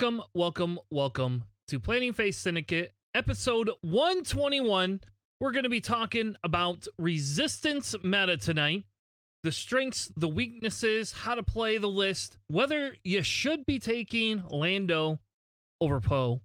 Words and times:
Welcome, 0.00 0.22
welcome, 0.32 0.78
welcome 0.92 1.44
to 1.66 1.80
Planning 1.80 2.12
Phase 2.12 2.36
Syndicate, 2.36 2.92
episode 3.16 3.68
121. 3.80 5.00
We're 5.40 5.50
going 5.50 5.64
to 5.64 5.68
be 5.68 5.80
talking 5.80 6.36
about 6.44 6.86
resistance 6.98 7.96
meta 8.04 8.36
tonight, 8.36 8.84
the 9.42 9.50
strengths, 9.50 10.12
the 10.16 10.28
weaknesses, 10.28 11.10
how 11.10 11.34
to 11.34 11.42
play 11.42 11.78
the 11.78 11.88
list, 11.88 12.36
whether 12.46 12.94
you 13.02 13.24
should 13.24 13.66
be 13.66 13.80
taking 13.80 14.44
Lando 14.48 15.18
over 15.80 16.00
Poe. 16.00 16.42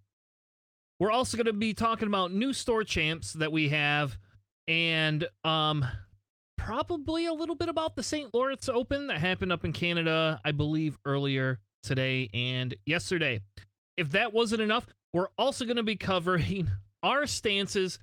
We're 0.99 1.11
also 1.11 1.37
going 1.37 1.45
to 1.45 1.53
be 1.53 1.75
talking 1.75 2.07
about 2.07 2.33
new 2.33 2.53
store 2.53 2.83
champs 2.83 3.33
that 3.33 3.51
we 3.51 3.69
have 3.69 4.17
and 4.67 5.27
um 5.43 5.85
probably 6.57 7.27
a 7.27 7.33
little 7.33 7.55
bit 7.55 7.69
about 7.69 7.95
the 7.95 8.03
St. 8.03 8.33
Laurence 8.33 8.67
Open 8.67 9.07
that 9.07 9.19
happened 9.19 9.51
up 9.51 9.63
in 9.63 9.73
Canada, 9.73 10.41
I 10.43 10.53
believe 10.53 10.97
earlier 11.05 11.59
today 11.83 12.29
and 12.33 12.75
yesterday. 12.85 13.41
If 13.97 14.11
that 14.11 14.33
wasn't 14.33 14.61
enough, 14.61 14.87
we're 15.13 15.27
also 15.37 15.65
going 15.65 15.77
to 15.77 15.83
be 15.83 15.95
covering 15.95 16.69
our 17.03 17.27
stances 17.27 17.99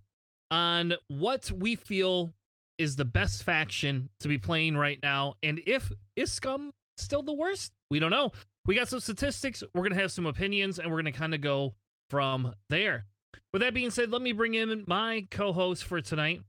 on 0.50 0.94
what 1.08 1.50
we 1.50 1.74
feel 1.76 2.32
is 2.78 2.96
the 2.96 3.04
best 3.04 3.42
faction 3.42 4.08
to 4.20 4.28
be 4.28 4.38
playing 4.38 4.76
right 4.76 4.98
now 5.02 5.34
and 5.42 5.60
if 5.66 5.92
is 6.16 6.32
scum 6.32 6.72
still 6.96 7.22
the 7.22 7.32
worst? 7.32 7.72
We 7.90 7.98
don't 7.98 8.10
know. 8.10 8.32
We 8.66 8.74
got 8.74 8.88
some 8.88 9.00
statistics 9.00 9.62
we're 9.74 9.82
going 9.82 9.94
to 9.94 10.00
have 10.00 10.12
some 10.12 10.26
opinions 10.26 10.78
and 10.78 10.88
we're 10.90 11.02
going 11.02 11.12
to 11.12 11.18
kind 11.18 11.34
of 11.34 11.40
go 11.40 11.74
from 12.08 12.54
there. 12.68 13.04
With 13.52 13.62
that 13.62 13.74
being 13.74 13.90
said 13.90 14.10
let 14.10 14.22
me 14.22 14.32
bring 14.32 14.54
in 14.54 14.84
my 14.86 15.26
co-host 15.30 15.84
for 15.84 16.00
tonight. 16.00 16.42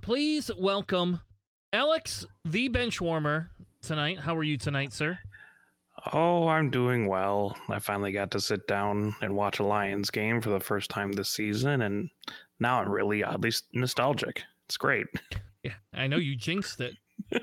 Please 0.00 0.50
welcome 0.56 1.20
alex 1.72 2.24
the 2.44 2.68
bench 2.68 3.00
warmer 3.00 3.50
tonight. 3.82 4.20
How 4.20 4.36
are 4.36 4.44
you 4.44 4.56
tonight 4.56 4.92
sir 4.92 5.18
Oh, 6.12 6.48
I'm 6.48 6.70
doing 6.70 7.06
well. 7.06 7.56
I 7.68 7.78
finally 7.78 8.12
got 8.12 8.30
to 8.32 8.40
sit 8.40 8.66
down 8.68 9.14
and 9.20 9.34
watch 9.34 9.58
a 9.58 9.64
Lions 9.64 10.10
game 10.10 10.40
for 10.40 10.50
the 10.50 10.60
first 10.60 10.90
time 10.90 11.12
this 11.12 11.28
season, 11.28 11.82
and 11.82 12.10
now 12.60 12.80
I'm 12.80 12.90
really 12.90 13.24
oddly 13.24 13.52
nostalgic. 13.72 14.42
It's 14.66 14.76
great. 14.76 15.06
yeah 15.62 15.72
i 15.94 16.06
know 16.06 16.16
you 16.16 16.36
jinxed 16.36 16.80
it 16.80 16.94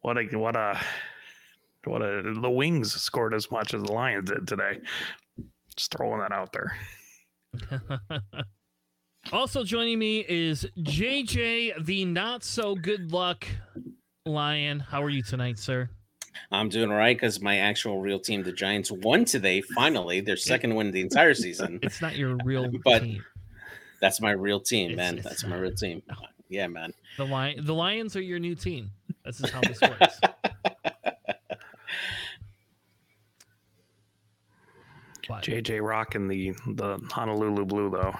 What 0.00 0.16
a 0.16 0.24
what 0.38 0.56
a 0.56 0.80
what 1.84 2.02
a 2.02 2.34
the 2.40 2.50
Wings 2.50 2.94
scored 2.94 3.34
as 3.34 3.50
much 3.50 3.74
as 3.74 3.82
the 3.82 3.92
Lions 3.92 4.30
did 4.30 4.46
today. 4.46 4.78
Just 5.76 5.94
throwing 5.94 6.20
that 6.20 6.32
out 6.32 6.52
there. 6.52 6.76
also 9.32 9.64
joining 9.64 9.98
me 9.98 10.24
is 10.28 10.66
JJ, 10.78 11.84
the 11.84 12.04
not 12.04 12.44
so 12.44 12.74
good 12.74 13.12
luck 13.12 13.46
lion. 14.24 14.80
How 14.80 15.02
are 15.02 15.10
you 15.10 15.22
tonight, 15.22 15.58
sir? 15.58 15.90
I'm 16.52 16.68
doing 16.68 16.90
all 16.90 16.96
right 16.96 17.16
because 17.16 17.40
my 17.40 17.58
actual 17.58 18.00
real 18.00 18.18
team, 18.18 18.42
the 18.42 18.52
Giants, 18.52 18.90
won 18.90 19.24
today. 19.24 19.60
Finally, 19.60 20.20
their 20.20 20.36
second 20.36 20.74
win 20.74 20.88
of 20.88 20.92
the 20.92 21.00
entire 21.00 21.34
season. 21.34 21.78
It's 21.82 22.00
not 22.02 22.16
your 22.16 22.36
real 22.44 22.70
But- 22.84 23.02
team. 23.02 23.24
That's 24.00 24.20
my 24.20 24.30
real 24.30 24.60
team, 24.60 24.92
It's- 24.92 24.96
man. 24.96 25.18
it's 25.18 25.26
That's 25.28 25.44
my 25.44 25.56
real 25.56 25.74
team. 25.74 26.02
Yeah, 26.48 26.68
man. 26.68 26.92
The 27.16 27.26
lion, 27.26 27.64
the 27.66 27.74
Lions 27.74 28.14
are 28.16 28.22
your 28.22 28.38
new 28.38 28.54
team. 28.54 28.90
This 29.24 29.40
is 29.40 29.50
how 29.50 29.60
this 29.60 29.80
works. 29.80 30.20
But 35.28 35.44
JJ 35.44 35.86
rocking 35.86 36.26
the 36.28 36.52
the 36.66 36.98
Honolulu 37.10 37.66
blue 37.66 37.90
though. 37.90 38.14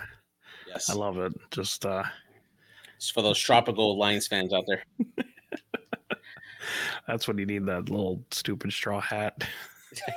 Yes. 0.66 0.90
I 0.90 0.94
love 0.94 1.18
it. 1.18 1.32
Just 1.50 1.86
uh 1.86 2.02
It's 2.96 3.10
for 3.10 3.22
those 3.22 3.38
tropical 3.38 3.96
Lions 3.98 4.26
fans 4.26 4.52
out 4.52 4.64
there. 4.66 4.82
That's 7.06 7.28
what 7.28 7.38
you 7.38 7.46
need 7.46 7.66
that 7.66 7.90
little 7.90 8.24
stupid 8.30 8.72
straw 8.72 9.00
hat. 9.00 9.46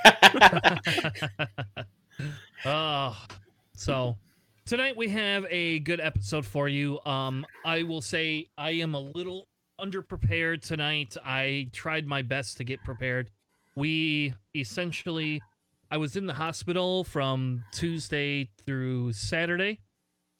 oh, 2.65 3.25
so 3.75 4.17
tonight 4.65 4.97
we 4.97 5.09
have 5.09 5.45
a 5.49 5.79
good 5.79 5.99
episode 5.99 6.45
for 6.45 6.67
you. 6.67 6.99
Um, 7.05 7.45
I 7.65 7.83
will 7.83 8.01
say 8.01 8.47
I 8.57 8.71
am 8.71 8.95
a 8.95 8.99
little 8.99 9.47
underprepared 9.79 10.61
tonight. 10.61 11.15
I 11.25 11.69
tried 11.73 12.07
my 12.07 12.21
best 12.21 12.57
to 12.57 12.63
get 12.63 12.83
prepared. 12.83 13.29
We 13.75 14.33
essentially, 14.55 15.41
I 15.89 15.97
was 15.97 16.15
in 16.15 16.25
the 16.25 16.33
hospital 16.33 17.03
from 17.03 17.63
Tuesday 17.71 18.49
through 18.65 19.13
Saturday. 19.13 19.79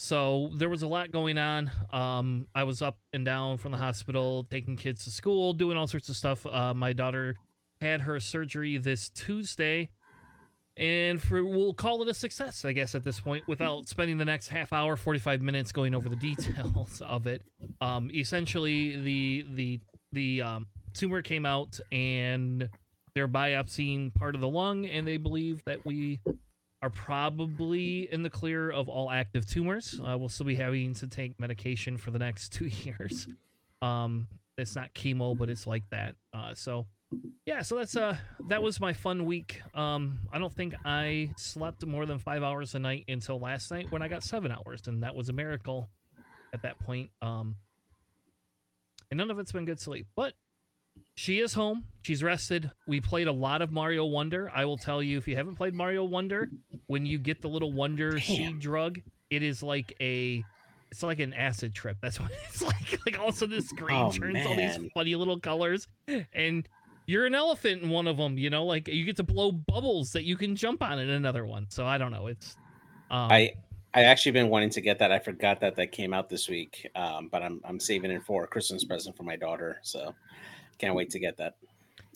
So 0.01 0.49
there 0.55 0.67
was 0.67 0.81
a 0.81 0.87
lot 0.87 1.11
going 1.11 1.37
on. 1.37 1.69
Um, 1.93 2.47
I 2.55 2.63
was 2.63 2.81
up 2.81 2.97
and 3.13 3.23
down 3.23 3.59
from 3.59 3.71
the 3.71 3.77
hospital, 3.77 4.47
taking 4.49 4.75
kids 4.75 5.03
to 5.03 5.11
school, 5.11 5.53
doing 5.53 5.77
all 5.77 5.85
sorts 5.85 6.09
of 6.09 6.15
stuff. 6.15 6.43
Uh, 6.43 6.73
my 6.73 6.91
daughter 6.91 7.35
had 7.81 8.01
her 8.01 8.19
surgery 8.19 8.79
this 8.79 9.09
Tuesday, 9.09 9.89
and 10.75 11.21
for 11.21 11.45
we'll 11.45 11.75
call 11.75 12.01
it 12.01 12.07
a 12.07 12.15
success, 12.15 12.65
I 12.65 12.71
guess, 12.71 12.95
at 12.95 13.03
this 13.03 13.19
point, 13.19 13.47
without 13.47 13.87
spending 13.89 14.17
the 14.17 14.25
next 14.25 14.47
half 14.47 14.73
hour, 14.73 14.95
forty 14.95 15.19
five 15.19 15.39
minutes 15.39 15.71
going 15.71 15.93
over 15.93 16.09
the 16.09 16.15
details 16.15 16.99
of 17.05 17.27
it. 17.27 17.43
Um, 17.79 18.09
essentially, 18.11 18.99
the 18.99 19.45
the 19.53 19.79
the 20.13 20.41
um, 20.41 20.67
tumor 20.95 21.21
came 21.21 21.45
out, 21.45 21.79
and 21.91 22.67
they're 23.13 23.27
biopsying 23.27 24.15
part 24.15 24.33
of 24.33 24.41
the 24.41 24.49
lung, 24.49 24.87
and 24.87 25.07
they 25.07 25.17
believe 25.17 25.63
that 25.65 25.85
we 25.85 26.21
are 26.81 26.89
probably 26.89 28.11
in 28.11 28.23
the 28.23 28.29
clear 28.29 28.69
of 28.71 28.89
all 28.89 29.11
active 29.11 29.47
tumors. 29.47 29.99
Uh, 29.99 30.17
we'll 30.17 30.29
still 30.29 30.45
be 30.45 30.55
having 30.55 30.93
to 30.95 31.07
take 31.07 31.39
medication 31.39 31.97
for 31.97 32.11
the 32.11 32.19
next 32.19 32.49
two 32.53 32.67
years. 32.67 33.27
Um, 33.81 34.27
it's 34.57 34.75
not 34.75 34.93
chemo, 34.93 35.37
but 35.37 35.49
it's 35.49 35.65
like 35.67 35.83
that. 35.91 36.15
Uh, 36.33 36.53
so 36.53 36.85
yeah, 37.45 37.61
so 37.61 37.77
that's 37.77 37.95
uh 37.97 38.15
that 38.47 38.63
was 38.63 38.79
my 38.79 38.93
fun 38.93 39.25
week. 39.25 39.61
Um, 39.73 40.19
I 40.31 40.39
don't 40.39 40.53
think 40.53 40.75
I 40.85 41.31
slept 41.37 41.85
more 41.85 42.05
than 42.05 42.19
five 42.19 42.43
hours 42.43 42.73
a 42.75 42.79
night 42.79 43.05
until 43.07 43.39
last 43.39 43.71
night 43.71 43.91
when 43.91 44.01
I 44.01 44.07
got 44.07 44.23
seven 44.23 44.51
hours, 44.51 44.81
and 44.87 45.03
that 45.03 45.15
was 45.15 45.29
a 45.29 45.33
miracle 45.33 45.89
at 46.53 46.61
that 46.61 46.79
point. 46.79 47.09
Um, 47.21 47.55
and 49.09 49.17
none 49.17 49.29
of 49.29 49.39
it's 49.39 49.51
been 49.51 49.65
good 49.65 49.79
sleep, 49.79 50.07
but 50.15 50.33
she 51.21 51.39
is 51.39 51.53
home. 51.53 51.83
She's 52.01 52.23
rested. 52.23 52.71
We 52.87 52.99
played 52.99 53.27
a 53.27 53.31
lot 53.31 53.61
of 53.61 53.71
Mario 53.71 54.05
Wonder. 54.05 54.51
I 54.55 54.65
will 54.65 54.77
tell 54.77 55.03
you, 55.03 55.19
if 55.19 55.27
you 55.27 55.35
haven't 55.35 55.55
played 55.55 55.75
Mario 55.75 56.03
Wonder, 56.03 56.49
when 56.87 57.05
you 57.05 57.19
get 57.19 57.43
the 57.43 57.47
little 57.47 57.71
Wonder 57.71 58.19
seed 58.19 58.59
drug, 58.59 58.99
it 59.29 59.43
is 59.43 59.61
like 59.61 59.95
a, 60.01 60.43
it's 60.89 61.03
like 61.03 61.19
an 61.19 61.35
acid 61.35 61.75
trip. 61.75 61.97
That's 62.01 62.19
what 62.19 62.31
it's 62.47 62.63
like. 62.63 62.99
Like 63.05 63.19
also 63.19 63.45
of 63.45 63.51
a 63.51 63.55
sudden, 63.55 63.57
the 63.57 63.61
screen 63.61 64.01
Oh, 64.01 64.11
turns 64.11 64.47
all 64.47 64.55
these 64.55 64.91
funny 64.95 65.13
little 65.13 65.39
colors, 65.39 65.87
and 66.33 66.67
you're 67.05 67.27
an 67.27 67.35
elephant 67.35 67.83
in 67.83 67.91
one 67.91 68.07
of 68.07 68.17
them. 68.17 68.39
You 68.39 68.49
know, 68.49 68.65
like 68.65 68.87
you 68.87 69.05
get 69.05 69.17
to 69.17 69.23
blow 69.23 69.51
bubbles 69.51 70.13
that 70.13 70.23
you 70.23 70.35
can 70.35 70.55
jump 70.55 70.81
on 70.81 70.97
in 70.97 71.11
another 71.11 71.45
one. 71.45 71.67
So 71.69 71.85
I 71.85 71.99
don't 71.99 72.11
know. 72.11 72.27
It's, 72.27 72.55
um, 73.11 73.31
I 73.31 73.53
I 73.93 74.05
actually 74.05 74.31
been 74.31 74.49
wanting 74.49 74.71
to 74.71 74.81
get 74.81 74.97
that. 74.97 75.11
I 75.11 75.19
forgot 75.19 75.59
that 75.61 75.75
that 75.75 75.91
came 75.91 76.15
out 76.15 76.29
this 76.29 76.49
week. 76.49 76.89
Um, 76.95 77.29
but 77.31 77.43
I'm 77.43 77.61
I'm 77.63 77.79
saving 77.79 78.09
it 78.09 78.23
for 78.23 78.43
a 78.43 78.47
Christmas 78.47 78.83
present 78.83 79.15
for 79.15 79.21
my 79.21 79.35
daughter. 79.35 79.77
So 79.83 80.15
can't 80.81 80.95
wait 80.95 81.09
to 81.11 81.19
get 81.19 81.37
that. 81.37 81.55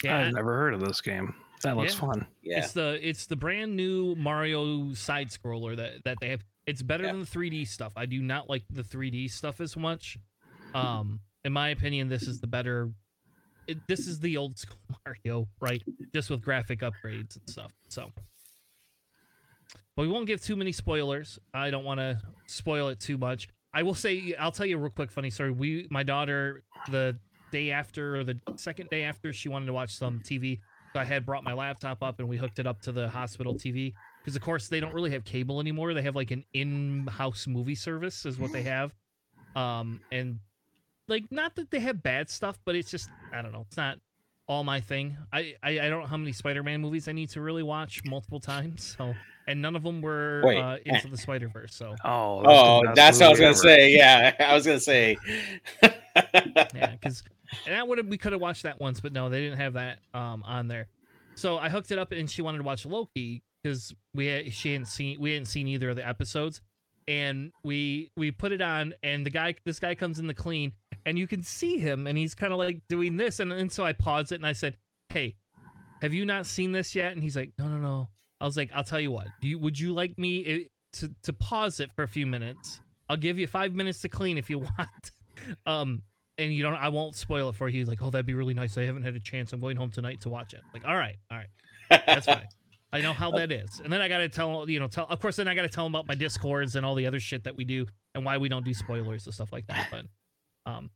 yeah, 0.04 0.18
I've 0.18 0.34
never 0.34 0.54
heard 0.58 0.74
of 0.74 0.82
this 0.82 1.00
game. 1.02 1.34
That 1.64 1.78
looks 1.78 1.94
Yeah. 1.94 2.00
fun. 2.00 2.28
Yeah. 2.42 2.58
It's 2.60 2.74
the 2.74 3.00
it's 3.08 3.28
the 3.28 3.36
brand 3.36 3.76
new 3.76 4.16
Mario 4.16 4.94
side 4.94 5.30
scroller 5.30 5.76
that 5.78 6.04
that 6.04 6.18
they 6.20 6.30
have. 6.30 6.44
It's 6.68 6.82
better 6.82 7.04
Yeah. 7.06 7.12
than 7.14 7.22
the 7.22 7.28
3D 7.28 7.66
stuff. 7.66 7.94
I 7.96 8.06
do 8.08 8.22
not 8.22 8.50
like 8.50 8.64
the 8.70 8.84
3D 8.84 9.28
stuff 9.30 9.62
as 9.62 9.78
much. 9.78 10.18
Um, 10.74 11.20
in 11.44 11.54
my 11.54 11.70
opinion, 11.70 12.10
this 12.10 12.24
is 12.24 12.40
the 12.42 12.48
better. 12.48 12.92
It, 13.68 13.78
this 13.88 14.08
is 14.08 14.20
the 14.20 14.38
old 14.38 14.58
school 14.58 14.78
Mario, 15.06 15.48
right? 15.62 15.82
Just 16.14 16.30
with 16.30 16.42
graphic 16.42 16.80
upgrades 16.82 17.36
and 17.38 17.50
stuff. 17.50 17.72
So, 17.88 18.12
but 19.96 20.04
we 20.04 20.08
won't 20.08 20.28
give 20.28 20.42
too 20.44 20.56
many 20.56 20.72
spoilers. 20.72 21.40
I 21.54 21.70
don't 21.70 21.84
want 21.86 22.00
to 22.00 22.20
spoil 22.48 22.90
it 22.90 23.00
too 23.00 23.18
much. 23.18 23.48
I 23.74 23.84
will 23.84 23.96
say, 23.96 24.36
I'll 24.38 24.52
tell 24.52 24.66
you 24.66 24.78
a 24.78 24.80
real 24.80 24.90
quick 24.90 25.12
funny 25.12 25.30
story. 25.30 25.52
We, 25.52 25.88
my 25.90 26.04
daughter, 26.04 26.64
the 26.90 27.18
day 27.56 27.72
after 27.72 28.18
or 28.18 28.24
the 28.26 28.38
second 28.58 28.90
day 28.90 29.04
after, 29.04 29.32
she 29.32 29.48
wanted 29.48 29.68
to 29.68 29.74
watch 29.74 29.96
some 29.96 30.20
TV. 30.20 30.60
So 30.94 31.00
I 31.00 31.06
had 31.06 31.26
brought 31.26 31.44
my 31.44 31.54
laptop 31.54 32.04
up 32.04 32.20
and 32.20 32.28
we 32.28 32.36
hooked 32.38 32.60
it 32.60 32.68
up 32.68 32.82
to 32.82 32.92
the 32.92 33.08
hospital 33.10 33.54
TV 33.56 33.94
because, 34.22 34.36
of 34.36 34.42
course, 34.42 34.68
they 34.68 34.80
don't 34.82 34.94
really 34.94 35.12
have 35.12 35.24
cable 35.24 35.60
anymore. 35.62 35.94
They 35.94 36.02
have 36.02 36.16
like 36.18 36.32
an 36.32 36.44
in-house 36.54 37.48
movie 37.48 37.76
service, 37.76 38.26
is 38.26 38.38
what 38.40 38.52
they 38.52 38.64
have. 38.64 38.94
Um, 39.56 40.02
and 40.12 40.40
like, 41.08 41.24
not 41.32 41.56
that 41.56 41.72
they 41.72 41.80
have 41.80 42.04
bad 42.04 42.30
stuff, 42.30 42.58
but 42.66 42.76
it's 42.76 42.92
just 42.92 43.10
I 43.34 43.42
don't 43.42 43.54
know. 43.54 43.66
It's 43.68 43.78
not 43.78 44.00
all 44.48 44.64
my 44.66 44.82
thing. 44.82 45.18
I 45.32 45.56
I, 45.64 45.80
I 45.80 45.90
don't 45.90 46.02
know 46.02 46.08
how 46.08 46.18
many 46.18 46.34
Spider-Man 46.34 46.82
movies 46.82 47.08
I 47.08 47.14
need 47.14 47.30
to 47.32 47.42
really 47.42 47.64
watch 47.64 48.02
multiple 48.06 48.40
times. 48.42 48.96
So, 48.98 49.14
and 49.48 49.62
none 49.62 49.76
of 49.76 49.84
them 49.84 50.02
were 50.02 50.42
Wait, 50.46 50.58
uh, 50.58 50.78
into 50.86 51.08
the 51.08 51.18
Spider 51.18 51.48
Verse. 51.48 51.74
So 51.76 51.96
Oh, 52.04 52.42
Oh, 52.46 52.82
that's 52.96 53.20
what 53.20 53.28
I 53.28 53.30
was 53.30 53.40
gonna 53.40 53.50
ever. 53.52 53.56
say. 53.56 53.92
Yeah, 53.96 54.34
I 54.40 54.54
was 54.54 54.66
gonna 54.66 54.80
say. 54.80 55.18
yeah, 55.84 56.92
because 57.00 57.24
and 57.66 57.76
that 57.76 57.88
would 57.88 57.98
have 57.98 58.08
we 58.08 58.18
could 58.18 58.32
have 58.32 58.42
watched 58.42 58.64
that 58.64 58.80
once, 58.80 59.00
but 59.00 59.14
no, 59.14 59.30
they 59.30 59.42
didn't 59.42 59.58
have 59.58 59.74
that 59.74 60.00
um 60.14 60.44
on 60.44 60.68
there. 60.68 60.88
So 61.36 61.58
I 61.58 61.70
hooked 61.70 61.92
it 61.92 62.00
up, 62.00 62.12
and 62.12 62.30
she 62.30 62.42
wanted 62.42 62.60
to 62.60 62.64
watch 62.64 62.86
Loki 62.86 63.44
because 63.64 63.94
we 64.14 64.28
had, 64.28 64.54
she 64.54 64.72
hadn't 64.74 64.88
seen 64.88 65.20
we 65.20 65.32
hadn't 65.34 65.48
seen 65.48 65.68
either 65.68 65.90
of 65.90 65.96
the 65.96 66.08
episodes, 66.08 66.62
and 67.08 67.52
we 67.64 68.12
we 68.16 68.32
put 68.32 68.52
it 68.52 68.62
on, 68.62 68.94
and 69.04 69.26
the 69.26 69.30
guy 69.30 69.56
this 69.66 69.80
guy 69.80 69.96
comes 69.96 70.20
in 70.20 70.28
the 70.28 70.34
clean, 70.34 70.72
and 71.06 71.18
you 71.20 71.28
can 71.28 71.44
see 71.44 71.78
him, 71.78 72.08
and 72.08 72.18
he's 72.18 72.36
kind 72.36 72.54
of 72.54 72.60
like 72.60 72.82
doing 72.90 73.18
this, 73.18 73.40
and 73.40 73.52
and 73.52 73.72
so 73.72 73.84
I 73.84 73.94
paused 73.94 74.32
it, 74.32 74.36
and 74.36 74.46
I 74.46 74.54
said, 74.54 74.78
"Hey, 75.10 75.36
have 76.02 76.14
you 76.14 76.26
not 76.26 76.46
seen 76.46 76.72
this 76.72 76.96
yet?" 76.96 77.12
And 77.14 77.22
he's 77.22 77.36
like, 77.36 77.52
"No, 77.60 77.68
no, 77.68 77.78
no." 77.78 78.10
I 78.40 78.46
was 78.46 78.56
like, 78.58 78.70
"I'll 78.74 78.84
tell 78.84 79.00
you 79.00 79.12
what. 79.12 79.28
Do 79.42 79.48
you 79.48 79.60
would 79.60 79.80
you 79.80 79.94
like 79.94 80.18
me 80.18 80.46
i- 80.54 80.68
to 81.00 81.14
to 81.24 81.34
pause 81.34 81.80
it 81.80 81.92
for 81.96 82.04
a 82.04 82.08
few 82.08 82.26
minutes? 82.26 82.80
I'll 83.10 83.18
give 83.18 83.38
you 83.38 83.48
five 83.48 83.74
minutes 83.74 84.02
to 84.02 84.10
clean 84.10 84.38
if 84.38 84.50
you 84.50 84.60
want." 84.78 85.12
Um, 85.66 86.02
and 86.38 86.54
you 86.54 86.64
don't. 86.64 86.76
I 86.76 86.90
won't 86.90 87.16
spoil 87.16 87.50
it 87.50 87.56
for 87.56 87.70
you. 87.70 87.86
Like, 87.86 88.02
"Oh, 88.02 88.10
that'd 88.10 88.26
be 88.26 88.34
really 88.34 88.54
nice. 88.54 88.78
I 88.78 88.84
haven't 88.84 89.04
had 89.04 89.16
a 89.16 89.20
chance. 89.20 89.54
I'm 89.54 89.60
going 89.60 89.78
home 89.78 89.92
tonight 89.92 90.22
to 90.22 90.30
watch 90.30 90.54
it." 90.54 90.62
Like, 90.74 90.86
all 90.86 90.96
right, 90.96 91.16
all 91.32 91.38
right, 91.38 92.02
that's 92.06 92.26
fine. 92.26 92.48
I 92.94 93.02
know 93.02 93.14
how 93.14 93.32
that 93.32 93.52
is. 93.52 93.82
And 93.84 93.92
then 93.92 94.00
I 94.00 94.08
got 94.08 94.20
to 94.20 94.30
tell 94.30 94.70
you 94.70 94.80
know 94.80 94.88
tell. 94.88 95.06
Of 95.10 95.20
course, 95.20 95.36
then 95.36 95.48
I 95.48 95.56
got 95.56 95.64
to 95.64 95.70
tell 95.70 95.86
him 95.86 95.94
about 95.94 96.08
my 96.08 96.16
discords 96.16 96.76
and 96.76 96.86
all 96.86 96.96
the 96.96 97.08
other 97.08 97.20
shit 97.20 97.44
that 97.44 97.56
we 97.56 97.66
do 97.66 97.86
and 98.14 98.24
why 98.24 98.38
we 98.38 98.48
don't 98.48 98.64
do 98.64 98.74
spoilers 98.74 99.26
and 99.26 99.34
stuff 99.34 99.52
like 99.52 99.68
that. 99.68 99.88
But 99.92 100.06
um, 100.72 100.90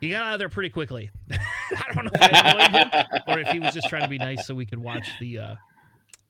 he 0.00 0.10
got 0.10 0.24
out 0.24 0.34
of 0.34 0.38
there 0.38 0.48
pretty 0.48 0.70
quickly. 0.70 1.10
I 1.30 1.92
don't 1.94 2.04
know 2.04 2.10
if 2.14 2.22
I 2.22 2.50
annoyed 2.50 2.92
him 2.92 3.22
or 3.26 3.38
if 3.40 3.48
he 3.48 3.60
was 3.60 3.74
just 3.74 3.88
trying 3.88 4.02
to 4.02 4.08
be 4.08 4.18
nice 4.18 4.46
so 4.46 4.54
we 4.54 4.66
could 4.66 4.78
watch 4.78 5.08
the 5.20 5.38
uh 5.38 5.54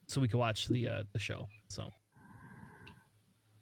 so 0.09 0.21
we 0.21 0.29
could 0.29 0.39
watch 0.39 0.69
the 0.69 0.89
uh 0.89 1.03
the 1.13 1.19
show 1.19 1.49
so 1.69 1.91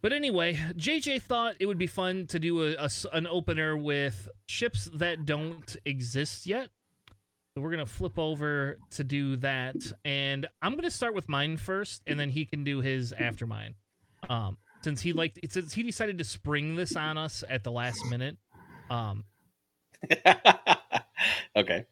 but 0.04 0.12
anyway 0.12 0.52
jj 0.76 1.20
thought 1.20 1.54
it 1.58 1.64
would 1.64 1.78
be 1.78 1.86
fun 1.86 2.26
to 2.26 2.38
do 2.38 2.62
a, 2.62 2.74
a 2.74 2.90
an 3.14 3.26
opener 3.26 3.74
with 3.74 4.28
ships 4.44 4.90
that 4.92 5.24
don't 5.24 5.76
exist 5.86 6.44
yet. 6.44 6.68
So 7.54 7.62
we're 7.62 7.70
gonna 7.70 7.86
flip 7.86 8.18
over 8.18 8.76
to 8.90 9.02
do 9.02 9.36
that. 9.36 9.76
And 10.04 10.46
i'm 10.60 10.76
gonna 10.76 10.90
start 10.90 11.14
with 11.14 11.26
mine 11.30 11.56
first 11.56 12.02
and 12.06 12.20
then 12.20 12.28
he 12.28 12.44
can 12.44 12.64
do 12.64 12.82
his 12.82 13.14
after 13.14 13.46
mine. 13.46 13.76
Um 14.28 14.58
since 14.82 15.00
he 15.00 15.14
liked 15.14 15.38
since 15.48 15.72
he 15.72 15.82
decided 15.82 16.18
to 16.18 16.24
spring 16.24 16.76
this 16.76 16.96
on 16.96 17.16
us 17.16 17.42
at 17.48 17.64
the 17.64 17.72
last 17.72 18.04
minute 18.10 18.36
um 18.90 19.24
okay. 21.56 21.86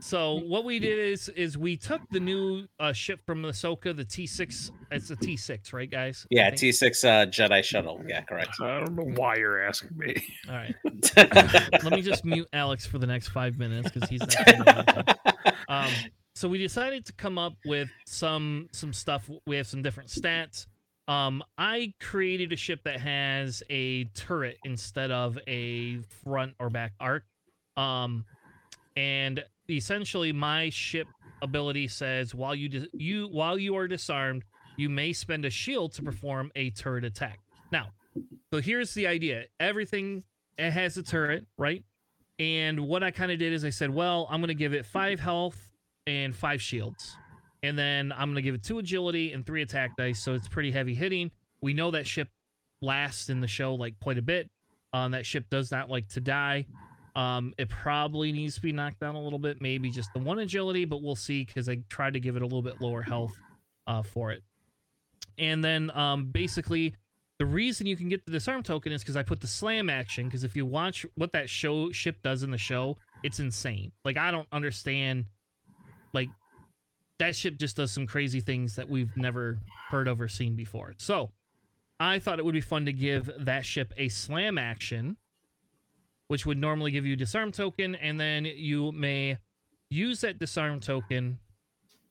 So 0.00 0.40
what 0.46 0.64
we 0.64 0.78
did 0.78 0.98
is 0.98 1.28
is 1.30 1.56
we 1.58 1.76
took 1.76 2.00
the 2.10 2.20
new 2.20 2.66
uh, 2.80 2.92
ship 2.92 3.20
from 3.26 3.42
Ahsoka, 3.42 3.96
the 3.96 4.04
T6. 4.04 4.70
It's 4.90 5.10
a 5.10 5.16
T6, 5.16 5.72
right, 5.72 5.90
guys? 5.90 6.26
Yeah. 6.30 6.50
T6 6.50 7.04
uh, 7.04 7.26
Jedi 7.26 7.62
shuttle. 7.62 8.02
Yeah, 8.06 8.22
correct. 8.22 8.60
I 8.60 8.80
don't 8.80 8.94
know 8.94 9.12
why 9.20 9.36
you're 9.36 9.62
asking 9.62 9.96
me. 9.96 10.22
All 10.48 10.54
right. 10.54 10.74
Let 11.82 11.92
me 11.92 12.02
just 12.02 12.24
mute 12.24 12.48
Alex 12.52 12.86
for 12.86 12.98
the 12.98 13.06
next 13.06 13.28
five 13.28 13.58
minutes 13.58 13.90
because 13.90 14.08
he's 14.08 14.20
not. 14.20 14.32
saying. 14.32 14.64
Um, 15.68 15.90
so 16.34 16.48
we 16.48 16.58
decided 16.58 17.06
to 17.06 17.12
come 17.14 17.38
up 17.38 17.54
with 17.64 17.88
some 18.06 18.68
some 18.72 18.92
stuff. 18.92 19.28
We 19.46 19.56
have 19.56 19.66
some 19.66 19.82
different 19.82 20.10
stats. 20.10 20.66
Um, 21.08 21.42
I 21.58 21.94
created 22.00 22.52
a 22.52 22.56
ship 22.56 22.80
that 22.84 23.00
has 23.00 23.62
a 23.70 24.04
turret 24.14 24.58
instead 24.64 25.10
of 25.10 25.38
a 25.48 25.98
front 26.24 26.54
or 26.58 26.70
back 26.70 26.92
arc. 27.00 27.24
Um, 27.76 28.24
and 28.96 29.44
essentially, 29.68 30.32
my 30.32 30.70
ship 30.70 31.06
ability 31.42 31.88
says 31.88 32.34
while 32.34 32.54
you 32.54 32.68
dis- 32.68 32.88
you 32.92 33.26
while 33.26 33.58
you 33.58 33.76
are 33.76 33.88
disarmed, 33.88 34.44
you 34.76 34.88
may 34.88 35.12
spend 35.12 35.44
a 35.44 35.50
shield 35.50 35.92
to 35.94 36.02
perform 36.02 36.50
a 36.56 36.70
turret 36.70 37.04
attack. 37.04 37.40
Now, 37.70 37.88
so 38.52 38.60
here's 38.60 38.94
the 38.94 39.06
idea: 39.06 39.44
everything 39.60 40.24
it 40.58 40.70
has 40.70 40.96
a 40.96 41.02
turret, 41.02 41.46
right? 41.58 41.82
And 42.38 42.80
what 42.80 43.02
I 43.02 43.10
kind 43.10 43.30
of 43.30 43.38
did 43.38 43.52
is 43.52 43.64
I 43.64 43.70
said, 43.70 43.90
well, 43.90 44.26
I'm 44.30 44.40
going 44.40 44.48
to 44.48 44.54
give 44.54 44.74
it 44.74 44.86
five 44.86 45.20
health 45.20 45.70
and 46.06 46.34
five 46.34 46.60
shields. 46.60 47.16
And 47.62 47.78
then 47.78 48.12
I'm 48.12 48.28
going 48.28 48.36
to 48.36 48.42
give 48.42 48.54
it 48.54 48.64
two 48.64 48.78
agility 48.78 49.32
and 49.32 49.46
three 49.46 49.62
attack 49.62 49.96
dice. 49.96 50.20
So 50.20 50.34
it's 50.34 50.48
pretty 50.48 50.72
heavy 50.72 50.94
hitting. 50.94 51.30
We 51.60 51.74
know 51.74 51.92
that 51.92 52.06
ship 52.06 52.28
lasts 52.80 53.28
in 53.28 53.40
the 53.40 53.46
show 53.46 53.74
like 53.74 53.94
quite 54.00 54.18
a 54.18 54.22
bit. 54.22 54.50
Um, 54.92 55.12
that 55.12 55.24
ship 55.24 55.46
does 55.50 55.70
not 55.70 55.88
like 55.88 56.08
to 56.08 56.20
die. 56.20 56.66
Um, 57.14 57.52
it 57.58 57.68
probably 57.68 58.32
needs 58.32 58.54
to 58.54 58.62
be 58.62 58.72
knocked 58.72 59.00
down 59.00 59.14
a 59.14 59.22
little 59.22 59.38
bit, 59.38 59.60
maybe 59.60 59.90
just 59.90 60.12
the 60.14 60.18
one 60.18 60.38
agility, 60.38 60.84
but 60.84 61.02
we'll 61.02 61.16
see 61.16 61.44
because 61.44 61.68
I 61.68 61.78
tried 61.88 62.14
to 62.14 62.20
give 62.20 62.36
it 62.36 62.42
a 62.42 62.46
little 62.46 62.62
bit 62.62 62.80
lower 62.80 63.02
health 63.02 63.34
uh, 63.86 64.02
for 64.02 64.30
it. 64.32 64.42
And 65.38 65.62
then 65.62 65.90
um, 65.92 66.26
basically, 66.26 66.94
the 67.38 67.46
reason 67.46 67.86
you 67.86 67.96
can 67.96 68.08
get 68.08 68.24
the 68.24 68.32
disarm 68.32 68.62
token 68.62 68.92
is 68.92 69.02
because 69.02 69.16
I 69.16 69.22
put 69.22 69.40
the 69.40 69.46
slam 69.46 69.90
action. 69.90 70.26
Because 70.26 70.44
if 70.44 70.56
you 70.56 70.64
watch 70.64 71.04
what 71.16 71.32
that 71.32 71.50
show 71.50 71.90
ship 71.92 72.16
does 72.22 72.42
in 72.42 72.50
the 72.50 72.58
show, 72.58 72.96
it's 73.22 73.40
insane. 73.40 73.92
Like 74.04 74.16
I 74.16 74.30
don't 74.30 74.48
understand. 74.52 75.26
Like 76.14 76.28
that 77.18 77.36
ship 77.36 77.56
just 77.56 77.76
does 77.76 77.90
some 77.92 78.06
crazy 78.06 78.40
things 78.40 78.76
that 78.76 78.88
we've 78.88 79.16
never 79.16 79.58
heard 79.90 80.08
of 80.08 80.20
or 80.20 80.28
seen 80.28 80.54
before. 80.54 80.94
So 80.98 81.30
I 82.00 82.18
thought 82.18 82.38
it 82.38 82.44
would 82.44 82.54
be 82.54 82.60
fun 82.60 82.84
to 82.86 82.92
give 82.92 83.30
that 83.38 83.64
ship 83.64 83.92
a 83.96 84.08
slam 84.08 84.58
action, 84.58 85.16
which 86.32 86.46
would 86.46 86.56
normally 86.56 86.90
give 86.90 87.04
you 87.04 87.14
disarm 87.14 87.52
token, 87.52 87.94
and 87.94 88.18
then 88.18 88.46
you 88.46 88.90
may 88.92 89.36
use 89.90 90.22
that 90.22 90.38
disarm 90.38 90.80
token 90.80 91.38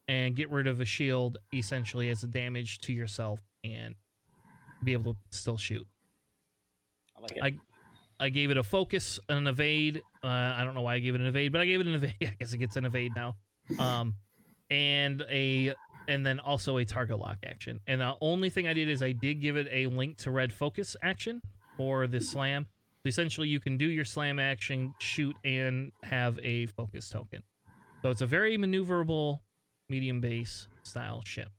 and 0.07 0.35
get 0.35 0.47
rid 0.51 0.67
of 0.67 0.79
a 0.79 0.85
shield 0.85 1.39
essentially 1.55 2.07
as 2.11 2.21
a 2.23 2.27
damage 2.27 2.77
to 2.81 2.93
yourself 2.93 3.39
and 3.63 3.95
be 4.83 4.93
able 4.93 5.15
to 5.15 5.19
still 5.31 5.57
shoot. 5.57 5.87
I 7.17 7.21
like 7.21 7.31
it. 7.31 7.43
I- 7.43 7.59
I 8.19 8.29
gave 8.29 8.51
it 8.51 8.57
a 8.57 8.61
focus, 8.63 9.19
and 9.27 9.39
an 9.39 9.47
evade. 9.47 10.03
Uh, 10.23 10.27
I 10.27 10.61
don't 10.63 10.75
know 10.75 10.83
why 10.83 10.93
I 10.93 10.99
gave 10.99 11.15
it 11.15 11.21
an 11.21 11.25
evade, 11.25 11.51
but 11.51 11.59
I 11.61 11.65
gave 11.65 11.81
it 11.81 11.87
an 11.87 11.95
evade. 11.95 12.13
I 12.21 12.35
guess 12.39 12.53
it 12.53 12.59
gets 12.59 12.75
an 12.75 12.85
evade 12.85 13.13
now. 13.15 13.35
Um, 13.79 14.13
and 14.69 15.23
a 15.31 15.73
and 16.07 16.23
then 16.23 16.39
also 16.39 16.77
a 16.77 16.85
target 16.85 17.17
lock 17.17 17.37
action. 17.43 17.79
And 17.87 18.01
the 18.01 18.13
only 18.21 18.51
thing 18.51 18.67
I 18.67 18.73
did 18.73 18.87
is 18.87 19.01
I 19.01 19.13
did 19.13 19.41
give 19.41 19.57
it 19.57 19.67
a 19.71 19.87
link 19.87 20.17
to 20.17 20.29
red 20.29 20.53
focus 20.53 20.95
action 21.01 21.41
for 21.75 22.05
the 22.05 22.21
slam. 22.21 22.67
So 23.03 23.09
essentially, 23.09 23.47
you 23.47 23.59
can 23.59 23.77
do 23.77 23.85
your 23.85 24.05
slam 24.05 24.39
action, 24.39 24.93
shoot, 24.99 25.35
and 25.43 25.91
have 26.03 26.39
a 26.43 26.67
focus 26.67 27.09
token. 27.09 27.41
So 28.01 28.09
it's 28.09 28.21
a 28.21 28.27
very 28.27 28.57
maneuverable 28.57 29.39
medium 29.89 30.21
base 30.21 30.67
style 30.83 31.21
ship. 31.25 31.49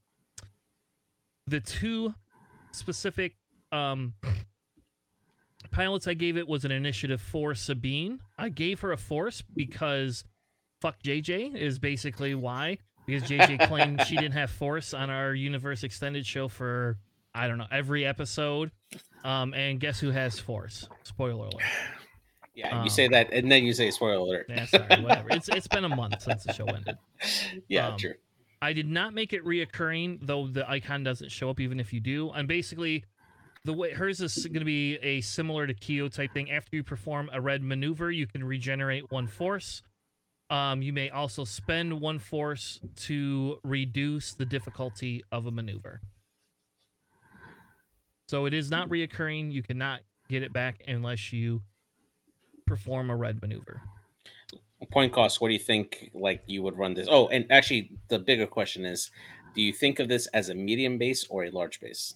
The 1.47 1.59
two 1.59 2.13
specific 2.71 3.35
um, 3.71 4.13
pilots 5.71 6.07
I 6.07 6.13
gave 6.13 6.37
it 6.37 6.47
was 6.47 6.63
an 6.63 6.71
initiative 6.71 7.21
for 7.21 7.53
Sabine. 7.55 8.19
I 8.37 8.49
gave 8.49 8.79
her 8.81 8.91
a 8.91 8.97
force 8.97 9.41
because 9.53 10.23
fuck 10.81 11.01
JJ 11.03 11.55
is 11.55 11.79
basically 11.79 12.35
why. 12.35 12.77
Because 13.05 13.29
JJ 13.29 13.67
claimed 13.67 14.01
she 14.03 14.15
didn't 14.15 14.33
have 14.33 14.49
force 14.49 14.93
on 14.93 15.09
our 15.09 15.33
universe 15.33 15.83
extended 15.83 16.25
show 16.25 16.47
for 16.47 16.97
I 17.33 17.47
don't 17.47 17.57
know 17.57 17.67
every 17.71 18.05
episode. 18.05 18.71
Um, 19.23 19.53
and 19.53 19.79
guess 19.79 19.99
who 19.99 20.11
has 20.11 20.39
force? 20.39 20.87
Spoiler 21.03 21.45
alert. 21.45 21.63
yeah, 22.55 22.77
um, 22.77 22.83
you 22.83 22.89
say 22.89 23.07
that, 23.07 23.31
and 23.31 23.51
then 23.51 23.63
you 23.63 23.73
say 23.73 23.89
spoiler 23.91 24.15
alert. 24.15 24.45
Yeah, 24.49 24.65
sorry, 24.65 24.85
whatever. 25.01 25.29
It's 25.31 25.49
it's 25.49 25.67
been 25.67 25.85
a 25.85 25.95
month 25.95 26.21
since 26.21 26.43
the 26.43 26.53
show 26.53 26.65
ended. 26.65 26.97
yeah, 27.67 27.89
um, 27.89 27.97
true. 27.97 28.13
I 28.61 28.71
did 28.73 28.87
not 28.87 29.13
make 29.13 29.33
it 29.33 29.43
reoccurring, 29.43 30.19
though 30.21 30.47
the 30.47 30.69
icon 30.69 31.03
doesn't 31.03 31.31
show 31.31 31.49
up 31.49 31.59
even 31.59 31.79
if 31.79 31.91
you 31.91 31.99
do. 31.99 32.31
And 32.31 32.47
basically, 32.47 33.03
the 33.65 33.73
way 33.73 33.91
hers 33.91 34.21
is 34.21 34.45
going 34.45 34.59
to 34.59 34.65
be 34.65 34.95
a 35.01 35.21
similar 35.21 35.67
to 35.67 35.73
Kyo 35.73 36.07
type 36.07 36.33
thing. 36.33 36.51
After 36.51 36.77
you 36.77 36.83
perform 36.83 37.29
a 37.33 37.41
red 37.41 37.61
maneuver, 37.61 38.11
you 38.11 38.25
can 38.25 38.43
regenerate 38.43 39.11
one 39.11 39.27
force. 39.27 39.83
Um, 40.49 40.81
you 40.81 40.93
may 40.93 41.09
also 41.09 41.45
spend 41.45 41.99
one 41.99 42.19
force 42.19 42.79
to 42.97 43.59
reduce 43.63 44.33
the 44.33 44.45
difficulty 44.45 45.23
of 45.31 45.45
a 45.45 45.51
maneuver. 45.51 45.99
So 48.27 48.45
it 48.45 48.53
is 48.53 48.69
not 48.71 48.89
reoccurring. 48.89 49.51
You 49.51 49.63
cannot 49.63 50.01
get 50.29 50.43
it 50.43 50.53
back 50.53 50.81
unless 50.87 51.31
you 51.33 51.61
perform 52.65 53.09
a 53.09 53.15
red 53.15 53.41
maneuver. 53.41 53.81
Point 54.91 55.13
cost. 55.13 55.39
What 55.39 55.47
do 55.47 55.53
you 55.53 55.59
think? 55.59 56.09
Like 56.13 56.43
you 56.45 56.61
would 56.63 56.77
run 56.77 56.93
this? 56.93 57.07
Oh, 57.09 57.27
and 57.29 57.45
actually, 57.49 57.91
the 58.09 58.19
bigger 58.19 58.45
question 58.45 58.85
is: 58.85 59.11
Do 59.55 59.61
you 59.61 59.71
think 59.71 59.99
of 59.99 60.09
this 60.09 60.27
as 60.27 60.49
a 60.49 60.55
medium 60.55 60.97
base 60.97 61.25
or 61.29 61.45
a 61.45 61.51
large 61.51 61.79
base? 61.79 62.15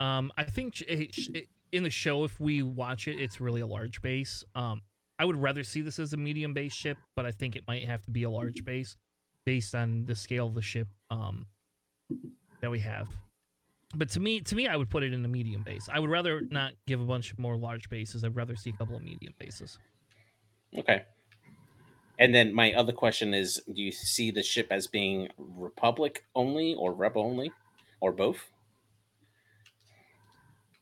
Um, 0.00 0.32
I 0.36 0.44
think 0.44 0.80
it, 0.82 1.16
it- 1.34 1.48
in 1.72 1.84
the 1.84 1.90
show, 1.90 2.24
if 2.24 2.40
we 2.40 2.64
watch 2.64 3.06
it, 3.06 3.20
it's 3.20 3.40
really 3.40 3.60
a 3.60 3.66
large 3.66 4.02
base. 4.02 4.42
Um, 4.56 4.82
I 5.20 5.24
would 5.24 5.36
rather 5.36 5.62
see 5.62 5.82
this 5.82 6.00
as 6.00 6.12
a 6.12 6.16
medium 6.16 6.52
base 6.52 6.72
ship, 6.72 6.98
but 7.14 7.24
I 7.26 7.30
think 7.30 7.54
it 7.54 7.62
might 7.68 7.84
have 7.86 8.02
to 8.06 8.10
be 8.10 8.24
a 8.24 8.30
large 8.30 8.64
base 8.64 8.96
based 9.46 9.76
on 9.76 10.04
the 10.06 10.16
scale 10.16 10.48
of 10.48 10.54
the 10.54 10.62
ship 10.62 10.88
um, 11.10 11.46
that 12.60 12.72
we 12.72 12.80
have. 12.80 13.06
But 13.94 14.08
to 14.10 14.20
me, 14.20 14.40
to 14.40 14.54
me, 14.54 14.68
I 14.68 14.76
would 14.76 14.88
put 14.88 15.02
it 15.02 15.12
in 15.12 15.24
a 15.24 15.28
medium 15.28 15.62
base. 15.62 15.88
I 15.92 15.98
would 15.98 16.10
rather 16.10 16.42
not 16.50 16.72
give 16.86 17.00
a 17.00 17.04
bunch 17.04 17.36
more 17.38 17.56
large 17.56 17.88
bases. 17.88 18.22
I'd 18.22 18.36
rather 18.36 18.54
see 18.54 18.70
a 18.70 18.72
couple 18.74 18.96
of 18.96 19.02
medium 19.02 19.34
bases. 19.38 19.78
Okay. 20.76 21.02
And 22.18 22.34
then 22.34 22.54
my 22.54 22.72
other 22.74 22.92
question 22.92 23.34
is: 23.34 23.60
Do 23.72 23.82
you 23.82 23.90
see 23.90 24.30
the 24.30 24.42
ship 24.42 24.68
as 24.70 24.86
being 24.86 25.28
Republic 25.38 26.24
only 26.36 26.74
or 26.74 26.92
Rebel 26.92 27.22
only, 27.22 27.50
or 28.00 28.12
both? 28.12 28.50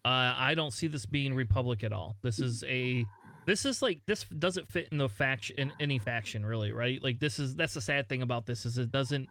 Uh, 0.04 0.34
I 0.36 0.54
don't 0.54 0.72
see 0.72 0.86
this 0.86 1.06
being 1.06 1.34
Republic 1.34 1.84
at 1.84 1.92
all. 1.92 2.16
This 2.22 2.38
is 2.38 2.64
a 2.64 3.04
this 3.46 3.64
is 3.64 3.80
like 3.80 4.00
this 4.06 4.24
doesn't 4.24 4.70
fit 4.70 4.88
in 4.92 4.98
the 4.98 5.08
faction 5.08 5.56
in 5.58 5.72
any 5.80 5.98
faction 5.98 6.44
really, 6.44 6.72
right? 6.72 7.02
Like 7.02 7.18
this 7.18 7.38
is 7.38 7.54
that's 7.54 7.74
the 7.74 7.80
sad 7.80 8.08
thing 8.08 8.22
about 8.22 8.44
this 8.44 8.66
is 8.66 8.76
it 8.76 8.92
doesn't 8.92 9.28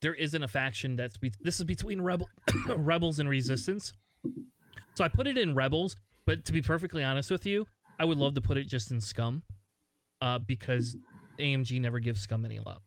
there 0.00 0.14
isn't 0.14 0.42
a 0.42 0.48
faction 0.48 0.96
that's 0.96 1.16
be, 1.16 1.32
this 1.40 1.58
is 1.58 1.64
between 1.64 2.00
rebel 2.00 2.28
rebels 2.76 3.18
and 3.18 3.28
resistance. 3.28 3.92
So 4.94 5.04
I 5.04 5.08
put 5.08 5.26
it 5.26 5.38
in 5.38 5.54
rebels, 5.54 5.96
but 6.26 6.44
to 6.46 6.52
be 6.52 6.62
perfectly 6.62 7.04
honest 7.04 7.30
with 7.30 7.46
you, 7.46 7.66
I 7.98 8.04
would 8.04 8.18
love 8.18 8.34
to 8.34 8.40
put 8.40 8.56
it 8.56 8.64
just 8.68 8.90
in 8.90 9.00
scum. 9.00 9.42
Uh 10.20 10.38
because 10.38 10.96
AMG 11.38 11.80
never 11.80 12.00
gives 12.00 12.20
scum 12.20 12.44
any 12.44 12.58
love. 12.58 12.82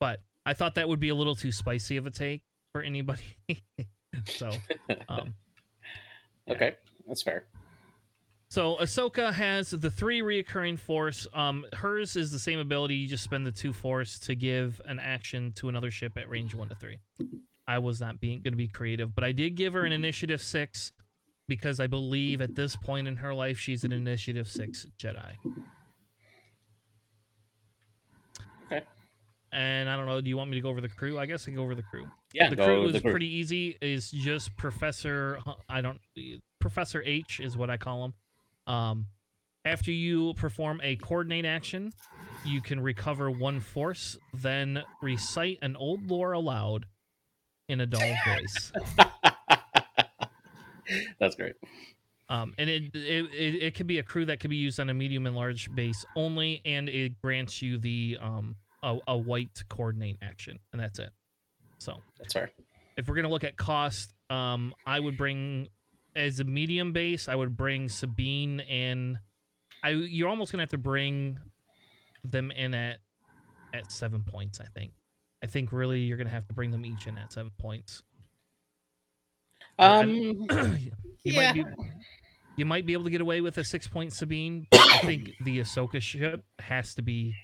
But 0.00 0.20
I 0.46 0.52
thought 0.52 0.74
that 0.74 0.88
would 0.88 1.00
be 1.00 1.08
a 1.08 1.14
little 1.14 1.34
too 1.34 1.52
spicy 1.52 1.96
of 1.96 2.06
a 2.06 2.10
take 2.10 2.42
for 2.72 2.82
anybody. 2.82 3.36
so, 4.26 4.50
um. 5.08 5.34
Okay, 6.46 6.74
that's 7.08 7.22
fair. 7.22 7.46
So 8.48 8.76
Ahsoka 8.76 9.32
has 9.32 9.70
the 9.70 9.90
three 9.90 10.20
reoccurring 10.20 10.78
force. 10.78 11.26
Um, 11.34 11.64
hers 11.72 12.16
is 12.16 12.30
the 12.30 12.38
same 12.38 12.58
ability. 12.58 12.94
You 12.94 13.08
just 13.08 13.24
spend 13.24 13.46
the 13.46 13.52
two 13.52 13.72
force 13.72 14.18
to 14.20 14.34
give 14.34 14.80
an 14.84 14.98
action 15.00 15.52
to 15.56 15.68
another 15.68 15.90
ship 15.90 16.16
at 16.16 16.28
range 16.28 16.54
one 16.54 16.68
to 16.68 16.74
three. 16.74 16.98
I 17.66 17.78
was 17.78 18.00
not 18.00 18.20
being 18.20 18.42
going 18.42 18.52
to 18.52 18.58
be 18.58 18.68
creative, 18.68 19.14
but 19.14 19.24
I 19.24 19.32
did 19.32 19.54
give 19.54 19.72
her 19.72 19.84
an 19.84 19.92
initiative 19.92 20.42
six 20.42 20.92
because 21.48 21.80
I 21.80 21.86
believe 21.86 22.40
at 22.40 22.54
this 22.54 22.76
point 22.76 23.08
in 23.08 23.16
her 23.16 23.34
life 23.34 23.58
she's 23.58 23.84
an 23.84 23.92
initiative 23.92 24.48
six 24.48 24.86
Jedi. 24.98 25.34
Okay. 28.66 28.82
And 29.52 29.88
I 29.88 29.96
don't 29.96 30.06
know. 30.06 30.20
Do 30.20 30.28
you 30.28 30.36
want 30.36 30.50
me 30.50 30.56
to 30.56 30.60
go 30.60 30.68
over 30.68 30.80
the 30.80 30.88
crew? 30.88 31.18
I 31.18 31.26
guess 31.26 31.42
I 31.42 31.46
can 31.46 31.56
go 31.56 31.62
over 31.62 31.74
the 31.74 31.82
crew. 31.82 32.06
Yeah, 32.32 32.50
the 32.50 32.56
crew 32.56 32.86
is 32.88 33.00
pretty 33.00 33.28
easy. 33.28 33.76
Is 33.80 34.10
just 34.10 34.56
Professor. 34.56 35.38
I 35.68 35.80
don't. 35.80 36.00
Professor 36.60 37.02
H 37.04 37.40
is 37.40 37.56
what 37.56 37.70
I 37.70 37.76
call 37.76 38.04
him. 38.04 38.14
Um, 38.66 39.06
after 39.64 39.90
you 39.90 40.34
perform 40.34 40.80
a 40.82 40.96
coordinate 40.96 41.44
action, 41.46 41.92
you 42.44 42.60
can 42.60 42.80
recover 42.80 43.30
one 43.30 43.60
force. 43.60 44.18
Then 44.34 44.82
recite 45.02 45.58
an 45.62 45.76
old 45.76 46.08
lore 46.10 46.32
aloud 46.32 46.86
in 47.68 47.80
a 47.80 47.86
dull 47.86 48.14
voice. 48.26 48.72
That's 51.18 51.34
great. 51.34 51.54
Um, 52.28 52.54
and 52.58 52.70
it, 52.70 52.94
it 52.94 53.26
it 53.34 53.62
it 53.62 53.74
could 53.74 53.86
be 53.86 53.98
a 53.98 54.02
crew 54.02 54.24
that 54.26 54.40
could 54.40 54.50
be 54.50 54.56
used 54.56 54.80
on 54.80 54.88
a 54.88 54.94
medium 54.94 55.26
and 55.26 55.36
large 55.36 55.72
base 55.74 56.04
only, 56.16 56.62
and 56.64 56.88
it 56.88 57.20
grants 57.22 57.60
you 57.60 57.76
the 57.78 58.18
um 58.20 58.56
a, 58.82 58.98
a 59.08 59.16
white 59.16 59.62
coordinate 59.68 60.18
action, 60.22 60.58
and 60.72 60.80
that's 60.80 60.98
it. 60.98 61.10
So 61.78 62.00
That's 62.18 62.32
fair. 62.32 62.50
if 62.96 63.08
we're 63.08 63.14
gonna 63.16 63.28
look 63.28 63.44
at 63.44 63.56
cost, 63.56 64.14
um, 64.30 64.74
I 64.86 65.00
would 65.00 65.16
bring 65.18 65.68
as 66.16 66.40
a 66.40 66.44
medium 66.44 66.92
base. 66.92 67.28
I 67.28 67.34
would 67.34 67.56
bring 67.56 67.88
Sabine 67.88 68.60
and 68.60 69.18
I. 69.82 69.90
You're 69.90 70.28
almost 70.28 70.52
gonna 70.52 70.62
have 70.62 70.70
to 70.70 70.78
bring 70.78 71.38
them 72.24 72.50
in 72.50 72.74
at 72.74 72.98
at 73.72 73.90
seven 73.92 74.22
points. 74.22 74.60
I 74.60 74.66
think. 74.78 74.92
I 75.42 75.46
think 75.46 75.72
really 75.72 76.00
you're 76.00 76.16
gonna 76.16 76.30
have 76.30 76.46
to 76.48 76.54
bring 76.54 76.70
them 76.70 76.86
each 76.86 77.06
in 77.06 77.18
at 77.18 77.32
seven 77.32 77.52
points. 77.58 78.02
Um, 79.78 80.08
you 80.10 80.90
yeah. 81.24 81.52
might 81.52 81.54
be 81.54 81.64
you 82.56 82.64
might 82.64 82.86
be 82.86 82.92
able 82.92 83.04
to 83.04 83.10
get 83.10 83.20
away 83.20 83.40
with 83.40 83.58
a 83.58 83.64
six 83.64 83.88
point 83.88 84.12
Sabine. 84.12 84.66
But 84.70 84.80
I 84.80 84.98
think 84.98 85.32
the 85.40 85.60
Ahsoka 85.60 86.00
ship 86.00 86.44
has 86.58 86.94
to 86.94 87.02
be 87.02 87.34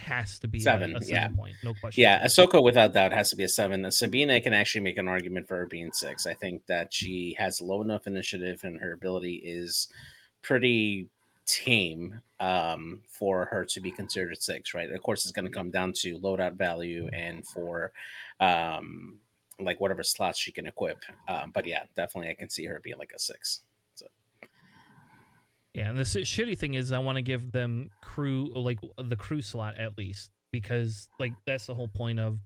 has 0.00 0.38
to 0.40 0.48
be 0.48 0.58
a- 0.58 0.62
Seven, 0.62 0.92
seven 1.00 1.08
yeah. 1.08 1.28
point, 1.28 1.54
no 1.62 1.74
question. 1.74 2.02
Yeah, 2.02 2.24
Ahsoka 2.24 2.62
without 2.62 2.92
doubt 2.92 3.12
has 3.12 3.30
to 3.30 3.36
be 3.36 3.44
a 3.44 3.48
seven. 3.48 3.90
Sabine, 3.90 4.40
can 4.42 4.52
actually 4.52 4.82
make 4.82 4.98
an 4.98 5.08
argument 5.08 5.46
for 5.48 5.56
her 5.56 5.66
being 5.66 5.92
six. 5.92 6.26
I 6.26 6.34
think 6.34 6.66
that 6.66 6.92
she 6.92 7.36
has 7.38 7.60
low 7.60 7.82
enough 7.82 8.06
initiative 8.06 8.64
and 8.64 8.80
her 8.80 8.92
ability 8.92 9.36
is 9.36 9.88
pretty 10.42 11.08
tame 11.46 12.20
um, 12.38 13.00
for 13.08 13.44
her 13.46 13.64
to 13.64 13.80
be 13.80 13.90
considered 13.90 14.40
six, 14.42 14.74
right? 14.74 14.90
Of 14.90 15.02
course, 15.02 15.24
it's 15.24 15.32
going 15.32 15.46
to 15.46 15.50
come 15.50 15.70
down 15.70 15.92
to 15.94 16.18
loadout 16.18 16.54
value 16.54 17.08
and 17.12 17.46
for 17.46 17.92
um, 18.38 19.18
like 19.58 19.80
whatever 19.80 20.02
slots 20.02 20.38
she 20.38 20.52
can 20.52 20.66
equip. 20.66 21.02
Um, 21.28 21.50
but 21.52 21.66
yeah, 21.66 21.82
definitely, 21.96 22.30
I 22.30 22.34
can 22.34 22.48
see 22.48 22.64
her 22.66 22.80
being 22.82 22.98
like 22.98 23.12
a 23.14 23.18
six. 23.18 23.60
Yeah, 25.74 25.88
and 25.90 25.98
the 25.98 26.02
shitty 26.02 26.58
thing 26.58 26.74
is, 26.74 26.90
I 26.90 26.98
want 26.98 27.16
to 27.16 27.22
give 27.22 27.52
them 27.52 27.90
crew 28.02 28.50
like 28.54 28.80
the 28.98 29.16
crew 29.16 29.40
slot 29.40 29.78
at 29.78 29.96
least 29.96 30.30
because 30.52 31.08
like 31.20 31.32
that's 31.46 31.66
the 31.66 31.74
whole 31.74 31.86
point 31.88 32.18
of 32.18 32.38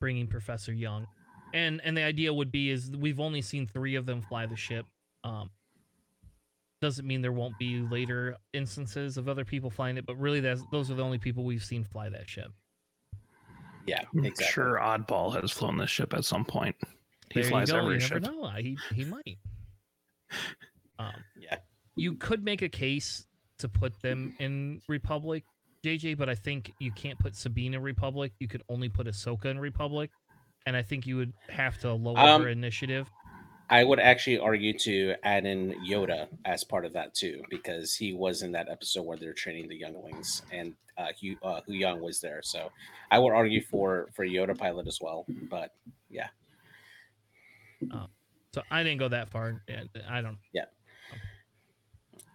bringing 0.00 0.26
Professor 0.26 0.72
Young, 0.74 1.06
and 1.54 1.80
and 1.82 1.96
the 1.96 2.02
idea 2.02 2.32
would 2.32 2.52
be 2.52 2.70
is 2.70 2.90
we've 2.90 3.20
only 3.20 3.40
seen 3.40 3.66
three 3.66 3.94
of 3.94 4.04
them 4.04 4.20
fly 4.20 4.44
the 4.44 4.56
ship. 4.56 4.84
Um, 5.24 5.48
doesn't 6.82 7.06
mean 7.06 7.22
there 7.22 7.32
won't 7.32 7.58
be 7.58 7.78
later 7.80 8.36
instances 8.52 9.16
of 9.16 9.30
other 9.30 9.46
people 9.46 9.70
flying 9.70 9.96
it, 9.96 10.04
but 10.04 10.16
really 10.18 10.40
that's 10.40 10.62
those 10.70 10.90
are 10.90 10.94
the 10.94 11.02
only 11.02 11.18
people 11.18 11.42
we've 11.42 11.64
seen 11.64 11.84
fly 11.84 12.10
that 12.10 12.28
ship. 12.28 12.52
Yeah, 13.86 14.02
I'm 14.14 14.26
exactly. 14.26 14.52
Sure, 14.52 14.78
Oddball 14.78 15.40
has 15.40 15.52
flown 15.52 15.78
this 15.78 15.88
ship 15.90 16.12
at 16.12 16.24
some 16.26 16.44
point. 16.44 16.76
He 17.32 17.40
There 17.40 17.48
flies 17.50 17.68
you 17.68 17.74
go. 17.76 17.80
every 17.80 17.94
you 17.94 18.00
ship. 18.00 18.20
never 18.22 18.34
know. 18.34 18.50
He 18.58 18.76
he 18.94 19.04
might. 19.06 19.38
Um, 20.98 21.12
Yeah. 21.38 21.56
You 21.96 22.14
could 22.14 22.44
make 22.44 22.62
a 22.62 22.68
case 22.68 23.26
to 23.58 23.68
put 23.68 24.00
them 24.02 24.34
in 24.38 24.82
Republic, 24.86 25.44
JJ, 25.82 26.18
but 26.18 26.28
I 26.28 26.34
think 26.34 26.72
you 26.78 26.92
can't 26.92 27.18
put 27.18 27.34
Sabine 27.34 27.74
in 27.74 27.82
Republic. 27.82 28.32
You 28.38 28.48
could 28.48 28.62
only 28.68 28.88
put 28.88 29.06
Ahsoka 29.06 29.46
in 29.46 29.58
Republic, 29.58 30.10
and 30.66 30.76
I 30.76 30.82
think 30.82 31.06
you 31.06 31.16
would 31.16 31.32
have 31.48 31.78
to 31.80 31.92
lower 31.92 32.18
Um, 32.18 32.42
her 32.42 32.48
initiative. 32.48 33.10
I 33.68 33.82
would 33.82 33.98
actually 33.98 34.38
argue 34.38 34.78
to 34.80 35.14
add 35.24 35.44
in 35.44 35.74
Yoda 35.84 36.28
as 36.44 36.62
part 36.62 36.84
of 36.84 36.92
that 36.92 37.14
too, 37.14 37.42
because 37.50 37.94
he 37.96 38.12
was 38.12 38.42
in 38.42 38.52
that 38.52 38.68
episode 38.68 39.02
where 39.02 39.16
they're 39.16 39.32
training 39.32 39.68
the 39.68 39.76
younglings, 39.76 40.42
and 40.52 40.74
uh, 40.98 41.08
Hu 41.20 41.34
uh, 41.42 41.60
Huyang 41.68 42.00
was 42.00 42.20
there. 42.20 42.40
So 42.42 42.70
I 43.10 43.18
would 43.18 43.32
argue 43.32 43.62
for 43.62 44.08
for 44.14 44.24
Yoda 44.24 44.56
pilot 44.56 44.86
as 44.86 44.98
well. 45.00 45.24
But 45.50 45.72
yeah. 46.10 46.28
Um, 47.90 48.08
So 48.54 48.62
I 48.70 48.82
didn't 48.82 48.98
go 48.98 49.08
that 49.08 49.30
far. 49.30 49.62
I 50.08 50.20
don't. 50.20 50.38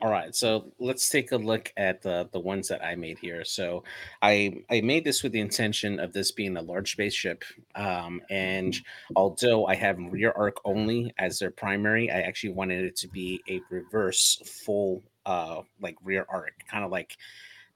All 0.01 0.09
right, 0.09 0.35
so 0.35 0.71
let's 0.79 1.09
take 1.09 1.31
a 1.31 1.37
look 1.37 1.71
at 1.77 2.01
the 2.01 2.27
the 2.31 2.39
ones 2.39 2.67
that 2.69 2.83
I 2.83 2.95
made 2.95 3.19
here. 3.19 3.45
So 3.45 3.83
I 4.21 4.63
I 4.69 4.81
made 4.81 5.03
this 5.03 5.21
with 5.21 5.31
the 5.31 5.39
intention 5.39 5.99
of 5.99 6.11
this 6.11 6.31
being 6.31 6.57
a 6.57 6.61
large 6.61 6.93
spaceship, 6.93 7.43
um, 7.75 8.21
and 8.29 8.75
although 9.15 9.67
I 9.67 9.75
have 9.75 9.97
rear 9.99 10.33
arc 10.35 10.57
only 10.65 11.13
as 11.19 11.37
their 11.37 11.51
primary, 11.51 12.09
I 12.09 12.21
actually 12.21 12.53
wanted 12.53 12.83
it 12.83 12.95
to 12.97 13.07
be 13.07 13.41
a 13.47 13.61
reverse 13.69 14.41
full 14.65 15.03
uh 15.25 15.61
like 15.79 15.95
rear 16.03 16.25
arc, 16.29 16.53
kind 16.67 16.83
of 16.83 16.91
like 16.91 17.15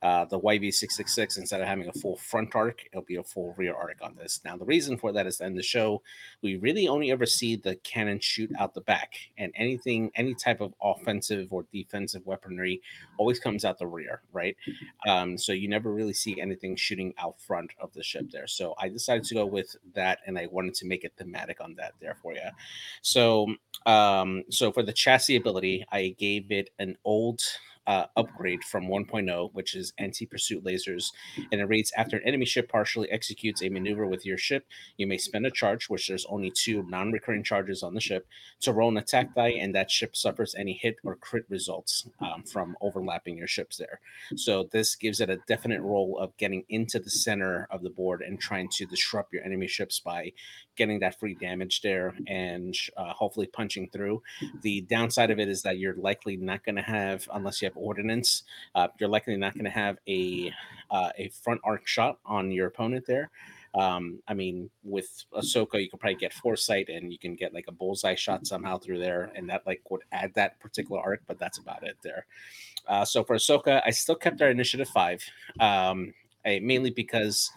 uh, 0.06 0.24
the 0.24 0.40
YV666, 0.40 1.40
instead 1.40 1.62
of 1.62 1.68
having 1.68 1.88
a 1.88 1.94
full 1.94 2.16
front 2.16 2.56
arc, 2.56 2.84
it'll 2.92 3.02
be 3.02 3.16
a 3.16 3.24
full 3.24 3.56
rear 3.58 3.74
arc 3.74 3.98
on 4.04 4.14
this. 4.16 4.40
Now, 4.46 4.56
the 4.56 4.64
reason 4.64 5.00
for 5.00 5.12
that 5.12 5.26
is 5.26 5.40
that 5.40 5.48
in 5.48 5.56
the 5.56 5.64
show, 5.64 6.04
we 6.44 6.58
really 6.58 6.88
only 6.88 7.10
ever 7.10 7.26
see 7.26 7.56
the 7.56 7.76
cannon 7.78 8.20
shoot 8.20 8.52
out 8.60 8.76
the 8.76 8.82
back, 8.82 9.16
and 9.40 9.52
anything, 9.56 10.12
any 10.14 10.36
type 10.36 10.62
of 10.62 10.76
offensive 10.80 11.48
or 11.52 11.66
defensive 11.74 12.22
weaponry 12.24 12.84
always 13.18 13.40
comes 13.40 13.66
out 13.66 13.80
the 13.80 13.88
rear, 13.88 14.22
right? 14.32 14.56
Um, 15.08 15.40
so 15.40 15.54
you 15.54 15.68
never 15.68 15.92
really 15.92 16.14
see 16.14 16.40
anything 16.40 16.76
shooting 16.76 17.12
out 17.18 17.42
front 17.42 17.72
of 17.82 17.92
the 17.94 18.04
ship 18.04 18.30
there. 18.30 18.46
So 18.46 18.76
I 18.78 18.90
decided 18.90 19.24
to 19.24 19.34
go 19.34 19.48
with 19.48 19.76
that, 19.96 20.20
and 20.28 20.38
I 20.38 20.46
wanted 20.52 20.76
to 20.76 20.86
make 20.86 21.04
it 21.04 21.14
thematic 21.18 21.62
on 21.62 21.74
that 21.80 21.94
there 22.00 22.16
for 22.22 22.34
you. 22.34 22.42
So, 23.02 23.48
um, 23.88 24.44
so 24.52 24.72
for 24.72 24.84
the 24.84 24.94
chassis 24.94 25.36
ability, 25.36 25.84
I 25.92 26.14
gave 26.20 26.52
it 26.52 26.70
an 26.78 26.96
old 27.06 27.42
uh, 27.88 28.06
upgrade 28.16 28.64
from 28.64 28.88
1.0, 28.88 29.50
which 29.54 29.76
is 29.76 29.94
anti 29.98 30.26
pursuit 30.26 30.64
lasers. 30.64 31.12
And 31.52 31.62
it 31.62 31.66
reads 31.66 31.92
After 31.98 32.18
an 32.18 32.28
enemy 32.28 32.46
ship 32.46 32.70
partially 32.70 33.10
executes 33.12 33.62
a 33.62 33.70
maneuver 33.70 34.06
with 34.06 34.26
your 34.26 34.38
ship, 34.38 34.66
you 34.98 35.08
may 35.08 35.18
spend 35.18 35.46
a 35.46 35.52
charge, 35.52 35.90
which 35.90 36.08
there's 36.08 36.26
only 36.28 36.52
two 36.52 36.84
non 36.88 37.12
recurring 37.12 37.44
charges 37.44 37.84
on 37.84 37.94
the 37.94 38.02
ship, 38.02 38.28
to 38.62 38.74
roll 38.74 38.90
an 38.90 38.98
attack 38.98 39.36
die, 39.36 39.50
and 39.50 39.76
that 39.76 39.92
ship 39.92 40.16
suffers 40.16 40.56
any 40.56 40.74
hit 40.74 40.96
or 41.04 41.16
crit 41.16 41.46
results 41.50 42.08
um, 42.22 42.44
from 42.44 42.76
overlapping 42.82 43.38
your 43.38 43.48
ships 43.48 43.78
there. 43.78 44.00
So 44.36 44.70
this 44.72 44.96
gives 44.96 45.20
it 45.20 45.30
a 45.30 45.40
definite 45.48 45.82
role 45.82 46.18
of 46.20 46.36
getting 46.38 46.64
into 46.70 47.00
the 47.00 47.10
center 47.10 47.68
of 47.72 47.82
the 47.84 47.90
board 47.90 48.22
and 48.22 48.40
trying 48.40 48.70
to 48.70 48.86
disrupt 48.86 49.34
your 49.34 49.44
enemy 49.44 49.68
ships 49.68 50.00
by 50.00 50.32
getting 50.76 51.00
that 51.00 51.20
free 51.20 51.36
damage 51.36 51.82
there 51.82 52.14
and 52.28 52.76
uh, 52.98 53.14
hopefully 53.14 53.48
punching 53.48 53.90
through. 53.90 54.22
The 54.62 54.82
downside 54.82 55.32
of 55.32 55.40
it 55.40 55.50
is 55.50 55.62
that 55.64 55.78
you're 55.78 55.96
likely 55.96 56.38
not 56.38 56.64
going 56.64 56.76
to 56.76 56.82
have, 56.82 57.28
unless 57.34 57.62
you 57.62 57.68
have 57.68 57.78
ordnance, 57.78 58.44
uh, 58.76 58.88
you're 59.00 59.10
likely 59.10 59.38
not 59.38 59.54
going 59.54 59.66
to 59.66 59.72
have 59.72 59.98
a 60.08 60.52
uh, 60.92 61.10
a 61.18 61.30
front 61.30 61.62
arc 61.64 61.88
shot 61.88 62.20
on 62.26 62.52
your 62.52 62.68
opponent 62.68 63.06
there. 63.06 63.30
Um, 63.74 64.20
I 64.28 64.34
mean, 64.34 64.70
with 64.84 65.26
Ahsoka, 65.34 65.82
you 65.82 65.90
can 65.90 66.00
probably 66.00 66.16
get 66.16 66.32
foresight 66.32 66.88
and 66.88 67.12
you 67.12 67.20
can 67.20 67.36
get 67.36 67.54
like 67.54 67.66
a 67.68 67.74
bullseye 67.74 68.16
shot 68.16 68.48
somehow 68.48 68.78
through 68.78 69.00
there, 69.00 69.32
and 69.36 69.50
that 69.50 69.68
like 69.68 69.82
would 69.90 70.04
add 70.12 70.34
that 70.36 70.60
particular 70.60 71.02
arc, 71.02 71.22
but 71.28 71.40
that's 71.40 71.58
about 71.58 71.84
it 71.84 71.98
there. 72.02 72.26
Uh, 72.88 73.04
so 73.04 73.24
for 73.24 73.36
Ahsoka, 73.36 73.82
I 73.86 73.92
still 73.92 74.16
kept 74.16 74.42
our 74.42 74.50
initiative 74.50 74.88
five, 74.88 75.22
um, 75.60 76.14
I, 76.46 76.60
mainly 76.60 76.92
because 76.92 77.52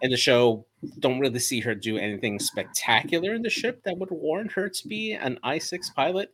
in 0.00 0.10
the 0.10 0.16
show 0.16 0.66
don't 0.98 1.18
really 1.18 1.38
see 1.38 1.60
her 1.60 1.74
do 1.74 1.96
anything 1.96 2.38
spectacular 2.38 3.34
in 3.34 3.42
the 3.42 3.50
ship 3.50 3.82
that 3.84 3.96
would 3.98 4.10
warrant 4.10 4.52
her 4.52 4.68
to 4.68 4.88
be 4.88 5.12
an 5.12 5.38
I 5.42 5.58
six 5.58 5.90
pilot, 5.90 6.32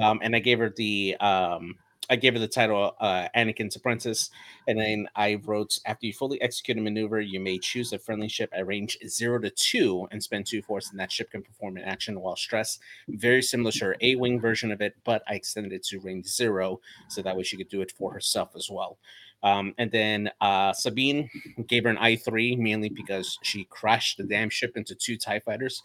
um, 0.00 0.20
and 0.22 0.36
I 0.36 0.40
gave 0.40 0.58
her 0.58 0.70
the 0.70 1.16
um, 1.20 1.76
I 2.08 2.16
gave 2.16 2.34
her 2.34 2.38
the 2.38 2.46
title 2.48 2.94
uh, 3.00 3.28
Anakin's 3.34 3.74
Apprentice, 3.74 4.30
and 4.68 4.78
then 4.78 5.08
I 5.16 5.40
wrote 5.44 5.78
after 5.86 6.06
you 6.06 6.12
fully 6.12 6.40
execute 6.40 6.78
a 6.78 6.80
maneuver, 6.80 7.20
you 7.20 7.40
may 7.40 7.58
choose 7.58 7.92
a 7.92 7.98
friendly 7.98 8.28
ship 8.28 8.50
at 8.52 8.66
range 8.66 8.96
zero 9.06 9.40
to 9.40 9.50
two 9.50 10.06
and 10.10 10.22
spend 10.22 10.46
two 10.46 10.62
force, 10.62 10.90
and 10.90 11.00
that 11.00 11.10
ship 11.10 11.30
can 11.30 11.42
perform 11.42 11.76
an 11.76 11.84
action 11.84 12.20
while 12.20 12.36
stressed. 12.36 12.80
Very 13.08 13.42
similar 13.42 13.72
to 13.72 13.84
her 13.86 13.96
A 14.00 14.14
wing 14.16 14.40
version 14.40 14.70
of 14.70 14.80
it, 14.80 14.94
but 15.04 15.22
I 15.28 15.34
extended 15.34 15.72
it 15.72 15.82
to 15.84 15.98
range 15.98 16.26
zero 16.26 16.80
so 17.08 17.22
that 17.22 17.36
way 17.36 17.42
she 17.42 17.56
could 17.56 17.68
do 17.68 17.80
it 17.80 17.92
for 17.92 18.12
herself 18.12 18.50
as 18.54 18.70
well. 18.70 18.98
Um, 19.42 19.74
and 19.78 19.90
then 19.90 20.30
uh, 20.40 20.72
Sabine 20.72 21.30
gave 21.66 21.84
her 21.84 21.90
an 21.90 21.98
I 21.98 22.16
three 22.16 22.56
mainly 22.56 22.88
because 22.88 23.38
she 23.42 23.64
crashed 23.64 24.18
the 24.18 24.24
damn 24.24 24.50
ship 24.50 24.76
into 24.76 24.94
two 24.94 25.16
Tie 25.16 25.40
fighters. 25.40 25.82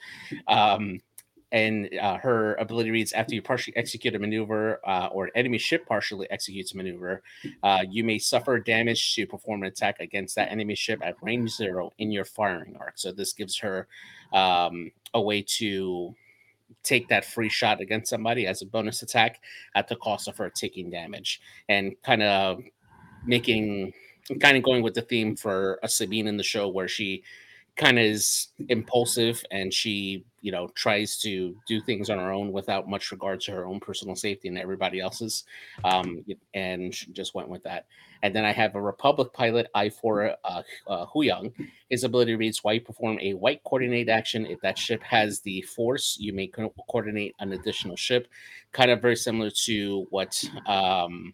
Um, 0.47 0.99
and 1.51 1.89
uh, 2.01 2.17
her 2.17 2.55
ability 2.55 2.91
reads 2.91 3.11
after 3.11 3.35
you 3.35 3.41
partially 3.41 3.75
execute 3.75 4.15
a 4.15 4.19
maneuver 4.19 4.79
uh, 4.87 5.09
or 5.11 5.25
an 5.25 5.31
enemy 5.35 5.57
ship 5.57 5.85
partially 5.85 6.29
executes 6.31 6.73
a 6.73 6.77
maneuver, 6.77 7.21
uh, 7.63 7.83
you 7.89 8.03
may 8.03 8.17
suffer 8.17 8.57
damage 8.57 9.13
to 9.15 9.27
perform 9.27 9.63
an 9.63 9.67
attack 9.67 9.99
against 9.99 10.35
that 10.35 10.49
enemy 10.49 10.75
ship 10.75 11.01
at 11.03 11.15
range 11.21 11.49
zero 11.51 11.91
in 11.97 12.09
your 12.09 12.23
firing 12.23 12.77
arc. 12.79 12.93
So 12.95 13.11
this 13.11 13.33
gives 13.33 13.57
her 13.59 13.87
um, 14.31 14.91
a 15.13 15.21
way 15.21 15.41
to 15.57 16.15
take 16.83 17.09
that 17.09 17.25
free 17.25 17.49
shot 17.49 17.81
against 17.81 18.09
somebody 18.09 18.47
as 18.47 18.61
a 18.61 18.65
bonus 18.65 19.01
attack 19.01 19.41
at 19.75 19.89
the 19.89 19.97
cost 19.97 20.29
of 20.29 20.37
her 20.37 20.49
taking 20.49 20.89
damage 20.89 21.41
and 21.67 21.93
kind 22.01 22.23
of 22.23 22.61
making 23.25 23.93
kind 24.39 24.57
of 24.57 24.63
going 24.63 24.83
with 24.83 24.93
the 24.93 25.01
theme 25.01 25.35
for 25.35 25.79
a 25.83 25.89
Sabine 25.89 26.27
in 26.27 26.37
the 26.37 26.43
show 26.43 26.69
where 26.69 26.87
she 26.87 27.23
kind 27.77 27.97
of 27.97 28.05
is 28.05 28.49
impulsive 28.69 29.43
and 29.49 29.73
she 29.73 30.25
you 30.41 30.51
know 30.51 30.67
tries 30.75 31.17
to 31.17 31.55
do 31.67 31.79
things 31.81 32.09
on 32.09 32.17
her 32.17 32.31
own 32.31 32.51
without 32.51 32.89
much 32.89 33.11
regard 33.11 33.39
to 33.39 33.51
her 33.51 33.65
own 33.65 33.79
personal 33.79 34.15
safety 34.15 34.49
and 34.49 34.57
everybody 34.57 34.99
else's 34.99 35.45
um 35.85 36.23
and 36.53 36.93
just 37.13 37.33
went 37.33 37.49
with 37.49 37.63
that. 37.63 37.85
And 38.23 38.35
then 38.35 38.43
i 38.43 38.51
have 38.51 38.75
a 38.75 38.81
republic 38.81 39.31
pilot 39.33 39.67
i4 39.75 40.35
uh, 40.43 40.61
uh 40.87 41.05
huyang. 41.05 41.53
His 41.89 42.03
ability 42.03 42.35
reads 42.35 42.63
while 42.63 42.73
you 42.73 42.81
perform 42.81 43.19
a 43.21 43.33
white 43.33 43.63
coordinate 43.63 44.09
action. 44.09 44.45
If 44.45 44.59
that 44.61 44.77
ship 44.77 45.01
has 45.03 45.39
the 45.39 45.61
force 45.61 46.17
you 46.19 46.33
may 46.33 46.47
co- 46.47 46.73
coordinate 46.89 47.35
an 47.39 47.53
additional 47.53 47.95
ship. 47.95 48.27
Kind 48.73 48.91
of 48.91 49.01
very 49.01 49.15
similar 49.15 49.49
to 49.65 50.07
what 50.09 50.43
um 50.67 51.33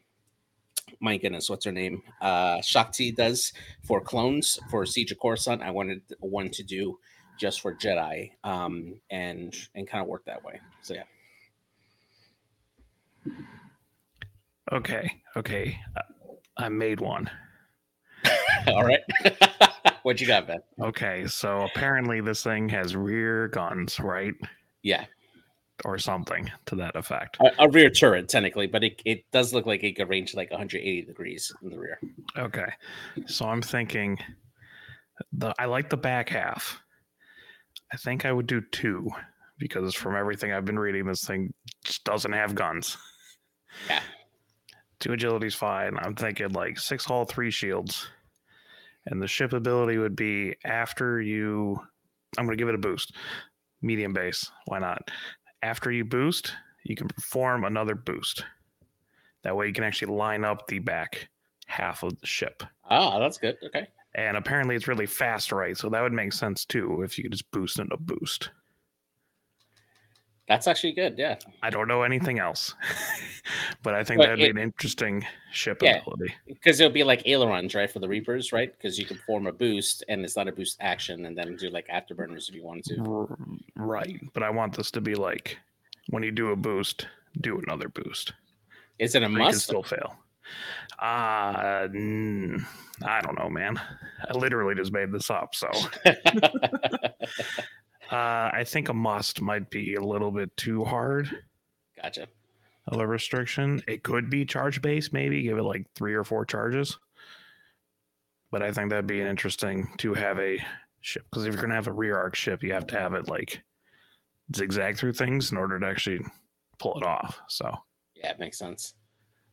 my 1.00 1.18
goodness, 1.18 1.50
what's 1.50 1.66
her 1.66 1.72
name? 1.72 2.02
Uh, 2.22 2.62
Shaak 2.62 2.92
Ti 2.92 3.12
does 3.12 3.54
for 3.84 4.02
clones 4.02 4.60
for 4.70 4.86
Siege 4.86 5.12
of 5.12 5.20
Coruscant. 5.20 5.62
I 5.62 5.72
wanted 5.72 6.02
one 6.20 6.50
to 6.52 6.64
do 6.64 7.00
just 7.38 7.62
for 7.62 7.74
Jedi, 7.74 8.32
um, 8.44 9.00
and 9.10 9.56
and 9.76 9.88
kind 9.88 10.02
of 10.02 10.08
work 10.08 10.26
that 10.26 10.44
way. 10.44 10.60
So 10.82 10.96
yeah. 10.96 11.04
Okay, 14.72 15.10
okay. 15.36 15.80
I 16.58 16.70
made 16.70 17.00
one. 17.00 17.30
All 18.68 18.84
right. 18.84 19.00
what 20.04 20.20
you 20.20 20.28
got, 20.28 20.48
Ben? 20.48 20.60
Okay, 20.82 21.26
so 21.28 21.62
apparently 21.62 22.20
this 22.20 22.44
thing 22.44 22.68
has 22.70 22.96
rear 22.96 23.48
guns, 23.48 24.00
right? 24.00 24.34
Yeah, 24.82 25.06
Or 25.86 25.98
something 26.00 26.50
to 26.66 26.76
that 26.76 26.96
effect. 26.96 27.38
a, 27.40 27.52
a 27.60 27.70
rear 27.70 27.90
turret 27.92 28.30
technically, 28.30 28.66
but 28.66 28.84
it, 28.84 29.00
it 29.06 29.30
does 29.32 29.54
look 29.54 29.68
like 29.68 29.84
it 29.84 29.96
could 29.96 30.10
range 30.10 30.34
like 30.34 30.50
180 30.50 31.04
degrees 31.04 31.54
in 31.62 31.70
the 31.70 31.78
rear. 31.78 32.00
Okay. 32.36 32.66
So 33.28 33.46
I'm 33.46 33.62
thinking 33.62 34.18
the 35.32 35.54
I 35.60 35.66
like 35.66 35.90
the 35.90 35.98
back 35.98 36.30
half. 36.30 36.82
I 37.94 37.98
think 37.98 38.26
I 38.26 38.32
would 38.32 38.48
do 38.48 38.62
two 38.72 39.08
because 39.60 39.94
from 39.94 40.16
everything 40.16 40.52
I've 40.52 40.66
been 40.66 40.80
reading, 40.80 41.06
this 41.06 41.24
thing 41.24 41.54
just 41.84 42.04
doesn't 42.04 42.34
have 42.34 42.56
guns. 42.56 42.98
Yeah. 43.88 44.02
Two 45.00 45.14
agility's 45.14 45.56
fine. 45.56 45.96
I'm 46.00 46.16
thinking 46.16 46.50
like 46.54 46.80
six 46.80 47.06
hull, 47.06 47.26
three 47.26 47.52
shields. 47.52 48.08
And 49.06 49.22
the 49.22 49.28
ship 49.28 49.54
ability 49.54 50.00
would 50.00 50.16
be 50.16 50.56
after 50.66 51.22
you 51.22 51.80
I'm 52.38 52.46
gonna 52.46 52.58
give 52.58 52.70
it 52.70 52.76
a 52.76 52.80
boost. 52.80 53.16
Medium 53.82 54.14
base. 54.14 54.50
Why 54.66 54.80
not? 54.80 55.10
After 55.64 55.92
you 55.92 56.06
boost, 56.06 56.54
you 56.84 56.96
can 56.96 57.08
perform 57.08 57.64
another 57.64 57.96
boost. 57.96 58.44
That 59.44 59.56
way 59.56 59.68
you 59.68 59.74
can 59.74 59.84
actually 59.84 60.14
line 60.14 60.44
up 60.44 60.68
the 60.68 60.80
back 60.80 61.30
half 61.68 62.04
of 62.04 62.20
the 62.20 62.28
ship. 62.28 62.64
Ah, 62.90 63.20
that's 63.20 63.38
good. 63.38 63.58
Okay. 63.66 63.88
And 64.16 64.38
apparently 64.38 64.76
it's 64.76 64.88
really 64.88 65.06
fast, 65.06 65.52
right? 65.52 65.78
So 65.78 65.90
that 65.90 66.02
would 66.02 66.14
make 66.14 66.34
sense 66.34 66.66
too 66.66 67.02
if 67.04 67.18
you 67.18 67.24
could 67.24 67.34
just 67.34 67.50
boost 67.52 67.80
into 67.80 67.98
boost. 67.98 68.50
That's 70.48 70.66
actually 70.68 70.94
good. 70.94 71.16
Yeah. 71.18 71.36
I 71.62 71.70
don't 71.70 71.88
know 71.90 72.04
anything 72.04 72.40
else, 72.40 72.74
but 73.84 73.94
I 73.94 74.04
think 74.04 74.20
But 74.20 74.28
that'd 74.28 74.40
be 74.40 74.50
an 74.50 74.58
interesting 74.58 75.26
ship 75.52 75.80
Yeah. 75.82 75.98
ability. 76.02 76.34
Because 76.48 76.80
it'll 76.80 76.92
be 76.94 77.04
like 77.04 77.28
ailerons, 77.28 77.76
right? 77.76 77.92
For 77.92 78.00
the 78.00 78.08
Reapers, 78.08 78.54
right? 78.54 78.72
Because 78.72 78.98
you 78.98 79.06
can 79.06 79.18
form 79.18 79.48
a 79.48 79.52
boost 79.52 80.06
and 80.08 80.24
it's 80.24 80.38
not 80.38 80.48
a 80.48 80.54
boost 80.54 80.78
action 80.80 81.26
and 81.26 81.38
then 81.38 81.58
do 81.58 81.70
like 81.70 81.88
afterburners 81.90 82.48
if 82.48 82.56
you 82.56 82.64
wanted 82.64 82.86
to. 82.96 83.28
Right. 83.76 84.22
But 84.34 84.44
I 84.44 84.50
want 84.50 84.76
this 84.78 84.90
to 84.92 85.02
be 85.02 85.16
like 85.16 85.58
when 86.12 86.24
you 86.24 86.32
do 86.32 86.52
a 86.52 86.56
boost, 86.56 87.08
do 87.42 87.60
another 87.60 87.90
boost. 87.90 88.32
Is 89.00 89.16
it 89.16 89.24
a 89.24 89.26
Or 89.26 89.30
you 89.30 89.36
can 89.36 89.46
must? 89.46 89.62
still 89.66 89.84
fail. 89.84 90.16
Uh, 91.00 91.90
mm, 91.90 92.64
I 93.04 93.20
don't 93.20 93.38
know, 93.38 93.50
man. 93.50 93.78
I 94.30 94.34
literally 94.34 94.76
just 94.76 94.94
made 94.94 95.12
this 95.12 95.30
up. 95.30 95.54
So 95.54 95.70
uh, 98.12 98.50
I 98.54 98.64
think 98.66 98.90
a 98.90 98.94
must 98.94 99.42
might 99.42 99.70
be 99.70 99.96
a 99.96 100.02
little 100.02 100.32
bit 100.32 100.56
too 100.58 100.84
hard. 100.84 101.30
gotcha. 102.02 102.28
of 102.88 103.00
a 103.00 103.08
restriction. 103.08 103.82
It 103.88 104.04
could 104.04 104.30
be 104.30 104.46
charge 104.46 104.82
based, 104.82 105.12
maybe 105.14 105.42
give 105.44 105.58
it 105.58 105.64
like 105.64 105.86
three 105.96 106.14
or 106.14 106.24
four 106.24 106.46
charges. 106.46 106.98
But 108.52 108.62
I 108.64 108.72
think 108.72 108.90
that'd 108.90 109.08
be 109.08 109.20
an 109.20 109.28
interesting 109.28 109.90
to 109.98 110.14
have 110.14 110.40
a 110.40 110.58
ship 111.02 111.26
because 111.30 111.46
if 111.46 111.54
you're 111.54 111.62
gonna 111.62 111.76
have 111.76 111.88
a 111.88 111.92
rear 111.94 112.18
arc 112.18 112.36
ship, 112.36 112.64
you 112.64 112.72
have 112.74 112.88
to 112.88 113.00
have 113.00 113.14
it 113.14 113.28
like 113.28 113.62
zigzag 114.56 114.98
through 114.98 115.14
things 115.14 115.52
in 115.52 115.58
order 115.58 115.78
to 115.80 115.86
actually 115.86 116.22
pull 116.80 116.98
it 116.98 117.04
off. 117.06 117.40
So 117.50 117.76
Yeah, 118.16 118.32
it 118.32 118.40
makes 118.40 118.58
sense. 118.58 118.94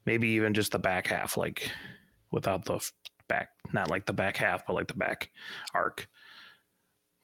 maybe 0.06 0.28
even 0.28 0.54
just 0.54 0.70
the 0.72 0.78
back 0.78 1.08
half, 1.08 1.36
like 1.36 1.68
without 2.30 2.64
the 2.64 2.78
back, 3.26 3.48
not 3.72 3.90
like 3.90 4.06
the 4.06 4.12
back 4.12 4.36
half, 4.36 4.64
but 4.66 4.74
like 4.74 4.86
the 4.86 4.94
back 4.94 5.30
arc. 5.74 6.06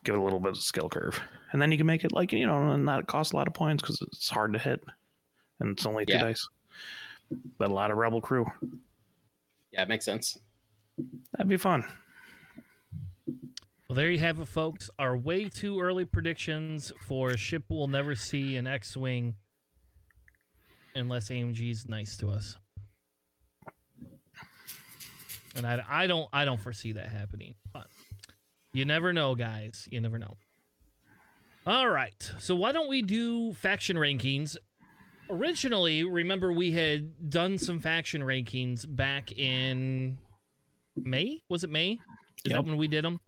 Give 0.05 0.15
it 0.15 0.19
a 0.19 0.23
little 0.23 0.41
bit 0.41 0.53
of 0.53 0.59
skill 0.63 0.89
curve, 0.89 1.21
and 1.53 1.61
then 1.61 1.71
you 1.71 1.77
can 1.79 1.87
make 1.87 2.05
it 2.05 2.13
like 2.13 2.33
you 2.33 2.47
know 2.47 2.71
and 2.71 2.85
not 2.85 3.07
cost 3.07 3.33
a 3.33 3.37
lot 3.37 3.47
of 3.49 3.55
points 3.55 3.83
because 3.83 4.01
it's 4.03 4.31
hard 4.31 4.53
to 4.55 4.59
hit, 4.59 4.83
and 5.61 5.71
it's 5.71 5.85
only 5.87 6.07
two 6.07 6.15
Yeah. 6.15 6.23
dice. 6.23 6.49
But 7.59 7.71
a 7.71 7.75
lot 7.75 7.91
of 7.91 7.97
rebel 7.99 8.21
crew. 8.21 8.47
Yeah, 9.73 9.83
it 9.83 9.89
makes 9.89 10.05
sense. 10.05 10.37
That'd 11.33 11.49
be 11.49 11.57
fun. 11.57 11.85
Well, 13.89 13.97
there 13.97 14.11
you 14.11 14.19
have 14.21 14.41
it, 14.41 14.49
folks. 14.49 14.89
Our 14.99 15.17
way 15.17 15.49
too 15.49 15.81
early 15.81 16.05
predictions 16.05 16.93
for 17.07 17.31
a 17.31 17.37
ship 17.37 17.65
we'll 17.69 17.87
never 17.89 18.15
see 18.15 18.57
an 18.57 18.67
X-wing 18.67 19.35
unless 20.95 21.29
AMG's 21.29 21.89
nice 21.89 22.17
to 22.19 22.29
us. 22.31 22.57
And 25.57 25.67
I, 25.67 25.85
I 25.89 26.07
don't 26.07 26.29
I 26.33 26.45
don't 26.45 26.61
foresee 26.61 26.93
that 26.93 27.09
happening. 27.09 27.55
But 27.73 27.87
you 28.73 28.85
never 28.85 29.13
know, 29.13 29.35
guys. 29.35 29.89
You 29.91 30.01
never 30.01 30.19
know. 30.19 30.37
All 31.67 31.89
right. 31.89 32.31
So 32.39 32.57
why 32.57 32.73
don't 32.73 32.89
we 32.89 33.03
do 33.03 33.53
faction 33.55 33.97
rankings? 33.97 34.57
Originally, 35.29 36.03
remember 36.05 36.53
we 36.53 36.73
had 36.73 37.31
done 37.31 37.59
some 37.59 37.79
faction 37.81 38.23
rankings 38.23 38.85
back 38.89 39.31
in 39.33 40.19
May? 40.97 41.41
Was 41.49 41.63
it 41.63 41.71
May? 41.71 41.93
Is 41.93 41.99
that 42.47 42.51
Yep. 42.57 42.65
when 42.65 42.77
we 42.77 42.89
did 42.89 43.05
them? 43.05 43.21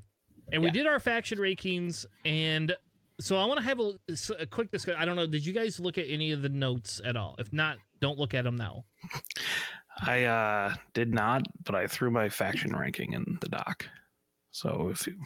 And 0.51 0.63
we 0.63 0.71
did 0.71 0.87
our 0.87 0.99
faction 1.01 1.39
rankings, 1.39 2.05
and 2.25 2.75
so 3.21 3.37
I 3.39 3.45
want 3.47 3.59
to 3.61 3.65
have 3.65 3.79
a, 3.81 3.93
a 4.41 4.47
quick 4.47 4.71
discussion. 4.71 5.01
I 5.01 5.05
don't 5.07 5.17
know. 5.17 5.27
Did 5.27 5.47
you 5.47 5.53
guys 5.53 5.79
look 5.81 5.97
at 5.97 6.07
any 6.09 6.33
of 6.33 6.43
the 6.43 6.49
notes 6.49 7.01
at 7.05 7.17
all? 7.17 7.37
If 7.39 7.53
not, 7.53 7.79
don't 8.01 8.19
look 8.19 8.35
at 8.35 8.45
them 8.45 8.57
now. 8.57 8.85
I 10.05 10.25
uh 10.25 10.75
did 10.93 11.15
not, 11.15 11.43
but 11.65 11.75
I 11.75 11.87
threw 11.87 12.11
my 12.11 12.29
faction 12.29 12.75
ranking 12.77 13.13
in 13.13 13.39
the 13.41 13.49
doc. 13.49 13.87
So 14.53 14.91
if 14.93 15.07
you, 15.07 15.17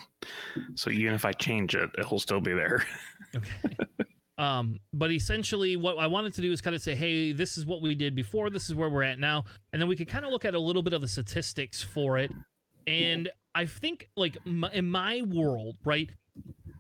so 0.75 0.91
even 0.91 1.15
if 1.15 1.25
I 1.25 1.33
change 1.33 1.75
it, 1.75 1.91
it'll 1.99 2.19
still 2.21 2.41
be 2.41 2.55
there. 2.55 2.85
Okay. 3.35 3.77
um, 4.39 4.79
but 4.95 5.11
essentially, 5.11 5.77
what 5.77 5.99
I 5.99 6.07
wanted 6.07 6.33
to 6.35 6.41
do 6.41 6.53
is 6.53 6.62
kind 6.62 6.75
of 6.75 6.81
say, 6.81 6.95
hey, 6.95 7.33
this 7.33 7.59
is 7.59 7.67
what 7.67 7.83
we 7.83 7.95
did 7.95 8.15
before. 8.15 8.49
This 8.49 8.69
is 8.71 8.75
where 8.75 8.89
we're 8.89 9.03
at 9.03 9.19
now, 9.19 9.45
and 9.73 9.83
then 9.83 9.89
we 9.89 9.97
could 9.97 10.09
kind 10.09 10.25
of 10.25 10.31
look 10.31 10.45
at 10.47 10.55
a 10.55 10.59
little 10.59 10.83
bit 10.83 10.95
of 10.95 11.03
the 11.03 11.09
statistics 11.09 11.83
for 11.83 12.17
it. 12.17 12.31
And 12.87 13.29
I 13.55 13.67
think, 13.67 14.09
like 14.17 14.39
m- 14.47 14.71
in 14.73 14.89
my 14.89 15.23
world, 15.23 15.77
right, 15.85 16.09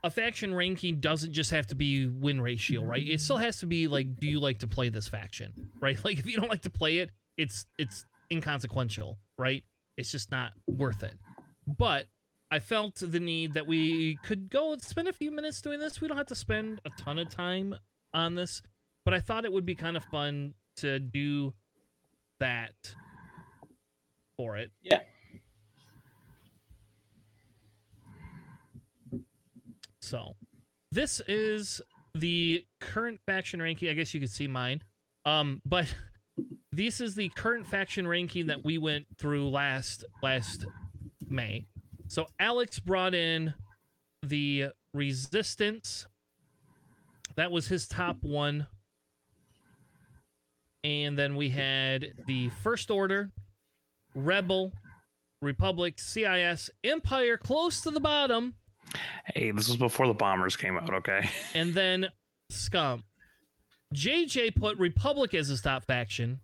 a 0.04 0.10
faction 0.10 0.54
ranking 0.54 1.00
doesn't 1.00 1.32
just 1.32 1.50
have 1.50 1.66
to 1.66 1.74
be 1.74 2.06
win 2.06 2.40
ratio, 2.40 2.82
right? 2.82 3.06
It 3.06 3.20
still 3.20 3.38
has 3.38 3.58
to 3.58 3.66
be 3.66 3.88
like, 3.88 4.18
do 4.18 4.28
you 4.28 4.40
like 4.40 4.60
to 4.60 4.68
play 4.68 4.88
this 4.88 5.08
faction, 5.08 5.52
right? 5.80 6.02
Like, 6.04 6.18
if 6.18 6.26
you 6.26 6.36
don't 6.38 6.48
like 6.48 6.62
to 6.62 6.70
play 6.70 6.98
it, 6.98 7.10
it's 7.36 7.66
it's 7.76 8.06
inconsequential, 8.32 9.18
right? 9.36 9.62
It's 9.98 10.12
just 10.12 10.30
not 10.30 10.52
worth 10.66 11.02
it. 11.02 11.14
But 11.66 12.06
I 12.56 12.58
felt 12.58 12.94
the 12.94 13.20
need 13.20 13.52
that 13.52 13.66
we 13.66 14.16
could 14.24 14.48
go 14.48 14.74
spend 14.78 15.08
a 15.08 15.12
few 15.12 15.30
minutes 15.30 15.60
doing 15.60 15.78
this. 15.78 16.00
We 16.00 16.08
don't 16.08 16.16
have 16.16 16.28
to 16.28 16.34
spend 16.34 16.80
a 16.86 16.90
ton 16.98 17.18
of 17.18 17.28
time 17.28 17.74
on 18.14 18.34
this, 18.34 18.62
but 19.04 19.12
I 19.12 19.20
thought 19.20 19.44
it 19.44 19.52
would 19.52 19.66
be 19.66 19.74
kind 19.74 19.94
of 19.94 20.02
fun 20.04 20.54
to 20.78 20.98
do 20.98 21.52
that 22.40 22.72
for 24.38 24.56
it. 24.56 24.70
Yeah. 24.82 25.00
So, 30.00 30.36
this 30.90 31.20
is 31.28 31.82
the 32.14 32.64
current 32.80 33.20
faction 33.26 33.60
ranking. 33.60 33.90
I 33.90 33.92
guess 33.92 34.14
you 34.14 34.20
could 34.20 34.30
see 34.30 34.46
mine. 34.46 34.82
Um, 35.26 35.60
but 35.66 35.94
this 36.72 37.02
is 37.02 37.16
the 37.16 37.28
current 37.36 37.66
faction 37.66 38.08
ranking 38.08 38.46
that 38.46 38.64
we 38.64 38.78
went 38.78 39.08
through 39.18 39.50
last 39.50 40.06
last 40.22 40.64
May. 41.28 41.66
So 42.08 42.26
Alex 42.38 42.78
brought 42.78 43.14
in 43.14 43.54
the 44.22 44.68
resistance. 44.94 46.06
That 47.36 47.50
was 47.50 47.66
his 47.66 47.88
top 47.88 48.16
one. 48.22 48.66
And 50.84 51.18
then 51.18 51.34
we 51.36 51.50
had 51.50 52.12
the 52.26 52.48
First 52.62 52.90
Order, 52.90 53.30
Rebel, 54.14 54.72
Republic, 55.42 55.98
CIS, 55.98 56.70
Empire 56.84 57.36
close 57.36 57.80
to 57.82 57.90
the 57.90 58.00
bottom, 58.00 58.54
Hey, 59.34 59.50
this 59.50 59.68
was 59.68 59.76
before 59.76 60.06
the 60.06 60.14
bombers 60.14 60.56
came 60.56 60.76
out, 60.76 60.92
okay? 60.92 61.28
and 61.54 61.74
then 61.74 62.08
Scum. 62.50 63.04
JJ 63.94 64.56
put 64.56 64.78
Republic 64.78 65.34
as 65.34 65.48
his 65.48 65.60
top 65.60 65.84
faction, 65.84 66.40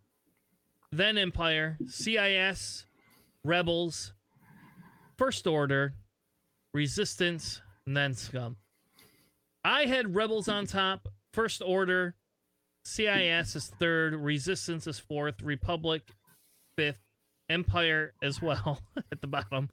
then 0.90 1.18
Empire, 1.18 1.78
CIS, 1.86 2.86
Rebels, 3.44 4.12
First 5.22 5.46
Order, 5.46 5.94
Resistance, 6.74 7.62
and 7.86 7.96
then 7.96 8.12
Scum. 8.12 8.56
I 9.64 9.84
had 9.84 10.16
Rebels 10.16 10.48
on 10.48 10.66
top, 10.66 11.06
First 11.32 11.62
Order, 11.64 12.16
CIS 12.84 13.54
is 13.54 13.68
third, 13.78 14.16
Resistance 14.16 14.88
is 14.88 14.98
fourth, 14.98 15.40
Republic 15.40 16.02
fifth, 16.76 16.98
Empire 17.48 18.14
as 18.20 18.42
well 18.42 18.80
at 19.12 19.20
the 19.20 19.28
bottom, 19.28 19.68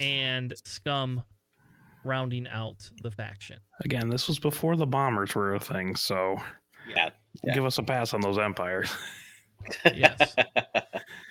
and 0.00 0.54
Scum 0.64 1.22
rounding 2.02 2.48
out 2.48 2.88
the 3.02 3.10
faction. 3.10 3.58
Again, 3.84 4.08
this 4.08 4.26
was 4.28 4.38
before 4.38 4.76
the 4.76 4.86
bombers 4.86 5.34
were 5.34 5.56
a 5.56 5.60
thing, 5.60 5.94
so 5.94 6.36
Yeah. 6.88 7.10
Yeah. 7.44 7.52
give 7.52 7.66
us 7.66 7.76
a 7.76 7.82
pass 7.82 8.14
on 8.14 8.22
those 8.22 8.38
empires. 8.38 8.90
Yes. 9.94 10.34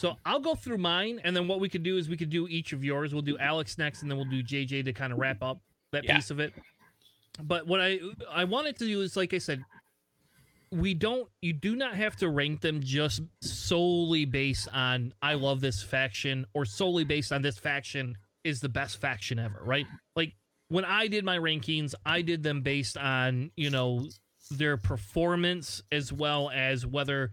So 0.00 0.16
I'll 0.24 0.40
go 0.40 0.54
through 0.54 0.78
mine, 0.78 1.20
and 1.24 1.34
then 1.34 1.48
what 1.48 1.58
we 1.60 1.68
could 1.68 1.82
do 1.82 1.96
is 1.96 2.08
we 2.08 2.16
could 2.16 2.30
do 2.30 2.46
each 2.48 2.72
of 2.72 2.84
yours. 2.84 3.12
We'll 3.12 3.22
do 3.22 3.36
Alex 3.38 3.78
next, 3.78 4.02
and 4.02 4.10
then 4.10 4.16
we'll 4.16 4.28
do 4.30 4.42
JJ 4.42 4.84
to 4.84 4.92
kind 4.92 5.12
of 5.12 5.18
wrap 5.18 5.42
up 5.42 5.60
that 5.92 6.04
Yeah. 6.04 6.16
piece 6.16 6.30
of 6.30 6.38
it. 6.38 6.52
But 7.42 7.66
what 7.66 7.80
I 7.80 7.98
I 8.30 8.44
wanted 8.44 8.76
to 8.78 8.84
do 8.86 9.00
is, 9.00 9.16
like 9.16 9.34
I 9.34 9.38
said, 9.38 9.64
we 10.70 10.92
don't 10.94 11.28
you 11.40 11.52
do 11.52 11.74
not 11.74 11.94
have 11.94 12.14
to 12.16 12.28
rank 12.28 12.60
them 12.60 12.80
just 12.82 13.22
solely 13.42 14.24
based 14.24 14.68
on 14.72 15.14
I 15.22 15.34
love 15.34 15.60
this 15.60 15.82
faction 15.82 16.46
or 16.52 16.64
solely 16.64 17.04
based 17.04 17.32
on 17.32 17.42
this 17.42 17.58
faction 17.58 18.16
is 18.44 18.60
the 18.60 18.68
best 18.68 19.00
faction 19.00 19.38
ever, 19.38 19.60
right? 19.64 19.86
Like 20.14 20.34
when 20.68 20.84
I 20.84 21.06
did 21.08 21.24
my 21.24 21.38
rankings, 21.38 21.94
I 22.04 22.22
did 22.22 22.42
them 22.42 22.60
based 22.60 22.96
on 22.98 23.50
you 23.56 23.70
know 23.70 24.08
their 24.50 24.76
performance 24.76 25.82
as 25.90 26.12
well 26.12 26.50
as 26.50 26.84
whether 26.86 27.32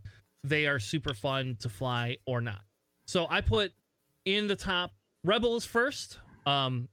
they 0.50 0.68
are 0.68 0.80
super 0.80 1.14
fun 1.14 1.58
to 1.62 1.70
fly 1.70 2.18
or 2.26 2.42
not. 2.42 2.62
So 3.06 3.28
I 3.30 3.42
put 3.42 3.74
in 4.26 4.48
the 4.48 4.56
top 4.56 4.92
Rebels 5.24 5.66
first. 5.66 6.20
Um, 6.46 6.88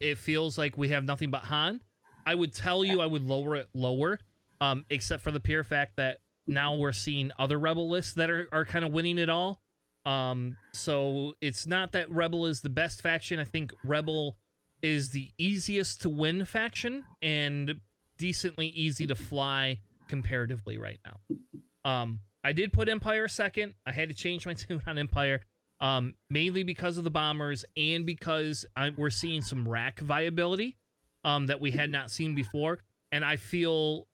it 0.00 0.18
feels 0.18 0.58
like 0.58 0.76
we 0.76 0.88
have 0.88 1.04
nothing 1.04 1.30
but 1.30 1.42
Han. 1.42 1.80
I 2.26 2.34
would 2.34 2.52
tell 2.52 2.84
you 2.84 3.00
I 3.00 3.06
would 3.06 3.22
lower 3.22 3.56
it 3.56 3.68
lower, 3.74 4.18
um, 4.60 4.84
except 4.90 5.22
for 5.22 5.30
the 5.30 5.40
pure 5.40 5.62
fact 5.62 5.96
that 5.96 6.18
now 6.46 6.74
we're 6.74 6.92
seeing 6.92 7.30
other 7.38 7.58
Rebel 7.58 7.88
lists 7.88 8.14
that 8.14 8.30
are, 8.30 8.48
are 8.52 8.64
kind 8.64 8.84
of 8.84 8.92
winning 8.92 9.18
it 9.18 9.28
all. 9.28 9.60
Um, 10.04 10.56
so 10.72 11.34
it's 11.40 11.66
not 11.66 11.92
that 11.92 12.10
Rebel 12.10 12.46
is 12.46 12.60
the 12.60 12.68
best 12.68 13.02
faction. 13.02 13.38
I 13.38 13.44
think 13.44 13.72
Rebel 13.84 14.36
is 14.82 15.10
the 15.10 15.30
easiest 15.38 16.02
to 16.02 16.08
win 16.08 16.44
faction 16.44 17.04
and 17.22 17.80
decently 18.18 18.68
easy 18.68 19.06
to 19.06 19.14
fly 19.14 19.78
comparatively 20.08 20.78
right 20.78 21.00
now. 21.04 21.90
Um, 21.90 22.20
I 22.46 22.52
did 22.52 22.72
put 22.72 22.88
Empire 22.88 23.26
second. 23.26 23.74
I 23.84 23.90
had 23.90 24.08
to 24.08 24.14
change 24.14 24.46
my 24.46 24.54
tune 24.54 24.80
on 24.86 24.98
Empire, 24.98 25.40
um, 25.80 26.14
mainly 26.30 26.62
because 26.62 26.96
of 26.96 27.02
the 27.02 27.10
bombers 27.10 27.64
and 27.76 28.06
because 28.06 28.64
I, 28.76 28.90
we're 28.96 29.10
seeing 29.10 29.42
some 29.42 29.68
rack 29.68 29.98
viability 29.98 30.76
um, 31.24 31.46
that 31.46 31.60
we 31.60 31.72
had 31.72 31.90
not 31.90 32.08
seen 32.12 32.36
before. 32.36 32.78
And 33.10 33.24
I 33.24 33.34
feel, 33.34 34.06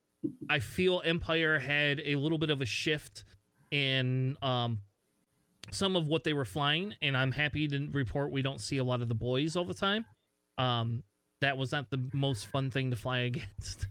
I 0.48 0.60
feel 0.60 1.02
Empire 1.04 1.58
had 1.58 2.00
a 2.06 2.16
little 2.16 2.38
bit 2.38 2.48
of 2.48 2.62
a 2.62 2.64
shift 2.64 3.24
in 3.70 4.38
um, 4.40 4.78
some 5.70 5.94
of 5.94 6.06
what 6.06 6.24
they 6.24 6.32
were 6.32 6.46
flying, 6.46 6.94
and 7.02 7.14
I'm 7.14 7.32
happy 7.32 7.68
to 7.68 7.88
report 7.92 8.32
we 8.32 8.40
don't 8.40 8.62
see 8.62 8.78
a 8.78 8.84
lot 8.84 9.02
of 9.02 9.08
the 9.08 9.14
boys 9.14 9.56
all 9.56 9.66
the 9.66 9.74
time. 9.74 10.06
Um, 10.56 11.02
that 11.42 11.58
was 11.58 11.70
not 11.70 11.90
the 11.90 12.02
most 12.14 12.46
fun 12.46 12.70
thing 12.70 12.92
to 12.92 12.96
fly 12.96 13.18
against. 13.30 13.88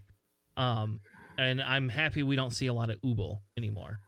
Um, 0.58 1.00
and 1.38 1.62
I'm 1.62 1.90
happy 1.90 2.24
we 2.24 2.36
don't 2.36 2.54
see 2.56 2.66
a 2.66 2.74
lot 2.74 2.90
of 2.90 3.00
Ubel 3.02 3.42
anymore. 3.56 4.00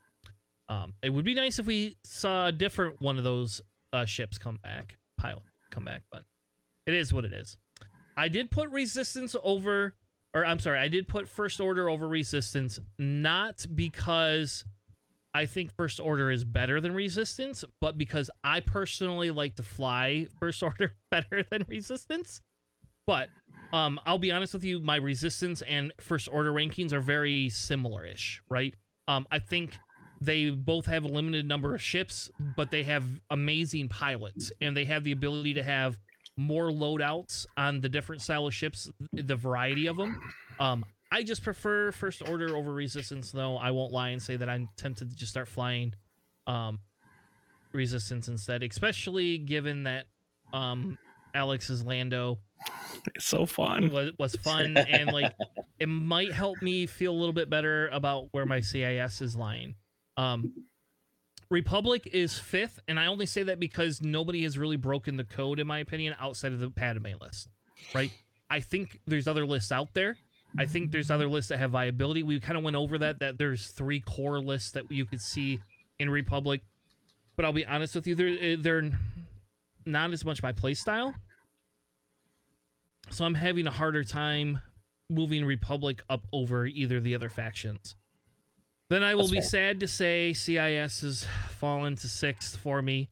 Um, 0.70 0.94
it 1.04 1.10
would 1.10 1.26
be 1.26 1.34
nice 1.34 1.60
if 1.60 1.66
we 1.66 1.98
saw 2.04 2.48
a 2.48 2.52
different 2.52 3.02
one 3.02 3.18
of 3.18 3.24
those 3.24 3.62
uh, 3.92 4.06
ships 4.06 4.38
come 4.38 4.60
back, 4.64 4.98
pilot 5.18 5.44
come 5.72 5.86
back, 5.86 6.02
but 6.12 6.24
it 6.86 6.94
is 6.94 7.14
what 7.14 7.26
it 7.26 7.34
is. 7.34 7.58
I 8.16 8.28
did 8.28 8.52
put 8.52 8.70
resistance 8.70 9.36
over, 9.44 9.96
or 10.34 10.46
I'm 10.46 10.60
sorry, 10.60 10.80
I 10.80 10.88
did 10.88 11.08
put 11.08 11.28
first 11.28 11.60
order 11.60 11.90
over 11.90 12.08
resistance, 12.08 12.80
not 12.98 13.66
because 13.74 14.64
I 15.34 15.46
think 15.46 15.72
first 15.76 16.00
order 16.00 16.30
is 16.30 16.44
better 16.44 16.80
than 16.80 16.94
resistance, 16.94 17.66
but 17.82 17.98
because 17.98 18.30
I 18.44 18.60
personally 18.60 19.32
like 19.32 19.56
to 19.56 19.64
fly 19.64 20.28
first 20.40 20.62
order 20.62 20.94
better 21.12 21.44
than 21.50 21.66
resistance. 21.68 22.42
But 23.06 23.30
um, 23.74 24.00
I'll 24.06 24.20
be 24.20 24.32
honest 24.32 24.54
with 24.54 24.64
you, 24.64 24.80
my 24.80 24.96
resistance 24.96 25.62
and 25.64 25.92
first 26.00 26.30
order 26.32 26.54
rankings 26.54 26.94
are 26.94 27.02
very 27.02 27.50
similar-ish, 27.50 28.42
right? 28.50 28.76
Um, 29.08 29.28
I 29.32 29.40
think 29.40 29.78
they 30.26 30.50
both 30.50 30.86
have 30.86 31.04
a 31.04 31.08
limited 31.08 31.48
number 31.48 31.76
of 31.76 31.82
ships, 31.82 32.32
but 32.56 32.72
they 32.72 32.84
have 32.84 33.04
amazing 33.30 33.90
pilots, 33.90 34.52
and 34.62 34.76
they 34.76 34.86
have 34.86 35.04
the 35.04 35.12
ability 35.12 35.54
to 35.56 35.64
have 35.64 35.98
more 36.38 36.70
loadouts 36.70 37.46
on 37.58 37.82
the 37.82 37.90
different 37.90 38.22
style 38.22 38.48
of 38.48 38.54
ships, 38.54 38.90
the 39.12 39.36
variety 39.36 39.88
of 39.88 39.98
them. 39.98 40.20
Um, 40.60 40.86
I 41.12 41.24
just 41.24 41.44
prefer 41.44 41.92
first 41.92 42.28
order 42.28 42.56
over 42.56 42.74
resistance, 42.74 43.32
though. 43.32 43.58
I 43.58 43.72
won't 43.72 43.92
lie 43.92 44.10
and 44.10 44.22
say 44.22 44.36
that 44.36 44.50
I'm 44.50 44.70
tempted 44.78 45.12
to 45.12 45.16
just 45.16 45.32
start 45.32 45.48
flying 45.48 45.94
um, 46.48 46.80
resistance 47.72 48.28
instead, 48.28 48.64
especially 48.64 49.38
given 49.38 49.84
that 49.84 50.06
um, 50.54 50.98
Alex's 51.36 51.84
Lando 51.84 52.40
It's 53.16 53.26
so 53.26 53.46
fun. 53.46 53.92
was, 53.92 54.12
was 54.18 54.36
fun 54.38 54.78
and 54.78 55.12
like 55.12 55.34
it 55.80 55.88
might 55.88 56.32
help 56.32 56.62
me 56.62 56.86
feel 56.86 57.12
a 57.12 57.18
little 57.18 57.34
bit 57.34 57.50
better 57.50 57.90
about 57.90 58.28
where 58.32 58.46
my 58.46 58.62
CIS 58.62 59.22
is 59.22 59.36
lying. 59.36 59.76
Um, 60.18 60.54
Republic 61.50 62.10
is 62.12 62.38
fifth, 62.38 62.80
and 62.88 63.00
I 63.00 63.08
only 63.08 63.26
say 63.26 63.44
that 63.44 63.60
because 63.60 64.02
nobody 64.02 64.44
has 64.44 64.58
really 64.58 64.78
broken 64.78 65.18
the 65.18 65.24
code, 65.24 65.60
in 65.60 65.68
my 65.68 65.80
opinion, 65.80 66.16
outside 66.20 66.52
of 66.52 66.60
the 66.60 66.70
Padme 66.70 67.08
list. 67.22 67.48
Right? 67.94 68.12
I 68.50 68.60
think 68.60 69.00
there's 69.06 69.28
other 69.28 69.46
lists 69.46 69.72
out 69.72 69.94
there. 69.94 70.18
I 70.58 70.66
think 70.66 70.92
there's 70.92 71.10
other 71.10 71.28
lists 71.28 71.50
that 71.50 71.58
have 71.58 71.72
viability. 71.72 72.22
We 72.22 72.40
kind 72.40 72.58
of 72.58 72.64
went 72.64 72.76
over 72.76 72.98
that. 73.00 73.20
That 73.20 73.38
there's 73.38 73.68
three 73.68 74.00
core 74.00 74.40
lists 74.40 74.72
that 74.72 74.92
you 74.92 75.06
could 75.06 75.22
see 75.22 75.60
in 75.98 76.10
Republic, 76.10 76.62
but 77.36 77.46
I'll 77.46 77.54
be 77.54 77.66
honest 77.66 77.96
with 77.96 78.06
you, 78.08 78.16
they're 78.16 78.58
they're 78.58 78.92
not 79.86 80.12
as 80.12 80.24
much 80.24 80.44
my 80.44 80.52
play 80.52 80.76
style. 80.76 81.14
So 83.10 83.26
I'm 83.26 83.34
having 83.34 83.68
a 83.68 83.72
harder 83.72 84.04
time 84.04 84.62
moving 85.10 85.46
Republic 85.46 86.02
up 86.10 86.26
over 86.32 86.66
either 86.66 87.00
the 87.00 87.16
other 87.16 87.30
factions. 87.30 87.96
Then 88.94 89.02
I 89.02 89.16
will 89.16 89.24
That's 89.24 89.32
be 89.32 89.38
fair. 89.38 89.50
sad 89.50 89.80
to 89.80 89.88
say 89.88 90.34
CIS 90.34 91.02
has 91.02 91.26
fallen 91.58 91.96
to 91.96 92.08
sixth 92.08 92.58
for 92.58 92.80
me. 92.80 93.10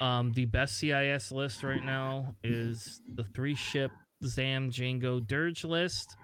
Um, 0.00 0.32
the 0.32 0.46
best 0.46 0.78
CIS 0.78 1.30
list 1.30 1.62
right 1.62 1.84
now 1.84 2.34
is 2.42 3.02
the 3.14 3.24
three 3.24 3.54
ship 3.54 3.90
Zam 4.24 4.70
Jango 4.70 5.20
Dirge 5.20 5.64
list. 5.64 6.16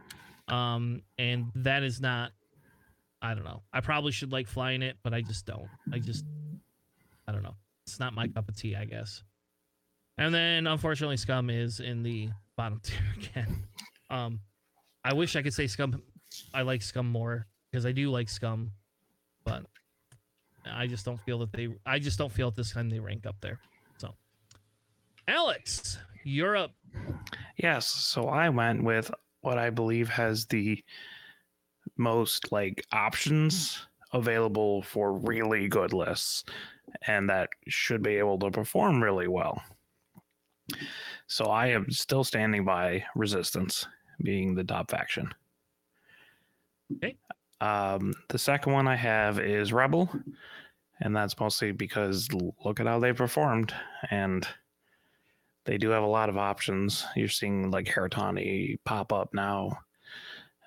Um, 0.49 1.03
and 1.19 1.53
that 1.57 1.83
is 1.83 2.01
not 2.01 2.33
I 3.21 3.35
don't 3.35 3.45
know. 3.45 3.63
I 3.75 3.83
probably 3.83 4.11
should 4.11 4.33
like 4.33 4.49
flying 4.49 4.81
it, 4.81 4.97
but 5.05 5.13
I 5.13 5.21
just 5.21 5.45
don't. 5.45 5.69
I 5.93 5.99
just 5.99 6.25
I 7.29 7.33
don't 7.33 7.43
know. 7.43 7.57
It's 7.87 8.01
not 8.01 8.15
my 8.15 8.27
cup 8.29 8.49
of 8.49 8.57
tea, 8.57 8.75
I 8.75 8.87
guess. 8.87 9.23
And 10.17 10.35
then 10.35 10.67
unfortunately 10.67 11.19
Scum 11.19 11.51
is 11.51 11.81
in 11.81 12.03
the 12.03 12.31
bottom 12.57 12.81
tier 12.83 12.97
again. 13.19 13.65
Um 14.09 14.41
I 15.05 15.13
wish 15.13 15.37
I 15.37 15.43
could 15.43 15.53
say 15.53 15.67
Scum 15.67 16.01
I 16.55 16.63
like 16.63 16.81
Scum 16.81 17.07
more 17.07 17.47
because 17.71 17.85
I 17.85 17.93
do 17.93 18.11
like 18.11 18.31
Scum, 18.31 18.71
but 19.45 19.65
I 20.71 20.87
just 20.87 21.05
don't 21.05 21.21
feel 21.21 21.39
that 21.41 21.53
they 21.53 21.69
I 21.87 21.99
just 21.99 22.19
don't 22.19 22.33
feel 22.33 22.49
at 22.49 22.55
this 22.55 22.73
time 22.73 22.89
they 22.89 22.99
rank 22.99 23.27
up 23.27 23.37
there. 23.41 23.59
So 23.99 24.15
Alex, 25.29 25.99
you're 26.25 26.57
up. 26.57 26.73
Yes, 27.57 27.87
so 27.87 28.29
I 28.29 28.49
went 28.49 28.83
with 28.83 29.11
what 29.43 29.59
I 29.59 29.71
believe 29.71 30.09
has 30.09 30.47
the 30.47 30.83
most 31.97 32.51
like 32.51 32.85
options 32.93 33.87
available 34.13 34.83
for 34.83 35.13
really 35.13 35.69
good 35.69 35.93
lists 35.93 36.45
and 37.07 37.29
that 37.29 37.51
should 37.69 38.03
be 38.03 38.17
able 38.17 38.39
to 38.39 38.51
perform 38.51 39.03
really 39.03 39.29
well. 39.29 39.63
So 41.27 41.47
I 41.47 41.69
am 41.69 41.91
still 41.91 42.25
standing 42.25 42.65
by 42.65 43.05
Resistance 43.15 43.87
being 44.23 44.55
the 44.55 44.65
top 44.65 44.91
faction. 44.91 45.31
Okay. 46.97 47.17
Um, 47.65 48.13
the 48.29 48.39
second 48.39 48.75
one 48.75 48.87
I 48.87 48.95
have 48.95 49.41
is 49.41 49.73
Rebel, 49.73 50.11
and 51.01 51.17
that's 51.17 51.41
mostly 51.41 51.73
because 51.73 52.29
look 52.63 52.79
at 52.79 52.87
how 52.87 52.99
they 52.99 53.15
performed, 53.15 53.73
and 54.11 54.47
they 55.65 55.79
do 55.79 55.89
have 55.89 56.03
a 56.03 56.07
lot 56.07 56.29
of 56.29 56.37
options. 56.37 57.07
You're 57.17 57.29
seeing 57.29 57.71
like 57.71 57.87
Heratani 57.87 58.79
pop 58.85 59.15
up 59.15 59.33
now. 59.33 59.79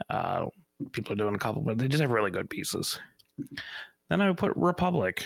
Uh, 0.10 0.48
people 0.92 1.14
are 1.14 1.18
doing 1.18 1.36
a 1.36 1.40
couple, 1.40 1.62
but 1.62 1.78
they 1.78 1.88
just 1.88 2.02
have 2.02 2.10
really 2.10 2.32
good 2.32 2.50
pieces. 2.50 3.00
Then 4.10 4.20
I 4.20 4.30
would 4.30 4.40
put 4.40 4.58
Republic 4.58 5.24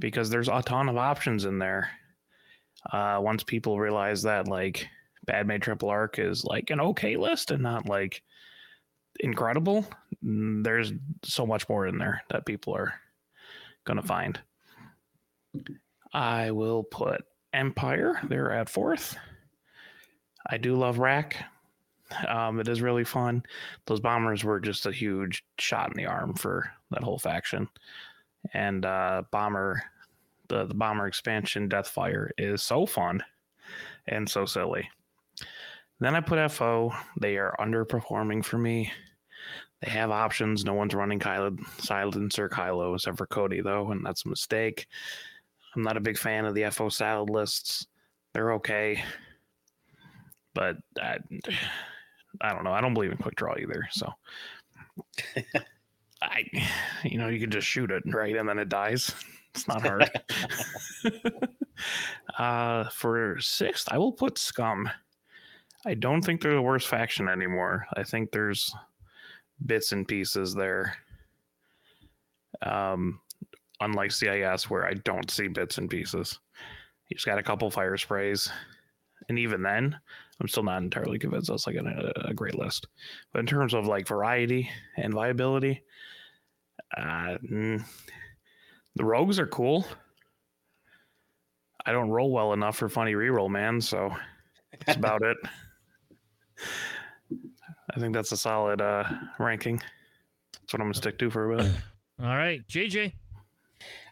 because 0.00 0.28
there's 0.28 0.48
a 0.48 0.60
ton 0.62 0.88
of 0.88 0.96
options 0.96 1.44
in 1.44 1.60
there. 1.60 1.88
Uh, 2.92 3.20
once 3.22 3.44
people 3.44 3.78
realize 3.78 4.22
that 4.24 4.48
like 4.48 4.88
Padme 5.28 5.58
Triple 5.58 5.88
Arc 5.88 6.18
is 6.18 6.44
like 6.44 6.70
an 6.70 6.80
okay 6.80 7.16
list 7.16 7.52
and 7.52 7.62
not 7.62 7.88
like 7.88 8.22
incredible, 9.20 9.84
mm, 10.24 10.62
there's 10.64 10.92
so 11.24 11.46
much 11.46 11.68
more 11.68 11.86
in 11.86 11.98
there 11.98 12.22
that 12.30 12.46
people 12.46 12.74
are 12.74 12.94
gonna 13.84 14.02
find. 14.02 14.40
I 16.12 16.50
will 16.50 16.84
put 16.84 17.24
Empire. 17.52 18.20
They're 18.28 18.52
at 18.52 18.68
fourth. 18.68 19.16
I 20.48 20.56
do 20.56 20.76
love 20.76 20.98
Rack. 20.98 21.44
Um, 22.26 22.58
it 22.60 22.68
is 22.68 22.80
really 22.80 23.04
fun. 23.04 23.42
Those 23.86 24.00
bombers 24.00 24.44
were 24.44 24.60
just 24.60 24.86
a 24.86 24.92
huge 24.92 25.44
shot 25.58 25.90
in 25.90 25.96
the 25.96 26.06
arm 26.06 26.34
for 26.34 26.70
that 26.90 27.02
whole 27.02 27.18
faction. 27.18 27.68
And 28.54 28.86
uh, 28.86 29.24
bomber, 29.30 29.82
the, 30.48 30.64
the 30.64 30.74
bomber 30.74 31.06
expansion, 31.06 31.68
Deathfire 31.68 32.30
is 32.38 32.62
so 32.62 32.86
fun 32.86 33.22
and 34.06 34.28
so 34.28 34.46
silly. 34.46 34.88
Then 36.00 36.14
I 36.14 36.20
put 36.20 36.50
FO. 36.50 36.92
They 37.20 37.36
are 37.36 37.56
underperforming 37.58 38.44
for 38.44 38.56
me. 38.56 38.92
They 39.82 39.90
have 39.90 40.10
options. 40.10 40.64
No 40.64 40.74
one's 40.74 40.94
running 40.94 41.20
Kylo, 41.20 41.58
Silencer 41.80 42.48
Kylo 42.48 42.94
except 42.94 43.16
for 43.16 43.26
Cody, 43.26 43.60
though, 43.60 43.90
and 43.92 44.04
that's 44.04 44.24
a 44.24 44.28
mistake. 44.28 44.86
I'm 45.76 45.82
not 45.82 45.96
a 45.96 46.00
big 46.00 46.18
fan 46.18 46.44
of 46.44 46.54
the 46.54 46.68
FO 46.70 46.88
salad 46.88 47.30
lists. 47.30 47.86
They're 48.34 48.54
okay. 48.54 49.02
But 50.54 50.76
I, 51.00 51.18
I 52.40 52.52
don't 52.52 52.64
know. 52.64 52.72
I 52.72 52.80
don't 52.80 52.94
believe 52.94 53.12
in 53.12 53.18
quick 53.18 53.36
draw 53.36 53.54
either. 53.56 53.88
So 53.92 54.12
I, 56.22 56.44
you 57.04 57.18
know, 57.18 57.28
you 57.28 57.38
can 57.38 57.50
just 57.50 57.66
shoot 57.66 57.90
it 57.90 58.02
right, 58.06 58.36
and 58.36 58.48
then 58.48 58.58
it 58.58 58.68
dies. 58.68 59.14
It's 59.54 59.66
not 59.66 59.82
hard. 59.82 60.08
uh, 62.38 62.88
for 62.90 63.40
sixth, 63.40 63.88
I 63.90 63.98
will 63.98 64.12
put 64.12 64.38
Scum. 64.38 64.88
I 65.84 65.94
don't 65.94 66.22
think 66.22 66.40
they're 66.42 66.54
the 66.54 66.62
worst 66.62 66.86
faction 66.86 67.28
anymore. 67.28 67.86
I 67.96 68.04
think 68.04 68.30
there's 68.30 68.72
bits 69.64 69.92
and 69.92 70.06
pieces 70.06 70.54
there. 70.54 70.94
Um, 72.62 73.20
unlike 73.80 74.10
CIS, 74.10 74.68
where 74.68 74.84
I 74.86 74.94
don't 74.94 75.30
see 75.30 75.48
bits 75.48 75.78
and 75.78 75.88
pieces. 75.88 76.38
he's 77.06 77.24
got 77.24 77.38
a 77.38 77.42
couple 77.42 77.70
fire 77.70 77.96
sprays, 77.96 78.50
and 79.28 79.38
even 79.38 79.62
then, 79.62 79.98
I'm 80.40 80.48
still 80.48 80.62
not 80.62 80.82
entirely 80.82 81.18
convinced 81.18 81.48
that's 81.48 81.66
like 81.66 81.76
a, 81.76 82.12
a 82.24 82.34
great 82.34 82.58
list. 82.58 82.86
But 83.32 83.40
in 83.40 83.46
terms 83.46 83.74
of 83.74 83.86
like 83.86 84.06
variety 84.06 84.70
and 84.96 85.12
viability, 85.12 85.82
uh, 86.96 87.38
mm, 87.50 87.84
the 88.96 89.04
rogues 89.04 89.38
are 89.38 89.46
cool. 89.46 89.84
I 91.84 91.92
don't 91.92 92.10
roll 92.10 92.30
well 92.30 92.52
enough 92.52 92.76
for 92.76 92.88
funny 92.88 93.14
reroll, 93.14 93.50
man. 93.50 93.80
So 93.80 94.10
that's 94.84 94.98
about 94.98 95.22
it. 95.22 95.36
I 97.98 98.00
think 98.00 98.14
that's 98.14 98.30
a 98.30 98.36
solid 98.36 98.80
uh, 98.80 99.02
ranking. 99.40 99.82
That's 100.52 100.72
what 100.72 100.80
I'm 100.80 100.86
gonna 100.86 100.94
stick 100.94 101.18
to 101.18 101.30
for 101.30 101.52
a 101.52 101.56
bit. 101.56 101.72
All 102.22 102.28
right, 102.28 102.60
JJ. 102.68 103.12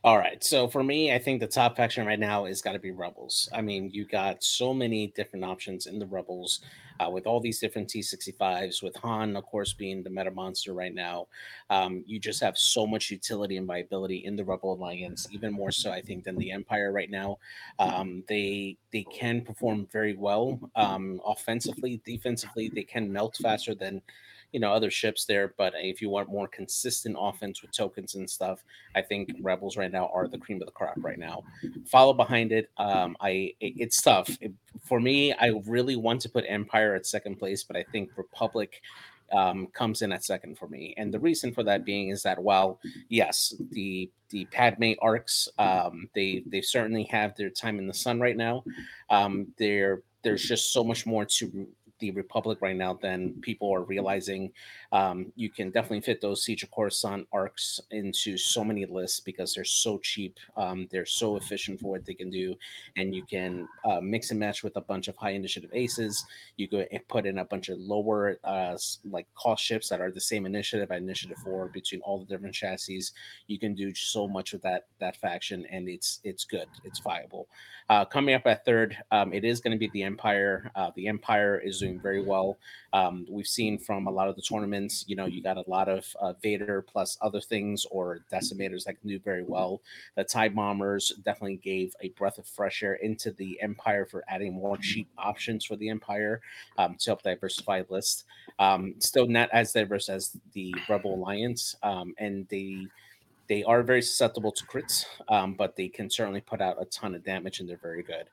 All 0.06 0.18
right. 0.18 0.42
So 0.44 0.68
for 0.68 0.84
me, 0.84 1.12
I 1.12 1.18
think 1.18 1.40
the 1.40 1.48
top 1.48 1.76
faction 1.76 2.06
right 2.06 2.18
now 2.18 2.44
is 2.44 2.62
got 2.62 2.74
to 2.74 2.78
be 2.78 2.92
Rebels. 2.92 3.48
I 3.52 3.60
mean, 3.60 3.90
you 3.92 4.04
got 4.04 4.44
so 4.44 4.72
many 4.72 5.08
different 5.16 5.44
options 5.44 5.86
in 5.86 5.98
the 5.98 6.06
Rebels 6.06 6.60
uh, 7.00 7.10
with 7.10 7.26
all 7.26 7.40
these 7.40 7.58
different 7.58 7.88
T65s, 7.88 8.84
with 8.84 8.94
Han, 8.98 9.34
of 9.36 9.44
course, 9.46 9.72
being 9.72 10.04
the 10.04 10.10
meta 10.10 10.30
monster 10.30 10.74
right 10.74 10.94
now. 10.94 11.26
Um, 11.70 12.04
you 12.06 12.20
just 12.20 12.40
have 12.40 12.56
so 12.56 12.86
much 12.86 13.10
utility 13.10 13.56
and 13.56 13.66
viability 13.66 14.18
in 14.24 14.36
the 14.36 14.44
Rebel 14.44 14.74
Alliance, 14.74 15.26
even 15.32 15.52
more 15.52 15.72
so, 15.72 15.90
I 15.90 16.02
think, 16.02 16.22
than 16.22 16.36
the 16.36 16.52
Empire 16.52 16.92
right 16.92 17.10
now. 17.10 17.38
Um, 17.80 18.22
they 18.28 18.78
they 18.92 19.02
can 19.12 19.40
perform 19.40 19.88
very 19.92 20.14
well 20.14 20.60
um, 20.76 21.20
offensively, 21.26 22.00
defensively. 22.04 22.70
They 22.72 22.84
can 22.84 23.12
melt 23.12 23.38
faster 23.42 23.74
than 23.74 24.02
you 24.56 24.60
know 24.60 24.72
other 24.72 24.90
ships 24.90 25.26
there. 25.26 25.52
But 25.58 25.74
if 25.76 26.00
you 26.00 26.08
want 26.08 26.30
more 26.30 26.48
consistent 26.48 27.14
offense 27.20 27.60
with 27.60 27.72
tokens 27.72 28.14
and 28.14 28.28
stuff, 28.28 28.64
I 28.94 29.02
think 29.02 29.28
Rebels 29.42 29.76
right 29.76 29.92
now 29.92 30.10
are 30.14 30.28
the 30.28 30.38
cream 30.38 30.62
of 30.62 30.66
the 30.66 30.72
crop 30.72 30.94
right 30.96 31.18
now. 31.18 31.42
Follow 31.84 32.14
behind 32.14 32.52
it. 32.52 32.70
Um, 32.78 33.18
I 33.20 33.52
it, 33.60 33.74
it's 33.76 34.00
tough 34.00 34.30
it, 34.40 34.54
for 34.82 34.98
me. 34.98 35.34
I 35.34 35.60
really 35.66 35.96
want 35.96 36.22
to 36.22 36.30
put 36.30 36.46
Empire 36.48 36.94
at 36.94 37.04
second 37.04 37.36
place, 37.36 37.64
but 37.64 37.76
I 37.76 37.84
think 37.92 38.12
Republic 38.16 38.80
um, 39.30 39.66
comes 39.74 40.00
in 40.00 40.10
at 40.10 40.24
second 40.24 40.56
for 40.56 40.68
me. 40.68 40.94
And 40.96 41.12
the 41.12 41.20
reason 41.20 41.52
for 41.52 41.62
that 41.64 41.84
being 41.84 42.08
is 42.08 42.22
that 42.22 42.42
while 42.42 42.80
yes, 43.10 43.54
the 43.72 44.10
the 44.30 44.46
Padme 44.46 44.92
arcs, 45.02 45.50
um, 45.58 46.08
they 46.14 46.44
they 46.46 46.62
certainly 46.62 47.04
have 47.10 47.36
their 47.36 47.50
time 47.50 47.78
in 47.78 47.86
the 47.86 47.92
sun 47.92 48.20
right 48.20 48.38
now. 48.38 48.64
Um, 49.10 49.48
there 49.58 50.00
there's 50.22 50.42
just 50.42 50.72
so 50.72 50.82
much 50.82 51.04
more 51.04 51.26
to 51.26 51.68
the 51.98 52.10
Republic 52.12 52.58
right 52.60 52.76
now 52.76 52.94
than 52.94 53.34
people 53.40 53.72
are 53.72 53.82
realizing. 53.82 54.52
Um, 54.92 55.32
you 55.36 55.50
can 55.50 55.70
definitely 55.70 56.00
fit 56.00 56.20
those 56.20 56.44
Siege 56.44 56.62
of 56.62 56.70
Coruscant 56.70 57.26
arcs 57.32 57.80
into 57.90 58.36
so 58.36 58.62
many 58.62 58.86
lists 58.86 59.20
because 59.20 59.54
they're 59.54 59.64
so 59.64 59.98
cheap. 59.98 60.38
Um, 60.56 60.88
they're 60.90 61.06
so 61.06 61.36
efficient 61.36 61.80
for 61.80 61.90
what 61.90 62.04
they 62.04 62.14
can 62.14 62.30
do, 62.30 62.54
and 62.96 63.14
you 63.14 63.24
can 63.24 63.68
uh, 63.84 64.00
mix 64.00 64.30
and 64.30 64.40
match 64.40 64.62
with 64.62 64.76
a 64.76 64.80
bunch 64.80 65.08
of 65.08 65.16
high 65.16 65.30
initiative 65.30 65.70
aces. 65.72 66.24
You 66.56 66.68
and 66.92 67.08
put 67.08 67.26
in 67.26 67.38
a 67.38 67.44
bunch 67.44 67.68
of 67.68 67.78
lower 67.78 68.38
uh, 68.44 68.76
like 69.10 69.26
cost 69.34 69.64
ships 69.64 69.88
that 69.88 70.00
are 70.00 70.10
the 70.10 70.20
same 70.20 70.46
initiative 70.46 70.90
at 70.90 70.98
initiative 70.98 71.38
four 71.38 71.68
between 71.68 72.00
all 72.02 72.18
the 72.18 72.26
different 72.26 72.54
chassis. 72.54 73.02
You 73.46 73.58
can 73.58 73.74
do 73.74 73.94
so 73.94 74.28
much 74.28 74.52
with 74.52 74.62
that 74.62 74.86
that 74.98 75.16
faction, 75.16 75.66
and 75.70 75.88
it's 75.88 76.20
it's 76.24 76.44
good. 76.44 76.68
It's 76.84 77.00
viable. 77.00 77.48
Uh, 77.88 78.04
coming 78.04 78.34
up 78.34 78.46
at 78.46 78.64
third, 78.64 78.96
um, 79.12 79.32
it 79.32 79.44
is 79.44 79.60
going 79.60 79.72
to 79.72 79.78
be 79.78 79.88
the 79.92 80.02
Empire. 80.02 80.70
Uh, 80.74 80.90
the 80.96 81.06
Empire 81.06 81.60
is 81.64 81.82
doing 81.86 82.00
very 82.00 82.22
well. 82.22 82.58
Um, 82.92 83.26
we've 83.28 83.46
seen 83.46 83.78
from 83.78 84.06
a 84.06 84.10
lot 84.10 84.28
of 84.28 84.36
the 84.36 84.42
tournaments, 84.42 85.04
you 85.06 85.16
know, 85.16 85.26
you 85.26 85.42
got 85.42 85.56
a 85.56 85.64
lot 85.66 85.88
of 85.88 86.06
uh, 86.20 86.32
Vader 86.42 86.82
plus 86.82 87.18
other 87.20 87.40
things 87.40 87.86
or 87.90 88.20
decimators 88.32 88.84
that 88.84 89.00
can 89.00 89.08
do 89.08 89.18
very 89.18 89.42
well. 89.42 89.80
The 90.16 90.24
TIE 90.24 90.48
bombers 90.48 91.12
definitely 91.24 91.56
gave 91.56 91.94
a 92.00 92.08
breath 92.10 92.38
of 92.38 92.46
fresh 92.46 92.82
air 92.82 92.94
into 92.94 93.32
the 93.32 93.60
Empire 93.60 94.06
for 94.06 94.24
adding 94.28 94.54
more 94.54 94.76
cheap 94.76 95.08
options 95.18 95.64
for 95.64 95.76
the 95.76 95.88
Empire 95.88 96.40
um, 96.78 96.96
to 96.98 97.10
help 97.10 97.22
diversify 97.22 97.82
the 97.82 97.92
list. 97.92 98.24
Um, 98.58 98.94
still 98.98 99.26
not 99.26 99.50
as 99.52 99.72
diverse 99.72 100.08
as 100.08 100.36
the 100.52 100.74
Rebel 100.88 101.14
Alliance, 101.14 101.76
um, 101.82 102.14
and 102.18 102.46
they 102.48 102.86
they 103.48 103.62
are 103.62 103.82
very 103.84 104.02
susceptible 104.02 104.50
to 104.50 104.64
crits, 104.66 105.04
um, 105.28 105.54
but 105.54 105.76
they 105.76 105.86
can 105.88 106.10
certainly 106.10 106.40
put 106.40 106.60
out 106.60 106.80
a 106.80 106.84
ton 106.86 107.14
of 107.14 107.24
damage 107.24 107.60
and 107.60 107.68
they're 107.68 107.76
very 107.76 108.02
good. 108.02 108.26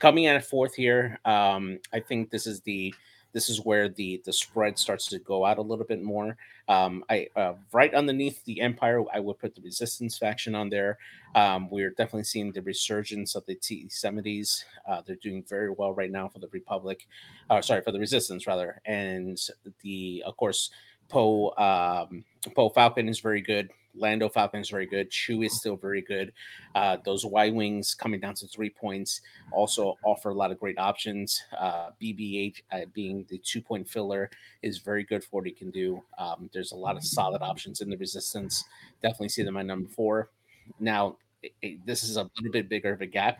Coming 0.00 0.24
in 0.24 0.34
at 0.34 0.44
fourth 0.44 0.74
here, 0.74 1.20
um, 1.26 1.78
I 1.92 2.00
think 2.00 2.30
this 2.30 2.46
is 2.46 2.62
the 2.62 2.94
this 3.32 3.48
is 3.48 3.64
where 3.64 3.88
the 3.88 4.20
the 4.24 4.32
spread 4.32 4.78
starts 4.78 5.06
to 5.08 5.18
go 5.18 5.44
out 5.44 5.58
a 5.58 5.62
little 5.62 5.84
bit 5.84 6.02
more. 6.02 6.36
Um, 6.68 7.04
I 7.10 7.28
uh, 7.36 7.52
right 7.72 7.92
underneath 7.92 8.42
the 8.46 8.62
Empire, 8.62 9.04
I 9.12 9.20
would 9.20 9.38
put 9.38 9.54
the 9.54 9.60
Resistance 9.60 10.16
faction 10.16 10.54
on 10.54 10.70
there. 10.70 10.96
Um, 11.34 11.68
we're 11.70 11.90
definitely 11.90 12.24
seeing 12.24 12.50
the 12.50 12.62
resurgence 12.62 13.34
of 13.34 13.44
the 13.44 13.54
T-70s. 13.56 14.64
Uh, 14.88 15.02
they're 15.06 15.16
doing 15.16 15.44
very 15.46 15.70
well 15.70 15.92
right 15.92 16.10
now 16.10 16.28
for 16.28 16.38
the 16.38 16.48
Republic. 16.48 17.06
Uh, 17.50 17.60
sorry, 17.60 17.82
for 17.82 17.92
the 17.92 18.00
Resistance 18.00 18.46
rather, 18.46 18.80
and 18.86 19.38
the 19.82 20.22
of 20.26 20.34
course 20.38 20.70
Poe 21.10 21.50
um, 21.58 22.24
Poe 22.54 22.70
Falcon 22.70 23.06
is 23.06 23.20
very 23.20 23.42
good. 23.42 23.70
Lando 23.94 24.28
Falcon 24.28 24.60
is 24.60 24.70
very 24.70 24.86
good. 24.86 25.10
Chewie 25.10 25.46
is 25.46 25.56
still 25.56 25.76
very 25.76 26.02
good. 26.02 26.32
Uh, 26.74 26.96
those 27.04 27.24
Y 27.24 27.50
wings 27.50 27.94
coming 27.94 28.20
down 28.20 28.34
to 28.34 28.46
three 28.46 28.70
points 28.70 29.20
also 29.52 29.96
offer 30.04 30.30
a 30.30 30.34
lot 30.34 30.50
of 30.50 30.58
great 30.60 30.78
options. 30.78 31.42
Uh, 31.58 31.90
BB-8 32.02 32.62
uh, 32.72 32.80
being 32.92 33.26
the 33.28 33.38
two 33.38 33.60
point 33.60 33.88
filler 33.88 34.30
is 34.62 34.78
very 34.78 35.04
good 35.04 35.22
for 35.22 35.30
what 35.30 35.46
he 35.46 35.52
can 35.52 35.70
do. 35.70 36.02
Um, 36.18 36.50
there's 36.52 36.72
a 36.72 36.76
lot 36.76 36.96
of 36.96 37.04
solid 37.04 37.42
options 37.42 37.80
in 37.80 37.90
the 37.90 37.96
resistance. 37.96 38.64
Definitely 39.02 39.30
see 39.30 39.42
them 39.42 39.56
at 39.56 39.66
number 39.66 39.88
four. 39.88 40.30
Now, 40.78 41.16
it, 41.42 41.52
it, 41.62 41.86
this 41.86 42.04
is 42.04 42.16
a 42.16 42.30
little 42.36 42.52
bit 42.52 42.68
bigger 42.68 42.92
of 42.92 43.00
a 43.00 43.06
gap. 43.06 43.38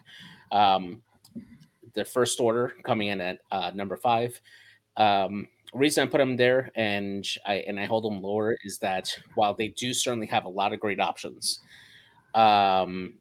Um, 0.50 1.02
the 1.94 2.04
first 2.04 2.40
order 2.40 2.74
coming 2.84 3.08
in 3.08 3.20
at 3.20 3.38
uh, 3.50 3.70
number 3.74 3.96
five. 3.96 4.40
Um, 4.96 5.48
reason 5.74 6.06
I 6.06 6.10
put 6.10 6.18
them 6.18 6.36
there 6.36 6.70
and 6.74 7.26
I 7.46 7.54
and 7.66 7.78
I 7.78 7.86
hold 7.86 8.04
them 8.04 8.22
lower 8.22 8.56
is 8.64 8.78
that 8.78 9.16
while 9.34 9.54
they 9.54 9.68
do 9.68 9.94
certainly 9.94 10.26
have 10.26 10.44
a 10.44 10.48
lot 10.48 10.72
of 10.72 10.80
great 10.80 11.00
options, 11.00 11.60
um, 12.34 13.14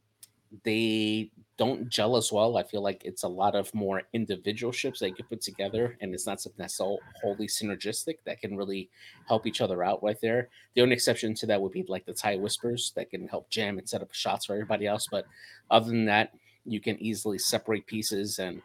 they 0.63 1.31
don't 1.57 1.89
gel 1.89 2.15
as 2.15 2.31
well. 2.31 2.57
I 2.57 2.63
feel 2.63 2.81
like 2.81 3.03
it's 3.03 3.23
a 3.23 3.27
lot 3.27 3.53
of 3.53 3.73
more 3.75 4.03
individual 4.13 4.71
ships 4.71 5.01
that 5.01 5.19
you 5.19 5.25
put 5.25 5.41
together, 5.41 5.97
and 5.99 6.13
it's 6.13 6.25
not 6.25 6.39
something 6.39 6.57
that's 6.57 6.75
so 6.75 6.97
wholly 7.21 7.47
synergistic 7.47 8.15
that 8.25 8.39
can 8.39 8.55
really 8.55 8.89
help 9.27 9.45
each 9.45 9.59
other 9.59 9.83
out 9.83 10.01
right 10.01 10.19
there. 10.21 10.47
The 10.73 10.81
only 10.81 10.93
exception 10.95 11.33
to 11.35 11.45
that 11.47 11.62
would 11.62 11.73
be 11.73 11.83
like 11.88 12.05
the 12.05 12.13
tie 12.13 12.38
whispers 12.38 12.93
that 12.95 13.09
can 13.09 13.27
help 13.27 13.49
jam 13.49 13.77
and 13.77 13.88
set 13.88 14.01
up 14.01 14.13
shots 14.13 14.45
for 14.45 14.53
everybody 14.53 14.88
else. 14.88 15.07
But 15.12 15.25
other 15.69 15.88
than 15.88 16.05
that, 16.05 16.33
you 16.65 16.79
can 16.79 16.97
easily 17.01 17.38
separate 17.38 17.85
pieces, 17.85 18.39
and 18.39 18.62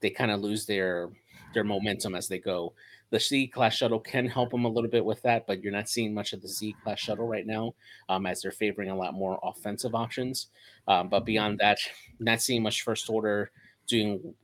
they 0.00 0.10
kind 0.10 0.30
of 0.30 0.40
lose 0.40 0.64
their 0.64 1.10
their 1.54 1.64
momentum 1.64 2.14
as 2.14 2.28
they 2.28 2.38
go. 2.38 2.72
The 3.10 3.20
C 3.20 3.46
class 3.46 3.74
shuttle 3.74 4.00
can 4.00 4.26
help 4.26 4.50
them 4.50 4.64
a 4.64 4.68
little 4.68 4.90
bit 4.90 5.04
with 5.04 5.22
that, 5.22 5.46
but 5.46 5.62
you're 5.62 5.72
not 5.72 5.88
seeing 5.88 6.12
much 6.12 6.32
of 6.32 6.42
the 6.42 6.48
Z 6.48 6.74
class 6.82 6.98
shuttle 6.98 7.26
right 7.26 7.46
now, 7.46 7.74
um, 8.08 8.26
as 8.26 8.42
they're 8.42 8.52
favoring 8.52 8.90
a 8.90 8.96
lot 8.96 9.14
more 9.14 9.38
offensive 9.42 9.94
options. 9.94 10.48
Um, 10.86 11.08
but 11.08 11.24
beyond 11.24 11.58
that, 11.58 11.78
not 12.20 12.42
seeing 12.42 12.62
much 12.62 12.82
first 12.82 13.08
order 13.08 13.50
doing 13.86 14.34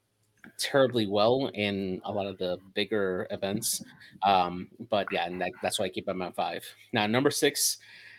terribly 0.58 1.06
well 1.06 1.50
in 1.54 2.00
a 2.04 2.12
lot 2.12 2.26
of 2.26 2.38
the 2.38 2.58
bigger 2.74 3.26
events. 3.30 3.82
Um, 4.22 4.68
but 4.90 5.06
yeah, 5.12 5.26
and 5.26 5.40
that, 5.40 5.52
that's 5.62 5.78
why 5.78 5.86
I 5.86 5.88
keep 5.90 6.06
them 6.06 6.22
at 6.22 6.34
five. 6.34 6.64
Now, 6.92 7.06
number 7.06 7.30
six 7.30 7.78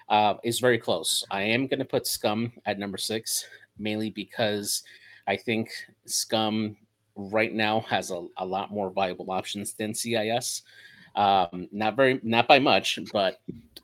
uh, 0.10 0.36
is 0.44 0.60
very 0.60 0.78
close. 0.78 1.24
I 1.32 1.44
am 1.44 1.68
going 1.68 1.80
to 1.80 1.86
put 1.86 2.08
Scum 2.08 2.54
at 2.66 2.80
number 2.80 2.98
six, 2.98 3.46
mainly 3.78 4.10
because 4.10 4.84
I 5.28 5.38
think 5.38 5.72
Scum 6.06 6.78
right 7.16 7.54
now 7.54 7.82
has 7.82 8.12
a, 8.12 8.28
a 8.38 8.46
lot 8.46 8.72
more 8.72 8.90
viable 8.90 9.32
options 9.32 9.74
than 9.74 9.94
CIS. 9.94 10.64
Um, 11.16 11.70
not 11.72 11.96
very, 11.96 12.20
not 12.24 12.48
by 12.48 12.60
much, 12.60 13.00
but 13.14 13.40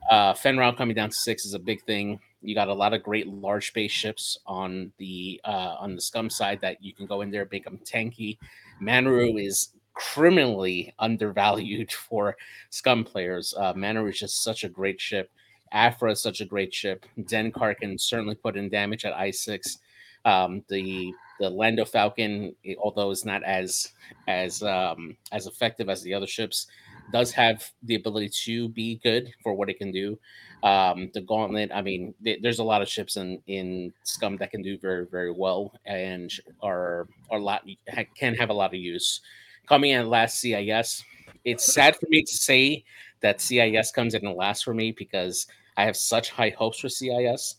uh, 0.09 0.33
Fenn 0.33 0.57
coming 0.75 0.95
down 0.95 1.09
to 1.09 1.15
six 1.15 1.45
is 1.45 1.53
a 1.53 1.59
big 1.59 1.83
thing. 1.83 2.19
You 2.41 2.55
got 2.55 2.67
a 2.67 2.73
lot 2.73 2.93
of 2.93 3.03
great 3.03 3.27
large 3.27 3.67
spaceships 3.67 4.37
on 4.45 4.91
the 4.97 5.39
uh, 5.45 5.75
on 5.79 5.95
the 5.95 6.01
Scum 6.01 6.29
side 6.29 6.59
that 6.61 6.83
you 6.83 6.93
can 6.93 7.05
go 7.05 7.21
in 7.21 7.31
there, 7.31 7.47
make 7.51 7.65
them 7.65 7.79
tanky. 7.85 8.37
Manaroo 8.81 9.41
is 9.41 9.69
criminally 9.93 10.93
undervalued 10.99 11.91
for 12.09 12.35
Scum 12.69 13.03
players. 13.03 13.53
Uh, 13.55 13.73
is 13.75 14.19
just 14.19 14.43
such 14.43 14.63
a 14.63 14.69
great 14.69 14.99
ship. 14.99 15.31
Afra 15.71 16.11
is 16.11 16.21
such 16.21 16.41
a 16.41 16.45
great 16.45 16.73
ship. 16.73 17.05
Dengar 17.19 17.77
can 17.77 17.97
certainly 17.97 18.35
put 18.35 18.57
in 18.57 18.69
damage 18.69 19.05
at 19.05 19.13
I 19.13 19.31
six. 19.31 19.77
Um, 20.25 20.63
the 20.67 21.13
the 21.41 21.49
Lando 21.49 21.83
Falcon, 21.83 22.55
although 22.79 23.09
it's 23.11 23.25
not 23.25 23.43
as 23.43 23.89
as 24.27 24.61
um, 24.61 25.17
as 25.31 25.47
effective 25.47 25.89
as 25.89 26.01
the 26.03 26.13
other 26.13 26.27
ships, 26.27 26.67
does 27.11 27.31
have 27.31 27.69
the 27.83 27.95
ability 27.95 28.29
to 28.45 28.69
be 28.69 28.99
good 29.03 29.33
for 29.41 29.53
what 29.53 29.69
it 29.69 29.79
can 29.79 29.91
do. 29.91 30.19
Um, 30.63 31.09
the 31.15 31.21
Gauntlet, 31.21 31.71
I 31.73 31.81
mean, 31.81 32.13
th- 32.23 32.39
there's 32.43 32.59
a 32.59 32.63
lot 32.63 32.83
of 32.83 32.87
ships 32.87 33.17
in 33.17 33.41
in 33.47 33.91
Scum 34.03 34.37
that 34.37 34.51
can 34.51 34.61
do 34.61 34.77
very 34.77 35.07
very 35.07 35.31
well 35.31 35.73
and 35.85 36.31
are 36.61 37.07
are 37.31 37.39
a 37.39 37.43
lot 37.43 37.67
can 38.15 38.35
have 38.35 38.51
a 38.51 38.53
lot 38.53 38.73
of 38.73 38.79
use. 38.79 39.21
Coming 39.67 39.91
in 39.91 40.09
last 40.09 40.39
CIS, 40.39 41.03
it's 41.43 41.73
sad 41.73 41.95
for 41.95 42.05
me 42.09 42.21
to 42.21 42.33
say 42.37 42.83
that 43.21 43.41
CIS 43.41 43.91
comes 43.91 44.13
in 44.13 44.35
last 44.35 44.63
for 44.63 44.73
me 44.73 44.91
because 44.91 45.47
I 45.75 45.85
have 45.85 45.97
such 45.97 46.29
high 46.29 46.49
hopes 46.49 46.79
for 46.79 46.89
CIS. 46.89 47.55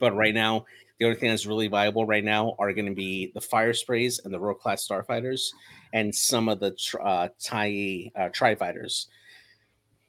But 0.00 0.14
right 0.16 0.34
now, 0.34 0.66
the 0.98 1.06
only 1.06 1.16
thing 1.16 1.30
that's 1.30 1.46
really 1.46 1.68
viable 1.68 2.04
right 2.04 2.24
now 2.24 2.54
are 2.58 2.72
going 2.72 2.86
to 2.86 2.94
be 2.94 3.30
the 3.34 3.40
fire 3.40 3.72
sprays 3.72 4.20
and 4.24 4.34
the 4.34 4.38
world 4.38 4.58
class 4.58 4.86
starfighters, 4.86 5.52
and 5.92 6.14
some 6.14 6.48
of 6.48 6.60
the 6.60 6.76
uh, 7.02 7.28
TIE 7.40 8.10
uh, 8.16 8.28
tri 8.30 8.54
fighters. 8.54 9.06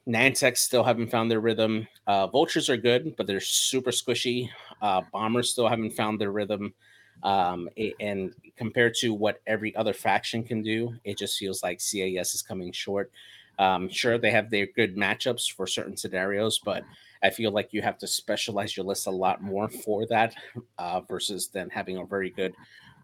Nantex 0.08 0.58
still 0.58 0.82
haven't 0.82 1.10
found 1.10 1.30
their 1.30 1.40
rhythm. 1.40 1.86
Uh, 2.06 2.26
vultures 2.26 2.68
are 2.68 2.76
good, 2.76 3.14
but 3.16 3.26
they're 3.26 3.38
super 3.40 3.90
squishy. 3.90 4.48
Uh, 4.82 5.02
bombers 5.12 5.50
still 5.50 5.68
haven't 5.68 5.92
found 5.92 6.20
their 6.20 6.32
rhythm. 6.32 6.74
Um, 7.22 7.68
and 8.00 8.34
compared 8.56 8.94
to 8.96 9.12
what 9.12 9.40
every 9.46 9.76
other 9.76 9.92
faction 9.92 10.42
can 10.42 10.62
do, 10.62 10.94
it 11.04 11.18
just 11.18 11.38
feels 11.38 11.62
like 11.62 11.80
CIS 11.80 12.34
is 12.34 12.42
coming 12.42 12.72
short. 12.72 13.12
Um, 13.58 13.90
sure, 13.90 14.16
they 14.16 14.30
have 14.30 14.50
their 14.50 14.66
good 14.66 14.96
matchups 14.96 15.52
for 15.52 15.66
certain 15.66 15.96
scenarios, 15.96 16.58
but 16.58 16.82
I 17.22 17.30
feel 17.30 17.50
like 17.50 17.72
you 17.72 17.82
have 17.82 17.98
to 17.98 18.06
specialize 18.06 18.76
your 18.76 18.86
list 18.86 19.06
a 19.06 19.10
lot 19.10 19.42
more 19.42 19.68
for 19.68 20.06
that 20.06 20.34
uh, 20.78 21.00
versus 21.00 21.48
then 21.48 21.68
having 21.68 21.98
a 21.98 22.04
very 22.04 22.30
good, 22.30 22.54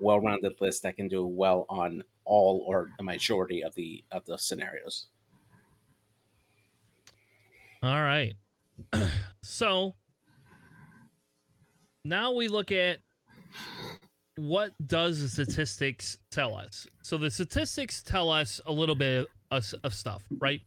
well-rounded 0.00 0.60
list 0.60 0.82
that 0.82 0.96
can 0.96 1.08
do 1.08 1.26
well 1.26 1.66
on 1.68 2.02
all 2.24 2.64
or 2.66 2.90
the 2.96 3.04
majority 3.04 3.62
of 3.62 3.74
the 3.74 4.02
of 4.10 4.24
the 4.24 4.38
scenarios. 4.38 5.06
All 7.82 8.02
right. 8.02 8.34
so 9.42 9.94
now 12.04 12.32
we 12.32 12.48
look 12.48 12.72
at 12.72 12.98
what 14.36 14.72
does 14.86 15.20
the 15.20 15.28
statistics 15.28 16.18
tell 16.30 16.54
us. 16.54 16.86
So 17.02 17.16
the 17.16 17.30
statistics 17.30 18.02
tell 18.02 18.30
us 18.30 18.60
a 18.66 18.72
little 18.72 18.94
bit 18.94 19.26
of, 19.50 19.74
of 19.82 19.94
stuff, 19.94 20.22
right? 20.38 20.60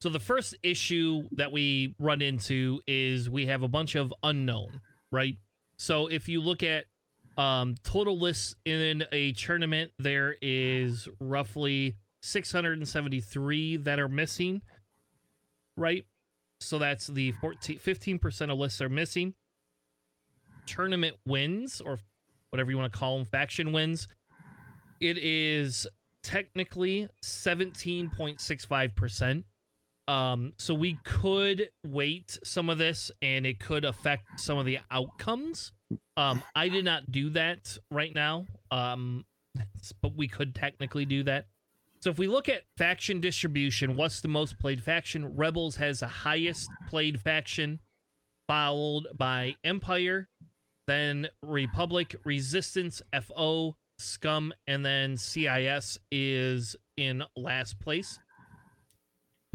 So 0.00 0.10
the 0.10 0.20
first 0.20 0.54
issue 0.62 1.22
that 1.32 1.52
we 1.52 1.94
run 1.98 2.20
into 2.20 2.80
is 2.86 3.30
we 3.30 3.46
have 3.46 3.62
a 3.62 3.68
bunch 3.68 3.94
of 3.94 4.12
unknown, 4.22 4.82
right? 5.10 5.38
So 5.78 6.08
if 6.08 6.28
you 6.28 6.42
look 6.42 6.62
at 6.62 6.84
um, 7.38 7.76
total 7.82 8.18
lists 8.18 8.54
in 8.64 9.04
a 9.12 9.32
tournament, 9.32 9.92
there 9.98 10.36
is 10.42 11.08
roughly 11.20 11.96
673 12.20 13.78
that 13.78 13.98
are 13.98 14.08
missing, 14.08 14.60
right? 15.76 16.04
So 16.60 16.78
that's 16.78 17.06
the 17.06 17.32
14, 17.32 17.78
15% 17.78 18.52
of 18.52 18.58
lists 18.58 18.80
are 18.80 18.88
missing. 18.88 19.34
Tournament 20.66 21.16
wins, 21.26 21.80
or 21.80 21.98
whatever 22.50 22.70
you 22.70 22.78
want 22.78 22.92
to 22.92 22.98
call 22.98 23.18
them, 23.18 23.26
faction 23.26 23.72
wins. 23.72 24.06
It 25.00 25.18
is 25.18 25.86
technically 26.22 27.08
17.65%. 27.22 29.44
Um, 30.08 30.52
so 30.58 30.72
we 30.74 30.98
could 31.04 31.70
weight 31.84 32.38
some 32.44 32.70
of 32.70 32.78
this 32.78 33.10
and 33.22 33.44
it 33.44 33.58
could 33.58 33.84
affect 33.84 34.38
some 34.38 34.56
of 34.58 34.64
the 34.66 34.78
outcomes. 34.90 35.72
Um, 36.16 36.42
I 36.54 36.68
did 36.68 36.84
not 36.84 37.10
do 37.10 37.30
that 37.30 37.76
right 37.90 38.14
now. 38.14 38.46
Um, 38.70 39.24
but 40.02 40.16
we 40.16 40.28
could 40.28 40.54
technically 40.54 41.04
do 41.04 41.22
that. 41.24 41.46
So 42.00 42.10
if 42.10 42.18
we 42.18 42.28
look 42.28 42.48
at 42.48 42.62
faction 42.76 43.20
distribution, 43.20 43.96
what's 43.96 44.20
the 44.20 44.28
most 44.28 44.58
played 44.58 44.82
faction? 44.82 45.34
Rebels 45.36 45.76
has 45.76 46.00
the 46.00 46.06
highest 46.06 46.68
played 46.88 47.20
faction, 47.20 47.80
followed 48.46 49.06
by 49.16 49.56
Empire, 49.64 50.28
then 50.86 51.28
Republic, 51.42 52.14
Resistance, 52.24 53.02
FO, 53.22 53.76
Scum, 53.98 54.52
and 54.66 54.84
then 54.84 55.16
CIS 55.16 55.98
is 56.12 56.76
in 56.96 57.24
last 57.34 57.80
place. 57.80 58.18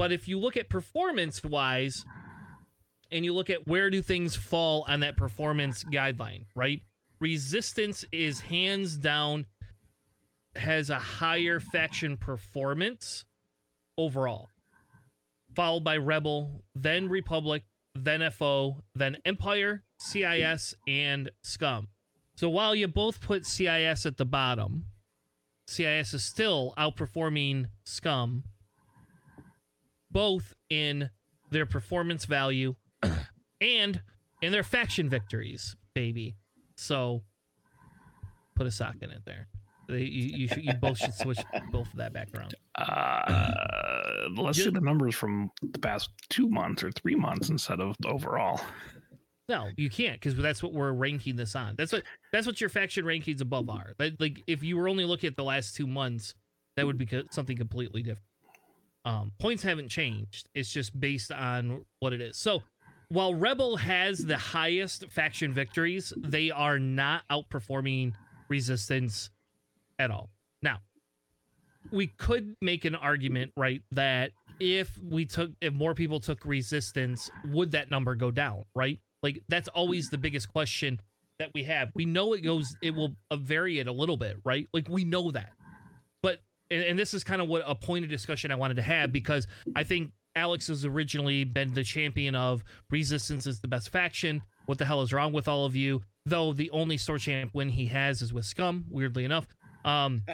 But 0.01 0.11
if 0.11 0.27
you 0.27 0.39
look 0.39 0.57
at 0.57 0.67
performance 0.67 1.43
wise, 1.43 2.05
and 3.11 3.23
you 3.23 3.35
look 3.35 3.51
at 3.51 3.67
where 3.67 3.91
do 3.91 4.01
things 4.01 4.35
fall 4.35 4.83
on 4.87 5.01
that 5.01 5.15
performance 5.15 5.83
guideline, 5.83 6.45
right? 6.55 6.81
Resistance 7.19 8.03
is 8.11 8.39
hands 8.39 8.97
down 8.97 9.45
has 10.55 10.89
a 10.89 10.97
higher 10.97 11.59
faction 11.59 12.17
performance 12.17 13.25
overall, 13.95 14.49
followed 15.55 15.83
by 15.83 15.97
Rebel, 15.97 16.63
then 16.73 17.07
Republic, 17.07 17.61
then 17.93 18.27
FO, 18.31 18.77
then 18.95 19.17
Empire, 19.23 19.83
CIS, 19.99 20.73
and 20.87 21.29
Scum. 21.43 21.89
So 22.37 22.49
while 22.49 22.73
you 22.73 22.87
both 22.87 23.21
put 23.21 23.45
CIS 23.45 24.07
at 24.07 24.17
the 24.17 24.25
bottom, 24.25 24.85
CIS 25.67 26.15
is 26.15 26.23
still 26.23 26.73
outperforming 26.75 27.67
Scum 27.83 28.45
both 30.11 30.53
in 30.69 31.09
their 31.49 31.65
performance 31.65 32.25
value 32.25 32.75
and 33.61 34.01
in 34.41 34.51
their 34.51 34.63
faction 34.63 35.09
victories, 35.09 35.75
baby. 35.93 36.35
So 36.75 37.23
put 38.55 38.67
a 38.67 38.71
sock 38.71 38.95
in 39.01 39.11
it 39.11 39.21
there. 39.25 39.47
You, 39.89 39.97
you, 39.97 40.47
should, 40.47 40.63
you 40.63 40.73
both 40.73 40.97
should 40.97 41.13
switch 41.13 41.39
both 41.71 41.87
of 41.87 41.97
that 41.97 42.13
background. 42.13 42.55
Uh, 42.75 43.51
let's 44.37 44.57
Just, 44.57 44.69
see 44.69 44.73
the 44.73 44.79
numbers 44.79 45.15
from 45.15 45.51
the 45.61 45.79
past 45.79 46.09
two 46.29 46.47
months 46.47 46.83
or 46.83 46.91
three 46.91 47.15
months 47.15 47.49
instead 47.49 47.81
of 47.81 47.95
overall. 48.05 48.61
No, 49.49 49.67
you 49.75 49.89
can't 49.89 50.13
because 50.13 50.37
that's 50.37 50.63
what 50.63 50.71
we're 50.71 50.93
ranking 50.93 51.35
this 51.35 51.57
on. 51.57 51.75
That's 51.77 51.91
what 51.91 52.03
that's 52.31 52.47
what 52.47 52.61
your 52.61 52.69
faction 52.69 53.03
rankings 53.03 53.41
above 53.41 53.69
are. 53.69 53.93
Like 53.99 54.41
if 54.47 54.63
you 54.63 54.77
were 54.77 54.87
only 54.87 55.03
looking 55.03 55.27
at 55.27 55.35
the 55.35 55.43
last 55.43 55.75
two 55.75 55.87
months, 55.87 56.35
that 56.77 56.85
would 56.85 56.97
be 56.97 57.07
something 57.31 57.57
completely 57.57 58.01
different. 58.01 58.25
Um, 59.03 59.31
points 59.39 59.63
haven't 59.63 59.89
changed. 59.89 60.47
It's 60.53 60.71
just 60.71 60.99
based 60.99 61.31
on 61.31 61.85
what 61.99 62.13
it 62.13 62.21
is. 62.21 62.37
So 62.37 62.63
while 63.09 63.33
Rebel 63.33 63.77
has 63.77 64.19
the 64.19 64.37
highest 64.37 65.05
faction 65.09 65.53
victories, 65.53 66.13
they 66.17 66.51
are 66.51 66.79
not 66.79 67.23
outperforming 67.29 68.13
Resistance 68.51 69.29
at 69.97 70.11
all. 70.11 70.29
Now, 70.61 70.79
we 71.89 72.07
could 72.07 72.53
make 72.61 72.83
an 72.83 72.95
argument, 72.95 73.53
right, 73.55 73.81
that 73.93 74.31
if 74.59 74.91
we 75.01 75.25
took 75.25 75.51
if 75.61 75.73
more 75.73 75.95
people 75.95 76.19
took 76.19 76.43
resistance, 76.43 77.31
would 77.45 77.71
that 77.71 77.89
number 77.89 78.13
go 78.13 78.29
down, 78.29 78.65
right? 78.75 78.99
Like 79.23 79.41
that's 79.47 79.69
always 79.69 80.09
the 80.09 80.17
biggest 80.17 80.51
question 80.51 80.99
that 81.39 81.51
we 81.53 81.63
have. 81.63 81.91
We 81.95 82.03
know 82.03 82.33
it 82.33 82.41
goes 82.41 82.75
it 82.81 82.93
will 82.93 83.15
vary 83.33 83.79
it 83.79 83.87
a 83.87 83.93
little 83.93 84.17
bit, 84.17 84.35
right? 84.43 84.67
Like 84.73 84.89
we 84.89 85.05
know 85.05 85.31
that. 85.31 85.53
But 86.21 86.41
and, 86.71 86.83
and 86.83 86.97
this 86.99 87.13
is 87.13 87.23
kind 87.23 87.41
of 87.41 87.47
what 87.47 87.63
a 87.67 87.75
point 87.75 88.03
of 88.05 88.09
discussion 88.09 88.51
I 88.51 88.55
wanted 88.55 88.75
to 88.75 88.81
have 88.81 89.11
because 89.11 89.45
I 89.75 89.83
think 89.83 90.11
Alex 90.35 90.67
has 90.67 90.85
originally 90.85 91.43
been 91.43 91.73
the 91.73 91.83
champion 91.83 92.33
of 92.35 92.63
resistance 92.89 93.45
is 93.45 93.59
the 93.59 93.67
best 93.67 93.89
faction. 93.89 94.41
What 94.65 94.77
the 94.77 94.85
hell 94.85 95.01
is 95.01 95.11
wrong 95.13 95.33
with 95.33 95.47
all 95.47 95.65
of 95.65 95.75
you? 95.75 96.01
Though 96.25 96.53
the 96.53 96.69
only 96.71 96.97
store 96.97 97.17
champ 97.19 97.51
win 97.53 97.69
he 97.69 97.85
has 97.87 98.21
is 98.21 98.31
with 98.33 98.45
Scum, 98.45 98.85
weirdly 98.89 99.25
enough. 99.25 99.47
Um, 99.85 100.23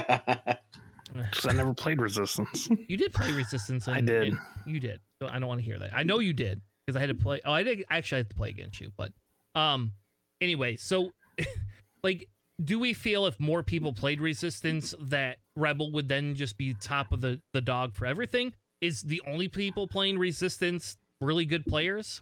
Because 1.14 1.46
I 1.46 1.54
never 1.54 1.74
played 1.74 2.02
Resistance. 2.02 2.70
you 2.88 2.98
did 2.98 3.14
play 3.14 3.32
Resistance. 3.32 3.88
I 3.88 4.02
did. 4.02 4.28
and 4.34 4.38
you 4.66 4.80
did. 4.80 5.00
So 5.22 5.30
I 5.30 5.40
don't 5.40 5.48
want 5.48 5.62
to 5.62 5.66
hear 5.66 5.80
that. 5.80 5.92
I 5.94 6.04
know 6.04 6.20
you 6.20 6.34
did 6.34 6.62
because 6.86 6.98
I 6.98 7.00
had 7.00 7.10
to 7.10 7.16
play. 7.16 7.40
Oh, 7.46 7.54
I 7.54 7.64
did 7.64 7.86
actually 7.90 8.18
I 8.18 8.20
had 8.20 8.30
to 8.30 8.36
play 8.36 8.50
against 8.50 8.82
you. 8.82 8.92
But 8.98 9.14
um, 9.56 9.94
anyway, 10.42 10.76
so 10.76 11.12
like, 12.04 12.28
do 12.64 12.78
we 12.78 12.94
feel 12.94 13.26
if 13.26 13.40
more 13.40 13.64
people 13.64 13.94
played 13.94 14.20
Resistance 14.20 14.94
that 15.00 15.38
Rebel 15.58 15.92
would 15.92 16.08
then 16.08 16.36
just 16.36 16.58
be 16.58 16.74
top 16.76 17.12
of 17.12 17.22
the 17.22 17.42
the 17.54 17.62
dog 17.62 17.96
for 17.96 18.06
everything? 18.06 18.54
Is 18.80 19.02
the 19.02 19.22
only 19.26 19.48
people 19.48 19.88
playing 19.88 20.20
Resistance 20.20 20.98
really 21.20 21.46
good 21.46 21.66
players, 21.66 22.22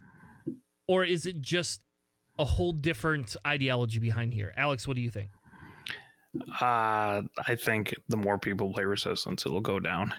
or 0.87 1.03
is 1.03 1.25
it 1.25 1.41
just 1.41 1.81
a 2.39 2.45
whole 2.45 2.71
different 2.71 3.35
ideology 3.45 3.99
behind 3.99 4.33
here? 4.33 4.53
Alex, 4.57 4.87
what 4.87 4.95
do 4.95 5.01
you 5.01 5.09
think? 5.09 5.29
Uh, 6.61 7.21
I 7.47 7.55
think 7.57 7.93
the 8.09 8.17
more 8.17 8.37
people 8.37 8.73
play 8.73 8.83
Resistance, 8.83 9.45
it'll 9.45 9.61
go 9.61 9.79
down. 9.79 10.13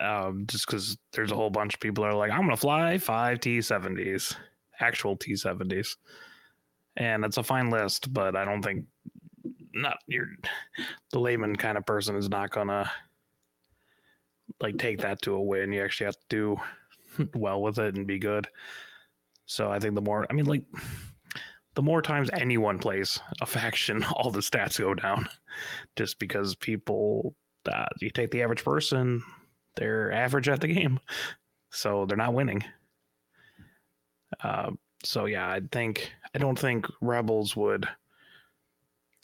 Um, 0.00 0.44
just 0.46 0.66
because 0.66 0.96
there's 1.12 1.32
a 1.32 1.34
whole 1.34 1.50
bunch 1.50 1.74
of 1.74 1.80
people 1.80 2.04
are 2.04 2.14
like, 2.14 2.30
I'm 2.30 2.42
gonna 2.42 2.56
fly 2.56 2.98
five 2.98 3.40
T70s, 3.40 4.36
actual 4.80 5.16
T70s, 5.16 5.96
and 6.96 7.22
that's 7.22 7.38
a 7.38 7.42
fine 7.42 7.70
list, 7.70 8.12
but 8.12 8.36
I 8.36 8.44
don't 8.44 8.62
think 8.62 8.84
not 9.74 9.98
your 10.06 10.26
the 11.12 11.18
layman 11.18 11.56
kind 11.56 11.78
of 11.78 11.86
person 11.86 12.16
is 12.16 12.28
not 12.28 12.50
gonna 12.50 12.90
like 14.60 14.78
take 14.78 15.00
that 15.00 15.22
to 15.22 15.34
a 15.34 15.42
win. 15.42 15.72
You 15.72 15.82
actually 15.82 16.06
have 16.06 16.16
to 16.16 16.56
do 17.18 17.28
well 17.34 17.62
with 17.62 17.78
it 17.78 17.96
and 17.96 18.06
be 18.06 18.18
good. 18.18 18.48
So 19.46 19.70
I 19.70 19.78
think 19.78 19.94
the 19.94 20.02
more, 20.02 20.26
I 20.28 20.34
mean, 20.34 20.44
like 20.44 20.64
the 21.74 21.82
more 21.82 22.02
times 22.02 22.30
anyone 22.32 22.78
plays 22.78 23.20
a 23.40 23.46
faction, 23.46 24.04
all 24.12 24.30
the 24.30 24.40
stats 24.40 24.78
go 24.78 24.94
down 24.94 25.28
just 25.96 26.18
because 26.18 26.54
people, 26.54 27.34
uh, 27.70 27.86
you 28.00 28.10
take 28.10 28.30
the 28.30 28.42
average 28.42 28.64
person, 28.64 29.22
they're 29.76 30.12
average 30.12 30.48
at 30.48 30.60
the 30.60 30.68
game. 30.68 31.00
So 31.70 32.06
they're 32.06 32.16
not 32.16 32.34
winning. 32.34 32.64
Uh, 34.42 34.70
so 35.04 35.26
yeah, 35.26 35.48
I 35.48 35.60
think, 35.72 36.12
I 36.34 36.38
don't 36.38 36.58
think 36.58 36.86
Rebels 37.00 37.54
would 37.56 37.88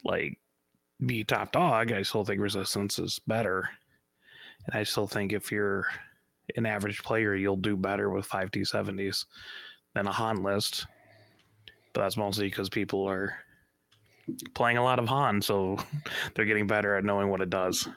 like 0.05 0.37
be 1.05 1.23
top 1.25 1.51
dog. 1.51 1.91
I 1.91 2.03
still 2.03 2.23
think 2.23 2.39
Resistance 2.39 2.99
is 2.99 3.19
better. 3.27 3.69
And 4.65 4.79
I 4.79 4.83
still 4.83 5.07
think 5.07 5.33
if 5.33 5.51
you're 5.51 5.85
an 6.55 6.65
average 6.65 7.03
player, 7.03 7.35
you'll 7.35 7.57
do 7.57 7.75
better 7.75 8.09
with 8.09 8.29
5T70s 8.29 9.25
than 9.93 10.07
a 10.07 10.11
Han 10.11 10.41
list 10.43 10.85
but 11.95 12.01
that's 12.01 12.17
mostly 12.17 12.47
because 12.49 12.69
people 12.69 13.09
are 13.09 13.33
playing 14.53 14.77
a 14.77 14.83
lot 14.83 14.99
of 14.99 15.07
Han, 15.07 15.41
so 15.41 15.77
they're 16.35 16.45
getting 16.45 16.67
better 16.67 16.95
at 16.97 17.05
knowing 17.05 17.29
what 17.29 17.41
it 17.41 17.49
does. 17.49 17.87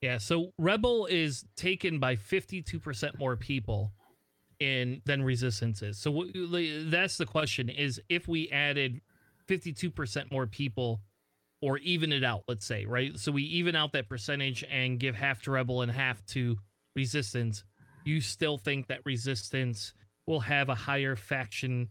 Yeah, 0.00 0.16
so 0.16 0.52
Rebel 0.56 1.04
is 1.06 1.44
taken 1.56 1.98
by 1.98 2.16
52% 2.16 3.18
more 3.18 3.36
people 3.36 3.92
in 4.60 5.02
than 5.04 5.22
Resistance 5.22 5.82
is. 5.82 5.98
So 5.98 6.10
what- 6.10 6.34
like, 6.34 6.68
that's 6.84 7.18
the 7.18 7.26
question 7.26 7.68
is 7.68 8.00
if 8.08 8.26
we 8.26 8.48
added 8.48 9.02
52% 9.50 10.30
more 10.30 10.46
people 10.46 11.00
or 11.60 11.76
even 11.78 12.12
it 12.12 12.24
out, 12.24 12.44
let's 12.48 12.64
say, 12.64 12.86
right? 12.86 13.18
So 13.18 13.32
we 13.32 13.42
even 13.42 13.76
out 13.76 13.92
that 13.92 14.08
percentage 14.08 14.64
and 14.70 14.98
give 14.98 15.14
half 15.14 15.42
to 15.42 15.50
Rebel 15.50 15.82
and 15.82 15.92
half 15.92 16.24
to 16.28 16.56
Resistance, 16.96 17.64
you 18.04 18.20
still 18.20 18.56
think 18.56 18.86
that 18.88 19.00
Resistance 19.04 19.92
will 20.26 20.40
have 20.40 20.68
a 20.68 20.74
higher 20.74 21.16
faction 21.16 21.88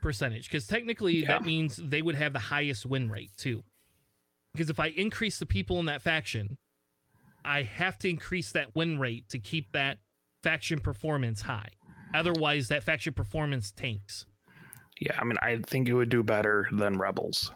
percentage 0.00 0.44
because 0.48 0.66
technically 0.66 1.20
Yeah. 1.22 1.28
that 1.28 1.44
means 1.44 1.76
they 1.76 2.02
would 2.02 2.14
have 2.16 2.32
the 2.32 2.38
highest 2.38 2.86
win 2.86 3.10
rate 3.10 3.30
too. 3.36 3.62
Because 4.52 4.70
if 4.70 4.80
I 4.80 4.88
increase 4.88 5.38
the 5.38 5.46
people 5.46 5.78
in 5.80 5.86
that 5.86 6.02
faction, 6.02 6.58
I 7.44 7.62
have 7.62 7.98
to 7.98 8.08
increase 8.08 8.52
that 8.52 8.74
win 8.74 8.98
rate 8.98 9.28
to 9.30 9.38
keep 9.38 9.72
that 9.72 9.98
faction 10.42 10.80
performance 10.80 11.42
high. 11.42 11.70
Otherwise, 12.14 12.68
that 12.68 12.84
faction 12.84 13.14
performance 13.14 13.70
tanks. 13.72 14.26
Yeah, 15.04 15.18
I 15.18 15.24
mean, 15.24 15.36
I 15.42 15.58
think 15.66 15.88
it 15.88 15.94
would 15.94 16.10
do 16.10 16.22
better 16.22 16.68
than 16.70 16.96
Rebels. 16.96 17.50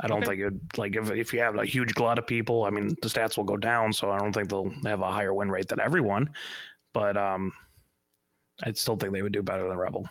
I 0.00 0.06
don't 0.06 0.22
Okay. 0.22 0.40
think 0.40 0.54
it 0.54 0.78
like 0.78 0.96
if 0.96 1.10
if 1.10 1.34
you 1.34 1.40
have 1.40 1.56
a 1.56 1.66
huge 1.66 1.94
glut 1.94 2.18
of 2.18 2.26
people. 2.26 2.64
I 2.64 2.70
mean, 2.70 2.96
the 3.02 3.08
stats 3.08 3.36
will 3.36 3.44
go 3.44 3.58
down, 3.58 3.92
so 3.92 4.10
I 4.10 4.18
don't 4.18 4.32
think 4.32 4.48
they'll 4.48 4.72
have 4.84 5.02
a 5.02 5.12
higher 5.12 5.34
win 5.34 5.50
rate 5.50 5.68
than 5.68 5.80
everyone. 5.80 6.30
But 6.94 7.18
um, 7.18 7.52
I 8.62 8.72
still 8.72 8.96
think 8.96 9.12
they 9.12 9.20
would 9.20 9.32
do 9.32 9.42
better 9.42 9.68
than 9.68 9.76
Rebel. 9.76 10.08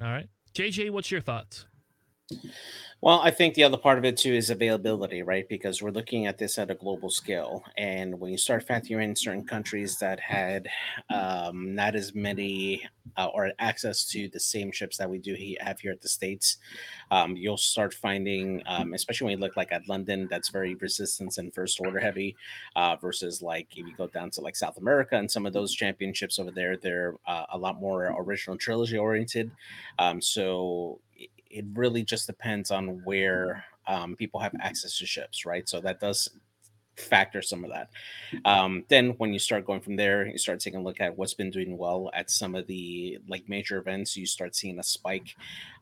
All 0.00 0.08
right. 0.08 0.28
JJ, 0.54 0.90
what's 0.90 1.10
your 1.10 1.20
thoughts? 1.20 1.66
Well, 3.00 3.20
I 3.20 3.30
think 3.30 3.54
the 3.54 3.62
other 3.62 3.76
part 3.76 3.98
of 3.98 4.04
it 4.04 4.16
too 4.16 4.32
is 4.34 4.50
availability, 4.50 5.22
right? 5.22 5.48
Because 5.48 5.80
we're 5.80 5.92
looking 5.92 6.26
at 6.26 6.36
this 6.38 6.58
at 6.58 6.68
a 6.70 6.74
global 6.74 7.10
scale, 7.10 7.62
and 7.76 8.18
when 8.18 8.32
you 8.32 8.38
start 8.38 8.66
factoring 8.66 9.04
in 9.04 9.14
certain 9.14 9.44
countries 9.46 9.98
that 10.00 10.18
had 10.18 10.68
um, 11.08 11.76
not 11.76 11.94
as 11.94 12.12
many 12.12 12.84
uh, 13.16 13.26
or 13.26 13.52
access 13.60 14.04
to 14.06 14.28
the 14.30 14.40
same 14.40 14.72
ships 14.72 14.96
that 14.96 15.08
we 15.08 15.18
do 15.20 15.36
have 15.60 15.78
here 15.78 15.92
at 15.92 16.00
the 16.00 16.08
states, 16.08 16.56
um, 17.12 17.36
you'll 17.36 17.56
start 17.56 17.94
finding, 17.94 18.62
um, 18.66 18.94
especially 18.94 19.26
when 19.26 19.32
you 19.38 19.40
look 19.40 19.56
like 19.56 19.70
at 19.70 19.88
London, 19.88 20.26
that's 20.28 20.48
very 20.48 20.74
resistance 20.74 21.38
and 21.38 21.54
first 21.54 21.78
order 21.80 22.00
heavy, 22.00 22.34
uh, 22.74 22.96
versus 22.96 23.40
like 23.40 23.68
if 23.76 23.86
you 23.86 23.94
go 23.96 24.08
down 24.08 24.28
to 24.30 24.40
like 24.40 24.56
South 24.56 24.76
America 24.76 25.16
and 25.16 25.30
some 25.30 25.46
of 25.46 25.52
those 25.52 25.72
championships 25.72 26.36
over 26.40 26.50
there, 26.50 26.76
they're 26.76 27.14
uh, 27.28 27.46
a 27.52 27.58
lot 27.58 27.80
more 27.80 28.12
original 28.18 28.56
trilogy 28.58 28.98
oriented. 28.98 29.52
Um, 30.00 30.20
so 30.20 31.00
it- 31.50 31.64
really 31.74 32.02
just 32.04 32.26
depends 32.26 32.70
on 32.70 33.02
where 33.04 33.64
um, 33.86 34.16
people 34.16 34.40
have 34.40 34.54
access 34.60 34.98
to 34.98 35.06
ships, 35.06 35.46
right? 35.46 35.68
So 35.68 35.80
that 35.80 36.00
does 36.00 36.28
factor 36.98 37.42
some 37.42 37.64
of 37.64 37.70
that. 37.70 37.90
Um, 38.44 38.84
then 38.88 39.10
when 39.18 39.32
you 39.32 39.38
start 39.38 39.66
going 39.66 39.80
from 39.80 39.96
there, 39.96 40.26
you 40.26 40.38
start 40.38 40.60
taking 40.60 40.80
a 40.80 40.82
look 40.82 41.00
at 41.00 41.16
what's 41.16 41.34
been 41.34 41.50
doing 41.50 41.78
well 41.78 42.10
at 42.14 42.30
some 42.30 42.54
of 42.54 42.66
the 42.66 43.18
like 43.28 43.48
major 43.48 43.78
events. 43.78 44.16
You 44.16 44.26
start 44.26 44.54
seeing 44.54 44.78
a 44.78 44.82
spike 44.82 45.34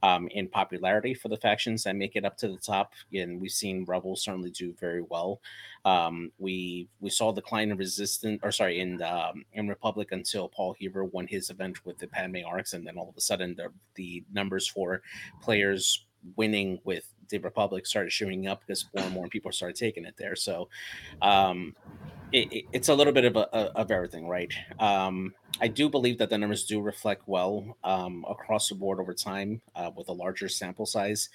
um, 0.03 0.29
in 0.29 0.49
popularity 0.49 1.15
for 1.15 1.29
the 1.29 1.37
factions 1.37 1.85
that 1.85 1.97
make 1.97 2.17
it 2.17 2.25
up 2.25 2.37
to 2.39 2.49
the 2.49 2.59
top, 2.59 2.93
and 3.13 3.41
we've 3.41 3.51
seen 3.51 3.85
Rebels 3.85 4.23
certainly 4.23 4.51
do 4.51 4.75
very 4.79 5.03
well. 5.03 5.41
Um, 5.85 6.33
we 6.39 6.89
we 7.01 7.11
saw 7.11 7.33
decline 7.33 7.71
in 7.71 7.77
resistance, 7.77 8.41
or 8.43 8.53
sorry, 8.53 8.81
in 8.81 9.03
um, 9.03 9.45
in 9.53 9.69
Republic 9.69 10.09
until 10.13 10.49
Paul 10.49 10.75
Heaver 10.79 11.05
won 11.05 11.27
his 11.27 11.51
event 11.51 11.85
with 11.85 11.99
the 11.99 12.09
Padme 12.09 12.39
Arcs, 12.47 12.73
and 12.73 12.87
then 12.87 12.99
all 12.99 13.09
of 13.09 13.17
a 13.17 13.21
sudden 13.21 13.55
the 13.57 13.69
the 13.95 14.25
numbers 14.33 14.67
for 14.67 15.03
players 15.41 16.07
winning 16.35 16.81
with 16.85 17.13
the 17.29 17.39
Republic 17.39 17.87
started 17.87 18.13
showing 18.13 18.47
up 18.47 18.61
because 18.67 18.87
more 18.95 19.05
and 19.05 19.15
more 19.15 19.29
people 19.29 19.53
started 19.53 19.77
taking 19.77 20.05
it 20.05 20.15
there. 20.17 20.37
So 20.37 20.69
um, 21.23 21.75
it, 22.33 22.53
it- 22.53 22.65
it's 22.73 22.89
a 22.89 22.95
little 22.95 23.13
bit 23.13 23.25
of 23.25 23.37
a, 23.37 23.49
a- 23.53 23.73
of 23.81 23.91
everything, 23.91 24.29
right? 24.29 24.53
Um, 24.79 25.35
I 25.61 25.69
do 25.69 25.89
believe 25.89 26.19
that 26.19 26.31
the 26.31 26.39
numbers 26.39 26.65
do 26.67 26.81
reflect 26.81 27.23
well 27.27 27.77
um, 27.85 28.25
across 28.29 28.69
the 28.69 28.75
board 28.75 29.01
over 29.01 29.15
time 29.15 29.63
uh, 29.75 29.91
with 29.97 30.09
a 30.09 30.13
larger 30.13 30.49
sample 30.49 30.87
size. 30.87 31.29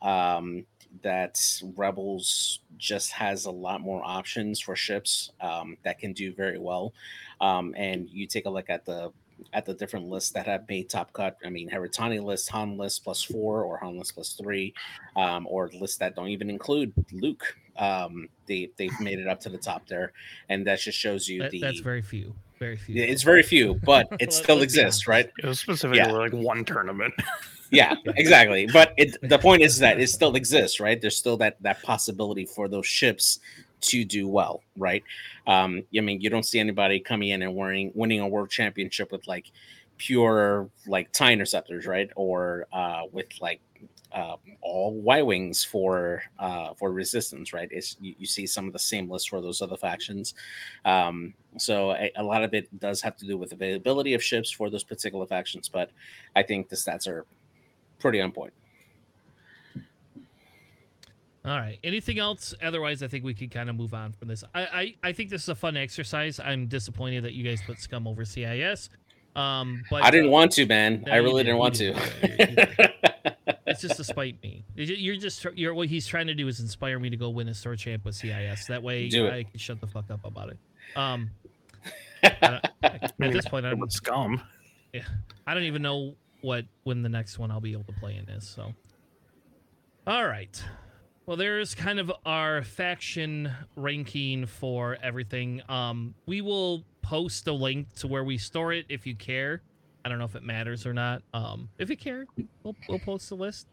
Um, 0.00 0.64
that 1.02 1.38
Rebels 1.76 2.60
just 2.78 3.12
has 3.12 3.44
a 3.44 3.50
lot 3.50 3.82
more 3.82 4.02
options 4.04 4.58
for 4.58 4.74
ships 4.74 5.32
um, 5.40 5.76
that 5.82 5.98
can 5.98 6.14
do 6.14 6.32
very 6.32 6.58
well. 6.58 6.94
Um, 7.42 7.74
and 7.76 8.08
you 8.08 8.26
take 8.26 8.46
a 8.46 8.50
look 8.50 8.70
at 8.70 8.86
the 8.86 9.12
at 9.52 9.64
the 9.64 9.74
different 9.74 10.08
lists 10.08 10.30
that 10.30 10.46
have 10.46 10.68
made 10.68 10.88
top 10.88 11.12
cut. 11.12 11.36
I 11.44 11.50
mean, 11.50 11.68
Heritani 11.70 12.22
list, 12.22 12.48
Han 12.50 12.76
list 12.76 13.04
plus 13.04 13.22
four, 13.22 13.62
or 13.64 13.78
Han 13.78 13.98
list 13.98 14.14
plus 14.14 14.32
three, 14.34 14.74
um, 15.16 15.46
or 15.48 15.70
lists 15.78 15.96
that 15.98 16.14
don't 16.16 16.28
even 16.28 16.50
include 16.50 16.92
Luke. 17.12 17.56
Um, 17.76 18.28
they 18.46 18.70
they've 18.76 18.98
made 19.00 19.18
it 19.18 19.28
up 19.28 19.40
to 19.40 19.48
the 19.48 19.58
top 19.58 19.86
there, 19.86 20.12
and 20.48 20.66
that 20.66 20.80
just 20.80 20.98
shows 20.98 21.28
you 21.28 21.42
That, 21.42 21.50
the. 21.52 21.60
that's 21.60 21.80
very 21.80 22.02
few. 22.02 22.34
Very 22.58 22.76
few. 22.76 23.00
It's 23.02 23.22
very 23.22 23.42
few, 23.44 23.74
but 23.84 24.08
it 24.20 24.32
still 24.32 24.56
let's 24.56 24.64
exists, 24.74 25.06
right? 25.06 25.30
It 25.42 25.46
was 25.46 25.60
specifically 25.60 25.98
Yeah. 25.98 26.12
like 26.12 26.32
one 26.32 26.64
tournament. 26.64 27.14
Yeah, 27.70 27.94
exactly. 28.16 28.66
But 28.66 28.94
it 28.96 29.16
the 29.28 29.38
point 29.38 29.62
is 29.62 29.78
that 29.78 30.00
it 30.00 30.08
still 30.08 30.36
exists, 30.36 30.80
right? 30.80 30.98
There's 31.00 31.16
still 31.16 31.36
that 31.38 31.62
that 31.62 31.82
possibility 31.82 32.46
for 32.46 32.66
those 32.68 32.86
ships 32.86 33.40
to 33.80 34.04
do 34.04 34.28
well, 34.28 34.62
right? 34.76 35.02
Um, 35.46 35.82
I 35.96 36.00
mean, 36.00 36.20
you 36.20 36.30
don't 36.30 36.44
see 36.44 36.60
anybody 36.60 37.00
coming 37.00 37.30
in 37.30 37.42
and 37.42 37.54
winning 37.54 37.92
winning 37.94 38.20
a 38.20 38.28
world 38.28 38.50
championship 38.50 39.12
with 39.12 39.26
like 39.26 39.50
pure 39.98 40.70
like 40.86 41.12
tie 41.12 41.32
interceptors, 41.32 41.86
right? 41.86 42.10
Or 42.16 42.66
uh, 42.72 43.02
with 43.12 43.26
like 43.40 43.60
uh, 44.12 44.36
all 44.62 44.94
Y 44.94 45.22
wings 45.22 45.64
for 45.64 46.22
uh, 46.38 46.72
for 46.74 46.92
resistance, 46.92 47.52
right? 47.52 47.68
It's 47.70 47.96
you, 48.00 48.14
you, 48.18 48.26
see 48.26 48.46
some 48.46 48.66
of 48.66 48.72
the 48.72 48.78
same 48.78 49.10
lists 49.10 49.28
for 49.28 49.40
those 49.42 49.60
other 49.60 49.76
factions. 49.76 50.34
Um, 50.84 51.34
so 51.58 51.92
a, 51.92 52.10
a, 52.16 52.22
lot 52.22 52.42
of 52.42 52.54
it 52.54 52.80
does 52.80 53.02
have 53.02 53.16
to 53.18 53.26
do 53.26 53.36
with 53.36 53.52
availability 53.52 54.14
of 54.14 54.22
ships 54.22 54.50
for 54.50 54.70
those 54.70 54.84
particular 54.84 55.26
factions, 55.26 55.68
but 55.68 55.90
I 56.34 56.42
think 56.42 56.68
the 56.68 56.76
stats 56.76 57.06
are 57.06 57.26
pretty 57.98 58.20
on 58.20 58.32
point. 58.32 58.52
All 61.48 61.56
right. 61.56 61.78
Anything 61.82 62.18
else? 62.18 62.52
Otherwise, 62.62 63.02
I 63.02 63.08
think 63.08 63.24
we 63.24 63.32
could 63.32 63.50
kind 63.50 63.70
of 63.70 63.76
move 63.76 63.94
on 63.94 64.12
from 64.12 64.28
this. 64.28 64.44
I, 64.54 64.60
I, 64.60 64.94
I 65.02 65.12
think 65.12 65.30
this 65.30 65.44
is 65.44 65.48
a 65.48 65.54
fun 65.54 65.78
exercise. 65.78 66.38
I'm 66.38 66.66
disappointed 66.66 67.24
that 67.24 67.32
you 67.32 67.42
guys 67.42 67.62
put 67.66 67.80
scum 67.80 68.06
over 68.06 68.26
CIS. 68.26 68.90
Um, 69.34 69.82
but 69.88 70.02
I 70.02 70.10
didn't 70.10 70.28
uh, 70.28 70.32
want 70.32 70.52
to, 70.52 70.66
man. 70.66 71.04
I 71.10 71.16
really 71.16 71.44
didn't, 71.44 71.58
didn't 71.58 71.58
want 71.58 71.74
to. 71.76 72.92
it's 73.66 73.80
just 73.80 73.96
to 73.96 74.04
spite 74.04 74.42
me. 74.42 74.62
You're 74.74 75.16
just 75.16 75.46
you're 75.54 75.72
what 75.72 75.88
he's 75.88 76.06
trying 76.06 76.26
to 76.26 76.34
do 76.34 76.48
is 76.48 76.60
inspire 76.60 76.98
me 76.98 77.08
to 77.08 77.16
go 77.16 77.30
win 77.30 77.48
a 77.48 77.54
store 77.54 77.76
champ 77.76 78.04
with 78.04 78.14
CIS. 78.14 78.66
That 78.66 78.82
way, 78.82 79.06
I 79.06 79.44
can 79.44 79.58
shut 79.58 79.80
the 79.80 79.86
fuck 79.86 80.10
up 80.10 80.24
about 80.24 80.50
it. 80.50 80.58
Um, 80.96 81.30
at 82.22 82.72
this 83.18 83.48
point, 83.48 83.64
I'm 83.64 83.88
scum. 83.88 84.42
Yeah, 84.92 85.04
I 85.46 85.54
don't 85.54 85.64
even 85.64 85.80
know 85.80 86.14
what 86.42 86.66
when 86.82 87.02
the 87.02 87.08
next 87.08 87.38
one 87.38 87.50
I'll 87.50 87.60
be 87.60 87.72
able 87.72 87.84
to 87.84 87.92
play 87.92 88.16
in 88.16 88.28
is. 88.28 88.46
So, 88.46 88.74
all 90.06 90.26
right. 90.26 90.62
Well, 91.28 91.36
there's 91.36 91.74
kind 91.74 92.00
of 92.00 92.10
our 92.24 92.62
faction 92.62 93.52
ranking 93.76 94.46
for 94.46 94.96
everything. 95.02 95.60
Um, 95.68 96.14
we 96.24 96.40
will 96.40 96.84
post 97.02 97.46
a 97.48 97.52
link 97.52 97.92
to 97.96 98.08
where 98.08 98.24
we 98.24 98.38
store 98.38 98.72
it 98.72 98.86
if 98.88 99.06
you 99.06 99.14
care. 99.14 99.60
I 100.06 100.08
don't 100.08 100.18
know 100.18 100.24
if 100.24 100.36
it 100.36 100.42
matters 100.42 100.86
or 100.86 100.94
not. 100.94 101.20
Um, 101.34 101.68
if 101.76 101.90
you 101.90 101.98
care, 101.98 102.24
we'll, 102.62 102.74
we'll 102.88 102.98
post 102.98 103.28
the 103.28 103.34
list. 103.34 103.66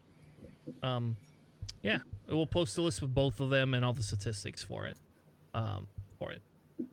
Um, 0.83 1.15
yeah, 1.81 1.99
we'll 2.27 2.45
post 2.45 2.75
the 2.75 2.81
list 2.81 3.01
with 3.01 3.13
both 3.13 3.39
of 3.39 3.51
them 3.51 3.73
and 3.73 3.85
all 3.85 3.93
the 3.93 4.03
statistics 4.03 4.61
for 4.61 4.85
it. 4.87 4.97
Um, 5.53 5.87
for 6.19 6.33
it. 6.33 6.41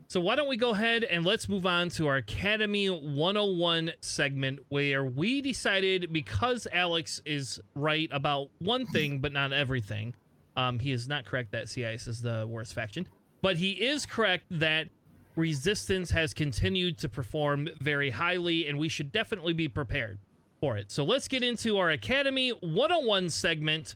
So 0.06 0.20
why 0.20 0.36
don't 0.36 0.48
we 0.48 0.56
go 0.56 0.70
ahead 0.70 1.02
and 1.02 1.26
let's 1.26 1.48
move 1.48 1.66
on 1.66 1.88
to 1.88 2.06
our 2.06 2.18
Academy 2.18 2.86
101 2.86 3.94
segment 4.00 4.60
where 4.68 5.04
we 5.04 5.42
decided 5.42 6.12
because 6.12 6.68
Alex 6.72 7.20
is 7.24 7.58
right 7.74 8.08
about 8.12 8.50
one 8.60 8.86
thing 8.86 9.18
but 9.18 9.32
not 9.32 9.52
everything. 9.52 10.14
Um, 10.56 10.78
he 10.78 10.92
is 10.92 11.08
not 11.08 11.24
correct 11.24 11.52
that 11.52 11.68
CIS 11.68 12.06
is 12.06 12.20
the 12.20 12.46
worst 12.48 12.74
faction, 12.74 13.08
but 13.40 13.56
he 13.56 13.72
is 13.72 14.06
correct 14.06 14.44
that 14.50 14.88
Resistance 15.34 16.10
has 16.10 16.34
continued 16.34 16.98
to 16.98 17.08
perform 17.08 17.68
very 17.80 18.10
highly, 18.10 18.68
and 18.68 18.78
we 18.78 18.88
should 18.88 19.10
definitely 19.10 19.54
be 19.54 19.66
prepared 19.66 20.18
for 20.60 20.76
it. 20.76 20.90
So 20.90 21.04
let's 21.04 21.26
get 21.26 21.42
into 21.42 21.78
our 21.78 21.90
Academy 21.90 22.50
101 22.50 23.30
segment 23.30 23.94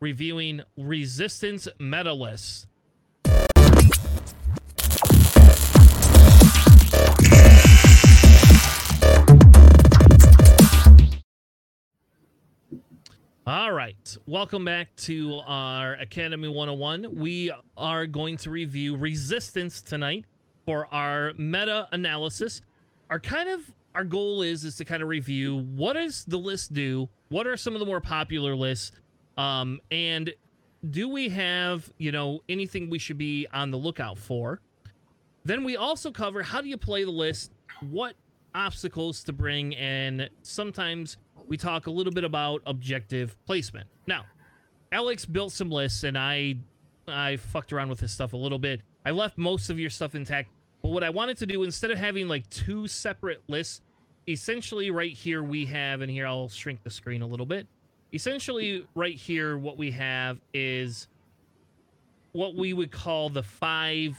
reviewing 0.00 0.62
Resistance 0.76 1.66
meta 1.80 2.12
lists. 2.12 2.67
All 13.48 13.72
right. 13.72 14.14
Welcome 14.26 14.66
back 14.66 14.94
to 14.96 15.40
our 15.46 15.94
Academy 15.94 16.48
101. 16.48 17.16
We 17.16 17.50
are 17.78 18.06
going 18.06 18.36
to 18.36 18.50
review 18.50 18.94
Resistance 18.94 19.80
tonight 19.80 20.26
for 20.66 20.86
our 20.92 21.32
meta 21.38 21.88
analysis. 21.92 22.60
Our 23.08 23.18
kind 23.18 23.48
of 23.48 23.60
our 23.94 24.04
goal 24.04 24.42
is 24.42 24.64
is 24.64 24.76
to 24.76 24.84
kind 24.84 25.02
of 25.02 25.08
review 25.08 25.66
what 25.74 25.94
does 25.94 26.26
the 26.26 26.36
list 26.36 26.74
do? 26.74 27.08
What 27.30 27.46
are 27.46 27.56
some 27.56 27.72
of 27.72 27.80
the 27.80 27.86
more 27.86 28.02
popular 28.02 28.54
lists? 28.54 28.92
Um, 29.38 29.80
and 29.90 30.30
do 30.90 31.08
we 31.08 31.30
have, 31.30 31.90
you 31.96 32.12
know, 32.12 32.40
anything 32.50 32.90
we 32.90 32.98
should 32.98 33.16
be 33.16 33.46
on 33.50 33.70
the 33.70 33.78
lookout 33.78 34.18
for? 34.18 34.60
Then 35.46 35.64
we 35.64 35.74
also 35.74 36.10
cover 36.10 36.42
how 36.42 36.60
do 36.60 36.68
you 36.68 36.76
play 36.76 37.02
the 37.02 37.10
list, 37.10 37.52
what 37.80 38.12
obstacles 38.54 39.24
to 39.24 39.32
bring, 39.32 39.74
and 39.76 40.28
sometimes 40.42 41.16
we 41.48 41.56
talk 41.56 41.86
a 41.86 41.90
little 41.90 42.12
bit 42.12 42.24
about 42.24 42.62
objective 42.66 43.36
placement. 43.46 43.88
Now, 44.06 44.24
Alex 44.92 45.24
built 45.24 45.52
some 45.52 45.70
lists 45.70 46.04
and 46.04 46.16
I 46.16 46.56
I 47.06 47.36
fucked 47.36 47.72
around 47.72 47.88
with 47.88 48.00
this 48.00 48.12
stuff 48.12 48.34
a 48.34 48.36
little 48.36 48.58
bit. 48.58 48.82
I 49.04 49.10
left 49.12 49.38
most 49.38 49.70
of 49.70 49.78
your 49.78 49.90
stuff 49.90 50.14
intact. 50.14 50.50
But 50.82 50.90
what 50.90 51.02
I 51.02 51.10
wanted 51.10 51.38
to 51.38 51.46
do, 51.46 51.62
instead 51.62 51.90
of 51.90 51.98
having 51.98 52.28
like 52.28 52.48
two 52.50 52.86
separate 52.86 53.42
lists, 53.48 53.80
essentially 54.28 54.90
right 54.90 55.12
here 55.12 55.42
we 55.42 55.64
have, 55.66 56.02
and 56.02 56.10
here 56.10 56.26
I'll 56.26 56.48
shrink 56.48 56.82
the 56.82 56.90
screen 56.90 57.22
a 57.22 57.26
little 57.26 57.46
bit. 57.46 57.66
Essentially, 58.12 58.86
right 58.94 59.14
here, 59.14 59.58
what 59.58 59.76
we 59.76 59.90
have 59.92 60.38
is 60.54 61.08
what 62.32 62.54
we 62.54 62.72
would 62.72 62.90
call 62.90 63.30
the 63.30 63.42
five 63.42 64.16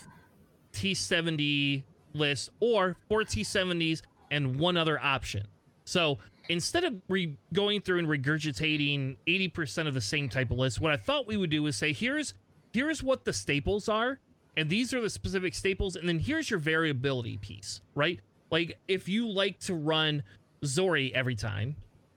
T70 0.73 1.83
list 2.13 2.49
or 2.59 2.95
four 3.07 3.21
T70s 3.23 4.01
and 4.31 4.59
one 4.59 4.77
other 4.77 4.99
option. 4.99 5.47
So 5.85 6.19
instead 6.49 6.83
of 6.83 6.95
re- 7.07 7.37
going 7.53 7.81
through 7.81 7.99
and 7.99 8.07
regurgitating 8.07 9.15
80% 9.27 9.87
of 9.87 9.93
the 9.93 10.01
same 10.01 10.27
type 10.27 10.51
of 10.51 10.57
list, 10.57 10.81
what 10.81 10.91
I 10.91 10.97
thought 10.97 11.27
we 11.27 11.37
would 11.37 11.49
do 11.49 11.65
is 11.67 11.75
say, 11.75 11.93
here's 11.93 12.33
here's 12.73 13.01
what 13.01 13.25
the 13.25 13.33
staples 13.33 13.89
are 13.89 14.19
and 14.57 14.69
these 14.69 14.93
are 14.93 15.01
the 15.01 15.09
specific 15.09 15.55
staples 15.55 15.95
and 15.95 16.07
then 16.07 16.19
here's 16.19 16.49
your 16.49 16.59
variability 16.59 17.37
piece 17.37 17.81
right? 17.95 18.19
Like 18.51 18.77
if 18.87 19.07
you 19.07 19.27
like 19.27 19.59
to 19.61 19.73
run 19.73 20.23
Zorii 20.63 21.11
every 21.13 21.35
time 21.35 21.75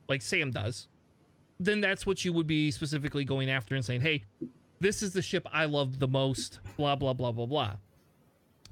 like 0.08 0.22
sam 0.22 0.50
does 0.50 0.88
then 1.60 1.80
that's 1.80 2.04
what 2.04 2.24
you 2.24 2.32
would 2.32 2.46
be 2.46 2.70
specifically 2.70 3.24
going 3.24 3.48
after 3.48 3.74
and 3.74 3.84
saying 3.84 4.00
hey 4.00 4.24
this 4.80 5.02
is 5.02 5.12
the 5.12 5.22
ship 5.22 5.46
i 5.52 5.64
love 5.64 5.98
the 5.98 6.08
most 6.08 6.60
blah 6.76 6.96
blah 6.96 7.12
blah 7.12 7.32
blah 7.32 7.46
blah. 7.46 7.76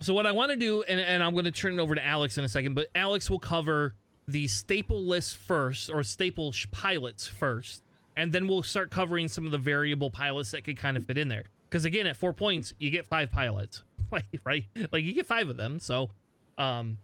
So 0.00 0.12
what 0.12 0.26
i 0.26 0.32
want 0.32 0.50
to 0.50 0.56
do 0.56 0.82
and, 0.82 1.00
and 1.00 1.22
i'm 1.22 1.32
going 1.32 1.44
to 1.44 1.50
turn 1.50 1.78
it 1.78 1.82
over 1.82 1.94
to 1.94 2.04
alex 2.04 2.36
in 2.36 2.44
a 2.44 2.48
second 2.48 2.74
but 2.74 2.88
alex 2.94 3.30
will 3.30 3.38
cover 3.38 3.94
the 4.31 4.47
staple 4.49 5.03
list 5.03 5.37
first 5.37 5.91
or 5.91 6.03
staple 6.03 6.55
pilots 6.70 7.26
first 7.26 7.83
and 8.16 8.33
then 8.33 8.47
we'll 8.47 8.62
start 8.62 8.91
covering 8.91 9.28
some 9.28 9.47
of 9.47 9.53
the 9.53 9.59
variable 9.59 10.11
pilots 10.11 10.51
that 10.51 10.64
could 10.64 10.76
kind 10.76 10.97
of 10.97 11.05
fit 11.07 11.16
in 11.16 11.28
there 11.28 11.45
because 11.70 11.85
again, 11.85 12.07
at 12.07 12.16
four 12.16 12.33
points, 12.33 12.74
you 12.78 12.91
get 12.91 13.07
five 13.07 13.31
pilots, 13.31 13.85
right? 14.45 14.64
Like 14.91 15.05
you 15.05 15.12
get 15.12 15.26
five 15.26 15.49
of 15.49 15.57
them. 15.57 15.78
So, 15.78 16.11
um, 16.59 16.99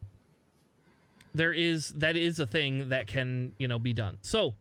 there 1.35 1.53
is 1.53 1.91
that 1.91 2.17
is 2.17 2.41
a 2.41 2.47
thing 2.47 2.89
that 2.89 3.07
can 3.07 3.53
you 3.59 3.69
know 3.69 3.79
be 3.79 3.93
done. 3.93 4.19
So, 4.23 4.55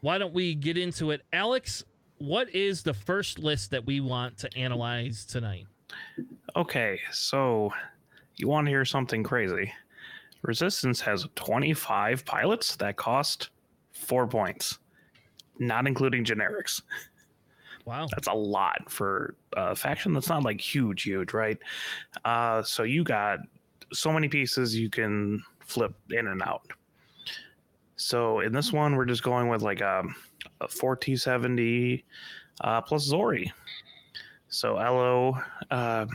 why 0.00 0.18
don't 0.18 0.32
we 0.32 0.54
get 0.54 0.78
into 0.78 1.10
it, 1.10 1.22
Alex? 1.32 1.84
What 2.18 2.54
is 2.54 2.82
the 2.82 2.94
first 2.94 3.38
list 3.38 3.70
that 3.72 3.86
we 3.86 4.00
want 4.00 4.38
to 4.38 4.56
analyze 4.56 5.24
tonight? 5.24 5.66
Okay, 6.56 7.00
so 7.12 7.72
you 8.36 8.48
want 8.48 8.66
to 8.66 8.70
hear 8.70 8.84
something 8.84 9.22
crazy? 9.22 9.72
Resistance 10.42 11.00
has 11.00 11.26
25 11.34 12.24
pilots 12.24 12.76
that 12.76 12.96
cost 12.96 13.50
four 13.92 14.26
points, 14.26 14.78
not 15.58 15.86
including 15.86 16.24
generics. 16.24 16.82
Wow. 17.84 18.06
That's 18.10 18.28
a 18.28 18.34
lot 18.34 18.90
for 18.90 19.34
a 19.56 19.74
faction 19.74 20.12
that's 20.12 20.28
not 20.28 20.42
like 20.42 20.60
huge, 20.60 21.02
huge, 21.04 21.32
right? 21.32 21.58
Uh, 22.24 22.62
so 22.62 22.82
you 22.82 23.02
got 23.02 23.38
so 23.92 24.12
many 24.12 24.28
pieces 24.28 24.76
you 24.76 24.90
can 24.90 25.42
flip 25.60 25.94
in 26.10 26.26
and 26.26 26.42
out. 26.42 26.66
So 27.96 28.40
in 28.40 28.52
this 28.52 28.72
one, 28.72 28.94
we're 28.94 29.06
just 29.06 29.22
going 29.22 29.48
with 29.48 29.62
like 29.62 29.80
a, 29.80 30.04
a 30.60 30.68
4T70 30.68 32.04
uh, 32.60 32.80
plus 32.82 33.10
Zorii. 33.10 33.50
So 34.48 34.76
Ello, 34.76 35.42
uh, 35.70 36.06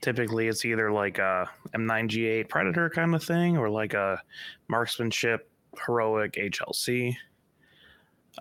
typically 0.00 0.48
it's 0.48 0.64
either 0.64 0.90
like 0.90 1.18
a 1.18 1.48
M9G8 1.74 2.48
Predator 2.48 2.90
kind 2.90 3.14
of 3.14 3.22
thing 3.22 3.56
or 3.56 3.68
like 3.68 3.94
a 3.94 4.20
marksmanship 4.68 5.50
heroic 5.86 6.34
HLC. 6.34 7.16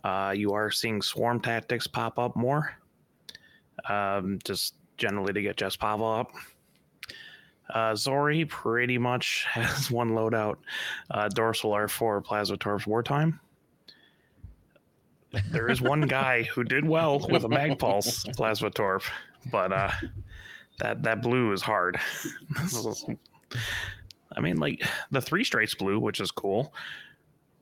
Uh, 0.04 0.34
you 0.36 0.54
are 0.54 0.70
seeing 0.70 1.02
swarm 1.02 1.40
tactics 1.40 1.88
pop 1.88 2.20
up 2.20 2.36
more, 2.36 2.76
um, 3.90 4.40
just 4.44 4.76
generally 4.98 5.34
to 5.34 5.42
get 5.42 5.58
Jess 5.58 5.76
Pava 5.76 6.22
up. 6.22 6.32
Uh, 7.70 7.92
Zorii 7.94 8.48
pretty 8.48 8.98
much 8.98 9.46
has 9.52 9.92
one 9.92 10.12
loadout 10.12 10.58
uh, 11.12 11.28
dorsal 11.30 11.72
R4 11.72 12.24
Plasma 12.24 12.58
Torp's 12.58 12.88
Wartime. 12.88 13.40
There 15.52 15.70
is 15.70 15.82
one 15.82 16.02
guy 16.02 16.44
who 16.44 16.64
did 16.64 16.88
well 16.88 17.20
with 17.30 17.44
a 17.44 17.50
Mag 17.50 17.78
Pulse 17.78 18.24
Plasma 18.38 18.70
Torp, 18.70 19.04
but 19.52 19.74
uh, 19.74 19.92
that, 20.80 21.04
that 21.04 21.22
blue 21.22 21.52
is 21.52 21.62
hard. 21.62 22.00
I 24.36 24.40
mean, 24.40 24.58
like 24.58 24.84
the 25.12 25.22
three 25.22 25.44
straights 25.44 25.74
blue, 25.74 26.00
which 26.00 26.20
is 26.20 26.32
cool, 26.32 26.74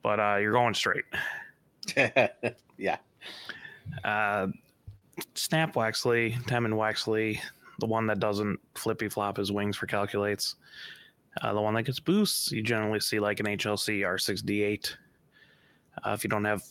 but 0.04 0.20
uh, 0.20 0.38
you're 0.42 0.52
going 0.52 0.74
straight. 0.74 1.06
yeah. 2.78 2.98
Uh, 4.04 4.48
Snap 5.36 5.76
Wexley, 5.76 6.36
Temmin 6.44 6.74
Wexley, 6.74 7.40
the 7.80 7.86
one 7.86 8.08
that 8.08 8.20
doesn't 8.20 8.60
flippy 8.76 9.08
flop 9.10 9.38
his 9.38 9.52
wings 9.52 9.78
for 9.78 9.86
calculates. 9.86 10.56
Uh, 11.42 11.54
the 11.54 11.62
one 11.62 11.74
that 11.74 11.84
gets 11.84 12.00
boosts, 12.00 12.52
you 12.52 12.62
generally 12.62 13.00
see 13.00 13.20
like 13.20 13.40
an 13.40 13.46
HLC 13.46 14.02
R6D8. 14.02 14.96
Uh, 16.04 16.12
if 16.12 16.24
you 16.24 16.30
don't 16.30 16.46
have 16.46 16.64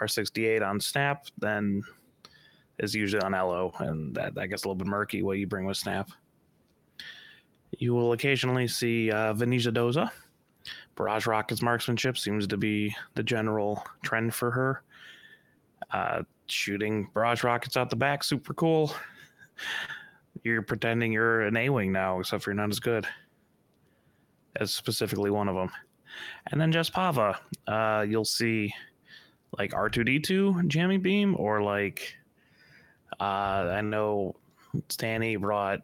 R68 0.00 0.66
on 0.66 0.80
Snap, 0.80 1.26
then 1.38 1.82
is 2.78 2.94
usually 2.94 3.22
on 3.22 3.34
Ello, 3.34 3.72
and 3.78 4.14
that, 4.14 4.34
that 4.34 4.48
gets 4.48 4.64
a 4.64 4.68
little 4.68 4.76
bit 4.76 4.86
murky 4.86 5.22
what 5.22 5.38
you 5.38 5.46
bring 5.46 5.66
with 5.66 5.76
Snap. 5.76 6.10
You 7.78 7.94
will 7.94 8.12
occasionally 8.12 8.68
see 8.68 9.10
uh, 9.10 9.34
Venisa 9.34 9.72
Doza. 9.72 10.10
Barrage 10.96 11.26
Rocket's 11.26 11.62
marksmanship 11.62 12.16
seems 12.16 12.46
to 12.46 12.56
be 12.56 12.94
the 13.14 13.22
general 13.22 13.84
trend 14.02 14.34
for 14.34 14.50
her. 14.50 14.82
Uh, 15.90 16.22
shooting 16.46 17.08
barrage 17.14 17.44
rockets 17.44 17.76
out 17.76 17.90
the 17.90 17.96
back, 17.96 18.24
super 18.24 18.54
cool. 18.54 18.92
You're 20.42 20.62
pretending 20.62 21.12
you're 21.12 21.42
an 21.42 21.56
A 21.56 21.68
Wing 21.68 21.92
now, 21.92 22.20
except 22.20 22.44
for 22.44 22.50
you're 22.50 22.56
not 22.56 22.70
as 22.70 22.80
good 22.80 23.06
as 24.56 24.72
specifically 24.72 25.30
one 25.30 25.48
of 25.48 25.54
them. 25.54 25.70
And 26.50 26.60
then 26.60 26.72
Jess 26.72 26.90
Pava, 26.90 27.36
uh, 27.66 28.04
you'll 28.08 28.24
see 28.24 28.72
like 29.58 29.72
R2D2 29.72 30.68
jamming 30.68 31.00
beam, 31.00 31.36
or 31.38 31.62
like 31.62 32.14
uh, 33.20 33.72
I 33.72 33.80
know 33.80 34.34
Stanny 34.88 35.36
brought 35.36 35.80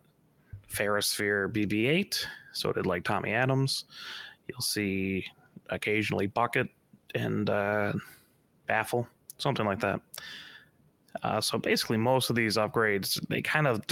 Ferrosphere 0.72 1.52
BB8, 1.52 2.24
so 2.52 2.72
did 2.72 2.86
like 2.86 3.04
Tommy 3.04 3.32
Adams. 3.32 3.84
You'll 4.48 4.60
see 4.60 5.24
occasionally 5.70 6.26
Bucket 6.26 6.68
and 7.14 7.48
uh, 7.48 7.92
Baffle, 8.66 9.06
something 9.38 9.66
like 9.66 9.80
that. 9.80 10.00
Uh, 11.22 11.40
so 11.40 11.58
basically, 11.58 11.98
most 11.98 12.30
of 12.30 12.36
these 12.36 12.56
upgrades 12.56 13.20
they 13.28 13.42
kind 13.42 13.66
of 13.66 13.82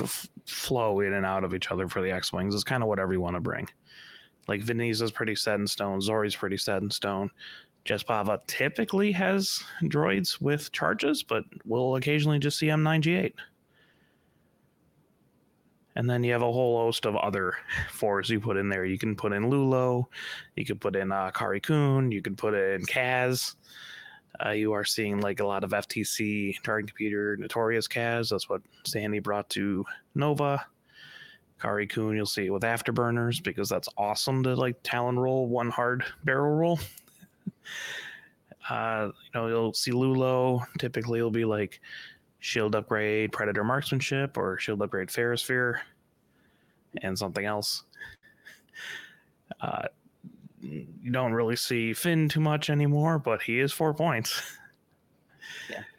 flow 0.47 1.01
in 1.01 1.13
and 1.13 1.27
out 1.27 1.45
of 1.45 1.55
each 1.55 1.71
other 1.71 1.89
for 1.89 2.03
the 2.03 2.11
X 2.11 2.33
wings. 2.33 2.55
It's 2.55 2.65
kind 2.65 2.83
of 2.83 2.89
whatever 2.89 3.13
you 3.13 3.21
want 3.21 3.37
to 3.37 3.41
bring. 3.41 3.69
Like 4.49 4.63
Venisa's 4.63 5.13
pretty 5.13 5.37
set 5.37 5.61
in 5.61 5.67
stone. 5.67 6.01
Zorii's 6.01 6.35
pretty 6.35 6.57
set 6.57 6.83
in 6.83 6.91
stone. 6.91 7.31
Jess 7.85 8.03
Pava 8.03 8.41
typically 8.47 9.13
has 9.13 9.63
droids 9.85 10.41
with 10.41 10.71
charges, 10.73 11.23
but 11.23 11.45
we'll 11.65 11.97
occasionally 11.97 12.39
just 12.39 12.59
see 12.59 12.67
M9G8. 12.67 13.33
And 15.97 16.09
then 16.09 16.23
you 16.23 16.33
have 16.33 16.43
a 16.43 16.53
whole 16.53 16.79
host 16.79 17.05
of 17.05 17.17
other 17.17 17.55
fours 17.91 18.31
you 18.31 18.41
put 18.41 18.57
in 18.57 18.69
there. 18.69 18.85
You 18.85 18.99
can 18.99 19.17
put 19.17 19.33
in 19.33 19.45
Lulo, 19.45 20.05
you 20.57 20.65
could 20.65 20.81
put 20.81 20.97
in 20.97 21.11
uh, 21.11 21.31
Kare 21.31 21.61
Kun, 21.61 22.13
you 22.13 22.23
could 22.23 22.39
put 22.39 22.55
in 22.55 22.83
Kaz. 22.83 23.57
Uh, 24.45 24.51
you 24.51 24.73
are 24.73 24.85
seeing 24.85 25.21
like 25.21 25.41
a 25.41 25.47
lot 25.47 25.65
of 25.65 25.71
FTC 25.71 26.55
target 26.63 26.89
computer 26.89 27.37
notorious 27.37 27.89
Kaz. 27.89 28.31
That's 28.31 28.49
what 28.49 28.63
Sandy 28.87 29.19
brought 29.19 29.49
to 29.51 29.85
Nova. 30.15 30.65
Kare 31.61 31.85
Kun, 31.87 32.17
you'll 32.17 32.25
see 32.25 32.47
it 32.47 32.51
with 32.51 32.63
afterburners 32.63 33.43
because 33.43 33.69
that's 33.69 33.89
awesome 33.99 34.43
to 34.45 34.55
like 34.55 34.77
talon 34.83 35.19
roll 35.19 35.47
one 35.49 35.69
hard 35.69 36.05
barrel 36.25 36.53
roll. 36.53 36.79
uh, 38.71 39.09
you 39.09 39.31
know, 39.35 39.47
you'll 39.49 39.75
see 39.75 39.93
Lulo. 39.93 40.65
Typically, 40.79 41.19
it'll 41.19 41.31
be 41.31 41.45
like 41.45 41.81
shield 42.41 42.75
upgrade, 42.75 43.33
predator 43.33 43.65
marksmanship, 43.65 44.37
or 44.37 44.59
shield 44.59 44.83
upgrade 44.83 45.09
ferrosphere, 45.09 45.79
and 47.03 47.19
something 47.19 47.45
else. 47.45 47.85
Uh, 49.61 49.87
you 50.61 51.11
don't 51.11 51.33
really 51.33 51.57
see 51.57 51.93
Finn 51.93 52.29
too 52.29 52.41
much 52.41 52.71
anymore, 52.71 53.19
but 53.19 53.43
he 53.43 53.61
is 53.61 53.73
four 53.73 53.95
points. 53.95 54.43
Yeah. 55.69 55.83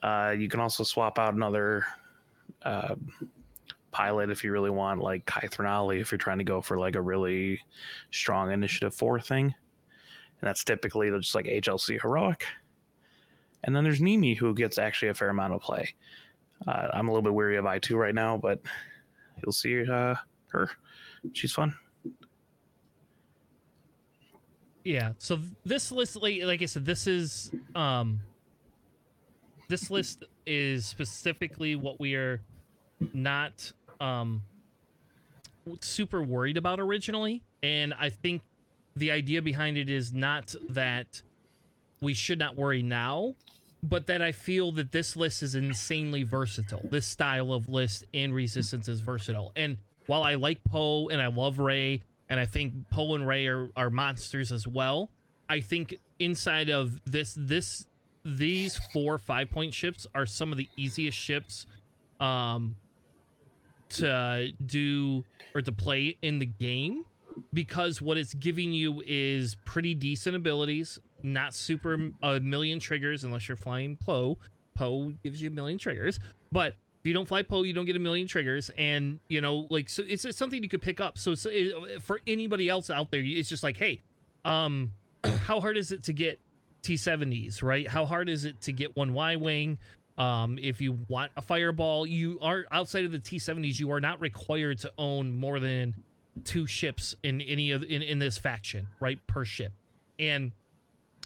Uh, 0.00 0.32
you 0.38 0.48
can 0.48 0.60
also 0.60 0.84
swap 0.84 1.18
out 1.18 1.34
another 1.34 1.84
uh, 2.62 2.94
pilot 3.90 4.30
if 4.30 4.44
you 4.44 4.52
really 4.52 4.70
want, 4.70 5.00
like 5.00 5.26
C'ai 5.26 5.48
Threnalli, 5.48 6.00
if 6.00 6.12
you're 6.12 6.18
trying 6.18 6.38
to 6.38 6.44
go 6.44 6.60
for 6.60 6.78
like 6.78 6.94
a 6.94 7.00
really 7.00 7.60
strong 8.12 8.52
initiative 8.52 8.94
four 8.94 9.18
thing. 9.20 9.52
And 10.40 10.48
that's 10.48 10.64
typically 10.64 11.10
just 11.10 11.34
like 11.34 11.46
HLC 11.46 12.00
heroic. 12.00 12.44
And 13.64 13.74
then 13.74 13.84
there's 13.84 14.00
Nimi, 14.00 14.36
who 14.36 14.54
gets 14.54 14.78
actually 14.78 15.08
a 15.08 15.14
fair 15.14 15.30
amount 15.30 15.52
of 15.52 15.60
play. 15.60 15.94
Uh, 16.66 16.88
I'm 16.92 17.08
a 17.08 17.10
little 17.10 17.22
bit 17.22 17.34
weary 17.34 17.56
of 17.56 17.64
I2 17.64 17.96
right 17.96 18.14
now, 18.14 18.36
but 18.36 18.60
you'll 19.42 19.52
see 19.52 19.88
uh, 19.88 20.14
her. 20.48 20.70
She's 21.32 21.52
fun. 21.52 21.74
Yeah. 24.84 25.12
So 25.18 25.38
this 25.64 25.92
list, 25.92 26.16
like, 26.16 26.42
like 26.42 26.62
I 26.62 26.66
said, 26.66 26.84
this 26.84 27.06
is 27.06 27.50
um, 27.74 28.20
this 29.68 29.90
list 29.90 30.24
is 30.46 30.86
specifically 30.86 31.76
what 31.76 32.00
we 32.00 32.14
are 32.14 32.40
not 33.12 33.70
um 34.00 34.42
super 35.80 36.22
worried 36.22 36.56
about 36.56 36.80
originally, 36.80 37.42
and 37.62 37.92
I 37.98 38.08
think 38.08 38.40
the 38.98 39.10
idea 39.10 39.42
behind 39.42 39.76
it 39.76 39.88
is 39.88 40.12
not 40.12 40.54
that 40.70 41.22
we 42.00 42.14
should 42.14 42.38
not 42.38 42.56
worry 42.56 42.82
now, 42.82 43.34
but 43.82 44.06
that 44.06 44.22
I 44.22 44.32
feel 44.32 44.72
that 44.72 44.92
this 44.92 45.16
list 45.16 45.42
is 45.42 45.54
insanely 45.54 46.22
versatile. 46.22 46.82
This 46.90 47.06
style 47.06 47.52
of 47.52 47.68
list 47.68 48.04
in 48.12 48.32
Resistance 48.32 48.88
is 48.88 49.00
versatile. 49.00 49.52
And 49.56 49.78
while 50.06 50.22
I 50.22 50.34
like 50.34 50.62
Poe 50.64 51.08
and 51.08 51.20
I 51.20 51.28
love 51.28 51.58
Rey, 51.58 52.02
and 52.28 52.38
I 52.38 52.46
think 52.46 52.72
Poe 52.90 53.14
and 53.14 53.26
Rey 53.26 53.46
are, 53.46 53.70
are 53.76 53.90
monsters 53.90 54.52
as 54.52 54.66
well, 54.66 55.10
I 55.48 55.60
think 55.60 55.98
inside 56.18 56.68
of 56.68 57.00
this 57.06 57.34
this 57.36 57.86
these 58.24 58.78
four 58.92 59.18
five 59.18 59.50
point 59.50 59.72
ships 59.72 60.06
are 60.14 60.26
some 60.26 60.52
of 60.52 60.58
the 60.58 60.68
easiest 60.76 61.16
ships 61.16 61.66
um 62.20 62.76
to 63.88 64.50
do 64.66 65.24
or 65.54 65.62
to 65.62 65.72
play 65.72 66.16
in 66.20 66.38
the 66.38 66.46
game 66.46 67.04
because 67.52 68.02
what 68.02 68.18
it's 68.18 68.34
giving 68.34 68.72
you 68.72 69.02
is 69.06 69.56
pretty 69.64 69.94
decent 69.94 70.36
abilities, 70.36 70.98
not 71.22 71.54
super 71.54 72.10
a 72.22 72.40
million 72.40 72.78
triggers 72.78 73.24
unless 73.24 73.48
you're 73.48 73.56
flying 73.56 73.96
Poe. 73.96 74.38
Poe 74.74 75.12
gives 75.22 75.42
you 75.42 75.48
a 75.48 75.52
million 75.52 75.78
triggers, 75.78 76.20
but 76.52 76.74
if 77.00 77.06
you 77.06 77.12
don't 77.12 77.26
fly 77.26 77.42
Poe, 77.42 77.62
you 77.62 77.72
don't 77.72 77.84
get 77.84 77.96
a 77.96 78.00
million 78.00 78.26
triggers, 78.26 78.70
and 78.76 79.20
you 79.28 79.40
know, 79.40 79.66
like, 79.70 79.88
so 79.88 80.02
it's, 80.06 80.24
it's 80.24 80.38
something 80.38 80.62
you 80.62 80.68
could 80.68 80.82
pick 80.82 81.00
up. 81.00 81.16
So, 81.16 81.32
it's, 81.32 81.46
it, 81.48 82.02
for 82.02 82.20
anybody 82.26 82.68
else 82.68 82.90
out 82.90 83.10
there, 83.10 83.22
it's 83.24 83.48
just 83.48 83.62
like, 83.62 83.76
hey, 83.76 84.02
um, 84.44 84.92
how 85.46 85.60
hard 85.60 85.76
is 85.76 85.92
it 85.92 86.02
to 86.04 86.12
get 86.12 86.40
T70s, 86.82 87.62
right? 87.62 87.88
How 87.88 88.04
hard 88.04 88.28
is 88.28 88.44
it 88.44 88.60
to 88.62 88.72
get 88.72 88.96
one 88.96 89.14
Y 89.14 89.36
wing? 89.36 89.78
Um, 90.16 90.58
if 90.60 90.80
you 90.80 90.98
want 91.08 91.30
a 91.36 91.42
fireball, 91.42 92.04
you 92.04 92.38
are 92.42 92.64
outside 92.72 93.04
of 93.04 93.12
the 93.12 93.20
T70s, 93.20 93.78
you 93.78 93.92
are 93.92 94.00
not 94.00 94.20
required 94.20 94.78
to 94.80 94.92
own 94.98 95.36
more 95.36 95.60
than 95.60 95.94
two 96.44 96.66
ships 96.66 97.14
in 97.22 97.40
any 97.40 97.70
of 97.70 97.82
in, 97.82 98.02
in 98.02 98.18
this 98.18 98.38
faction, 98.38 98.88
right? 99.00 99.18
Per 99.26 99.44
ship. 99.44 99.72
And 100.18 100.52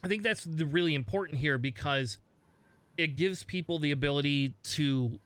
I 0.04 0.08
think 0.08 0.22
that's 0.22 0.44
the 0.44 0.66
really 0.66 0.94
important 0.94 1.38
here 1.38 1.58
because 1.58 2.18
it 2.96 3.16
gives 3.16 3.44
people 3.44 3.78
the 3.78 3.92
ability 3.92 4.54
to 4.62 5.18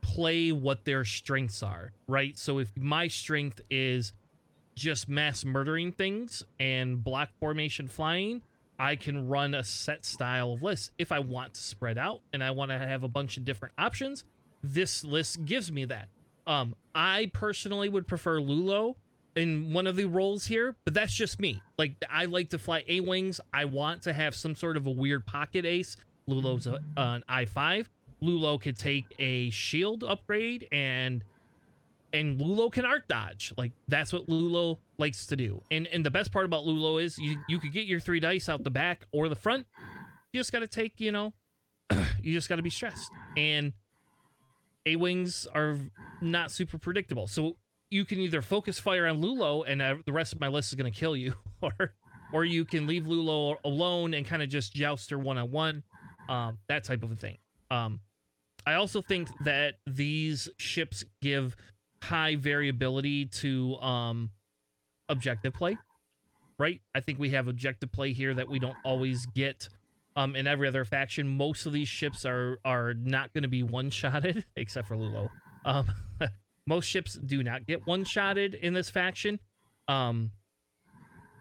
play 0.00 0.52
what 0.52 0.84
their 0.84 1.04
strengths 1.04 1.62
are, 1.62 1.92
right? 2.06 2.38
So 2.38 2.58
if 2.58 2.68
my 2.76 3.08
strength 3.08 3.60
is 3.70 4.12
just 4.74 5.08
mass 5.08 5.44
murdering 5.44 5.92
things 5.92 6.42
and 6.58 7.02
block 7.02 7.30
formation 7.38 7.88
flying, 7.88 8.42
I 8.78 8.96
can 8.96 9.28
run 9.28 9.54
a 9.54 9.62
set 9.62 10.06
style 10.06 10.54
of 10.54 10.62
list. 10.62 10.92
If 10.96 11.12
I 11.12 11.18
want 11.18 11.54
to 11.54 11.60
spread 11.60 11.98
out 11.98 12.20
and 12.32 12.42
I 12.42 12.50
want 12.52 12.70
to 12.70 12.78
have 12.78 13.02
a 13.02 13.08
bunch 13.08 13.36
of 13.36 13.44
different 13.44 13.74
options, 13.76 14.24
this 14.62 15.04
list 15.04 15.44
gives 15.44 15.70
me 15.70 15.84
that. 15.86 16.08
Um, 16.46 16.74
I 16.94 17.30
personally 17.34 17.88
would 17.88 18.06
prefer 18.06 18.40
Lulo 18.40 18.96
in 19.40 19.72
one 19.72 19.86
of 19.86 19.96
the 19.96 20.04
roles 20.04 20.46
here, 20.46 20.76
but 20.84 20.94
that's 20.94 21.12
just 21.12 21.40
me. 21.40 21.60
Like 21.78 21.94
I 22.08 22.26
like 22.26 22.50
to 22.50 22.58
fly 22.58 22.84
A 22.86 23.00
wings. 23.00 23.40
I 23.52 23.64
want 23.64 24.02
to 24.02 24.12
have 24.12 24.34
some 24.34 24.54
sort 24.54 24.76
of 24.76 24.86
a 24.86 24.90
weird 24.90 25.26
pocket 25.26 25.64
ace. 25.64 25.96
Lulo's 26.28 26.66
a, 26.66 26.78
an 26.96 27.24
I 27.28 27.46
five. 27.46 27.90
Lulo 28.22 28.60
could 28.60 28.78
take 28.78 29.06
a 29.18 29.50
shield 29.50 30.04
upgrade 30.04 30.68
and 30.70 31.24
and 32.12 32.40
Lulo 32.40 32.70
can 32.70 32.84
arc 32.84 33.08
dodge. 33.08 33.52
Like 33.56 33.72
that's 33.88 34.12
what 34.12 34.28
Lulo 34.28 34.78
likes 34.98 35.26
to 35.26 35.36
do. 35.36 35.62
And 35.70 35.86
and 35.88 36.04
the 36.04 36.10
best 36.10 36.32
part 36.32 36.44
about 36.44 36.64
Lulo 36.64 37.02
is 37.02 37.18
you 37.18 37.38
you 37.48 37.58
could 37.58 37.72
get 37.72 37.86
your 37.86 38.00
three 38.00 38.20
dice 38.20 38.48
out 38.48 38.62
the 38.62 38.70
back 38.70 39.06
or 39.12 39.28
the 39.28 39.36
front. 39.36 39.66
You 40.32 40.40
just 40.40 40.52
got 40.52 40.60
to 40.60 40.68
take, 40.68 41.00
you 41.00 41.10
know, 41.10 41.32
you 42.22 42.32
just 42.34 42.48
got 42.48 42.56
to 42.56 42.62
be 42.62 42.70
stressed. 42.70 43.10
And 43.36 43.72
A 44.86 44.96
wings 44.96 45.46
are 45.54 45.76
not 46.20 46.52
super 46.52 46.78
predictable. 46.78 47.26
So 47.26 47.56
you 47.90 48.04
can 48.04 48.18
either 48.18 48.42
focus 48.42 48.78
fire 48.78 49.06
on 49.06 49.20
Lulo 49.20 49.64
and 49.66 49.82
uh, 49.82 49.96
the 50.06 50.12
rest 50.12 50.32
of 50.32 50.40
my 50.40 50.48
list 50.48 50.70
is 50.72 50.76
going 50.76 50.90
to 50.90 50.98
kill 50.98 51.16
you 51.16 51.34
or 51.62 51.94
or 52.32 52.44
you 52.44 52.64
can 52.64 52.86
leave 52.86 53.04
Lulo 53.04 53.56
alone 53.64 54.14
and 54.14 54.24
kind 54.24 54.42
of 54.42 54.48
just 54.48 54.72
joust 54.72 55.10
her 55.10 55.18
one 55.18 55.36
on 55.36 55.50
one. 55.50 55.82
That 56.68 56.84
type 56.84 57.02
of 57.02 57.10
a 57.10 57.16
thing. 57.16 57.38
Um 57.70 58.00
I 58.66 58.74
also 58.74 59.02
think 59.02 59.28
that 59.44 59.76
these 59.86 60.48
ships 60.58 61.04
give 61.22 61.56
high 62.02 62.36
variability 62.36 63.26
to 63.26 63.76
um 63.76 64.30
objective 65.08 65.52
play 65.52 65.76
right 66.58 66.80
i 66.94 67.00
think 67.00 67.18
we 67.18 67.30
have 67.30 67.48
objective 67.48 67.90
play 67.90 68.12
here 68.12 68.32
that 68.32 68.48
we 68.48 68.58
don't 68.58 68.76
always 68.84 69.26
get 69.26 69.68
um 70.16 70.36
in 70.36 70.46
every 70.46 70.68
other 70.68 70.84
faction 70.84 71.28
most 71.28 71.66
of 71.66 71.72
these 71.72 71.88
ships 71.88 72.24
are 72.24 72.58
are 72.64 72.94
not 72.94 73.32
going 73.32 73.42
to 73.42 73.48
be 73.48 73.62
one 73.62 73.90
shotted 73.90 74.44
except 74.56 74.86
for 74.88 74.96
lulo 74.96 75.28
um 75.64 75.86
most 76.66 76.86
ships 76.86 77.14
do 77.14 77.42
not 77.42 77.66
get 77.66 77.86
one 77.86 78.04
shotted 78.04 78.54
in 78.54 78.74
this 78.74 78.90
faction 78.90 79.38
um 79.88 80.30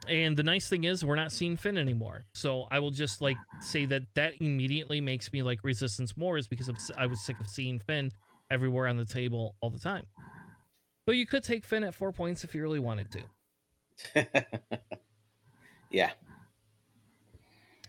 and 0.08 0.36
the 0.36 0.44
nice 0.44 0.68
thing 0.68 0.86
is 0.86 1.04
we're 1.06 1.16
not 1.16 1.32
seeing 1.32 1.58
Finn 1.58 1.78
anymore. 1.78 2.26
So 2.34 2.68
I 2.72 2.80
will 2.80 2.92
just 2.92 3.22
like 3.22 3.38
say 3.62 3.86
that 3.86 4.04
that 4.16 4.34
immediately 4.40 5.02
makes 5.02 5.32
me 5.32 5.44
like 5.44 5.60
Resistance 5.64 6.18
more 6.18 6.38
is 6.38 6.48
because 6.48 6.70
I 6.98 7.06
was 7.06 7.22
sick 7.22 7.40
of 7.40 7.48
seeing 7.48 7.80
Finn 7.80 8.12
everywhere 8.50 8.88
on 8.88 8.98
the 8.98 9.06
table 9.06 9.56
all 9.62 9.70
the 9.70 9.80
time. 9.80 10.06
But 11.06 11.16
you 11.16 11.26
could 11.26 11.44
take 11.44 11.66
Finn 11.66 11.84
at 11.84 11.94
four 11.94 12.12
points 12.12 12.44
if 12.44 12.56
you 12.56 12.62
really 12.62 12.80
wanted 12.80 13.08
to. 13.12 14.26
yeah. 15.92 16.12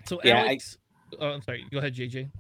So 0.07 0.21
yeah, 0.25 0.41
Alex, 0.41 0.79
I, 1.13 1.17
oh, 1.25 1.29
I'm 1.29 1.43
sorry. 1.43 1.65
Go 1.71 1.79
ahead, 1.79 1.95
JJ. 1.95 2.31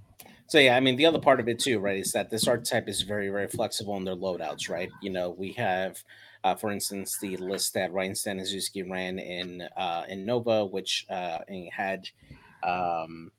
So 0.50 0.58
yeah, 0.58 0.76
I 0.76 0.80
mean 0.80 0.96
the 0.96 1.06
other 1.06 1.20
part 1.20 1.38
of 1.38 1.48
it 1.48 1.60
too, 1.60 1.78
right, 1.78 2.00
is 2.00 2.10
that 2.10 2.28
this 2.28 2.48
archetype 2.48 2.88
is 2.88 3.02
very, 3.02 3.28
very 3.28 3.46
flexible 3.46 3.96
in 3.98 4.04
their 4.04 4.16
loadouts, 4.16 4.68
right? 4.68 4.90
You 5.00 5.10
know, 5.10 5.30
we 5.30 5.52
have, 5.52 6.02
uh, 6.42 6.56
for 6.56 6.72
instance, 6.72 7.16
the 7.20 7.36
list 7.36 7.72
that 7.74 7.92
Ryan 7.92 8.14
Staniszewski 8.14 8.90
ran 8.90 9.20
in 9.20 9.62
uh, 9.76 10.06
in 10.08 10.26
Nova, 10.26 10.66
which 10.66 11.06
uh, 11.08 11.38
had 11.70 12.08
um, 12.64 13.30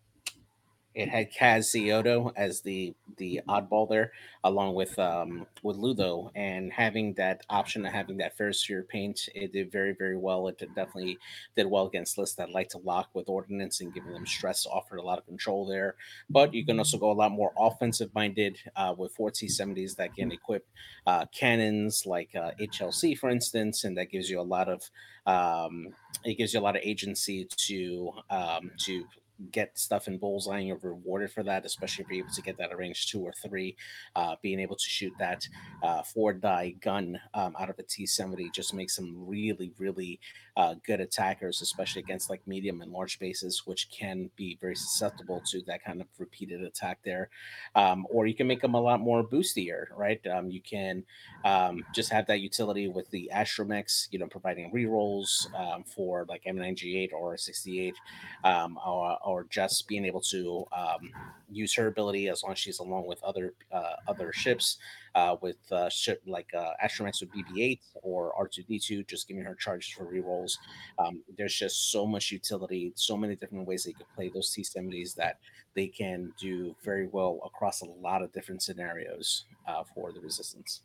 it 0.94 1.10
had 1.10 1.32
Kaz 1.32 1.74
Xiono 1.74 2.34
as 2.36 2.62
the 2.62 2.94
the 3.18 3.42
oddball 3.48 3.88
there, 3.88 4.12
along 4.44 4.76
with 4.76 4.98
um, 5.00 5.48
with 5.64 5.78
Lulo, 5.78 6.32
and 6.36 6.72
having 6.74 7.14
that 7.14 7.44
option 7.50 7.86
of 7.86 7.94
having 7.94 8.18
that 8.18 8.38
Ferrosphere 8.38 8.88
paint, 8.88 9.30
it 9.34 9.54
did 9.54 9.72
very 9.72 9.94
very 9.94 10.18
well. 10.18 10.48
It 10.48 10.60
definitely 10.60 11.18
did 11.56 11.68
well 11.68 11.88
against 11.88 12.18
lists 12.18 12.36
that 12.36 12.52
like 12.52 12.70
to 12.70 12.78
lock 12.78 13.10
with 13.14 13.30
ordnance 13.30 13.80
and 13.80 13.94
giving 13.94 14.12
them 14.12 14.26
stress, 14.26 14.66
offered 14.66 14.98
a 14.98 15.04
lot 15.04 15.18
of 15.18 15.26
control 15.26 15.66
there. 15.66 15.96
But 16.30 16.54
you 16.54 16.66
can 16.66 16.78
also 16.78 16.98
go 16.98 17.12
a 17.12 17.14
lot 17.14 17.32
more 17.32 17.54
offensive 17.58 18.14
minded 18.14 18.60
uh, 18.76 18.94
with 18.98 19.14
four 19.14 19.32
T70s 19.32 19.96
that 19.96 20.16
can 20.16 20.32
equip 20.32 20.68
uh, 21.08 21.26
cannons 21.34 22.06
like 22.06 22.36
uh, 22.36 22.52
HLC, 22.60 23.18
for 23.18 23.30
instance, 23.30 23.84
and 23.84 23.98
that 23.98 24.12
gives 24.12 24.30
you 24.30 24.40
a 24.40 24.44
lot 24.44 24.68
of 24.68 24.90
um, 25.26 25.94
it 26.24 26.36
gives 26.36 26.54
you 26.54 26.60
a 26.60 26.62
lot 26.62 26.76
of 26.76 26.82
agency 26.84 27.48
to 27.56 28.12
um, 28.30 28.72
to 28.80 29.06
get 29.52 29.78
stuff 29.78 30.08
in 30.08 30.18
bullseye 30.18 30.60
and 30.60 30.68
you're 30.68 30.78
rewarded 30.78 31.32
for 31.32 31.44
that, 31.44 31.66
especially 31.66 32.04
if 32.04 32.10
you're 32.10 32.26
able 32.26 32.34
to 32.34 32.42
get 32.42 32.58
that 32.58 32.72
at 32.72 32.78
range 32.78 33.08
two 33.08 33.22
or 33.22 33.34
three. 33.34 33.76
Uh, 34.16 34.36
being 34.42 34.60
able 34.60 34.76
to 34.76 34.88
shoot 34.88 35.14
that 35.20 35.48
uh, 35.84 36.02
four 36.04 36.34
die 36.34 36.76
gun 36.82 37.20
um, 37.34 37.56
out 37.60 37.70
of 37.70 37.80
a 37.80 37.84
T 37.84 38.06
70 38.06 38.50
just 38.54 38.74
makes 38.74 38.96
them 38.96 39.14
really, 39.18 39.74
really 39.78 40.20
uh, 40.58 40.76
good 40.86 41.00
attackers, 41.00 41.62
especially 41.62 42.02
against 42.02 42.30
like 42.30 42.46
medium 42.48 42.82
and 42.82 42.92
large 42.92 43.20
bases, 43.20 43.64
which 43.66 43.90
can 43.90 44.30
be 44.36 44.58
very 44.60 44.76
susceptible 44.76 45.42
to 45.48 45.62
that 45.68 45.84
kind 45.84 46.02
of 46.02 46.08
repeated 46.18 46.62
attack 46.62 47.00
there. 47.04 47.30
Um, 47.76 48.06
or 48.10 48.28
you 48.28 48.34
can 48.34 48.48
make 48.48 48.62
them 48.62 48.74
a 48.74 48.82
lot 48.82 49.00
more 49.00 49.24
boostier, 49.24 49.86
right? 49.96 50.26
Um, 50.28 50.50
you 50.50 50.62
can 50.62 51.04
um, 51.46 51.86
just 51.94 52.12
have 52.12 52.28
that 52.28 52.42
utility 52.42 52.88
with 52.88 53.10
the 53.12 53.30
Astromechs, 53.34 54.08
you 54.12 54.20
know, 54.20 54.28
providing 54.28 54.72
rerolls 54.72 55.54
um, 55.56 55.84
for 55.84 56.26
like 56.28 56.44
M98 56.44 57.14
or 57.14 57.38
68, 57.38 57.96
um, 58.44 58.78
or, 58.86 59.18
or 59.24 59.46
just 59.50 59.88
being 59.88 60.06
able 60.06 60.22
to 60.22 60.66
um, 60.72 61.12
use 61.50 61.74
her 61.76 61.88
ability 61.88 62.30
as 62.30 62.44
long 62.44 62.54
as 62.54 62.60
she's 62.60 62.80
along 62.80 63.08
with 63.08 63.24
other 63.24 63.54
uh, 63.72 63.96
other 64.08 64.32
ships 64.32 64.78
uh, 65.16 65.36
with 65.42 65.58
uh, 65.72 65.90
ship 65.90 66.22
like 66.26 66.50
uh, 66.58 66.72
with 66.84 67.30
BB-8 67.34 67.80
or 68.02 68.34
R2D2, 68.40 69.08
just 69.08 69.28
giving 69.28 69.44
her 69.44 69.56
charges 69.56 69.90
for 69.90 70.06
rerolls. 70.06 70.54
Um, 71.00 71.22
there's 71.38 71.56
just 71.56 71.92
so 71.92 72.06
much 72.06 72.32
utility, 72.32 72.94
so 72.96 73.18
many 73.18 73.36
different 73.36 73.68
ways 73.68 73.84
they 73.84 73.94
could 73.94 74.08
play 74.16 74.30
those 74.34 74.56
T70s 74.56 75.16
that 75.16 75.38
they 75.76 75.88
can 75.88 76.34
do 76.40 76.76
very 76.84 77.08
well 77.08 77.40
across 77.46 77.82
a 77.82 77.86
lot 77.86 78.22
of 78.22 78.32
different 78.32 78.62
scenarios 78.62 79.46
uh, 79.68 79.84
for 79.94 80.12
the 80.12 80.20
Resistance. 80.20 80.82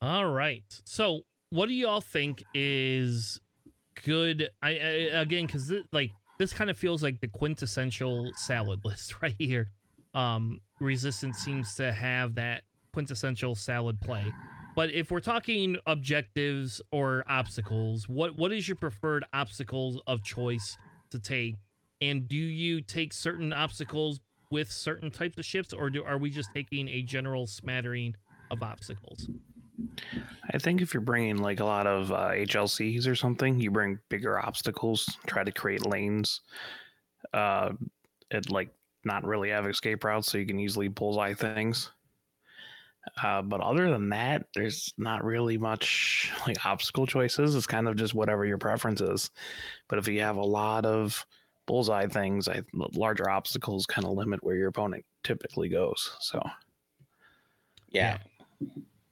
All 0.00 0.26
right. 0.26 0.64
So, 0.84 1.22
what 1.50 1.68
do 1.68 1.74
y'all 1.74 2.00
think 2.00 2.42
is 2.54 3.40
good? 4.04 4.48
I, 4.62 4.70
I 4.70 5.20
again, 5.20 5.46
because 5.46 5.72
like 5.92 6.10
this 6.38 6.52
kind 6.52 6.70
of 6.70 6.76
feels 6.76 7.02
like 7.02 7.20
the 7.20 7.28
quintessential 7.28 8.32
salad 8.34 8.80
list 8.84 9.22
right 9.22 9.36
here. 9.38 9.70
Um, 10.14 10.60
Resistance 10.80 11.38
seems 11.38 11.74
to 11.76 11.92
have 11.92 12.34
that 12.34 12.62
quintessential 12.92 13.54
salad 13.54 14.00
play. 14.00 14.24
But 14.74 14.90
if 14.90 15.10
we're 15.10 15.20
talking 15.20 15.76
objectives 15.86 16.80
or 16.90 17.24
obstacles, 17.28 18.08
what 18.08 18.36
what 18.36 18.52
is 18.52 18.66
your 18.66 18.76
preferred 18.76 19.24
obstacles 19.32 20.00
of 20.06 20.22
choice 20.22 20.76
to 21.10 21.18
take? 21.18 21.56
And 22.00 22.26
do 22.26 22.36
you 22.36 22.80
take 22.80 23.12
certain 23.12 23.52
obstacles 23.52 24.20
with 24.50 24.70
certain 24.70 25.10
types 25.10 25.38
of 25.38 25.44
ships, 25.44 25.72
or 25.72 25.88
do, 25.88 26.04
are 26.04 26.18
we 26.18 26.30
just 26.30 26.50
taking 26.54 26.88
a 26.88 27.02
general 27.02 27.46
smattering 27.46 28.14
of 28.50 28.62
obstacles? 28.62 29.28
I 30.52 30.58
think 30.58 30.82
if 30.82 30.92
you're 30.92 31.00
bringing 31.00 31.38
like 31.38 31.60
a 31.60 31.64
lot 31.64 31.86
of 31.86 32.12
uh, 32.12 32.30
HLCs 32.30 33.06
or 33.06 33.14
something, 33.14 33.58
you 33.58 33.70
bring 33.70 33.98
bigger 34.08 34.38
obstacles, 34.38 35.16
try 35.26 35.44
to 35.44 35.52
create 35.52 35.86
lanes. 35.86 36.40
Uh, 37.32 37.72
it 38.30 38.50
like 38.50 38.70
not 39.04 39.24
really 39.24 39.50
have 39.50 39.66
escape 39.66 40.04
routes, 40.04 40.30
so 40.30 40.38
you 40.38 40.46
can 40.46 40.58
easily 40.58 40.88
bullseye 40.88 41.34
things. 41.34 41.90
Uh, 43.22 43.42
but 43.42 43.60
other 43.60 43.90
than 43.90 44.10
that, 44.10 44.46
there's 44.54 44.92
not 44.96 45.24
really 45.24 45.58
much 45.58 46.30
like 46.46 46.64
obstacle 46.64 47.06
choices. 47.06 47.54
It's 47.54 47.66
kind 47.66 47.88
of 47.88 47.96
just 47.96 48.14
whatever 48.14 48.44
your 48.44 48.58
preference 48.58 49.00
is. 49.00 49.30
But 49.88 49.98
if 49.98 50.08
you 50.08 50.20
have 50.20 50.36
a 50.36 50.44
lot 50.44 50.86
of 50.86 51.26
bullseye 51.66 52.06
things, 52.06 52.48
I, 52.48 52.62
larger 52.72 53.28
obstacles 53.28 53.86
kind 53.86 54.06
of 54.06 54.12
limit 54.12 54.42
where 54.42 54.56
your 54.56 54.68
opponent 54.68 55.04
typically 55.24 55.68
goes. 55.68 56.16
So, 56.20 56.40
yeah. 57.90 58.18
yeah. 58.60 58.68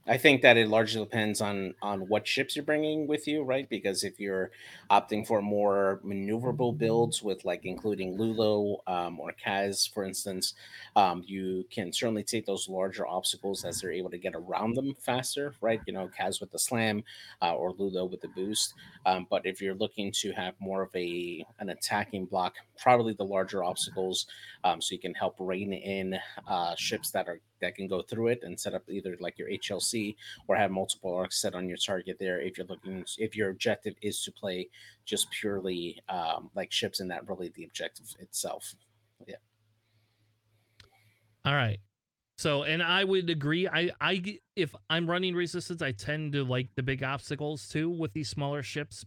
I 0.07 0.16
think 0.16 0.42
that 0.42 0.57
it 0.57 0.68
largely 0.68 1.03
depends 1.05 1.40
on 1.40 1.74
on 1.82 2.09
what 2.09 2.26
ships 2.26 2.57
you're 2.57 2.64
bringing 2.64 3.07
with 3.07 3.28
you, 3.28 3.42
right? 3.42 3.68
Because 3.68 4.03
if 4.03 4.18
you're 4.18 4.51
opting 4.90 5.26
for 5.26 5.42
more 5.42 6.01
maneuverable 6.05 6.76
builds 6.76 7.22
with 7.22 7.44
like 7.44 7.64
including 7.64 8.16
Lulo 8.16 8.78
um, 8.88 9.20
or 9.20 9.32
Kaz, 9.32 9.88
for 9.92 10.05
instance, 10.05 10.55
um, 10.96 11.22
you 11.26 11.64
can 11.70 11.92
certainly 11.92 12.24
take 12.24 12.46
those 12.46 12.68
larger 12.68 13.07
obstacles 13.07 13.64
as 13.64 13.80
they're 13.80 13.92
able 13.92 14.11
to 14.11 14.18
get 14.18 14.34
around 14.34 14.74
them 14.74 14.94
faster, 14.98 15.55
right? 15.61 15.80
You 15.86 15.92
know, 15.92 16.09
Kaz 16.18 16.40
with 16.40 16.51
the 16.51 16.59
slam 16.59 17.05
uh, 17.42 17.55
or 17.55 17.72
Lulo 17.74 18.11
with 18.11 18.22
the 18.22 18.28
boost. 18.28 18.74
Um, 19.07 19.26
but 19.30 19.44
if 19.44 19.61
you're 19.61 19.74
looking 19.74 20.12
to 20.22 20.32
have 20.32 20.55
more 20.61 20.82
of 20.82 20.96
a 20.96 21.44
an 21.59 21.68
attacking 21.68 22.24
block, 22.24 22.55
probably 22.78 23.12
the 23.12 23.24
larger 23.24 23.62
obstacles, 23.62 24.26
um, 24.64 24.80
so 24.80 24.94
you 24.94 24.98
can 24.98 25.14
help 25.14 25.36
rein 25.38 25.72
in 25.74 26.18
uh, 26.48 26.74
ships 26.74 27.11
that 27.11 27.28
are 27.28 27.40
that 27.61 27.74
can 27.74 27.88
go 27.88 28.02
through 28.02 28.28
it 28.28 28.42
and 28.42 28.58
set 28.58 28.74
up 28.74 28.82
either 28.88 29.16
like 29.20 29.38
your 29.38 29.48
HLC 29.48 30.16
or 30.48 30.56
have 30.56 30.70
multiple 30.70 31.14
arcs 31.14 31.40
set 31.40 31.54
on 31.54 31.68
your 31.68 31.76
target 31.76 32.16
there. 32.18 32.40
If 32.40 32.58
you're 32.58 32.66
looking, 32.66 33.04
if 33.18 33.36
your 33.36 33.50
objective 33.50 33.94
is 34.02 34.22
to 34.24 34.32
play 34.32 34.68
just 35.04 35.30
purely 35.30 35.98
um, 36.08 36.50
like 36.54 36.72
ships, 36.72 37.00
and 37.00 37.11
that 37.11 37.28
really 37.28 37.52
the 37.54 37.64
objective 37.64 38.06
itself. 38.18 38.74
Yeah. 39.26 39.36
All 41.44 41.54
right. 41.54 41.80
So, 42.36 42.62
and 42.62 42.82
I 42.82 43.04
would 43.04 43.28
agree. 43.28 43.68
I, 43.68 43.90
I, 44.00 44.38
if 44.56 44.74
I'm 44.88 45.08
running 45.08 45.34
resistance, 45.34 45.82
I 45.82 45.92
tend 45.92 46.32
to 46.32 46.42
like 46.42 46.68
the 46.74 46.82
big 46.82 47.02
obstacles 47.02 47.68
too 47.68 47.90
with 47.90 48.14
these 48.14 48.30
smaller 48.30 48.62
ships 48.62 49.04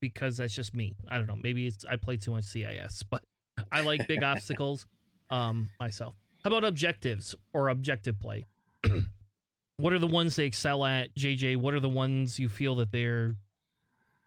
because 0.00 0.38
that's 0.38 0.54
just 0.54 0.74
me. 0.74 0.96
I 1.08 1.18
don't 1.18 1.26
know. 1.26 1.38
Maybe 1.40 1.68
it's 1.68 1.84
I 1.84 1.96
play 1.96 2.16
too 2.16 2.32
much 2.32 2.44
CIS, 2.44 3.04
but 3.10 3.22
I 3.70 3.82
like 3.82 4.08
big 4.08 4.22
obstacles 4.24 4.86
um 5.30 5.68
myself. 5.78 6.14
How 6.48 6.56
about 6.56 6.66
objectives 6.66 7.34
or 7.52 7.68
objective 7.68 8.18
play? 8.18 8.46
what 9.76 9.92
are 9.92 9.98
the 9.98 10.06
ones 10.06 10.34
they 10.34 10.46
excel 10.46 10.82
at, 10.82 11.14
JJ? 11.14 11.58
What 11.58 11.74
are 11.74 11.80
the 11.80 11.90
ones 11.90 12.38
you 12.38 12.48
feel 12.48 12.74
that 12.76 12.90
they're 12.90 13.36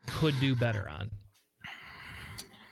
could 0.06 0.40
do 0.40 0.56
better 0.56 0.88
on? 0.88 1.10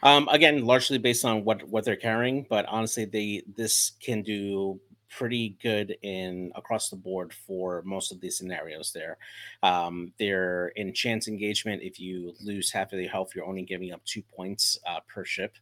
Um, 0.03 0.27
again, 0.27 0.65
largely 0.65 0.99
based 0.99 1.25
on 1.25 1.45
what 1.45 1.63
what 1.63 1.83
they're 1.83 1.95
carrying, 1.95 2.45
but 2.47 2.67
honestly, 2.67 3.05
they 3.05 3.41
this 3.57 3.93
can 3.99 4.21
do 4.21 4.79
pretty 5.09 5.57
good 5.63 5.97
in 6.03 6.51
across 6.53 6.91
the 6.91 6.95
board 6.95 7.33
for 7.33 7.81
most 7.83 8.11
of 8.11 8.21
these 8.21 8.37
scenarios 8.37 8.93
there. 8.93 9.17
Um, 9.63 10.13
they're 10.19 10.67
in 10.75 10.93
chance 10.93 11.27
engagement. 11.27 11.81
If 11.81 11.99
you 11.99 12.35
lose 12.39 12.71
half 12.71 12.93
of 12.93 12.99
your 12.99 13.09
health, 13.09 13.31
you're 13.33 13.45
only 13.45 13.63
giving 13.63 13.91
up 13.91 14.05
two 14.05 14.21
points 14.21 14.77
uh, 14.87 14.99
per 15.07 15.25
ship 15.25 15.57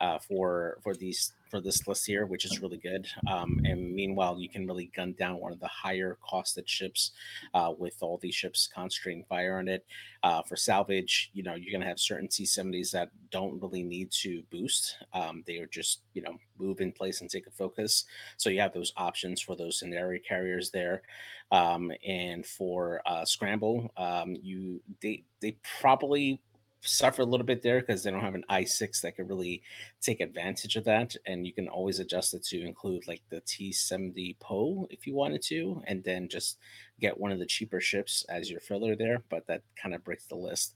uh, 0.00 0.18
for 0.18 0.78
for 0.82 0.94
these 0.94 1.32
for 1.50 1.60
this 1.60 1.86
list 1.88 2.06
here, 2.06 2.26
which 2.26 2.44
is 2.44 2.62
really 2.62 2.76
good. 2.76 3.06
Um, 3.28 3.60
and 3.64 3.92
meanwhile, 3.92 4.38
you 4.38 4.48
can 4.48 4.66
really 4.66 4.90
gun 4.94 5.14
down 5.18 5.40
one 5.40 5.52
of 5.52 5.58
the 5.58 5.66
higher 5.66 6.16
costed 6.24 6.68
ships 6.68 7.10
uh, 7.54 7.74
with 7.76 7.96
all 8.00 8.18
these 8.18 8.34
ships 8.36 8.68
concentrating 8.72 9.24
fire 9.24 9.58
on 9.58 9.68
it. 9.68 9.84
Uh, 10.22 10.42
for 10.42 10.54
salvage, 10.54 11.30
you 11.34 11.42
know, 11.42 11.54
you're 11.54 11.72
going 11.72 11.80
to 11.80 11.88
have 11.88 11.98
certain 11.98 12.28
T70s 12.28 12.92
that 12.92 13.10
don't 13.30 13.60
really 13.60 13.82
need 13.82 14.10
to 14.12 14.42
boost. 14.50 14.96
Um, 15.12 15.42
they 15.46 15.56
are 15.56 15.66
just, 15.66 16.02
you 16.14 16.22
know, 16.22 16.36
move 16.58 16.80
in 16.80 16.92
place 16.92 17.20
and 17.20 17.28
take 17.28 17.46
a 17.46 17.50
focus. 17.50 18.04
So 18.36 18.48
you 18.48 18.60
have 18.60 18.72
those 18.72 18.92
options 18.96 19.40
for 19.40 19.56
those 19.56 19.78
scenario 19.78 20.20
carriers 20.26 20.70
there. 20.70 21.02
Um, 21.50 21.90
and 22.06 22.46
for 22.46 23.02
uh, 23.06 23.24
scramble, 23.24 23.90
um, 23.96 24.36
you 24.40 24.80
they 25.02 25.24
they 25.40 25.56
probably 25.80 26.40
suffer 26.82 27.22
a 27.22 27.26
little 27.26 27.46
bit 27.46 27.62
there 27.62 27.80
because 27.80 28.02
they 28.02 28.10
don't 28.10 28.20
have 28.20 28.34
an 28.34 28.44
i6 28.50 29.00
that 29.00 29.16
can 29.16 29.26
really 29.26 29.62
take 30.00 30.20
advantage 30.20 30.76
of 30.76 30.84
that. 30.84 31.14
And 31.26 31.46
you 31.46 31.52
can 31.52 31.68
always 31.68 31.98
adjust 31.98 32.34
it 32.34 32.44
to 32.44 32.64
include 32.64 33.06
like 33.06 33.22
the 33.28 33.40
T70 33.42 34.38
Po 34.40 34.86
if 34.90 35.06
you 35.06 35.14
wanted 35.14 35.42
to, 35.42 35.82
and 35.86 36.02
then 36.04 36.28
just 36.28 36.58
get 37.00 37.18
one 37.18 37.32
of 37.32 37.38
the 37.38 37.46
cheaper 37.46 37.80
ships 37.80 38.24
as 38.28 38.50
your 38.50 38.60
filler 38.60 38.96
there. 38.96 39.22
But 39.28 39.46
that 39.46 39.62
kind 39.80 39.94
of 39.94 40.04
breaks 40.04 40.26
the 40.26 40.36
list. 40.36 40.74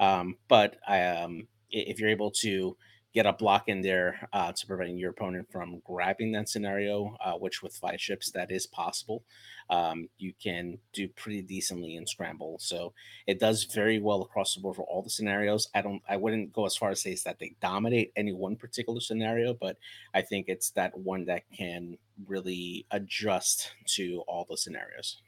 Um, 0.00 0.36
but 0.48 0.76
um, 0.86 1.48
if 1.70 1.98
you're 2.00 2.10
able 2.10 2.30
to 2.30 2.76
get 3.16 3.24
a 3.24 3.32
block 3.32 3.66
in 3.66 3.80
there 3.80 4.28
uh, 4.34 4.52
to 4.52 4.66
prevent 4.66 4.98
your 4.98 5.10
opponent 5.10 5.50
from 5.50 5.80
grabbing 5.86 6.32
that 6.32 6.50
scenario, 6.50 7.16
uh, 7.24 7.32
which 7.32 7.62
with 7.62 7.74
five 7.74 7.98
ships 7.98 8.30
that 8.30 8.52
is 8.52 8.66
possible. 8.66 9.24
Um, 9.70 10.10
you 10.18 10.34
can 10.38 10.76
do 10.92 11.08
pretty 11.08 11.40
decently 11.40 11.96
in 11.96 12.06
scramble. 12.06 12.58
So 12.60 12.92
it 13.26 13.40
does 13.40 13.64
very 13.64 13.98
well 13.98 14.20
across 14.20 14.54
the 14.54 14.60
board 14.60 14.76
for 14.76 14.82
all 14.82 15.00
the 15.00 15.08
scenarios. 15.08 15.66
I 15.74 15.80
don't, 15.80 16.02
I 16.06 16.18
wouldn't 16.18 16.52
go 16.52 16.66
as 16.66 16.76
far 16.76 16.90
as 16.90 17.00
say 17.00 17.16
that 17.24 17.38
they 17.38 17.56
dominate 17.62 18.12
any 18.16 18.34
one 18.34 18.54
particular 18.54 19.00
scenario, 19.00 19.54
but 19.54 19.78
I 20.12 20.20
think 20.20 20.44
it's 20.48 20.68
that 20.72 20.98
one 20.98 21.24
that 21.24 21.44
can 21.56 21.96
really 22.26 22.84
adjust 22.90 23.72
to 23.94 24.24
all 24.28 24.46
the 24.48 24.58
scenarios. 24.58 25.22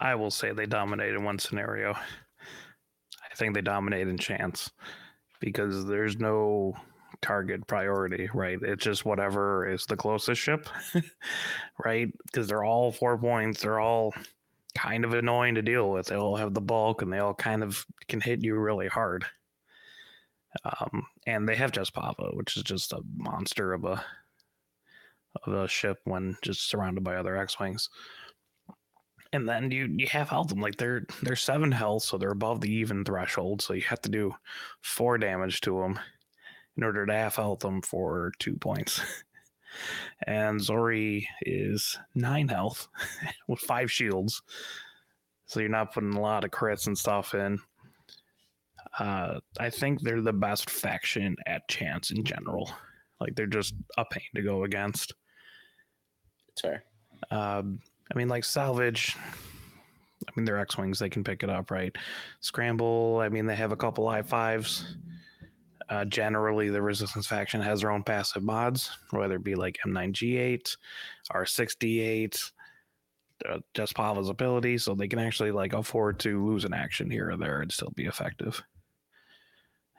I 0.00 0.16
will 0.16 0.32
say 0.32 0.50
they 0.50 0.66
dominate 0.66 1.14
in 1.14 1.22
one 1.22 1.38
scenario. 1.38 1.92
I 1.92 3.36
think 3.36 3.54
they 3.54 3.60
dominate 3.60 4.08
in 4.08 4.18
chance 4.18 4.70
because 5.44 5.84
there's 5.84 6.18
no 6.18 6.74
target 7.20 7.66
priority, 7.66 8.28
right? 8.34 8.58
It's 8.62 8.84
just 8.84 9.04
whatever 9.04 9.68
is 9.68 9.84
the 9.86 9.96
closest 9.96 10.40
ship, 10.40 10.68
right? 11.84 12.08
Because 12.26 12.48
they're 12.48 12.64
all 12.64 12.92
four 12.92 13.18
points. 13.18 13.62
They're 13.62 13.80
all 13.80 14.14
kind 14.76 15.04
of 15.04 15.14
annoying 15.14 15.54
to 15.54 15.62
deal 15.62 15.90
with. 15.90 16.06
They 16.06 16.16
all 16.16 16.36
have 16.36 16.54
the 16.54 16.60
bulk 16.60 17.02
and 17.02 17.12
they 17.12 17.18
all 17.18 17.34
kind 17.34 17.62
of 17.62 17.86
can 18.08 18.20
hit 18.20 18.42
you 18.42 18.56
really 18.56 18.88
hard. 18.88 19.24
Um, 20.64 21.06
and 21.26 21.48
they 21.48 21.56
have 21.56 21.72
Jess 21.72 21.90
Pava, 21.90 22.34
which 22.36 22.56
is 22.56 22.62
just 22.62 22.92
a 22.92 23.00
monster 23.16 23.72
of 23.72 23.84
a 23.84 24.04
of 25.44 25.52
a 25.52 25.68
ship 25.68 25.98
when 26.04 26.36
just 26.42 26.68
surrounded 26.68 27.02
by 27.02 27.16
other 27.16 27.36
X-wings. 27.36 27.90
And 29.34 29.48
then 29.48 29.72
you 29.72 29.92
you 29.96 30.06
have 30.06 30.28
health 30.28 30.48
them 30.48 30.60
like 30.60 30.76
they're 30.76 31.06
they're 31.22 31.34
seven 31.34 31.72
health, 31.72 32.04
so 32.04 32.16
they're 32.16 32.30
above 32.30 32.60
the 32.60 32.72
even 32.72 33.04
threshold. 33.04 33.62
So 33.62 33.74
you 33.74 33.82
have 33.82 34.00
to 34.02 34.08
do 34.08 34.32
four 34.80 35.18
damage 35.18 35.60
to 35.62 35.80
them 35.80 35.98
in 36.76 36.84
order 36.84 37.04
to 37.04 37.12
half 37.12 37.34
health 37.34 37.58
them 37.58 37.82
for 37.82 38.30
two 38.38 38.54
points. 38.54 39.00
and 40.28 40.60
Zorii 40.60 41.26
is 41.42 41.98
nine 42.14 42.46
health 42.46 42.86
with 43.48 43.58
five 43.58 43.90
shields. 43.90 44.40
So 45.46 45.58
you're 45.58 45.68
not 45.68 45.92
putting 45.92 46.14
a 46.14 46.20
lot 46.20 46.44
of 46.44 46.52
crits 46.52 46.86
and 46.86 46.96
stuff 46.96 47.34
in. 47.34 47.58
Uh, 48.96 49.40
I 49.58 49.68
think 49.68 50.00
they're 50.00 50.22
the 50.22 50.32
best 50.32 50.70
faction 50.70 51.34
at 51.44 51.66
chance 51.66 52.12
in 52.12 52.22
general. 52.22 52.70
Like 53.20 53.34
they're 53.34 53.46
just 53.46 53.74
a 53.98 54.04
pain 54.04 54.22
to 54.36 54.42
go 54.42 54.62
against. 54.62 55.12
Sure. 56.56 56.84
Um, 57.32 57.80
I 58.12 58.18
mean, 58.18 58.28
like 58.28 58.44
salvage. 58.44 59.16
I 60.26 60.30
mean, 60.36 60.44
they're 60.44 60.58
X 60.58 60.76
wings; 60.76 60.98
they 60.98 61.08
can 61.08 61.24
pick 61.24 61.42
it 61.42 61.50
up, 61.50 61.70
right? 61.70 61.94
Scramble. 62.40 63.20
I 63.22 63.28
mean, 63.28 63.46
they 63.46 63.56
have 63.56 63.72
a 63.72 63.76
couple 63.76 64.08
I 64.08 64.22
fives. 64.22 64.96
Uh, 65.88 66.04
generally, 66.06 66.70
the 66.70 66.80
Resistance 66.80 67.26
faction 67.26 67.60
has 67.60 67.80
their 67.80 67.90
own 67.90 68.02
passive 68.02 68.42
mods, 68.42 68.90
whether 69.10 69.36
it 69.36 69.44
be 69.44 69.54
like 69.54 69.78
M9G8, 69.86 70.76
R6D8, 71.30 72.52
uh, 73.48 73.58
Jess 73.74 73.92
Pava's 73.92 74.30
ability, 74.30 74.78
so 74.78 74.94
they 74.94 75.08
can 75.08 75.18
actually 75.18 75.50
like 75.50 75.74
afford 75.74 76.18
to 76.20 76.44
lose 76.44 76.64
an 76.64 76.72
action 76.72 77.10
here 77.10 77.30
or 77.30 77.36
there 77.36 77.60
and 77.60 77.70
still 77.70 77.92
be 77.94 78.06
effective. 78.06 78.62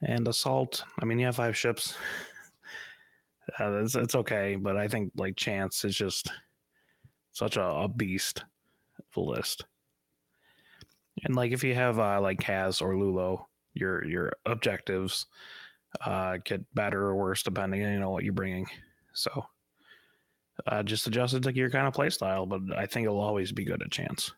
And 0.01 0.27
assault. 0.27 0.83
I 0.99 1.05
mean, 1.05 1.19
you 1.19 1.27
have 1.27 1.35
five 1.35 1.57
ships. 1.57 1.95
Uh, 3.59 3.83
it's, 3.83 3.93
it's 3.93 4.15
okay, 4.15 4.55
but 4.55 4.75
I 4.75 4.87
think 4.87 5.11
like 5.15 5.35
chance 5.35 5.85
is 5.85 5.95
just 5.95 6.31
such 7.35 7.57
a, 7.57 7.63
a 7.63 7.87
beast 7.89 8.45
of 8.97 9.17
a 9.17 9.19
list. 9.19 9.65
And 11.25 11.35
like 11.35 11.51
if 11.51 11.63
you 11.65 11.75
have 11.75 11.99
uh, 11.99 12.21
like 12.21 12.39
Kaz 12.39 12.81
or 12.81 12.93
Lulo, 12.93 13.45
your 13.73 14.05
your 14.05 14.31
objectives 14.45 15.25
uh, 16.05 16.37
get 16.45 16.63
better 16.73 17.01
or 17.03 17.15
worse 17.15 17.43
depending 17.43 17.85
on 17.85 17.91
you 17.91 17.99
know 17.99 18.09
what 18.09 18.23
you're 18.23 18.33
bringing. 18.33 18.65
So 19.13 19.45
uh, 20.65 20.83
just 20.83 21.07
adjust 21.07 21.33
it 21.33 21.43
to 21.43 21.53
your 21.53 21.69
kind 21.69 21.87
of 21.87 21.93
play 21.93 22.09
style, 22.09 22.45
but 22.45 22.61
I 22.75 22.85
think 22.85 23.03
it'll 23.03 23.19
always 23.19 23.51
be 23.51 23.65
good 23.65 23.81
at 23.81 23.91
chance. 23.91 24.31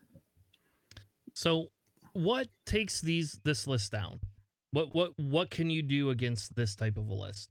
So, 1.34 1.68
what 2.14 2.48
takes 2.66 3.00
these 3.00 3.38
this 3.44 3.68
list 3.68 3.92
down? 3.92 4.18
What 4.72 4.92
what 4.92 5.12
what 5.18 5.50
can 5.50 5.70
you 5.70 5.82
do 5.82 6.10
against 6.10 6.56
this 6.56 6.74
type 6.74 6.96
of 6.96 7.08
a 7.08 7.14
list? 7.14 7.50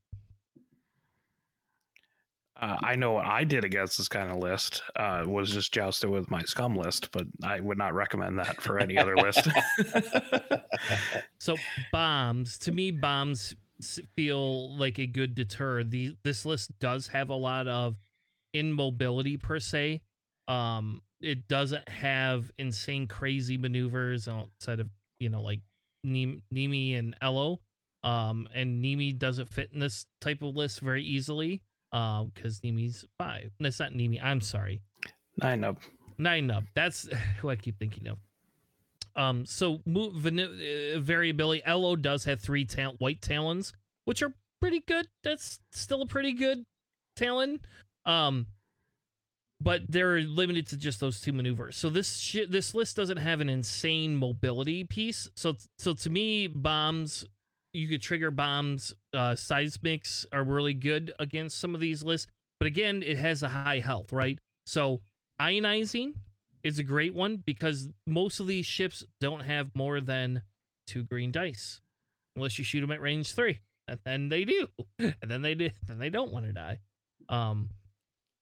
Uh, 2.60 2.78
I 2.82 2.96
know 2.96 3.14
what 3.14 3.26
I 3.26 3.44
did 3.44 3.64
against 3.64 3.98
this 3.98 4.08
kind 4.08 4.32
of 4.32 4.38
list 4.38 4.82
uh, 4.96 5.24
was 5.28 5.52
just 5.52 5.72
jousted 5.72 6.10
with 6.10 6.32
my 6.32 6.42
scum 6.44 6.76
list, 6.76 7.12
but 7.12 7.26
I 7.44 7.60
would 7.60 7.78
not 7.78 7.94
recommend 7.94 8.40
that 8.40 8.62
for 8.62 8.80
any 8.80 8.98
other 8.98 9.16
list. 9.16 9.48
so 11.40 11.56
bombs, 11.92 12.58
to 12.60 12.72
me, 12.72 12.90
bombs 12.90 13.56
feel 14.16 14.76
like 14.76 14.98
a 14.98 15.06
good 15.06 15.36
deter. 15.36 15.84
The 15.84 16.16
this 16.24 16.46
list 16.46 16.72
does 16.80 17.08
have 17.08 17.30
a 17.30 17.36
lot 17.36 17.68
of 17.68 17.96
immobility 18.54 19.38
per 19.38 19.60
se. 19.60 20.02
Um, 20.48 21.02
it 21.22 21.48
doesn't 21.48 21.88
have 21.88 22.52
insane 22.58 23.08
crazy 23.08 23.58
maneuvers 23.58 24.28
outside 24.28 24.80
of 24.80 24.90
you 25.20 25.30
know 25.30 25.42
like 25.42 25.60
Nimi 26.06 26.98
and 26.98 27.16
Ello. 27.22 27.60
Um, 28.04 28.48
and 28.54 28.84
Nimi 28.84 29.18
doesn't 29.18 29.50
fit 29.50 29.72
in 29.74 29.80
this 29.80 30.06
type 30.22 30.42
of 30.42 30.56
list 30.56 30.80
very 30.80 31.04
easily 31.04 31.62
um 31.92 32.32
because 32.34 32.60
Nimi's 32.62 33.06
five. 33.18 33.52
No, 33.60 33.68
it's 33.68 33.80
not 33.80 33.94
Nimi. 33.94 34.20
I'm 34.22 34.42
sorry. 34.42 34.82
Nien 35.42 35.62
Nunb. 35.62 35.78
Nien 36.18 36.48
Nunb. 36.48 36.68
That's 36.76 37.08
who 37.40 37.50
I 37.50 37.56
keep 37.56 37.78
thinking 37.80 38.08
of. 38.08 38.18
Um, 39.16 39.46
so 39.46 39.80
move, 39.86 40.26
uh, 40.26 41.00
variability. 41.00 41.64
Ello 41.66 41.96
does 41.96 42.24
have 42.26 42.40
three 42.40 42.66
ta- 42.66 42.94
white 43.00 43.20
talons, 43.22 43.74
which 44.06 44.22
are 44.22 44.32
pretty 44.62 44.82
good. 44.88 45.08
That's 45.24 45.60
still 45.72 46.04
a 46.04 46.06
pretty 46.06 46.34
good 46.34 46.64
talon. 47.16 47.60
Um, 48.06 48.46
but 49.60 49.82
they're 49.90 50.22
limited 50.22 50.68
to 50.68 50.78
just 50.78 51.00
those 51.00 51.20
two 51.20 51.34
maneuvers. 51.34 51.76
So 51.78 51.90
this 51.90 52.18
sh- 52.18 52.48
this 52.48 52.76
list 52.76 52.96
doesn't 52.96 53.18
have 53.18 53.42
an 53.42 53.50
insane 53.50 54.16
mobility 54.16 54.84
piece. 54.84 55.30
So 55.36 55.56
so 55.80 55.94
to 55.96 56.10
me, 56.12 56.46
bombs 56.48 57.26
you 57.78 57.88
could 57.88 58.02
trigger 58.02 58.32
bombs. 58.32 58.94
Uh, 59.14 59.32
seismics 59.32 60.26
are 60.32 60.44
really 60.44 60.74
good 60.74 61.14
against 61.20 61.60
some 61.60 61.76
of 61.76 61.82
these 61.82 62.04
lists, 62.04 62.28
but 62.60 62.68
again, 62.68 63.04
it 63.06 63.18
has 63.18 63.44
a 63.44 63.50
high 63.50 63.80
health, 63.80 64.12
right? 64.12 64.40
So 64.66 65.02
ionizing 65.40 66.14
is 66.64 66.80
a 66.80 66.84
great 66.84 67.14
one 67.14 67.38
because 67.38 67.88
most 68.06 68.40
of 68.40 68.48
these 68.48 68.66
ships 68.66 69.06
don't 69.22 69.42
have 69.42 69.76
more 69.76 70.02
than 70.02 70.42
two 70.88 71.04
green 71.04 71.32
dice, 71.32 71.80
unless 72.36 72.58
you 72.58 72.66
shoot 72.66 72.82
them 72.82 72.92
at 72.92 73.02
range 73.02 73.34
three, 73.34 73.60
and 73.88 74.00
then 74.04 74.30
they 74.30 74.44
do, 74.44 74.68
and 75.00 75.16
then 75.28 75.44
they 75.44 75.54
do, 75.54 75.70
then 75.88 76.00
they 76.00 76.10
don't 76.10 76.34
want 76.34 76.46
to 76.46 76.54
die. 76.54 76.80
Um, 77.30 77.70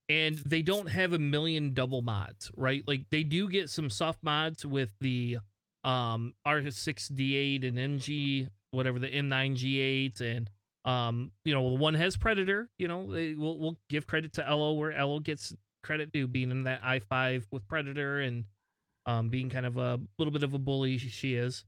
and 0.07 0.37
they 0.45 0.61
don't 0.61 0.87
have 0.87 1.13
a 1.13 1.19
million 1.19 1.73
double 1.73 2.01
mods, 2.01 2.51
right? 2.55 2.83
Like 2.87 3.09
they 3.09 3.23
do 3.23 3.49
get 3.49 3.69
some 3.69 3.89
soft 3.89 4.23
mods 4.23 4.65
with 4.65 4.93
the 5.01 5.39
um 5.83 6.33
R6D8 6.47 7.67
and 7.67 7.77
MG 7.77 8.49
whatever 8.75 8.99
the 8.99 9.07
M9G8 9.07 10.21
and 10.21 10.49
um 10.85 11.31
you 11.43 11.53
know 11.53 11.69
the 11.71 11.75
one 11.75 11.95
has 11.95 12.15
Predator. 12.17 12.69
You 12.77 12.87
know 12.87 13.11
they, 13.11 13.33
we'll 13.33 13.57
we'll 13.57 13.77
give 13.89 14.07
credit 14.07 14.33
to 14.33 14.47
Ello 14.47 14.73
where 14.73 14.91
Ello 14.91 15.19
gets 15.19 15.53
credit 15.83 16.11
due 16.11 16.27
being 16.27 16.49
in 16.49 16.63
that 16.63 16.81
i5 16.81 17.43
with 17.51 17.67
Predator 17.67 18.19
and 18.19 18.45
um 19.05 19.29
being 19.29 19.49
kind 19.49 19.65
of 19.65 19.77
a 19.77 19.99
little 20.17 20.31
bit 20.31 20.43
of 20.43 20.53
a 20.53 20.59
bully 20.59 20.97
she 20.97 21.35
is. 21.35 21.63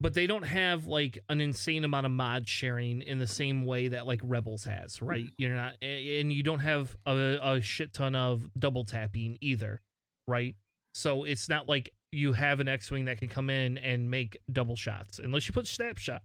But 0.00 0.14
they 0.14 0.26
don't 0.26 0.42
have 0.42 0.86
like 0.86 1.18
an 1.28 1.40
insane 1.40 1.84
amount 1.84 2.06
of 2.06 2.12
mod 2.12 2.48
sharing 2.48 3.02
in 3.02 3.18
the 3.20 3.26
same 3.26 3.64
way 3.64 3.86
that 3.88 4.04
like 4.04 4.20
Rebels 4.24 4.64
has, 4.64 5.00
right? 5.00 5.28
You're 5.38 5.54
not, 5.54 5.74
and 5.80 6.32
you 6.32 6.42
don't 6.42 6.58
have 6.58 6.96
a, 7.06 7.38
a 7.40 7.60
shit 7.60 7.92
ton 7.92 8.16
of 8.16 8.50
double 8.58 8.84
tapping 8.84 9.38
either, 9.40 9.80
right? 10.26 10.56
So 10.92 11.22
it's 11.22 11.48
not 11.48 11.68
like 11.68 11.92
you 12.12 12.32
have 12.34 12.60
an 12.60 12.68
X-wing 12.68 13.06
that 13.06 13.18
can 13.18 13.28
come 13.28 13.50
in 13.50 13.78
and 13.78 14.10
make 14.10 14.38
double 14.52 14.76
shots, 14.76 15.18
unless 15.18 15.48
you 15.48 15.52
put 15.52 15.66
snapshot. 15.66 16.22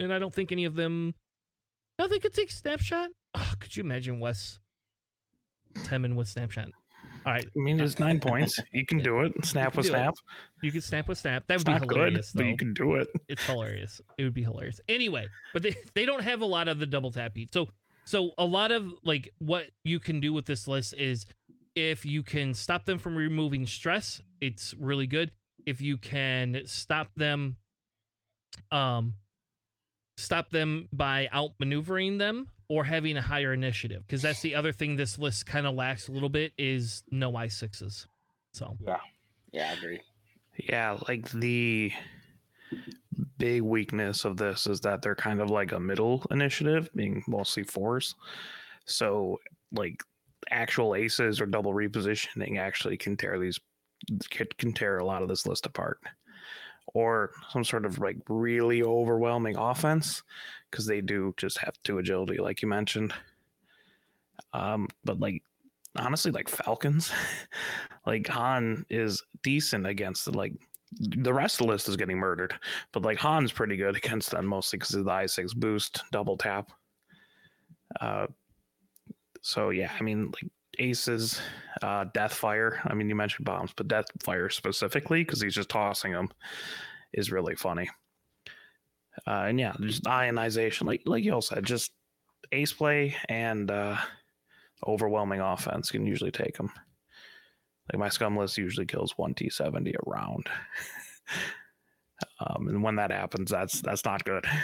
And 0.00 0.12
I 0.12 0.18
don't 0.18 0.32
think 0.32 0.52
any 0.52 0.64
of 0.64 0.74
them. 0.74 1.14
Nothing 1.98 2.20
could 2.20 2.34
take 2.34 2.50
snapshot. 2.50 3.10
Oh, 3.34 3.52
could 3.58 3.76
you 3.76 3.82
imagine 3.82 4.20
Wes 4.20 4.60
Temmin 5.78 6.14
with 6.14 6.28
snapshot? 6.28 6.68
All 7.24 7.32
right. 7.32 7.44
I 7.44 7.58
mean, 7.58 7.76
there's 7.76 7.96
uh, 7.96 8.04
nine 8.04 8.20
points. 8.20 8.60
You 8.72 8.86
can 8.86 8.98
do 8.98 9.20
it. 9.20 9.32
Snap 9.44 9.76
with 9.76 9.86
snap. 9.86 10.14
You 10.62 10.70
can 10.70 10.80
snap 10.80 11.08
with 11.08 11.18
snap. 11.18 11.44
That 11.48 11.58
would 11.58 11.68
it's 11.68 11.80
be 11.80 11.86
hilarious. 11.86 12.30
Good, 12.32 12.38
but 12.38 12.46
you 12.46 12.56
can 12.56 12.74
do 12.74 12.94
it. 12.96 13.08
It's 13.28 13.44
hilarious. 13.44 14.00
It 14.18 14.24
would 14.24 14.34
be 14.34 14.42
hilarious. 14.42 14.80
Anyway, 14.88 15.26
but 15.52 15.62
they, 15.62 15.74
they 15.94 16.04
don't 16.04 16.22
have 16.22 16.42
a 16.42 16.46
lot 16.46 16.68
of 16.68 16.78
the 16.78 16.86
double 16.86 17.10
tap 17.10 17.34
beat. 17.34 17.52
So 17.52 17.68
so 18.04 18.30
a 18.38 18.44
lot 18.44 18.70
of 18.70 18.92
like 19.02 19.32
what 19.38 19.66
you 19.82 19.98
can 19.98 20.20
do 20.20 20.32
with 20.32 20.46
this 20.46 20.68
list 20.68 20.94
is 20.96 21.26
if 21.74 22.06
you 22.06 22.22
can 22.22 22.54
stop 22.54 22.84
them 22.84 22.98
from 22.98 23.16
removing 23.16 23.66
stress, 23.66 24.22
it's 24.40 24.74
really 24.78 25.06
good. 25.06 25.30
If 25.64 25.80
you 25.80 25.96
can 25.96 26.62
stop 26.66 27.08
them 27.16 27.56
um 28.70 29.14
stop 30.16 30.48
them 30.50 30.88
by 30.92 31.28
outmaneuvering 31.34 32.18
them 32.18 32.48
or 32.68 32.84
having 32.84 33.16
a 33.18 33.22
higher 33.22 33.52
initiative 33.52 34.02
because 34.06 34.22
that's 34.22 34.40
the 34.40 34.54
other 34.54 34.72
thing 34.72 34.96
this 34.96 35.18
list 35.18 35.44
kind 35.44 35.66
of 35.66 35.74
lacks 35.74 36.08
a 36.08 36.12
little 36.12 36.30
bit 36.30 36.52
is 36.56 37.02
no 37.10 37.32
i6s 37.32 38.06
so 38.52 38.78
Yeah, 38.86 38.96
yeah, 39.52 39.70
I 39.70 39.72
agree. 39.74 40.00
Yeah, 40.68 40.96
like 41.08 41.30
the 41.30 41.92
big 43.38 43.62
weakness 43.62 44.24
of 44.24 44.36
this 44.36 44.66
is 44.66 44.80
that 44.80 45.02
they're 45.02 45.14
kind 45.14 45.40
of 45.40 45.50
like 45.50 45.72
a 45.72 45.80
middle 45.80 46.24
initiative, 46.30 46.88
being 46.94 47.22
mostly 47.26 47.62
fours. 47.62 48.14
So, 48.86 49.38
like 49.72 50.02
actual 50.50 50.94
aces 50.94 51.40
or 51.40 51.46
double 51.46 51.72
repositioning 51.72 52.58
actually 52.58 52.96
can 52.96 53.16
tear 53.16 53.38
these 53.38 53.60
can, 54.30 54.46
can 54.58 54.72
tear 54.72 54.98
a 54.98 55.04
lot 55.04 55.22
of 55.22 55.28
this 55.28 55.46
list 55.46 55.66
apart. 55.66 55.98
Or 56.94 57.32
some 57.50 57.64
sort 57.64 57.84
of 57.84 57.98
like 57.98 58.16
really 58.28 58.82
overwhelming 58.82 59.56
offense 59.56 60.22
because 60.70 60.86
they 60.86 61.00
do 61.00 61.34
just 61.36 61.58
have 61.58 61.74
two 61.82 61.98
agility, 61.98 62.38
like 62.38 62.62
you 62.62 62.68
mentioned. 62.68 63.12
Um, 64.52 64.88
but 65.04 65.20
like 65.20 65.42
honestly, 65.98 66.30
like 66.30 66.48
Falcons, 66.48 67.12
like 68.06 68.26
Han 68.28 68.86
is 68.88 69.22
decent 69.42 69.86
against 69.86 70.34
like 70.34 70.52
the 70.98 71.34
rest 71.34 71.60
of 71.60 71.66
the 71.66 71.72
list 71.72 71.88
is 71.88 71.96
getting 71.96 72.18
murdered, 72.18 72.54
but 72.92 73.02
like 73.02 73.18
Han's 73.18 73.52
pretty 73.52 73.76
good 73.76 73.96
against 73.96 74.30
them 74.30 74.46
mostly 74.46 74.78
because 74.78 74.94
of 74.94 75.04
the 75.04 75.10
i6 75.10 75.54
boost, 75.56 76.02
double 76.12 76.36
tap. 76.36 76.70
Uh, 78.00 78.26
so 79.42 79.70
yeah, 79.70 79.92
I 79.98 80.02
mean 80.02 80.26
like 80.26 80.50
aces, 80.78 81.40
uh, 81.82 82.06
Deathfire. 82.06 82.78
I 82.84 82.94
mean 82.94 83.08
you 83.08 83.14
mentioned 83.14 83.44
bombs, 83.44 83.72
but 83.76 83.88
Deathfire 83.88 84.52
specifically 84.52 85.24
because 85.24 85.40
he's 85.40 85.54
just 85.54 85.68
tossing 85.68 86.12
them 86.12 86.30
is 87.12 87.32
really 87.32 87.56
funny. 87.56 87.88
Uh, 89.26 89.46
and 89.48 89.58
yeah, 89.58 89.74
just 89.80 90.06
ionization, 90.06 90.86
like 90.86 91.02
like 91.06 91.24
you 91.24 91.32
all 91.32 91.42
said, 91.42 91.64
just 91.64 91.92
ace 92.52 92.72
play 92.72 93.14
and 93.28 93.70
uh, 93.70 93.96
overwhelming 94.86 95.40
offense 95.40 95.90
can 95.90 96.06
usually 96.06 96.30
take 96.30 96.56
them. 96.56 96.70
Like 97.92 98.00
my 98.00 98.08
scum 98.08 98.36
list 98.36 98.58
usually 98.58 98.86
kills 98.86 99.16
one 99.16 99.34
T70 99.34 99.94
a 99.94 100.10
round. 100.10 100.48
um, 102.40 102.68
and 102.68 102.82
when 102.82 102.96
that 102.96 103.10
happens, 103.10 103.50
that's 103.50 103.80
that's 103.80 104.04
not 104.04 104.24
good. 104.24 104.44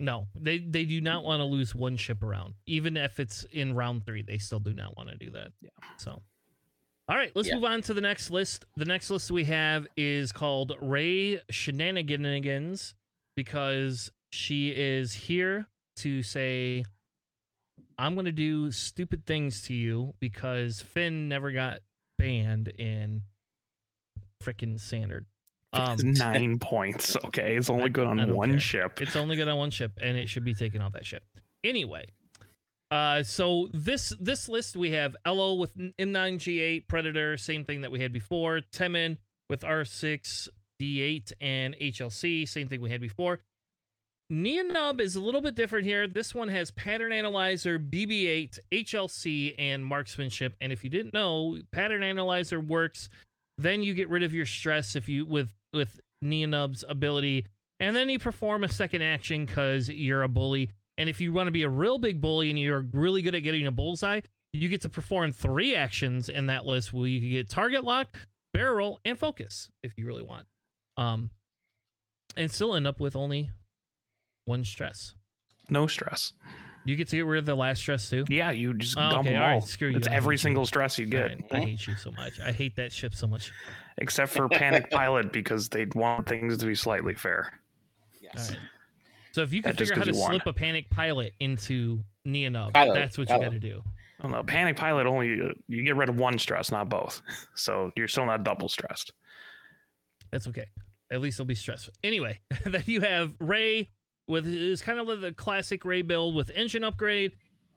no 0.00 0.26
they 0.34 0.58
they 0.58 0.84
do 0.84 1.00
not 1.00 1.24
want 1.24 1.40
to 1.40 1.44
lose 1.44 1.74
one 1.74 1.96
ship 1.96 2.22
around 2.22 2.54
even 2.66 2.96
if 2.96 3.20
it's 3.20 3.44
in 3.52 3.74
round 3.74 4.04
three 4.06 4.22
they 4.22 4.38
still 4.38 4.58
do 4.60 4.72
not 4.74 4.96
want 4.96 5.08
to 5.08 5.16
do 5.16 5.30
that 5.30 5.48
Yeah. 5.60 5.70
so 5.96 6.22
all 7.08 7.16
right 7.16 7.30
let's 7.34 7.48
Yeah. 7.48 7.56
move 7.56 7.64
on 7.64 7.82
to 7.82 7.94
the 7.94 8.00
next 8.00 8.30
list 8.30 8.64
the 8.76 8.84
next 8.84 9.10
list 9.10 9.30
we 9.30 9.44
have 9.44 9.86
is 9.96 10.32
called 10.32 10.72
Rey 10.80 11.40
shenanigans 11.50 12.94
because 13.36 14.10
she 14.30 14.70
is 14.70 15.12
here 15.12 15.66
to 15.96 16.22
say 16.22 16.84
i'm 17.98 18.14
going 18.14 18.26
to 18.26 18.32
do 18.32 18.70
stupid 18.70 19.26
things 19.26 19.62
to 19.62 19.74
you 19.74 20.14
because 20.20 20.80
finn 20.80 21.28
never 21.28 21.50
got 21.52 21.80
banned 22.18 22.68
in 22.68 23.22
freaking 24.42 24.78
standard 24.80 25.26
um 25.72 25.96
nine 26.02 26.58
points. 26.58 27.16
Okay, 27.26 27.56
it's 27.56 27.70
only 27.70 27.90
good 27.90 28.06
on 28.06 28.34
one 28.34 28.50
care. 28.50 28.60
ship. 28.60 29.00
it's 29.00 29.16
only 29.16 29.36
good 29.36 29.48
on 29.48 29.56
one 29.56 29.70
ship, 29.70 29.92
and 30.00 30.16
it 30.16 30.28
should 30.28 30.44
be 30.44 30.54
taken 30.54 30.80
off 30.80 30.92
that 30.92 31.06
ship. 31.06 31.22
Anyway, 31.62 32.06
uh, 32.90 33.22
so 33.22 33.68
this 33.72 34.12
this 34.20 34.48
list 34.48 34.76
we 34.76 34.90
have 34.92 35.16
Ello 35.24 35.54
with 35.54 35.76
M9G8 35.76 36.88
Predator, 36.88 37.36
same 37.36 37.64
thing 37.64 37.82
that 37.82 37.92
we 37.92 38.00
had 38.00 38.12
before. 38.12 38.60
Temmin 38.72 39.18
with 39.48 39.60
R6 39.60 40.48
D8 40.80 41.32
and 41.40 41.76
HLC, 41.76 42.48
same 42.48 42.68
thing 42.68 42.80
we 42.80 42.90
had 42.90 43.00
before. 43.00 43.40
Nien 44.32 44.72
Nunb 44.72 45.00
is 45.00 45.16
a 45.16 45.20
little 45.20 45.40
bit 45.40 45.56
different 45.56 45.84
here. 45.84 46.06
This 46.06 46.34
one 46.34 46.48
has 46.48 46.70
Pattern 46.70 47.12
Analyzer, 47.12 47.80
BB8, 47.80 48.60
HLC, 48.72 49.56
and 49.58 49.84
Marksmanship. 49.84 50.54
And 50.60 50.72
if 50.72 50.84
you 50.84 50.90
didn't 50.90 51.12
know, 51.12 51.58
Pattern 51.72 52.04
Analyzer 52.04 52.60
works. 52.60 53.08
Then 53.58 53.82
you 53.82 53.92
get 53.92 54.08
rid 54.08 54.22
of 54.22 54.32
your 54.32 54.46
stress 54.46 54.94
if 54.94 55.08
you 55.08 55.26
with 55.26 55.52
with 55.72 56.00
Nien 56.22 56.50
Nunb's 56.50 56.84
ability 56.88 57.46
and 57.80 57.96
then 57.96 58.10
you 58.10 58.18
perform 58.18 58.62
a 58.62 58.68
second 58.68 59.02
action 59.02 59.46
because 59.46 59.88
you're 59.88 60.22
a 60.22 60.28
bully. 60.28 60.70
And 60.98 61.08
if 61.08 61.20
you 61.20 61.32
want 61.32 61.46
to 61.46 61.50
be 61.50 61.62
a 61.62 61.68
real 61.68 61.98
big 61.98 62.20
bully 62.20 62.50
and 62.50 62.58
you're 62.58 62.84
really 62.92 63.22
good 63.22 63.34
at 63.34 63.42
getting 63.42 63.66
a 63.66 63.72
bullseye, 63.72 64.20
you 64.52 64.68
get 64.68 64.82
to 64.82 64.90
perform 64.90 65.32
three 65.32 65.74
actions 65.74 66.28
in 66.28 66.46
that 66.46 66.66
list 66.66 66.92
where 66.92 67.06
you 67.06 67.20
can 67.20 67.30
get 67.30 67.48
target 67.48 67.82
lock, 67.82 68.18
barrel, 68.52 69.00
and 69.06 69.18
focus 69.18 69.70
if 69.82 69.96
you 69.96 70.06
really 70.06 70.22
want. 70.22 70.46
Um, 70.98 71.30
and 72.36 72.50
still 72.50 72.74
end 72.74 72.86
up 72.86 73.00
with 73.00 73.16
only 73.16 73.50
one 74.44 74.64
stress. 74.64 75.14
No 75.70 75.86
stress. 75.86 76.34
You 76.84 76.96
get 76.96 77.08
to 77.08 77.16
get 77.16 77.26
rid 77.26 77.38
of 77.40 77.46
the 77.46 77.54
last 77.54 77.80
stress 77.80 78.08
too. 78.08 78.24
Yeah, 78.28 78.50
you 78.52 78.72
just 78.74 78.96
Oh, 78.96 79.10
dump 79.10 79.20
okay, 79.26 79.32
them 79.34 79.42
all 79.42 79.48
all. 79.48 79.54
right, 79.56 79.62
screw 79.62 79.88
you, 79.90 79.98
It's 79.98 80.08
I 80.08 80.14
every 80.14 80.34
hate 80.34 80.40
you. 80.40 80.42
single 80.44 80.66
stress 80.66 80.98
you 80.98 81.06
get, 81.06 81.26
right, 81.26 81.44
I 81.52 81.60
hate 81.60 81.86
you 81.86 81.94
so 81.96 82.10
much. 82.12 82.40
I 82.40 82.52
hate 82.52 82.74
that 82.76 82.92
ship 82.92 83.14
so 83.14 83.26
much. 83.26 83.52
except 83.98 84.32
for 84.32 84.48
Panic 84.48 84.90
Pilot 84.90 85.30
because 85.32 85.68
they 85.68 85.86
want 85.94 86.26
things 86.26 86.56
to 86.58 86.66
be 86.66 86.74
slightly 86.74 87.14
fair. 87.14 87.52
Yes. 88.22 88.50
All 88.50 88.56
right. 88.56 88.64
So 89.32 89.42
if 89.42 89.52
you 89.52 89.62
can 89.62 89.72
That 89.72 89.78
figure 89.78 89.94
out 89.94 89.98
how 89.98 90.04
to 90.04 90.14
slip 90.14 90.46
a 90.46 90.52
panic 90.52 90.90
pilot 90.90 91.34
into 91.38 92.00
Nien 92.24 92.54
Nunb, 92.54 92.72
Pilot, 92.72 92.94
that's 92.94 93.16
what 93.16 93.28
you 93.30 93.38
got 93.38 93.52
to 93.52 93.60
do. 93.60 93.82
I 94.18 94.22
don't 94.24 94.32
know. 94.32 94.42
Panic 94.42 94.76
Pilot 94.76 95.06
only 95.06 95.40
uh, 95.40 95.52
you 95.68 95.84
get 95.84 95.94
rid 95.96 96.08
of 96.08 96.16
one 96.16 96.38
stress, 96.38 96.72
not 96.72 96.88
both. 96.88 97.20
So 97.54 97.92
you're 97.96 98.08
still 98.08 98.26
not 98.26 98.42
double 98.42 98.68
stressed. 98.68 99.12
That's 100.32 100.46
okay. 100.48 100.66
At 101.12 101.20
least 101.20 101.36
it'll 101.36 101.46
be 101.46 101.54
stressful. 101.54 101.94
Anyway, 102.02 102.40
then 102.64 102.82
you 102.86 103.00
have 103.02 103.32
Rey 103.38 103.90
with 104.30 104.46
is 104.46 104.80
kind 104.80 104.98
of 104.98 105.08
like 105.08 105.20
the 105.20 105.32
classic 105.32 105.84
Rey 105.84 106.02
build 106.02 106.34
with 106.34 106.50
engine 106.54 106.84
upgrade, 106.84 107.32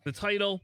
the 0.05 0.11
title, 0.11 0.61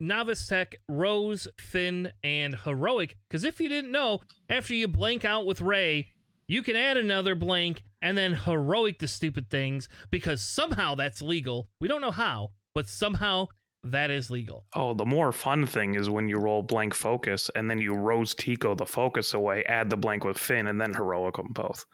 novice 0.00 0.46
tech, 0.46 0.76
Rose, 0.88 1.48
Finn, 1.58 2.12
and 2.22 2.54
heroic. 2.56 3.16
Because 3.28 3.44
if 3.44 3.60
you 3.60 3.68
didn't 3.68 3.92
know, 3.92 4.20
after 4.50 4.74
you 4.74 4.88
blank 4.88 5.24
out 5.24 5.46
with 5.46 5.60
Rey, 5.60 6.08
you 6.46 6.62
can 6.62 6.76
add 6.76 6.96
another 6.96 7.34
blank 7.34 7.82
and 8.02 8.18
then 8.18 8.34
heroic 8.34 8.98
the 8.98 9.08
stupid 9.08 9.48
things 9.50 9.88
because 10.10 10.42
somehow 10.42 10.94
that's 10.94 11.22
legal. 11.22 11.68
We 11.80 11.88
don't 11.88 12.00
know 12.00 12.10
how, 12.10 12.50
but 12.74 12.88
somehow 12.88 13.48
that 13.84 14.10
is 14.10 14.30
legal. 14.30 14.64
Oh, 14.74 14.94
the 14.94 15.06
more 15.06 15.30
fun 15.32 15.66
thing 15.66 15.94
is 15.94 16.10
when 16.10 16.28
you 16.28 16.38
roll 16.38 16.62
blank 16.62 16.94
focus 16.94 17.50
and 17.54 17.70
then 17.70 17.78
you 17.78 17.94
rose 17.94 18.34
Tico 18.34 18.74
the 18.74 18.86
focus 18.86 19.34
away, 19.34 19.64
add 19.64 19.88
the 19.88 19.96
blank 19.96 20.24
with 20.24 20.38
Finn, 20.38 20.66
and 20.66 20.80
then 20.80 20.92
heroic 20.94 21.36
them 21.36 21.52
both. 21.52 21.84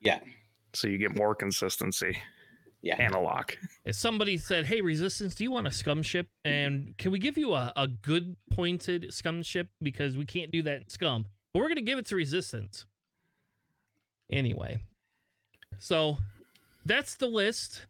Yeah. 0.00 0.18
So 0.72 0.88
you 0.88 0.98
get 0.98 1.16
more 1.16 1.34
consistency 1.34 2.16
Yeah. 2.82 2.96
and 2.98 3.14
a 3.14 3.20
lock. 3.20 3.58
If 3.84 3.94
somebody 3.94 4.38
said, 4.38 4.64
"Hey, 4.66 4.80
Resistance, 4.80 5.34
do 5.34 5.44
you 5.44 5.50
want 5.50 5.66
a 5.66 5.70
scum 5.70 6.02
ship? 6.02 6.28
And 6.44 6.96
can 6.96 7.10
we 7.12 7.18
give 7.18 7.36
you 7.36 7.52
a, 7.52 7.72
a 7.76 7.86
good 7.86 8.36
pointed 8.50 9.12
scum 9.12 9.42
ship 9.42 9.68
because 9.82 10.16
we 10.16 10.24
can't 10.24 10.50
do 10.50 10.62
that 10.62 10.76
in 10.82 10.88
scum, 10.88 11.26
but 11.52 11.60
we're 11.60 11.68
gonna 11.68 11.82
give 11.82 11.98
it 11.98 12.06
to 12.06 12.16
Resistance." 12.16 12.86
Anyway, 14.32 14.78
so 15.78 16.16
that's 16.86 17.16
the 17.16 17.26
list. 17.26 17.86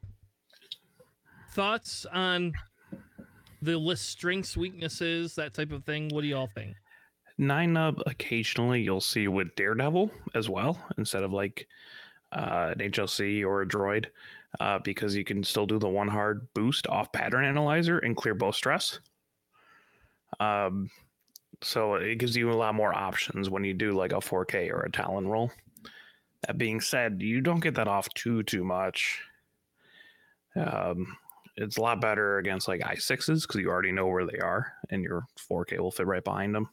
Thoughts 1.53 2.07
on 2.07 2.53
the 3.63 3.77
list 3.77 4.09
strengths, 4.09 4.57
weaknesses, 4.57 5.35
that 5.35 5.53
type 5.55 5.73
of 5.73 5.85
thing. 5.85 6.09
What 6.09 6.23
do 6.23 6.29
y'all 6.29 6.49
think? 6.55 6.77
Nien 7.39 7.75
Nunb 7.75 8.03
occasionally 8.07 8.83
you'll 8.83 9.01
see 9.01 9.27
with 9.29 9.55
Daredevil 9.57 10.11
as 10.35 10.49
well, 10.49 10.79
instead 10.99 11.23
of 11.23 11.33
like 11.33 11.67
uh, 12.33 12.73
an 12.73 12.79
HLC 12.79 13.45
or 13.45 13.63
a 13.63 13.67
droid, 13.67 14.07
uh, 14.59 14.79
because 14.81 15.15
you 15.15 15.25
can 15.25 15.45
still 15.45 15.67
do 15.67 15.79
the 15.79 15.89
one 15.89 16.09
hard 16.09 16.49
boost 16.55 16.87
off 16.89 17.13
pattern 17.13 17.45
analyzer 17.45 17.99
and 17.99 18.17
clear 18.17 18.35
both 18.35 18.57
stress. 18.57 18.99
Um, 20.41 20.91
so 21.63 21.95
it 21.95 22.17
gives 22.17 22.37
you 22.37 22.51
a 22.51 22.55
lot 22.55 22.75
more 22.75 22.95
options 22.95 23.51
when 23.51 23.65
you 23.65 23.75
do 23.75 23.93
like 23.93 24.13
a 24.13 24.17
4K 24.17 24.71
or 24.71 24.81
a 24.81 24.91
Talon 24.91 25.29
roll. 25.29 25.53
That 26.47 26.59
being 26.59 26.81
said, 26.81 27.21
you 27.21 27.41
don't 27.41 27.61
get 27.61 27.75
that 27.75 27.89
off 27.89 28.09
too 28.15 28.43
too 28.43 28.65
much. 28.65 29.21
Um, 30.57 31.17
it's 31.57 31.77
a 31.77 31.83
lot 31.83 32.01
better 32.01 32.39
against 32.39 32.67
like 32.67 32.81
i6s 32.81 33.43
because 33.43 33.61
you 33.61 33.69
already 33.69 33.93
know 33.93 34.07
where 34.07 34.25
they 34.25 34.39
are, 34.39 34.73
and 34.89 35.05
your 35.05 35.27
4K 35.51 35.79
will 35.79 35.91
fit 35.91 36.07
right 36.07 36.25
behind 36.25 36.55
them. 36.55 36.71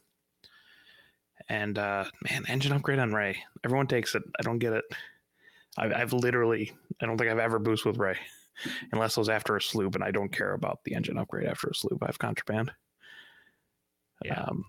And 1.50 1.78
uh, 1.78 2.06
man, 2.30 2.46
engine 2.48 2.72
upgrade 2.72 3.00
on 3.00 3.14
Rey. 3.14 3.38
Everyone 3.64 3.88
takes 3.88 4.16
it. 4.16 4.24
I 4.40 4.44
don't 4.44 4.60
get 4.60 4.74
it. 4.74 4.86
I've, 5.78 5.94
I've 5.94 6.14
literally, 6.14 6.74
I 7.02 7.06
don't 7.06 7.18
think 7.18 7.30
I've 7.30 7.40
ever 7.40 7.60
boost 7.60 7.86
with 7.86 7.98
Rey, 7.98 8.18
unless 8.92 9.16
it 9.16 9.22
was 9.22 9.30
after 9.30 9.56
a 9.56 9.62
sloop, 9.62 9.96
and 9.96 10.04
I 10.04 10.12
don't 10.12 10.32
care 10.32 10.54
about 10.54 10.80
the 10.84 10.96
engine 10.96 11.18
upgrade 11.18 11.48
after 11.48 11.68
a 11.70 11.76
sloop. 11.76 12.02
I 12.02 12.08
have 12.08 12.20
contraband. 12.20 12.72
Yeah. 14.26 14.42
Um, 14.42 14.66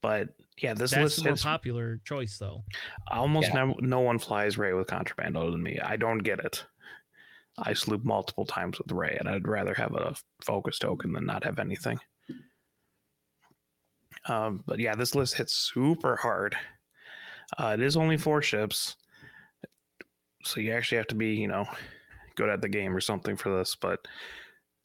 but 0.00 0.30
yeah, 0.58 0.74
this 0.74 0.90
That's 0.90 1.02
list 1.02 1.16
the 1.18 1.24
more 1.24 1.34
is 1.34 1.42
popular 1.42 2.00
choice, 2.04 2.36
though. 2.38 2.64
almost 3.08 3.48
Yeah. 3.48 3.54
never, 3.54 3.74
no 3.80 4.00
one 4.00 4.18
flies 4.18 4.58
Rey 4.58 4.72
with 4.72 4.88
contraband 4.88 5.36
other 5.36 5.52
than 5.52 5.62
me. 5.62 5.78
I 5.78 5.96
don't 5.96 6.18
get 6.18 6.40
it. 6.40 6.64
I 7.58 7.74
sloop 7.74 8.04
multiple 8.04 8.46
times 8.46 8.78
with 8.78 8.90
Rey, 8.90 9.16
and 9.20 9.28
I'd 9.28 9.46
rather 9.46 9.74
have 9.74 9.94
a 9.94 10.16
focus 10.42 10.78
token 10.78 11.12
than 11.12 11.26
not 11.26 11.44
have 11.44 11.58
anything. 11.58 12.00
Um, 14.26 14.62
but 14.66 14.78
yeah, 14.78 14.94
this 14.94 15.14
list 15.14 15.34
hits 15.34 15.52
super 15.74 16.16
hard. 16.16 16.56
Uh, 17.58 17.72
it 17.74 17.82
is 17.82 17.96
only 17.96 18.16
four 18.16 18.40
ships. 18.40 18.96
So 20.42 20.60
you 20.60 20.72
actually 20.72 20.98
have 20.98 21.06
to 21.08 21.14
be, 21.14 21.34
you 21.34 21.48
know, 21.48 21.66
good 22.34 22.48
at 22.48 22.60
the 22.60 22.68
game 22.68 22.94
or 22.94 23.00
something 23.00 23.36
for 23.36 23.56
this. 23.56 23.74
But 23.74 24.00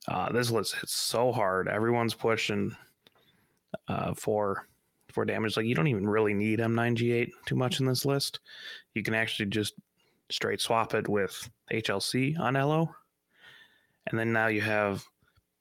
uh, 0.07 0.31
this 0.31 0.51
list 0.51 0.75
hits 0.75 0.93
so 0.93 1.31
hard. 1.31 1.67
Everyone's 1.67 2.13
pushing 2.13 2.75
uh, 3.87 4.13
for 4.13 4.67
for 5.11 5.25
damage. 5.25 5.57
Like 5.57 5.65
you 5.65 5.75
don't 5.75 5.87
even 5.87 6.07
really 6.07 6.33
need 6.33 6.59
M9G8 6.59 7.29
too 7.45 7.55
much 7.55 7.79
in 7.79 7.85
this 7.85 8.05
list. 8.05 8.39
You 8.93 9.03
can 9.03 9.13
actually 9.13 9.47
just 9.47 9.73
straight 10.29 10.61
swap 10.61 10.93
it 10.93 11.07
with 11.07 11.49
HLC 11.71 12.39
on 12.39 12.55
Ello, 12.55 12.93
and 14.09 14.19
then 14.19 14.31
now 14.31 14.47
you 14.47 14.61
have 14.61 15.03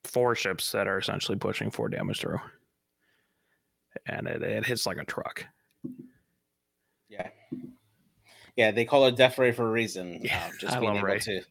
four 0.05 0.35
ships 0.35 0.71
that 0.73 0.87
are 0.87 0.99
essentially 0.99 1.39
pushing 1.39 1.71
four 1.71 1.89
damage 1.89 2.21
through, 2.21 2.41
and 4.07 4.27
it, 4.27 4.43
it 4.43 4.67
hits 4.67 4.87
like 4.87 4.99
a 4.99 5.05
truck. 5.05 5.45
Yeah, 7.09 7.29
yeah, 8.57 8.71
they 8.71 8.85
call 8.85 9.07
it 9.07 9.17
death 9.17 9.39
ray 9.39 9.53
for 9.53 9.67
a 9.67 9.71
reason. 9.71 10.21
Yeah, 10.23 10.43
uh, 10.47 10.51
just 10.61 10.77
I 10.77 10.81
being 10.81 10.97
able 10.97 11.07
Rey. 11.07 11.19
to 11.21 11.43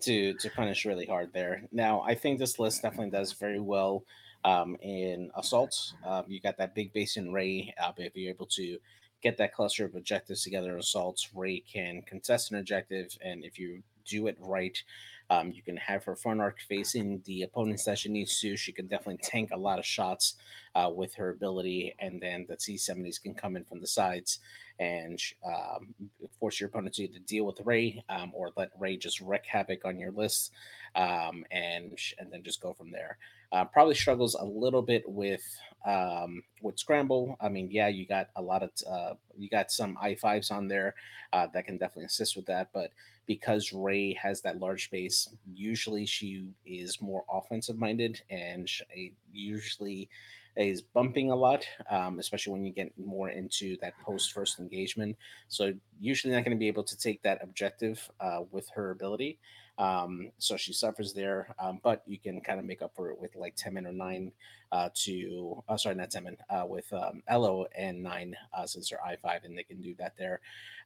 to 0.00 0.34
to 0.34 0.50
punish 0.50 0.84
really 0.84 1.06
hard 1.06 1.32
there. 1.32 1.62
Now, 1.72 2.02
I 2.02 2.14
think 2.14 2.38
this 2.38 2.58
list 2.58 2.82
definitely 2.82 3.10
does 3.10 3.32
very 3.32 3.60
well 3.60 4.04
um, 4.44 4.76
in 4.80 5.30
assault. 5.36 5.92
Um, 6.06 6.24
you 6.26 6.40
got 6.40 6.56
that 6.58 6.74
big 6.74 6.92
basin 6.92 7.32
Rey. 7.32 7.74
Uh, 7.80 7.92
if 7.98 8.16
you're 8.16 8.30
able 8.30 8.46
to 8.46 8.78
get 9.22 9.36
that 9.36 9.52
cluster 9.52 9.84
of 9.84 9.94
objectives 9.94 10.42
together 10.42 10.72
in 10.72 10.78
assaults, 10.78 11.30
Rey 11.34 11.60
can 11.60 12.02
contest 12.02 12.50
an 12.50 12.58
objective, 12.58 13.16
and 13.20 13.44
if 13.44 13.58
you 13.58 13.82
do 14.06 14.26
it 14.26 14.36
right. 14.40 14.82
Um, 15.30 15.52
you 15.52 15.62
can 15.62 15.76
have 15.76 16.04
her 16.04 16.16
front 16.16 16.40
arc 16.40 16.58
facing 16.60 17.22
the 17.26 17.42
opponents 17.42 17.84
that 17.84 17.98
she 17.98 18.08
needs 18.08 18.40
to. 18.40 18.56
She 18.56 18.72
can 18.72 18.86
definitely 18.86 19.20
tank 19.22 19.50
a 19.52 19.58
lot 19.58 19.78
of 19.78 19.84
shots 19.84 20.34
uh, 20.74 20.90
with 20.94 21.14
her 21.16 21.30
ability, 21.30 21.94
and 21.98 22.20
then 22.20 22.46
the 22.48 22.56
T70s 22.56 23.22
can 23.22 23.34
come 23.34 23.56
in 23.56 23.64
from 23.64 23.80
the 23.80 23.86
sides 23.86 24.38
and 24.78 25.20
um, 25.44 25.94
force 26.38 26.60
your 26.60 26.68
opponent 26.68 26.94
to 26.94 27.08
deal 27.08 27.44
with 27.44 27.60
Rey 27.64 28.02
um, 28.08 28.30
or 28.32 28.52
let 28.56 28.70
Rey 28.78 28.96
just 28.96 29.20
wreak 29.20 29.44
havoc 29.44 29.84
on 29.84 29.98
your 29.98 30.12
list, 30.12 30.52
um, 30.94 31.44
and 31.50 31.98
and 32.18 32.32
then 32.32 32.42
just 32.42 32.60
go 32.60 32.72
from 32.72 32.90
there. 32.90 33.18
Uh, 33.50 33.64
probably 33.64 33.94
struggles 33.94 34.34
a 34.34 34.44
little 34.44 34.82
bit 34.82 35.02
with 35.06 35.42
um, 35.86 36.42
with 36.62 36.78
scramble. 36.78 37.36
I 37.40 37.48
mean, 37.48 37.68
yeah, 37.70 37.88
you 37.88 38.06
got 38.06 38.28
a 38.36 38.42
lot 38.42 38.62
of 38.62 38.70
uh, 38.90 39.14
you 39.36 39.48
got 39.48 39.70
some 39.70 39.96
i 40.00 40.14
fives 40.14 40.50
on 40.50 40.68
there 40.68 40.94
uh, 41.32 41.46
that 41.54 41.66
can 41.66 41.78
definitely 41.78 42.04
assist 42.04 42.36
with 42.36 42.46
that, 42.46 42.68
but 42.72 42.92
because 43.26 43.72
Rey 43.72 44.14
has 44.14 44.40
that 44.40 44.58
large 44.58 44.90
base, 44.90 45.28
usually 45.52 46.06
she 46.06 46.46
is 46.64 47.00
more 47.00 47.24
offensive 47.30 47.78
minded 47.78 48.22
and 48.30 48.68
she 48.68 49.12
usually 49.32 50.08
is 50.56 50.82
bumping 50.82 51.30
a 51.30 51.36
lot, 51.36 51.64
um, 51.90 52.18
especially 52.18 52.52
when 52.52 52.64
you 52.64 52.72
get 52.72 52.90
more 52.98 53.28
into 53.28 53.76
that 53.80 53.94
post 54.00 54.32
first 54.32 54.58
engagement. 54.58 55.16
So 55.48 55.72
usually 56.00 56.34
not 56.34 56.44
going 56.44 56.56
to 56.56 56.58
be 56.58 56.68
able 56.68 56.84
to 56.84 56.98
take 56.98 57.22
that 57.22 57.38
objective 57.42 58.10
uh, 58.18 58.40
with 58.50 58.68
her 58.70 58.90
ability. 58.90 59.38
Um, 59.78 60.30
so 60.38 60.56
she 60.56 60.72
suffers 60.72 61.12
there, 61.12 61.54
um, 61.58 61.80
but 61.82 62.02
you 62.06 62.18
can 62.18 62.40
kind 62.40 62.58
of 62.58 62.66
make 62.66 62.82
up 62.82 62.92
for 62.96 63.10
it 63.10 63.18
with 63.20 63.36
like 63.36 63.56
Temmin 63.56 63.86
or 63.86 63.92
9 63.92 64.32
uh, 64.72 64.88
to, 64.92 65.62
uh, 65.68 65.76
sorry, 65.76 65.94
not 65.94 66.10
Temmin, 66.10 66.36
uh, 66.50 66.66
with 66.66 66.92
um, 66.92 67.22
Ello 67.28 67.66
and 67.76 68.02
9 68.02 68.36
uh, 68.52 68.66
since 68.66 68.90
they're 68.90 68.98
I5 69.06 69.44
and 69.44 69.56
they 69.56 69.62
can 69.62 69.80
do 69.80 69.94
that 69.98 70.14
there. 70.18 70.40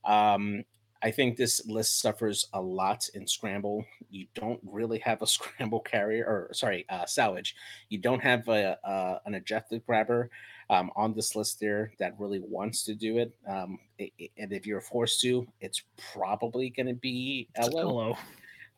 Um, 0.05 0.65
I 1.05 1.11
think 1.11 1.37
this 1.37 1.67
list 1.67 2.01
suffers 2.01 2.47
a 2.53 2.61
lot 2.61 3.09
in 3.15 3.27
scramble. 3.27 3.85
You 4.11 4.27
don't 4.35 4.61
really 4.65 5.01
have 5.01 5.21
a 5.23 5.27
scramble 5.37 5.81
carrier, 5.81 6.25
or 6.25 6.55
sorry, 6.55 6.85
uh, 6.91 7.07
salvage. 7.07 7.57
You 7.89 7.99
don't 7.99 8.23
have 8.23 8.47
a, 8.49 8.79
uh, 8.87 9.19
an 9.27 9.35
objective 9.35 9.85
grabber 9.85 10.31
um, 10.71 10.93
on 10.95 11.13
this 11.13 11.35
list 11.35 11.59
there 11.59 11.93
that 11.99 12.15
really 12.21 12.39
wants 12.41 12.85
to 12.85 12.95
do 12.95 13.19
it. 13.19 13.35
Um, 13.49 13.79
it, 13.99 14.13
it- 14.19 14.31
and 14.39 14.53
if 14.53 14.67
you're 14.67 14.81
forced 14.81 15.21
to, 15.23 15.47
it's 15.61 15.83
probably 16.13 16.71
going 16.71 16.87
to 16.87 16.95
be 16.95 17.49
Ello. 17.57 18.17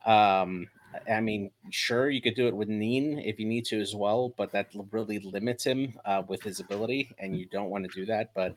Um, 0.06 0.68
I 1.10 1.20
mean, 1.20 1.50
sure, 1.70 2.08
you 2.08 2.20
could 2.20 2.34
do 2.34 2.46
it 2.46 2.56
with 2.56 2.68
Nien 2.68 3.18
if 3.18 3.38
you 3.38 3.46
need 3.46 3.64
to 3.66 3.80
as 3.80 3.94
well, 3.94 4.32
but 4.36 4.52
that 4.52 4.68
really 4.92 5.18
limits 5.18 5.64
him 5.64 5.98
uh, 6.04 6.22
with 6.28 6.42
his 6.42 6.60
ability, 6.60 7.10
and 7.18 7.36
you 7.36 7.46
don't 7.46 7.70
want 7.70 7.84
to 7.84 7.90
do 7.94 8.06
that. 8.06 8.32
But 8.34 8.54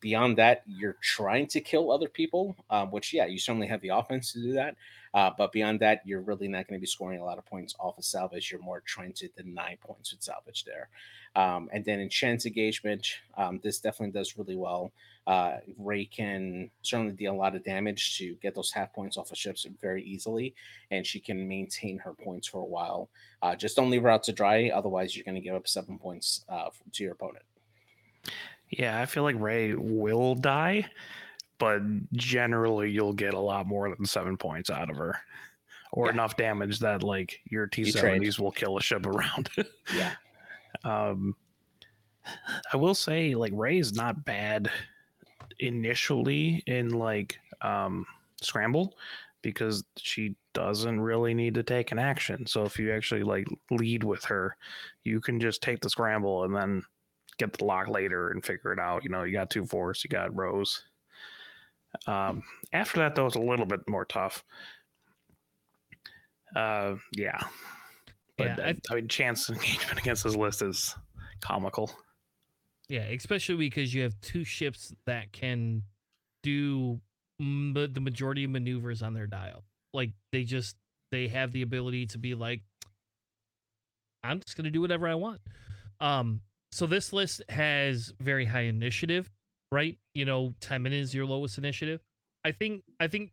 beyond 0.00 0.38
that, 0.38 0.62
you're 0.66 0.96
trying 1.02 1.46
to 1.48 1.60
kill 1.60 1.90
other 1.90 2.08
people, 2.08 2.56
um, 2.70 2.90
which, 2.90 3.12
yeah, 3.12 3.26
you 3.26 3.38
certainly 3.38 3.66
have 3.66 3.80
the 3.80 3.88
offense 3.88 4.32
to 4.32 4.42
do 4.42 4.52
that. 4.52 4.76
Uh, 5.14 5.30
but 5.36 5.52
beyond 5.52 5.80
that, 5.80 6.02
you're 6.04 6.20
really 6.20 6.48
not 6.48 6.68
going 6.68 6.78
to 6.78 6.80
be 6.80 6.86
scoring 6.86 7.18
a 7.20 7.24
lot 7.24 7.38
of 7.38 7.46
points 7.46 7.74
off 7.80 7.96
of 7.98 8.04
salvage. 8.04 8.50
You're 8.50 8.60
more 8.60 8.82
trying 8.84 9.14
to 9.14 9.28
deny 9.28 9.76
points 9.80 10.12
with 10.12 10.22
salvage 10.22 10.64
there. 10.64 10.88
Um, 11.34 11.68
and 11.72 11.84
then 11.84 12.00
in 12.00 12.08
chance 12.10 12.44
engagement, 12.46 13.06
um, 13.36 13.60
this 13.62 13.80
definitely 13.80 14.12
does 14.12 14.36
really 14.36 14.56
well. 14.56 14.92
Uh, 15.28 15.58
Rey 15.76 16.06
can 16.06 16.70
certainly 16.80 17.12
deal 17.12 17.34
a 17.34 17.36
lot 17.36 17.54
of 17.54 17.62
damage 17.62 18.16
to 18.16 18.34
get 18.36 18.54
those 18.54 18.72
half 18.72 18.94
points 18.94 19.18
off 19.18 19.30
of 19.30 19.36
ships 19.36 19.66
very 19.80 20.02
easily, 20.02 20.54
and 20.90 21.06
she 21.06 21.20
can 21.20 21.46
maintain 21.46 21.98
her 21.98 22.14
points 22.14 22.48
for 22.48 22.58
a 22.62 22.64
while. 22.64 23.10
Uh, 23.42 23.54
just 23.54 23.76
don't 23.76 23.90
leave 23.90 24.02
her 24.04 24.08
out 24.08 24.22
to 24.22 24.32
dry, 24.32 24.70
otherwise, 24.74 25.14
you're 25.14 25.24
going 25.24 25.34
to 25.34 25.40
give 25.42 25.54
up 25.54 25.68
seven 25.68 25.98
points 25.98 26.46
uh, 26.48 26.70
to 26.92 27.04
your 27.04 27.12
opponent. 27.12 27.44
Yeah, 28.70 29.00
I 29.00 29.04
feel 29.04 29.22
like 29.22 29.36
Rey 29.38 29.74
will 29.74 30.34
die, 30.34 30.86
but 31.58 31.82
generally 32.14 32.90
you'll 32.90 33.12
get 33.12 33.34
a 33.34 33.38
lot 33.38 33.66
more 33.66 33.94
than 33.94 34.06
seven 34.06 34.38
points 34.38 34.70
out 34.70 34.88
of 34.88 34.96
her. 34.96 35.20
Or 35.92 36.06
Yeah. 36.06 36.12
enough 36.12 36.36
damage 36.38 36.78
that 36.80 37.02
like 37.02 37.40
your 37.50 37.66
T 37.66 37.84
seventies 37.90 38.38
will 38.38 38.50
kill 38.50 38.78
a 38.78 38.80
ship 38.80 39.04
around. 39.06 39.50
Yeah. 39.94 40.12
um 40.84 41.34
I 42.72 42.76
will 42.76 42.94
say 42.94 43.34
like 43.34 43.52
Rey 43.54 43.78
is 43.78 43.94
not 43.94 44.24
bad 44.24 44.70
initially 45.60 46.62
in 46.66 46.90
like 46.90 47.38
um 47.62 48.06
scramble 48.40 48.96
because 49.42 49.84
she 49.96 50.34
doesn't 50.52 51.00
really 51.00 51.32
need 51.34 51.54
to 51.54 51.62
take 51.62 51.92
an 51.92 51.98
action. 51.98 52.46
So 52.46 52.64
if 52.64 52.78
you 52.78 52.92
actually 52.92 53.22
like 53.22 53.46
lead 53.70 54.02
with 54.04 54.24
her, 54.24 54.56
you 55.04 55.20
can 55.20 55.40
just 55.40 55.62
take 55.62 55.80
the 55.80 55.90
scramble 55.90 56.44
and 56.44 56.54
then 56.54 56.82
get 57.38 57.52
the 57.52 57.64
lock 57.64 57.86
later 57.88 58.30
and 58.30 58.44
figure 58.44 58.72
it 58.72 58.80
out. 58.80 59.04
You 59.04 59.10
know, 59.10 59.22
you 59.22 59.32
got 59.32 59.48
two 59.50 59.64
force, 59.64 60.02
you 60.02 60.10
got 60.10 60.34
Rose. 60.36 60.82
Um, 62.06 62.42
after 62.72 62.98
that, 63.00 63.14
though, 63.14 63.26
it's 63.26 63.36
a 63.36 63.40
little 63.40 63.64
bit 63.66 63.88
more 63.88 64.04
tough. 64.04 64.44
Uh, 66.56 66.96
yeah, 67.16 67.38
but 68.36 68.46
Yeah, 68.46 68.56
I, 68.58 68.68
I- 68.70 68.76
I 68.90 68.94
mean, 68.96 69.08
chance 69.08 69.48
engagement 69.50 69.98
against 70.00 70.24
this 70.24 70.34
list 70.36 70.62
is 70.62 70.94
comical. 71.40 71.90
Yeah, 72.88 73.02
especially 73.02 73.56
because 73.56 73.92
you 73.92 74.02
have 74.02 74.18
two 74.20 74.44
ships 74.44 74.94
that 75.06 75.32
can 75.32 75.82
do 76.42 77.00
m- 77.40 77.74
the 77.74 78.00
majority 78.00 78.44
of 78.44 78.50
maneuvers 78.50 79.02
on 79.02 79.14
their 79.14 79.26
dial. 79.26 79.64
Like 79.92 80.12
they 80.32 80.44
just 80.44 80.76
they 81.12 81.28
have 81.28 81.52
the 81.52 81.62
ability 81.62 82.06
to 82.06 82.18
be 82.18 82.34
like, 82.34 82.62
I'm 84.22 84.40
just 84.40 84.56
gonna 84.56 84.70
do 84.70 84.80
whatever 84.80 85.08
I 85.08 85.14
want. 85.14 85.40
Um, 86.00 86.40
so 86.72 86.86
this 86.86 87.12
list 87.12 87.42
has 87.48 88.12
very 88.20 88.44
high 88.44 88.62
initiative, 88.62 89.30
right? 89.72 89.98
You 90.14 90.24
know, 90.24 90.54
Temmin 90.60 90.92
is 90.92 91.14
your 91.14 91.26
lowest 91.26 91.58
initiative. 91.58 92.00
I 92.44 92.52
think 92.52 92.82
I 93.00 93.08
think 93.08 93.32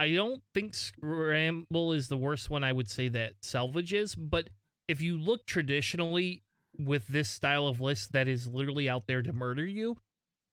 I 0.00 0.12
don't 0.14 0.42
think 0.54 0.74
scramble 0.74 1.92
is 1.92 2.08
the 2.08 2.16
worst 2.16 2.50
one. 2.50 2.64
I 2.64 2.72
would 2.72 2.90
say 2.90 3.08
that 3.08 3.34
salvage 3.42 3.92
is, 3.92 4.14
but 4.14 4.48
if 4.88 5.00
you 5.00 5.18
look 5.18 5.46
traditionally 5.46 6.42
with 6.78 7.06
this 7.08 7.28
style 7.28 7.66
of 7.66 7.80
list 7.80 8.12
that 8.12 8.28
is 8.28 8.46
literally 8.46 8.88
out 8.88 9.06
there 9.06 9.22
to 9.22 9.32
murder 9.32 9.66
you, 9.66 9.96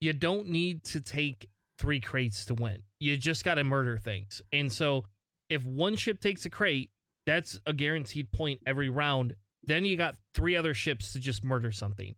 you 0.00 0.12
don't 0.12 0.48
need 0.48 0.84
to 0.84 1.00
take 1.00 1.48
three 1.78 2.00
crates 2.00 2.44
to 2.46 2.54
win. 2.54 2.82
You 3.00 3.16
just 3.16 3.44
got 3.44 3.54
to 3.54 3.64
murder 3.64 3.98
things. 3.98 4.42
And 4.52 4.72
so 4.72 5.04
if 5.48 5.64
one 5.64 5.96
ship 5.96 6.20
takes 6.20 6.44
a 6.44 6.50
crate, 6.50 6.90
that's 7.26 7.60
a 7.66 7.72
guaranteed 7.72 8.32
point 8.32 8.60
every 8.66 8.88
round. 8.88 9.34
Then 9.64 9.84
you 9.84 9.96
got 9.96 10.16
three 10.34 10.56
other 10.56 10.74
ships 10.74 11.12
to 11.12 11.20
just 11.20 11.44
murder 11.44 11.72
something. 11.72 12.14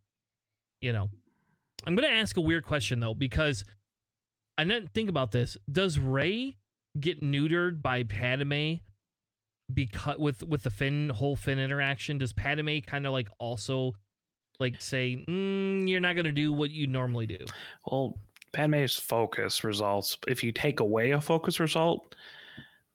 You 0.81 0.93
know, 0.93 1.11
I'm 1.87 1.95
going 1.95 2.09
to 2.09 2.15
ask 2.15 2.37
a 2.37 2.43
weird 2.43 2.65
question 2.65 3.01
though, 3.01 3.15
because 3.15 3.65
I 4.57 4.65
didn't 4.65 4.93
think 4.93 5.09
about 5.09 5.33
this. 5.33 5.57
Does 5.71 5.99
Rey 5.99 6.57
get 6.99 7.23
neutered 7.23 7.81
by 7.83 8.03
Padme 8.03 8.75
because 9.73 10.19
with 10.19 10.43
with 10.43 10.63
the 10.63 10.71
Finn 10.71 11.11
whole 11.11 11.37
Finn 11.37 11.59
interaction? 11.59 12.19
Does 12.19 12.33
Padme 12.33 12.79
kind 12.87 13.07
of 13.07 13.13
like 13.13 13.29
also 13.39 13.95
like 14.61 14.81
say 14.81 15.25
mm, 15.29 15.89
you're 15.89 16.01
not 16.01 16.17
gonna 16.17 16.33
do 16.33 16.53
what 16.53 16.71
you 16.71 16.87
normally 16.87 17.27
do? 17.27 17.45
Well, 17.87 18.19
Padme's 18.53 18.97
focus 18.97 19.65
results. 19.65 20.17
If 20.27 20.43
you 20.43 20.53
take 20.53 20.81
away 20.81 21.13
a 21.13 21.21
focus 21.21 21.61
result, 21.61 22.15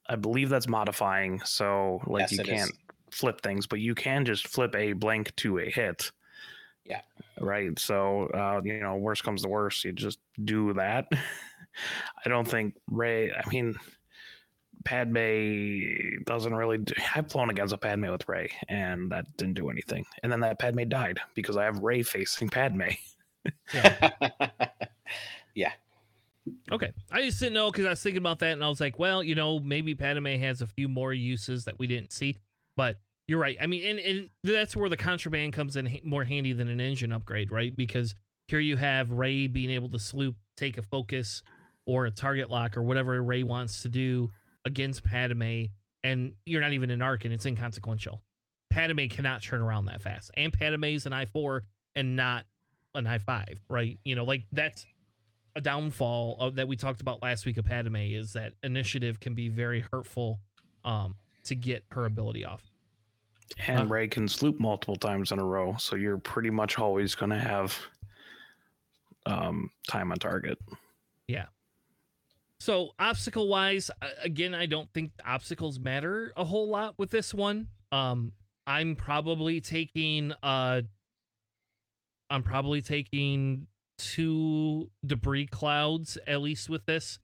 I 0.10 0.16
believe 0.16 0.50
that's 0.50 0.68
modifying. 0.68 1.42
So, 1.46 2.02
like, 2.08 2.32
Yes, 2.32 2.32
you 2.34 2.44
can't 2.44 2.72
flip 3.12 3.42
things, 3.42 3.68
but 3.68 3.80
you 3.80 3.96
can 3.96 4.26
just 4.26 4.48
flip 4.48 4.76
a 4.76 4.94
blank 4.94 5.36
to 5.38 5.60
a 5.60 5.70
hit. 5.70 6.12
Yeah. 6.86 7.02
Right. 7.40 7.78
So, 7.80 8.28
uh, 8.28 8.62
you 8.64 8.80
know, 8.80 8.96
worst 8.96 9.24
comes 9.24 9.44
to 9.44 9.50
worst, 9.50 9.86
you 9.86 9.94
just 9.94 10.20
do 10.44 10.74
that. 10.74 11.08
I 12.26 12.30
don't 12.30 12.48
think 12.48 12.76
Rey. 12.88 13.32
I 13.32 13.48
mean, 13.50 13.76
Padme 14.84 16.24
doesn't 16.26 16.54
really. 16.54 16.80
Do, 16.80 16.94
I've 17.16 17.32
flown 17.32 17.50
against 17.50 17.74
a 17.74 17.78
Padme 17.78 18.10
with 18.10 18.28
Rey, 18.28 18.50
and 18.68 19.12
that 19.12 19.26
didn't 19.38 19.56
do 19.56 19.70
anything. 19.70 20.06
And 20.22 20.32
then 20.32 20.40
that 20.42 20.60
Padme 20.60 20.84
died 20.88 21.20
because 21.36 21.58
I 21.58 21.66
have 21.66 21.80
Rey 21.80 22.04
facing 22.04 22.50
Padme. 22.50 22.90
yeah. 25.56 25.72
Okay. 26.72 26.92
I 27.12 27.22
just 27.22 27.40
didn't 27.40 27.54
know 27.54 27.72
because 27.72 27.86
I 27.86 27.92
was 27.92 28.02
thinking 28.02 28.22
about 28.22 28.40
that 28.40 28.54
and 28.54 28.64
I 28.64 28.70
was 28.70 28.82
like, 28.82 29.00
well, 29.00 29.24
you 29.24 29.36
know, 29.36 29.60
maybe 29.60 29.96
Padme 29.96 30.28
has 30.28 30.62
a 30.62 30.68
few 30.68 30.88
more 30.88 31.14
uses 31.14 31.66
that 31.66 31.80
we 31.80 31.88
didn't 31.88 32.12
see. 32.12 32.38
But 32.76 32.98
you're 33.28 33.40
right. 33.40 33.58
I 33.62 33.68
mean, 33.68 33.86
and, 33.86 34.00
and 34.00 34.30
that's 34.44 34.76
where 34.76 34.90
the 34.90 34.98
contraband 34.98 35.54
comes 35.54 35.76
in 35.76 36.00
more 36.04 36.24
handy 36.24 36.54
than 36.54 36.68
an 36.68 36.82
engine 36.82 37.14
upgrade, 37.14 37.52
right? 37.52 37.76
Because 37.76 38.16
here 38.48 38.60
you 38.60 38.76
have 38.78 39.12
Rey 39.12 39.48
being 39.48 39.70
able 39.70 39.90
to 39.90 40.00
sloop, 40.00 40.36
take 40.58 40.78
a 40.78 40.82
focus 40.82 41.44
or 41.86 42.06
a 42.06 42.12
target 42.12 42.50
lock 42.50 42.76
or 42.76 42.84
whatever 42.84 43.22
Rey 43.22 43.44
wants 43.44 43.82
to 43.84 43.90
do 43.90 44.32
against 44.66 45.04
Padme, 45.04 45.66
and 46.04 46.34
you're 46.46 46.62
not 46.62 46.74
even 46.74 46.90
an 46.90 47.02
arc 47.02 47.26
and 47.26 47.34
it's 47.34 47.46
inconsequential. 47.46 48.22
Padme 48.70 49.06
cannot 49.08 49.42
turn 49.42 49.62
around 49.62 49.86
that 49.86 50.02
fast. 50.02 50.32
And 50.36 50.52
Padme's 50.52 51.06
an 51.06 51.12
I4 51.12 51.62
and 51.96 52.16
not 52.16 52.46
an 52.96 53.06
I5, 53.06 53.58
right? 53.70 54.00
You 54.04 54.16
know, 54.16 54.24
like 54.24 54.44
that's 54.52 54.86
a 55.56 55.62
downfall 55.62 56.38
of, 56.40 56.56
that 56.56 56.68
we 56.68 56.76
talked 56.76 57.02
about 57.02 57.22
last 57.22 57.46
week 57.46 57.58
of 57.58 57.66
Padme 57.66 57.98
is 57.98 58.34
that 58.34 58.54
initiative 58.64 59.20
can 59.20 59.36
be 59.36 59.50
very 59.50 59.86
hurtful 59.92 60.40
um, 60.84 61.16
to 61.44 61.56
get 61.56 61.84
her 61.92 62.06
ability 62.06 62.44
off. 62.44 62.64
And 63.68 63.82
Uh, 63.82 63.86
Rey 63.86 64.08
can 64.08 64.28
sloop 64.28 64.60
multiple 64.60 64.96
times 64.96 65.32
in 65.32 65.40
a 65.40 65.44
row, 65.46 65.76
so 65.78 65.96
you're 65.96 66.18
pretty 66.18 66.50
much 66.50 66.80
always 66.80 67.14
going 67.14 67.30
to 67.30 67.40
have 67.40 67.78
um, 69.26 69.70
time 69.88 70.12
on 70.12 70.18
target. 70.18 70.58
So 72.64 72.92
obstacle 72.98 73.50
wise, 73.50 73.92
again, 74.24 74.56
I 74.56 74.68
don't 74.68 74.88
think 74.94 75.12
obstacles 75.26 75.82
matter 75.82 76.32
a 76.38 76.46
whole 76.46 76.70
lot 76.70 76.98
with 76.98 77.10
this 77.10 77.34
one. 77.34 77.68
Um, 77.92 78.32
I'm 78.66 78.96
probably 78.96 79.60
taking 79.60 80.32
uh, 80.42 80.84
I'm 82.30 82.42
probably 82.42 82.82
taking 82.82 83.68
two 83.98 84.90
debris 85.06 85.48
clouds 85.48 86.18
at 86.26 86.42
least 86.42 86.70
with 86.70 86.86
this. 86.86 87.20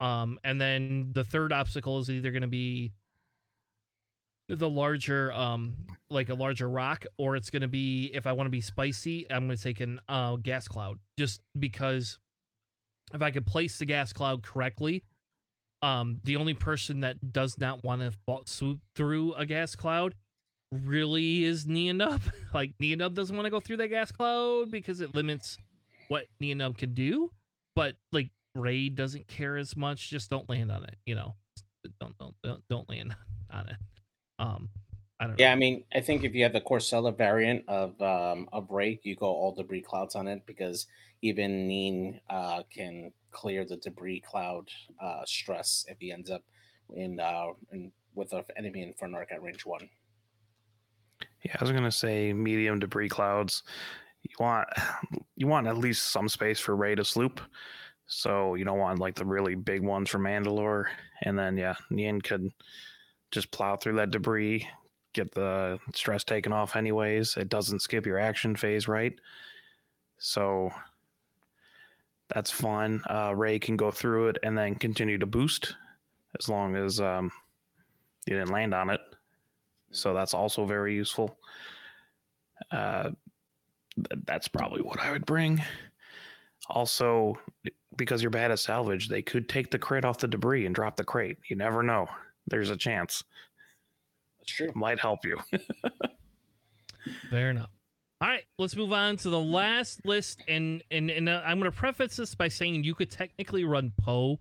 Um, 0.00 0.38
and 0.42 0.58
then 0.58 1.10
the 1.12 1.22
third 1.22 1.52
obstacle 1.52 1.98
is 1.98 2.08
either 2.08 2.30
going 2.30 2.40
to 2.40 2.48
be 2.48 2.92
the 4.48 4.70
larger 4.70 5.30
um 5.34 5.74
like 6.08 6.30
a 6.30 6.34
larger 6.34 6.70
rock 6.70 7.04
or 7.18 7.36
it's 7.36 7.50
going 7.50 7.60
to 7.60 7.68
be 7.68 8.10
if 8.14 8.26
i 8.26 8.32
want 8.32 8.46
to 8.46 8.50
be 8.50 8.62
spicy 8.62 9.30
i'm 9.30 9.46
going 9.46 9.54
to 9.54 9.62
take 9.62 9.80
an 9.80 10.00
uh 10.08 10.36
gas 10.36 10.66
cloud 10.66 10.98
just 11.18 11.42
because 11.58 12.18
if 13.12 13.22
i 13.22 13.30
could 13.30 13.46
place 13.46 13.78
the 13.78 13.84
gas 13.84 14.12
cloud 14.12 14.42
correctly 14.42 15.02
um 15.82 16.20
the 16.24 16.36
only 16.36 16.54
person 16.54 17.00
that 17.00 17.32
does 17.32 17.58
not 17.58 17.84
want 17.84 18.00
to 18.00 18.12
swoop 18.46 18.80
through 18.94 19.34
a 19.34 19.46
gas 19.46 19.74
cloud 19.76 20.14
really 20.70 21.44
is 21.44 21.66
Nien 21.66 21.98
Nunb. 21.98 22.20
like 22.54 22.72
Nien 22.78 22.98
Nunb 22.98 23.14
doesn't 23.14 23.34
want 23.34 23.46
to 23.46 23.50
go 23.50 23.60
through 23.60 23.78
that 23.78 23.88
gas 23.88 24.12
cloud 24.12 24.70
because 24.70 25.00
it 25.00 25.14
limits 25.14 25.56
what 26.08 26.26
Nien 26.40 26.58
Nunb 26.58 26.76
can 26.76 26.94
do 26.94 27.30
but 27.74 27.94
like 28.12 28.30
Rey 28.54 28.88
doesn't 28.88 29.28
care 29.28 29.56
as 29.56 29.76
much 29.76 30.10
just 30.10 30.30
don't 30.30 30.48
land 30.48 30.70
on 30.70 30.84
it 30.84 30.96
you 31.06 31.14
know 31.14 31.34
don't 32.00 32.18
don't 32.18 32.34
don't, 32.42 32.62
don't 32.68 32.88
land 32.88 33.14
on 33.50 33.68
it 33.68 33.76
um, 34.38 34.68
I 35.20 35.24
don't 35.26 35.38
know. 35.38 35.44
Yeah, 35.44 35.52
I 35.52 35.56
mean, 35.56 35.84
I 35.94 36.00
think 36.00 36.24
if 36.24 36.34
you 36.34 36.44
have 36.44 36.52
the 36.52 36.60
Corsella 36.60 37.16
variant 37.16 37.64
of 37.68 38.00
um, 38.00 38.48
of 38.52 38.70
Rey, 38.70 39.00
you 39.02 39.16
go 39.16 39.26
all 39.26 39.54
debris 39.54 39.82
clouds 39.82 40.14
on 40.14 40.28
it 40.28 40.42
because 40.46 40.86
even 41.22 41.66
Nien 41.66 42.20
uh, 42.30 42.62
can 42.72 43.12
clear 43.30 43.64
the 43.64 43.76
debris 43.76 44.20
cloud 44.20 44.68
uh, 45.02 45.22
stress 45.26 45.84
if 45.88 45.96
he 45.98 46.12
ends 46.12 46.30
up 46.30 46.42
in, 46.94 47.20
uh, 47.20 47.48
in 47.72 47.92
with 48.14 48.32
an 48.32 48.44
enemy 48.56 48.82
in 48.82 48.94
front 48.94 49.14
arc 49.14 49.32
at 49.32 49.42
range 49.42 49.66
one. 49.66 49.88
Yeah, 51.44 51.56
I 51.58 51.64
was 51.64 51.72
gonna 51.72 51.90
say 51.90 52.32
medium 52.32 52.78
debris 52.78 53.08
clouds. 53.08 53.62
You 54.22 54.34
want 54.38 54.68
you 55.36 55.46
want 55.46 55.66
at 55.66 55.78
least 55.78 56.08
some 56.08 56.28
space 56.28 56.60
for 56.60 56.76
Rey 56.76 56.94
to 56.94 57.04
sloop. 57.04 57.40
So 58.06 58.54
you 58.54 58.64
don't 58.64 58.78
want 58.78 59.00
like 59.00 59.14
the 59.14 59.26
really 59.26 59.54
big 59.54 59.82
ones 59.82 60.08
from 60.08 60.24
Mandalore. 60.24 60.86
And 61.22 61.38
then 61.38 61.56
yeah, 61.56 61.74
Nien 61.90 62.20
could 62.20 62.50
just 63.30 63.50
plow 63.50 63.76
through 63.76 63.96
that 63.96 64.10
debris, 64.10 64.66
get 65.12 65.32
the 65.32 65.78
stress 65.94 66.24
taken 66.24 66.52
off 66.52 66.76
anyways. 66.76 67.36
It 67.36 67.48
doesn't 67.48 67.80
skip 67.82 68.06
your 68.06 68.18
action 68.18 68.56
phase, 68.56 68.88
right? 68.88 69.14
So 70.18 70.70
that's 72.28 72.50
fun. 72.50 73.02
Uh, 73.08 73.34
Rey 73.34 73.58
can 73.58 73.76
go 73.76 73.90
through 73.90 74.28
it 74.28 74.38
and 74.42 74.56
then 74.56 74.74
continue 74.74 75.18
to 75.18 75.26
boost 75.26 75.74
as 76.38 76.48
long 76.48 76.76
as 76.76 77.00
um, 77.00 77.30
you 78.26 78.36
didn't 78.36 78.52
land 78.52 78.74
on 78.74 78.90
it. 78.90 79.00
So 79.90 80.12
that's 80.12 80.34
also 80.34 80.66
very 80.66 80.94
useful. 80.94 81.38
Uh, 82.70 83.10
th- 83.94 84.22
that's 84.26 84.48
probably 84.48 84.82
what 84.82 85.00
I 85.00 85.10
would 85.10 85.24
bring. 85.24 85.62
Also, 86.68 87.38
because 87.96 88.20
you're 88.22 88.30
bad 88.30 88.50
at 88.50 88.58
salvage, 88.58 89.08
they 89.08 89.22
could 89.22 89.48
take 89.48 89.70
the 89.70 89.78
crate 89.78 90.04
off 90.04 90.18
the 90.18 90.28
debris 90.28 90.66
and 90.66 90.74
drop 90.74 90.96
the 90.96 91.04
crate. 91.04 91.38
You 91.48 91.56
never 91.56 91.82
know. 91.82 92.06
There's 92.46 92.70
a 92.70 92.76
chance. 92.76 93.24
That's 94.48 94.56
true. 94.56 94.72
Might 94.74 94.98
help 94.98 95.24
you. 95.24 95.38
Fair 97.30 97.50
enough. 97.50 97.68
All 98.20 98.28
right, 98.28 98.44
let's 98.58 98.74
move 98.74 98.92
on 98.92 99.16
to 99.18 99.30
the 99.30 99.38
last 99.38 100.04
list, 100.06 100.42
and 100.48 100.82
and 100.90 101.10
and 101.10 101.28
uh, 101.28 101.42
I'm 101.44 101.60
going 101.60 101.70
to 101.70 101.76
preface 101.76 102.16
this 102.16 102.34
by 102.34 102.48
saying 102.48 102.82
you 102.82 102.94
could 102.94 103.10
technically 103.10 103.64
run 103.64 103.92
Poe 104.00 104.40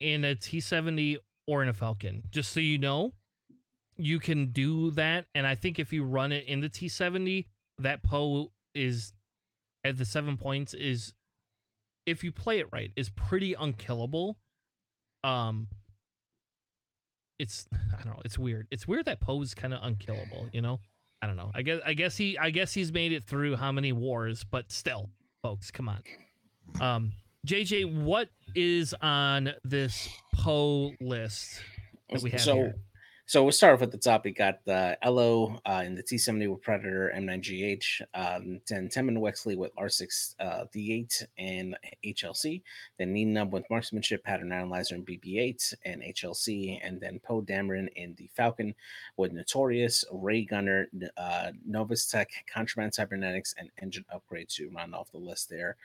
in 0.00 0.24
a 0.24 0.36
T70 0.36 1.18
or 1.48 1.62
in 1.62 1.68
a 1.68 1.72
Falcon, 1.72 2.22
just 2.30 2.52
so 2.52 2.60
you 2.60 2.78
know. 2.78 3.12
You 3.96 4.20
can 4.20 4.52
do 4.52 4.92
that, 4.92 5.26
and 5.34 5.46
I 5.46 5.54
think 5.56 5.78
if 5.78 5.92
you 5.92 6.04
run 6.04 6.32
it 6.32 6.46
in 6.46 6.60
the 6.60 6.68
T70, 6.68 7.46
that 7.78 8.02
Poe 8.02 8.52
is 8.74 9.12
at 9.84 9.98
the 9.98 10.04
seven 10.04 10.36
points 10.36 10.74
is, 10.74 11.12
if 12.06 12.24
you 12.24 12.32
play 12.32 12.60
it 12.60 12.68
right, 12.72 12.90
is 12.96 13.10
pretty 13.10 13.54
unkillable. 13.54 14.36
Um, 15.22 15.68
it's 17.44 17.68
I 17.92 18.02
don't 18.02 18.14
know, 18.14 18.22
it's 18.24 18.38
weird. 18.38 18.66
It's 18.70 18.88
weird 18.88 19.04
that 19.04 19.20
Poe's 19.20 19.54
kind 19.54 19.74
of 19.74 19.80
unkillable, 19.82 20.48
you 20.52 20.62
know. 20.62 20.80
I 21.22 21.26
don't 21.26 21.36
know. 21.36 21.50
I 21.54 21.62
guess 21.62 21.80
I 21.84 21.94
guess 21.94 22.16
he 22.16 22.36
I 22.38 22.50
guess 22.50 22.72
he's 22.72 22.92
made 22.92 23.12
it 23.12 23.24
through 23.24 23.56
how 23.56 23.70
many 23.70 23.92
wars, 23.92 24.44
but 24.50 24.72
still, 24.72 25.10
folks, 25.42 25.70
come 25.70 25.88
on. 25.88 26.02
Um, 26.80 27.12
JJ, 27.46 28.02
what 28.02 28.30
is 28.54 28.94
on 29.00 29.52
this 29.62 30.08
Poe 30.34 30.92
list 31.00 31.60
that 32.10 32.22
we 32.22 32.30
have 32.30 32.40
so, 32.40 32.54
here? 32.54 32.74
So 33.26 33.42
we'll 33.42 33.52
start 33.52 33.72
off 33.72 33.82
at 33.82 33.90
the 33.90 33.96
top. 33.96 34.24
We 34.24 34.32
got 34.32 34.62
the 34.66 34.98
Ello 35.00 35.58
uh, 35.64 35.82
in 35.86 35.94
the 35.94 36.02
T70 36.02 36.46
with 36.50 36.60
Predator 36.60 37.10
M9GH, 37.16 38.02
um, 38.12 38.60
then 38.68 38.86
Temmin 38.90 39.16
Wexley 39.16 39.56
with 39.56 39.74
R6 39.76 40.34
uh, 40.40 40.64
D8 40.74 41.22
and 41.38 41.74
HLC, 42.04 42.60
then 42.98 43.14
Nien 43.14 43.50
with 43.50 43.64
Marksmanship, 43.70 44.22
Pattern 44.24 44.52
Analyzer, 44.52 44.96
and 44.96 45.06
BB8 45.06 45.74
and 45.86 46.02
HLC, 46.02 46.78
and 46.82 47.00
then 47.00 47.18
Poe 47.18 47.40
Dameron 47.40 47.88
in 47.96 48.14
the 48.16 48.28
Falcon 48.34 48.74
with 49.16 49.32
Notorious, 49.32 50.04
Rey 50.12 50.44
Gunner, 50.44 50.88
uh, 51.16 51.52
Novus 51.64 52.04
Tech, 52.04 52.28
Contraband 52.52 52.92
Cybernetics, 52.92 53.54
and 53.56 53.70
Engine 53.80 54.04
Upgrade 54.12 54.50
to 54.50 54.68
round 54.68 54.94
off 54.94 55.10
the 55.12 55.18
list 55.18 55.48
there. 55.48 55.76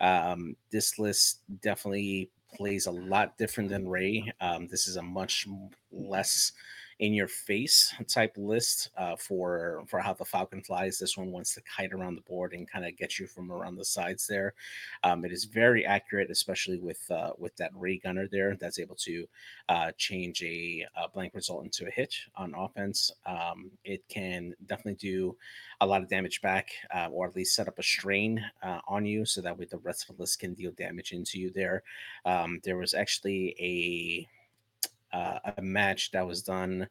Um, 0.00 0.54
this 0.70 0.96
list 1.00 1.40
definitely 1.60 2.30
plays 2.54 2.86
a 2.86 2.92
lot 2.92 3.36
different 3.36 3.68
than 3.68 3.88
Rey. 3.88 4.32
Um, 4.40 4.68
this 4.68 4.86
is 4.86 4.94
a 4.94 5.02
much 5.02 5.48
less 5.90 6.52
in 6.98 7.12
your 7.12 7.28
face 7.28 7.92
type 8.08 8.34
list 8.36 8.90
uh, 8.96 9.16
for 9.16 9.82
for 9.86 10.00
how 10.00 10.12
the 10.12 10.24
Falcon 10.24 10.62
flies. 10.62 10.98
This 10.98 11.16
one 11.16 11.32
wants 11.32 11.54
to 11.54 11.62
kite 11.62 11.92
around 11.92 12.14
the 12.14 12.20
board 12.22 12.52
and 12.52 12.70
kind 12.70 12.84
of 12.84 12.96
get 12.96 13.18
you 13.18 13.26
from 13.26 13.50
around 13.50 13.76
the 13.76 13.84
sides 13.84 14.26
there. 14.26 14.54
Um, 15.02 15.24
it 15.24 15.32
is 15.32 15.44
very 15.44 15.84
accurate, 15.84 16.30
especially 16.30 16.78
with 16.78 17.10
uh, 17.10 17.32
with 17.38 17.56
that 17.56 17.72
Rey 17.74 17.98
gunner 17.98 18.28
there 18.30 18.56
that's 18.56 18.78
able 18.78 18.96
to 18.96 19.26
uh, 19.68 19.92
change 19.96 20.42
a, 20.42 20.86
a, 20.96 21.08
blank 21.08 21.34
result 21.34 21.64
into 21.64 21.86
a 21.86 21.90
hit 21.90 22.14
on 22.36 22.54
offense. 22.54 23.10
Um, 23.26 23.70
it 23.84 24.06
can 24.08 24.54
definitely 24.66 24.94
do 24.94 25.36
a 25.80 25.86
lot 25.86 26.02
of 26.02 26.08
damage 26.08 26.42
back, 26.42 26.70
uh, 26.94 27.08
or 27.10 27.26
at 27.26 27.36
least 27.36 27.54
set 27.54 27.68
up 27.68 27.78
a 27.78 27.82
strain 27.82 28.44
uh, 28.62 28.80
on 28.86 29.04
you, 29.04 29.24
so 29.24 29.40
that 29.40 29.58
way 29.58 29.64
the 29.64 29.78
rest 29.78 30.08
of 30.08 30.16
the 30.16 30.22
list 30.22 30.38
can 30.38 30.54
deal 30.54 30.72
damage 30.72 31.12
into 31.12 31.38
you 31.38 31.50
there. 31.50 31.82
Um, 32.24 32.60
there 32.64 32.76
was 32.76 32.94
actually 32.94 33.54
a 33.58 34.28
uh, 35.14 35.38
a 35.56 35.62
match 35.62 36.10
that 36.10 36.26
was 36.26 36.42
done 36.42 36.88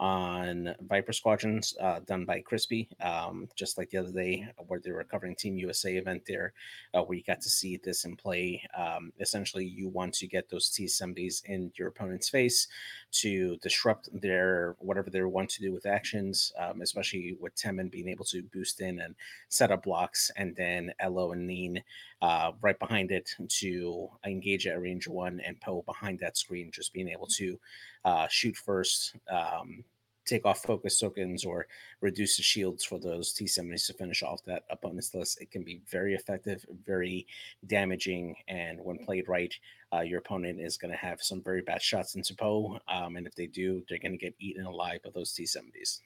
on 0.00 0.74
Viper 0.88 1.12
Squadrons, 1.12 1.76
uh, 1.78 2.00
done 2.06 2.24
by 2.24 2.40
Crispy, 2.40 2.88
um, 3.02 3.46
just 3.54 3.76
like 3.76 3.90
the 3.90 3.98
other 3.98 4.10
day, 4.10 4.48
where 4.66 4.80
they 4.80 4.92
were 4.92 5.04
covering 5.04 5.36
Team 5.36 5.58
USA 5.58 5.94
event 5.94 6.22
there, 6.26 6.54
uh, 6.94 7.02
where 7.02 7.18
you 7.18 7.22
got 7.22 7.42
to 7.42 7.50
see 7.50 7.76
this 7.76 8.06
in 8.06 8.16
play. 8.16 8.62
Um, 8.76 9.12
essentially, 9.20 9.66
you 9.66 9.88
want 9.88 10.14
to 10.14 10.26
get 10.26 10.48
those 10.48 10.70
T70s 10.70 11.44
in 11.44 11.70
your 11.76 11.88
opponent's 11.88 12.30
face 12.30 12.66
to 13.12 13.58
disrupt 13.58 14.08
their 14.18 14.74
whatever 14.78 15.10
they 15.10 15.20
want 15.22 15.50
to 15.50 15.60
do 15.60 15.70
with 15.70 15.84
actions, 15.84 16.50
um, 16.58 16.80
especially 16.80 17.36
with 17.38 17.54
Temmin 17.54 17.90
being 17.90 18.08
able 18.08 18.24
to 18.26 18.42
boost 18.42 18.80
in 18.80 19.00
and 19.00 19.14
set 19.50 19.70
up 19.70 19.82
blocks, 19.82 20.30
and 20.36 20.56
then 20.56 20.94
Ello 20.98 21.32
and 21.32 21.46
Nien 21.46 21.82
uh, 22.22 22.52
right 22.62 22.78
behind 22.78 23.10
it 23.10 23.34
to 23.48 24.08
engage 24.24 24.66
at 24.66 24.80
range 24.80 25.06
one, 25.06 25.40
and 25.40 25.60
Poe 25.60 25.82
behind 25.82 26.18
that 26.20 26.38
screen, 26.38 26.70
just 26.72 26.94
being 26.94 27.08
able 27.08 27.26
to 27.26 27.58
uh, 28.04 28.26
shoot 28.28 28.56
first, 28.56 29.16
um, 29.30 29.84
take 30.26 30.46
off 30.46 30.62
focus 30.62 30.98
tokens 30.98 31.44
or 31.44 31.66
reduce 32.00 32.36
the 32.36 32.42
shields 32.42 32.84
for 32.84 32.98
those 32.98 33.34
T70s 33.34 33.86
to 33.86 33.94
finish 33.94 34.22
off 34.22 34.44
that 34.44 34.64
opponent's 34.70 35.14
list. 35.14 35.40
It 35.40 35.50
can 35.50 35.62
be 35.62 35.80
very 35.90 36.14
effective, 36.14 36.64
very 36.86 37.26
damaging, 37.66 38.36
and 38.48 38.78
when 38.80 38.98
played 38.98 39.28
right, 39.28 39.52
uh, 39.92 40.00
your 40.00 40.20
opponent 40.20 40.60
is 40.60 40.76
going 40.76 40.92
to 40.92 40.96
have 40.96 41.20
some 41.20 41.42
very 41.42 41.62
bad 41.62 41.82
shots 41.82 42.14
into 42.14 42.34
Poe. 42.34 42.78
Um, 42.88 43.16
and 43.16 43.26
if 43.26 43.34
they 43.34 43.46
do, 43.46 43.82
they're 43.88 43.98
going 43.98 44.12
to 44.12 44.18
get 44.18 44.34
eaten 44.38 44.64
alive 44.64 45.00
by 45.02 45.10
those 45.12 45.34
T70s. 45.34 46.00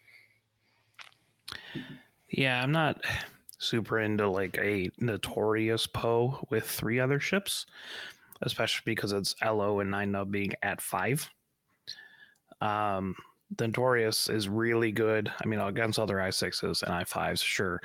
Yeah, 2.30 2.62
I'm 2.62 2.72
not 2.72 3.02
super 3.58 4.00
into 4.00 4.28
like 4.28 4.58
a 4.58 4.90
notorious 4.98 5.86
Poe 5.86 6.44
with 6.50 6.64
three 6.64 6.98
other 6.98 7.20
ships, 7.20 7.66
especially 8.42 8.82
because 8.86 9.12
it's 9.12 9.36
Ello 9.42 9.80
and 9.80 9.90
Nien 9.90 10.12
Nunb 10.12 10.30
being 10.30 10.52
at 10.62 10.80
five. 10.80 11.28
Um, 12.64 13.14
the 13.56 13.66
Notorious 13.68 14.30
is 14.30 14.48
really 14.48 14.90
good. 14.90 15.30
I 15.42 15.46
mean, 15.46 15.60
against 15.60 15.98
other 15.98 16.16
i6s 16.16 16.82
and 16.82 16.92
i5s, 16.92 17.42
sure, 17.42 17.80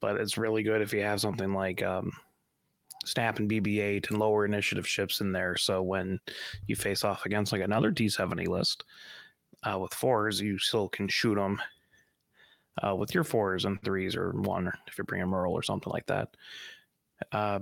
but 0.00 0.20
it's 0.20 0.36
really 0.36 0.62
good 0.62 0.82
if 0.82 0.92
you 0.92 1.02
have 1.02 1.20
something 1.20 1.54
like 1.54 1.82
um, 1.82 2.12
Snap 3.06 3.38
and 3.38 3.50
BB8 3.50 4.10
and 4.10 4.18
lower 4.18 4.44
initiative 4.44 4.86
ships 4.86 5.22
in 5.22 5.32
there. 5.32 5.56
So 5.56 5.82
when 5.82 6.20
you 6.66 6.76
face 6.76 7.04
off 7.04 7.24
against 7.24 7.52
like 7.52 7.62
another 7.62 7.90
T70 7.90 8.46
list 8.48 8.84
uh, 9.62 9.78
with 9.78 9.94
fours, 9.94 10.40
you 10.40 10.58
still 10.58 10.90
can 10.90 11.08
shoot 11.08 11.36
them 11.36 11.60
uh, 12.86 12.94
with 12.94 13.14
your 13.14 13.24
fours 13.24 13.64
and 13.64 13.82
threes 13.82 14.14
or 14.14 14.32
one 14.32 14.70
if 14.86 14.98
you're 14.98 15.06
bringing 15.06 15.28
Merle 15.28 15.54
or 15.54 15.62
something 15.62 15.92
like 15.92 16.06
that. 16.06 16.36
Uh, 17.32 17.60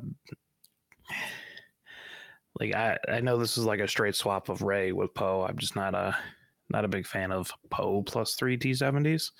like 2.59 2.74
I, 2.74 2.98
I 3.09 3.20
know 3.20 3.38
this 3.38 3.56
is 3.56 3.64
like 3.64 3.80
a 3.80 3.88
straight 3.88 4.16
swap 4.16 4.48
of 4.48 4.62
Rey 4.62 4.90
with 4.90 5.14
Poe. 5.14 5.47
I'm 5.48 5.59
just 5.59 5.76
not 5.76 5.94
a 5.94 6.16
not 6.70 6.84
a 6.84 6.88
big 6.88 7.06
fan 7.06 7.32
of 7.32 7.51
Poe 7.70 8.02
plus 8.02 8.34
three 8.34 8.59
T70s. 8.59 9.30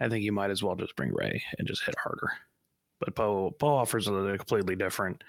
I 0.00 0.08
think 0.08 0.24
you 0.24 0.32
might 0.32 0.50
as 0.50 0.62
well 0.62 0.74
just 0.74 0.96
bring 0.96 1.12
Rey 1.12 1.42
and 1.58 1.68
just 1.68 1.84
hit 1.84 1.94
harder. 2.02 2.32
But 3.00 3.14
Poe 3.14 3.50
Poe 3.58 3.74
offers 3.74 4.08
a 4.08 4.36
completely 4.38 4.76
different 4.76 5.22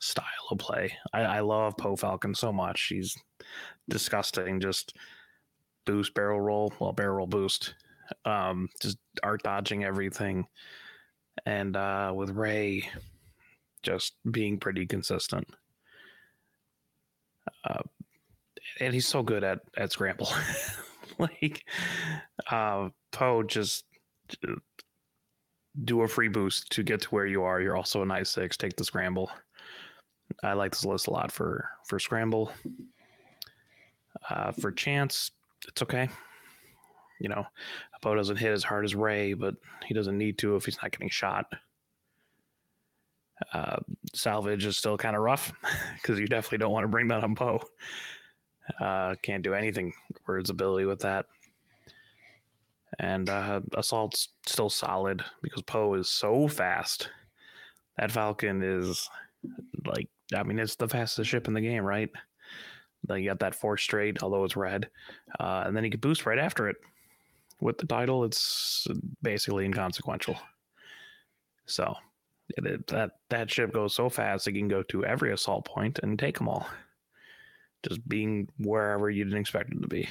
style 0.00 0.24
of 0.50 0.58
play. 0.58 0.92
I, 1.12 1.20
I 1.20 1.40
love 1.40 1.76
Poe 1.76 1.96
Falcon 1.96 2.34
so 2.34 2.52
much. 2.52 2.78
She's 2.78 3.16
disgusting. 3.88 4.60
Just 4.60 4.96
boost 5.86 6.14
barrel 6.14 6.40
roll, 6.40 6.72
well 6.78 6.92
barrel 6.92 7.18
roll 7.18 7.26
boost. 7.26 7.74
Um, 8.24 8.68
just 8.80 8.98
art 9.22 9.42
dodging 9.42 9.84
everything. 9.84 10.46
And 11.46 11.76
uh, 11.76 12.12
with 12.14 12.30
Rey 12.30 12.88
just 13.82 14.14
being 14.30 14.58
pretty 14.58 14.86
consistent. 14.86 15.46
Uh, 17.64 17.82
and 18.80 18.94
he's 18.94 19.06
so 19.06 19.22
good 19.22 19.44
at 19.44 19.60
at 19.76 19.92
scramble. 19.92 20.28
like 21.18 21.64
uh 22.50 22.88
Poe 23.12 23.42
just 23.42 23.84
do 25.84 26.02
a 26.02 26.08
free 26.08 26.28
boost 26.28 26.70
to 26.72 26.82
get 26.82 27.02
to 27.02 27.08
where 27.08 27.26
you 27.26 27.42
are. 27.42 27.60
You're 27.60 27.76
also 27.76 28.02
a 28.02 28.06
nice 28.06 28.30
six. 28.30 28.56
Take 28.56 28.76
the 28.76 28.84
scramble. 28.84 29.30
I 30.42 30.52
like 30.54 30.72
this 30.72 30.84
list 30.84 31.06
a 31.06 31.10
lot 31.10 31.32
for 31.32 31.68
for 31.86 31.98
scramble. 31.98 32.52
Uh, 34.28 34.52
for 34.52 34.70
chance, 34.72 35.30
it's 35.68 35.82
okay. 35.82 36.08
You 37.20 37.28
know, 37.28 37.46
Poe 38.00 38.14
doesn't 38.14 38.36
hit 38.36 38.52
as 38.52 38.64
hard 38.64 38.84
as 38.84 38.94
Rey, 38.94 39.34
but 39.34 39.54
he 39.84 39.94
doesn't 39.94 40.16
need 40.16 40.38
to 40.38 40.56
if 40.56 40.64
he's 40.64 40.78
not 40.82 40.90
getting 40.90 41.10
shot. 41.10 41.46
Uh, 43.52 43.78
salvage 44.14 44.64
is 44.66 44.76
still 44.76 44.98
kind 44.98 45.16
of 45.16 45.22
rough 45.22 45.52
because 45.94 46.18
you 46.18 46.26
definitely 46.26 46.58
don't 46.58 46.72
want 46.72 46.84
to 46.84 46.88
bring 46.88 47.08
that 47.08 47.24
on 47.24 47.34
Poe. 47.34 47.60
Uh, 48.78 49.14
can't 49.22 49.42
do 49.42 49.54
anything 49.54 49.92
for 50.24 50.38
his 50.38 50.50
ability 50.50 50.84
with 50.84 51.00
that. 51.00 51.26
And 52.98 53.30
uh, 53.30 53.60
assault's 53.74 54.28
still 54.46 54.68
solid 54.68 55.24
because 55.42 55.62
Poe 55.62 55.94
is 55.94 56.08
so 56.08 56.48
fast. 56.48 57.08
That 57.98 58.12
Falcon 58.12 58.62
is 58.62 59.08
like, 59.86 60.08
I 60.34 60.42
mean, 60.42 60.58
it's 60.58 60.76
the 60.76 60.88
fastest 60.88 61.30
ship 61.30 61.48
in 61.48 61.54
the 61.54 61.60
game, 61.60 61.84
right? 61.84 62.10
Then 63.04 63.18
you 63.18 63.30
got 63.30 63.40
that 63.40 63.54
four 63.54 63.76
straight, 63.76 64.22
although 64.22 64.44
it's 64.44 64.56
red, 64.56 64.88
uh, 65.38 65.64
and 65.66 65.74
then 65.74 65.84
you 65.84 65.90
can 65.90 66.00
boost 66.00 66.26
right 66.26 66.38
after 66.38 66.68
it. 66.68 66.76
With 67.60 67.78
the 67.78 67.86
title, 67.86 68.24
it's 68.24 68.86
basically 69.22 69.64
inconsequential. 69.64 70.36
So 71.66 71.94
it, 72.56 72.66
it, 72.66 72.86
that 72.88 73.12
that 73.28 73.50
ship 73.50 73.72
goes 73.72 73.94
so 73.94 74.08
fast, 74.08 74.48
it 74.48 74.52
can 74.52 74.68
go 74.68 74.82
to 74.84 75.04
every 75.04 75.32
assault 75.32 75.64
point 75.64 76.00
and 76.02 76.18
take 76.18 76.36
them 76.36 76.48
all 76.48 76.66
just 77.88 78.06
being 78.08 78.48
wherever 78.58 79.10
you 79.10 79.24
didn't 79.24 79.40
expect 79.40 79.72
it 79.72 79.80
to 79.80 79.88
be. 79.88 80.08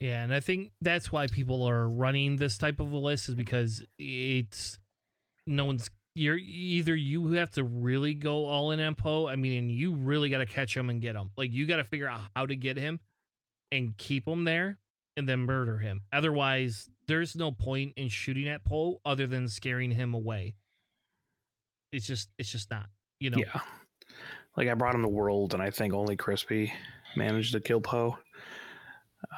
Yeah, 0.00 0.22
and 0.22 0.32
I 0.32 0.40
think 0.40 0.70
that's 0.80 1.10
why 1.10 1.26
people 1.26 1.64
are 1.64 1.88
running 1.88 2.36
this 2.36 2.56
type 2.56 2.78
of 2.78 2.92
a 2.92 2.96
list 2.96 3.28
is 3.28 3.34
because 3.34 3.82
it's 3.98 4.78
no 5.46 5.64
one's 5.64 5.90
you're 6.14 6.36
either 6.36 6.94
you 6.94 7.32
have 7.32 7.50
to 7.52 7.64
really 7.64 8.14
go 8.14 8.46
all 8.46 8.70
in 8.72 8.80
on 8.80 8.94
Poe. 8.94 9.28
I 9.28 9.36
mean, 9.36 9.58
and 9.58 9.70
you 9.70 9.94
really 9.94 10.30
got 10.30 10.38
to 10.38 10.46
catch 10.46 10.76
him 10.76 10.90
and 10.90 11.00
get 11.00 11.14
him. 11.14 11.30
Like 11.36 11.52
you 11.52 11.66
got 11.66 11.76
to 11.76 11.84
figure 11.84 12.08
out 12.08 12.20
how 12.34 12.46
to 12.46 12.56
get 12.56 12.76
him 12.76 13.00
and 13.70 13.96
keep 13.96 14.26
him 14.26 14.44
there 14.44 14.78
and 15.16 15.28
then 15.28 15.40
murder 15.40 15.78
him. 15.78 16.02
Otherwise, 16.12 16.88
there's 17.06 17.36
no 17.36 17.50
point 17.52 17.94
in 17.96 18.08
shooting 18.08 18.48
at 18.48 18.64
Poe 18.64 19.00
other 19.04 19.26
than 19.26 19.48
scaring 19.48 19.90
him 19.90 20.14
away. 20.14 20.54
It's 21.92 22.06
just 22.06 22.28
it's 22.38 22.50
just 22.50 22.70
not, 22.70 22.86
you 23.20 23.30
know. 23.30 23.38
Yeah. 23.38 23.60
Like 24.56 24.68
I 24.68 24.74
brought 24.74 24.94
him 24.94 25.02
to 25.02 25.08
World, 25.08 25.54
and 25.54 25.62
I 25.62 25.70
think 25.70 25.94
only 25.94 26.16
Crispy 26.16 26.72
managed 27.16 27.52
to 27.52 27.60
kill 27.60 27.80
Poe. 27.80 28.18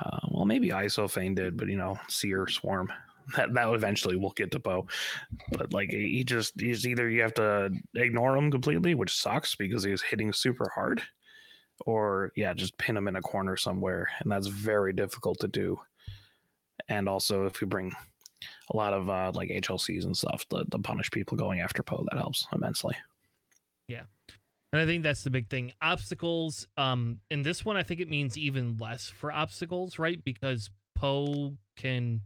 Uh, 0.01 0.19
well, 0.31 0.45
maybe 0.45 0.69
Isophane 0.69 1.35
did, 1.35 1.57
but 1.57 1.69
you 1.69 1.77
know, 1.77 1.99
Seer 2.09 2.47
Swarm. 2.49 2.93
That 3.37 3.55
that 3.55 3.73
eventually 3.73 4.17
will 4.17 4.33
get 4.33 4.51
to 4.53 4.59
Poe. 4.59 4.89
But 5.53 5.73
like 5.73 5.91
he 5.91 6.25
just 6.25 6.59
he's 6.59 6.85
either 6.85 7.09
you 7.09 7.23
have 7.23 7.35
to 7.35 7.71
ignore 7.95 8.37
him 8.37 8.51
completely, 8.51 8.97
which 8.97 9.17
sucks 9.17 9.55
because 9.55 9.85
he's 9.85 10.03
hitting 10.03 10.33
super 10.33 10.69
hard, 10.75 11.01
or 11.87 12.33
yeah, 12.35 12.55
just 12.55 12.77
pin 12.77 12.97
him 12.97 13.07
in 13.07 13.15
a 13.15 13.21
corner 13.21 13.57
somewhere, 13.57 14.09
and 14.19 14.33
that's 14.33 14.49
very 14.49 14.93
difficult 14.93 15.39
to 15.41 15.49
do. 15.49 15.79
And 16.89 17.09
also, 17.09 17.47
if 17.47 17.61
you 17.61 17.69
bring 17.69 17.93
a 18.73 18.77
lot 18.77 18.93
of 18.93 19.09
uh, 19.09 19.31
like 19.35 19.51
HLCs 19.51 20.05
and 20.05 20.17
stuff, 20.17 20.45
the, 20.49 20.65
the 20.69 20.79
punish 20.79 21.11
people 21.11 21.37
going 21.37 21.61
after 21.61 21.85
Poe, 21.85 22.05
that 22.11 22.19
helps 22.19 22.49
immensely. 22.53 22.97
Yeah. 24.73 24.81
And 24.81 24.83
I 24.83 24.87
think 24.87 25.03
that's 25.03 25.25
the 25.25 25.31
big 25.31 25.49
thing. 25.49 25.73
Obstacles, 25.83 26.67
um, 26.77 27.19
in 27.31 27.43
this 27.43 27.65
one, 27.65 27.77
I 27.77 27.83
think 27.83 28.01
it 28.01 28.09
means 28.09 28.39
even 28.39 28.77
less 28.79 29.09
for 29.09 29.33
obstacles, 29.33 29.99
right? 29.99 30.23
Because 30.23 30.71
Poe 30.95 31.55
can 31.77 32.21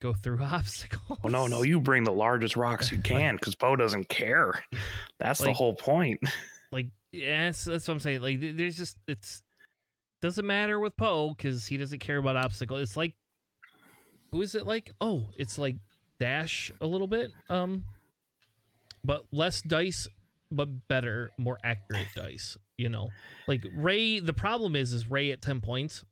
go 0.00 0.12
through 0.12 0.38
obstacles. 0.42 1.18
Oh 1.24 1.28
no, 1.28 1.46
no, 1.46 1.62
you 1.62 1.80
bring 1.80 2.04
the 2.04 2.12
largest 2.12 2.56
rocks 2.56 2.92
you 2.92 2.98
can 3.02 3.36
because 3.36 3.54
Poe 3.54 3.76
doesn't 3.76 4.08
care. 4.08 4.64
That's 5.18 5.40
like, 5.40 5.48
the 5.48 5.54
whole 5.54 5.74
point. 5.74 6.20
Like, 6.72 6.86
yes, 7.10 7.64
that's 7.64 7.88
what 7.88 7.94
I'm 7.94 7.98
saying. 7.98 8.20
Like, 8.20 8.38
there's 8.40 8.76
just 8.76 8.96
it's 9.08 9.42
doesn't 10.22 10.46
matter 10.46 10.78
with 10.78 10.96
Poe 10.96 11.34
because 11.34 11.66
he 11.66 11.76
doesn't 11.76 11.98
care 11.98 12.18
about 12.18 12.36
obstacles. 12.36 12.80
It's 12.80 12.96
like, 12.96 13.14
who 14.30 14.40
is 14.40 14.54
it 14.54 14.68
like? 14.68 14.92
Oh, 15.00 15.24
it's 15.36 15.58
like 15.58 15.74
Dash 16.20 16.70
a 16.80 16.86
little 16.86 17.08
bit, 17.08 17.32
um, 17.48 17.84
but 19.02 19.24
less 19.32 19.62
dice 19.62 20.06
but 20.50 20.88
better, 20.88 21.30
more 21.38 21.58
accurate 21.64 22.08
dice. 22.14 22.56
You 22.78 22.88
know, 22.88 23.08
like 23.46 23.66
Rey. 23.74 24.20
The 24.20 24.32
problem 24.32 24.76
is, 24.76 24.92
is 24.92 25.10
Rey 25.10 25.32
at 25.32 25.42
ten 25.42 25.60
points. 25.60 26.04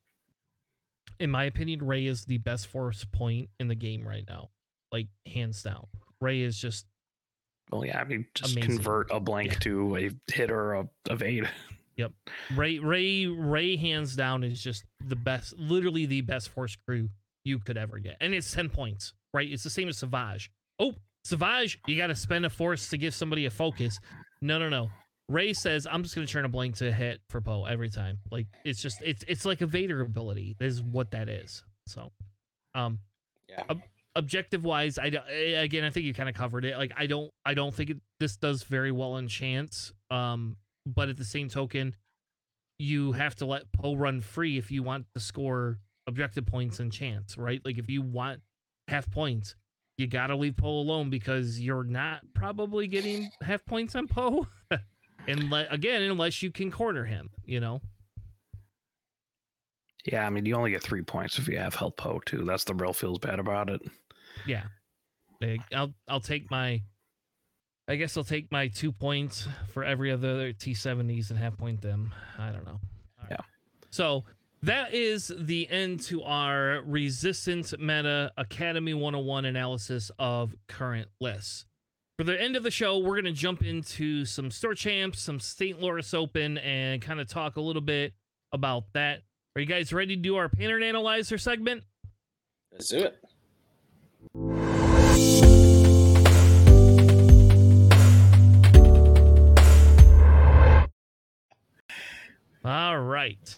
In 1.20 1.30
my 1.30 1.44
opinion, 1.44 1.84
Rey 1.84 2.06
is 2.06 2.24
the 2.24 2.38
best 2.38 2.68
force 2.68 3.04
point 3.04 3.50
in 3.58 3.68
the 3.68 3.74
game 3.74 4.06
right 4.06 4.24
now, 4.28 4.50
like 4.92 5.08
hands 5.26 5.62
down. 5.62 5.86
Rey 6.20 6.42
is 6.42 6.58
just. 6.58 6.86
Well, 7.70 7.84
yeah, 7.84 8.00
I 8.00 8.04
mean, 8.04 8.24
just 8.34 8.52
amazing. 8.52 8.76
convert 8.76 9.10
a 9.10 9.20
blank 9.20 9.52
yeah. 9.52 9.58
to 9.58 9.96
a 9.96 10.10
hit 10.32 10.50
or 10.50 10.74
a 10.74 10.88
evade. 11.10 11.48
Yep, 11.98 12.12
Rey, 12.54 12.78
Rey, 12.78 13.26
Rey, 13.26 13.76
hands 13.76 14.14
down 14.14 14.44
is 14.44 14.62
just 14.62 14.84
the 15.04 15.16
best, 15.16 15.58
literally 15.58 16.06
the 16.06 16.20
best 16.20 16.50
force 16.50 16.76
crew 16.86 17.08
you 17.44 17.58
could 17.58 17.76
ever 17.76 17.98
get, 17.98 18.16
and 18.20 18.32
it's 18.32 18.52
ten 18.54 18.68
points, 18.70 19.14
right? 19.34 19.50
It's 19.50 19.64
the 19.64 19.70
same 19.70 19.88
as 19.88 19.98
Savage. 19.98 20.50
Oh, 20.78 20.94
Savage, 21.24 21.80
you 21.88 21.96
got 21.96 22.06
to 22.06 22.14
spend 22.14 22.46
a 22.46 22.50
force 22.50 22.88
to 22.90 22.96
give 22.96 23.14
somebody 23.14 23.46
a 23.46 23.50
focus. 23.50 23.98
No, 24.40 24.58
no, 24.58 24.68
no. 24.68 24.90
Rey 25.28 25.52
says, 25.52 25.86
"I'm 25.90 26.02
just 26.02 26.14
going 26.14 26.26
to 26.26 26.32
turn 26.32 26.44
a 26.44 26.48
blank 26.48 26.76
to 26.76 26.90
hit 26.92 27.20
for 27.28 27.40
Poe 27.40 27.64
every 27.64 27.90
time." 27.90 28.18
Like 28.30 28.46
it's 28.64 28.80
just 28.80 29.02
it's 29.02 29.24
it's 29.28 29.44
like 29.44 29.60
a 29.60 29.66
Vader 29.66 30.00
ability. 30.00 30.56
Is 30.60 30.82
what 30.82 31.10
that 31.10 31.28
is. 31.28 31.62
So, 31.86 32.12
um, 32.74 33.00
yeah. 33.48 33.62
Ob- 33.68 33.82
objective 34.14 34.64
wise, 34.64 34.98
I 34.98 35.06
again 35.06 35.84
I 35.84 35.90
think 35.90 36.06
you 36.06 36.14
kind 36.14 36.28
of 36.28 36.34
covered 36.34 36.64
it. 36.64 36.76
Like 36.76 36.92
I 36.96 37.06
don't 37.06 37.30
I 37.44 37.54
don't 37.54 37.74
think 37.74 37.90
it, 37.90 37.96
this 38.20 38.36
does 38.36 38.62
very 38.62 38.92
well 38.92 39.16
in 39.16 39.28
chance. 39.28 39.92
Um, 40.10 40.56
but 40.86 41.08
at 41.08 41.16
the 41.16 41.24
same 41.24 41.48
token, 41.48 41.94
you 42.78 43.12
have 43.12 43.34
to 43.36 43.46
let 43.46 43.70
Poe 43.72 43.96
run 43.96 44.20
free 44.20 44.58
if 44.58 44.70
you 44.70 44.82
want 44.82 45.06
to 45.14 45.20
score 45.20 45.78
objective 46.06 46.46
points 46.46 46.80
in 46.80 46.90
chance, 46.90 47.36
right? 47.36 47.60
Like 47.64 47.78
if 47.78 47.90
you 47.90 48.02
want 48.02 48.40
half 48.88 49.10
points, 49.10 49.54
you 49.98 50.06
got 50.06 50.28
to 50.28 50.36
leave 50.36 50.56
Poe 50.56 50.68
alone 50.68 51.10
because 51.10 51.60
you're 51.60 51.84
not 51.84 52.20
probably 52.32 52.86
getting 52.86 53.30
half 53.42 53.64
points 53.66 53.96
on 53.96 54.06
Poe. 54.06 54.46
and 55.26 55.50
le- 55.50 55.66
again, 55.70 56.02
unless 56.02 56.42
you 56.42 56.50
can 56.50 56.70
corner 56.70 57.04
him, 57.04 57.30
you 57.44 57.60
know. 57.60 57.82
Yeah, 60.04 60.24
I 60.24 60.30
mean, 60.30 60.46
you 60.46 60.54
only 60.54 60.70
get 60.70 60.82
three 60.82 61.02
points 61.02 61.38
if 61.38 61.48
you 61.48 61.58
have 61.58 61.74
help 61.74 61.96
Poe 61.96 62.20
too. 62.24 62.44
That's 62.44 62.64
the 62.64 62.74
real 62.74 62.92
feels 62.92 63.18
bad 63.18 63.40
about 63.40 63.68
it. 63.68 63.82
Yeah. 64.46 64.64
I'll 65.74 65.92
I'll 66.08 66.20
take 66.20 66.50
my 66.50 66.82
I 67.88 67.96
guess 67.96 68.16
I'll 68.16 68.24
take 68.24 68.50
my 68.52 68.68
two 68.68 68.92
points 68.92 69.48
for 69.72 69.82
every 69.82 70.12
other 70.12 70.52
T70s 70.52 71.30
and 71.30 71.38
half 71.38 71.56
point 71.56 71.80
them. 71.80 72.12
I 72.38 72.50
don't 72.50 72.66
know. 72.66 72.80
Yeah. 73.30 73.40
So 73.90 74.24
that 74.62 74.92
is 74.92 75.32
the 75.38 75.68
end 75.70 76.00
to 76.02 76.22
our 76.22 76.82
resistance 76.84 77.74
meta 77.78 78.32
academy 78.36 78.94
101 78.94 79.44
analysis 79.44 80.10
of 80.18 80.54
current 80.66 81.08
lists. 81.20 81.64
For 82.18 82.24
the 82.24 82.40
end 82.40 82.56
of 82.56 82.64
the 82.64 82.70
show, 82.70 82.98
we're 82.98 83.14
going 83.14 83.32
to 83.32 83.32
jump 83.32 83.64
into 83.64 84.24
some 84.24 84.50
store 84.50 84.74
champs, 84.74 85.20
some 85.20 85.38
St. 85.38 85.80
Laurence 85.80 86.12
Open, 86.12 86.58
and 86.58 87.00
kind 87.00 87.20
of 87.20 87.28
talk 87.28 87.56
a 87.56 87.60
little 87.60 87.82
bit 87.82 88.12
about 88.52 88.92
that. 88.94 89.22
Are 89.54 89.60
you 89.60 89.66
guys 89.66 89.92
ready 89.92 90.16
to 90.16 90.22
do 90.22 90.34
our 90.34 90.48
pattern 90.48 90.82
analyzer 90.82 91.38
segment? 91.38 91.84
Let's 92.72 92.88
do 92.88 92.98
it. 92.98 93.16
All 102.64 102.98
right. 102.98 103.56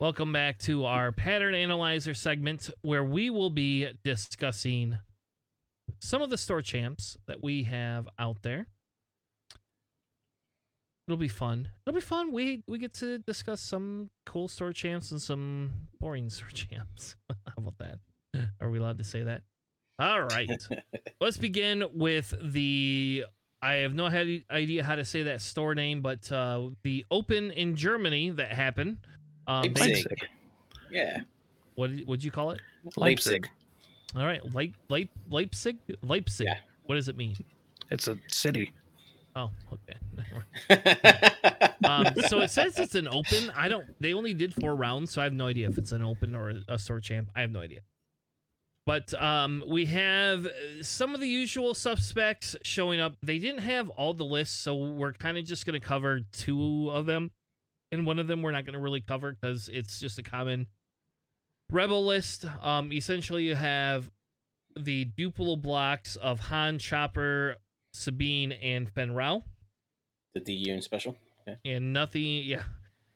Welcome 0.00 0.32
back 0.32 0.58
to 0.60 0.86
our 0.86 1.12
pattern 1.12 1.54
analyzer 1.54 2.14
segment 2.14 2.70
where 2.80 3.04
we 3.04 3.28
will 3.28 3.50
be 3.50 3.86
discussing 4.02 4.96
some 5.98 6.22
of 6.22 6.30
the 6.30 6.38
store 6.38 6.62
champs 6.62 7.18
that 7.28 7.42
we 7.42 7.64
have 7.64 8.08
out 8.18 8.38
there. 8.40 8.66
It'll 11.06 11.18
be 11.18 11.28
fun. 11.28 11.68
It'll 11.86 11.94
be 11.94 12.00
fun. 12.00 12.32
We 12.32 12.62
we 12.66 12.78
get 12.78 12.94
to 12.94 13.18
discuss 13.18 13.60
some 13.60 14.08
cool 14.24 14.48
store 14.48 14.72
champs 14.72 15.10
and 15.10 15.20
some 15.20 15.70
boring 16.00 16.30
store 16.30 16.48
champs. 16.48 17.16
How 17.28 17.52
about 17.58 17.76
that? 17.76 17.98
Are 18.58 18.70
we 18.70 18.78
allowed 18.78 18.96
to 18.98 19.04
say 19.04 19.22
that? 19.24 19.42
All 19.98 20.22
right. 20.22 20.66
Let's 21.20 21.36
begin 21.36 21.84
with 21.92 22.32
the 22.40 23.26
I 23.60 23.74
have 23.74 23.92
no 23.92 24.06
idea 24.06 24.82
how 24.82 24.94
to 24.94 25.04
say 25.04 25.24
that 25.24 25.42
store 25.42 25.74
name, 25.74 26.00
but 26.00 26.32
uh, 26.32 26.70
the 26.84 27.04
Open 27.10 27.50
in 27.50 27.76
Germany 27.76 28.30
that 28.30 28.52
happened. 28.52 28.96
Um, 29.50 29.62
Leipzig. 29.62 29.80
Leipzig. 29.80 30.28
Yeah. 30.92 31.20
what 31.74 31.90
would 32.06 32.22
you 32.22 32.30
call 32.30 32.52
it? 32.52 32.60
Leipzig. 32.96 33.48
All 34.16 34.24
right, 34.24 34.42
Leip, 34.52 34.74
Leip, 34.88 35.08
Leipzig, 35.28 35.76
Leipzig. 36.02 36.46
Yeah. 36.46 36.58
What 36.86 36.94
does 36.94 37.08
it 37.08 37.16
mean? 37.16 37.36
It's 37.90 38.06
a 38.06 38.16
city. 38.28 38.72
Oh, 39.34 39.50
okay. 39.72 39.96
um, 41.84 42.06
so 42.28 42.40
it 42.40 42.50
says 42.50 42.78
it's 42.78 42.94
an 42.94 43.08
open. 43.08 43.50
I 43.56 43.68
don't. 43.68 43.86
They 44.00 44.14
only 44.14 44.34
did 44.34 44.54
four 44.54 44.76
rounds, 44.76 45.12
so 45.12 45.20
I 45.20 45.24
have 45.24 45.32
no 45.32 45.46
idea 45.46 45.68
if 45.68 45.78
it's 45.78 45.92
an 45.92 46.02
open 46.02 46.34
or 46.34 46.54
a 46.68 46.78
store 46.78 47.00
champ. 47.00 47.30
I 47.34 47.40
have 47.40 47.50
no 47.50 47.60
idea. 47.60 47.80
But 48.86 49.14
um, 49.22 49.62
we 49.68 49.86
have 49.86 50.46
uh, 50.46 50.50
some 50.82 51.14
of 51.14 51.20
the 51.20 51.28
usual 51.28 51.74
suspects 51.74 52.56
showing 52.62 53.00
up. 53.00 53.14
They 53.22 53.38
didn't 53.38 53.62
have 53.62 53.88
all 53.90 54.14
the 54.14 54.24
lists, 54.24 54.58
so 54.58 54.74
we're 54.74 55.12
kind 55.12 55.38
of 55.38 55.44
just 55.44 55.66
going 55.66 55.80
to 55.80 55.86
cover 55.86 56.20
two 56.32 56.90
of 56.90 57.06
them, 57.06 57.30
and 57.92 58.06
one 58.06 58.18
of 58.18 58.26
them 58.26 58.42
we're 58.42 58.52
not 58.52 58.64
going 58.64 58.74
to 58.74 58.80
really 58.80 59.00
cover 59.00 59.36
because 59.40 59.68
it's 59.72 59.98
just 60.00 60.18
a 60.18 60.22
common 60.22 60.66
rebel 61.70 62.04
list. 62.04 62.44
Um, 62.62 62.92
essentially, 62.92 63.44
you 63.44 63.54
have 63.54 64.10
the 64.76 65.06
Duplo 65.18 65.60
blocks 65.60 66.16
of 66.16 66.40
Han, 66.40 66.78
Chopper, 66.78 67.56
Sabine, 67.92 68.52
and 68.52 68.88
Fenn 68.88 69.12
Rau 69.12 69.42
the 70.34 70.40
DU 70.40 70.80
special. 70.80 71.16
and 71.64 71.92
nothing 71.92 72.44
yeah 72.44 72.62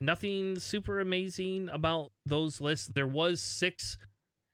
nothing 0.00 0.58
super 0.58 0.98
amazing 1.00 1.68
about 1.72 2.10
those 2.26 2.60
lists 2.60 2.88
there 2.88 3.06
was 3.06 3.40
six 3.40 3.96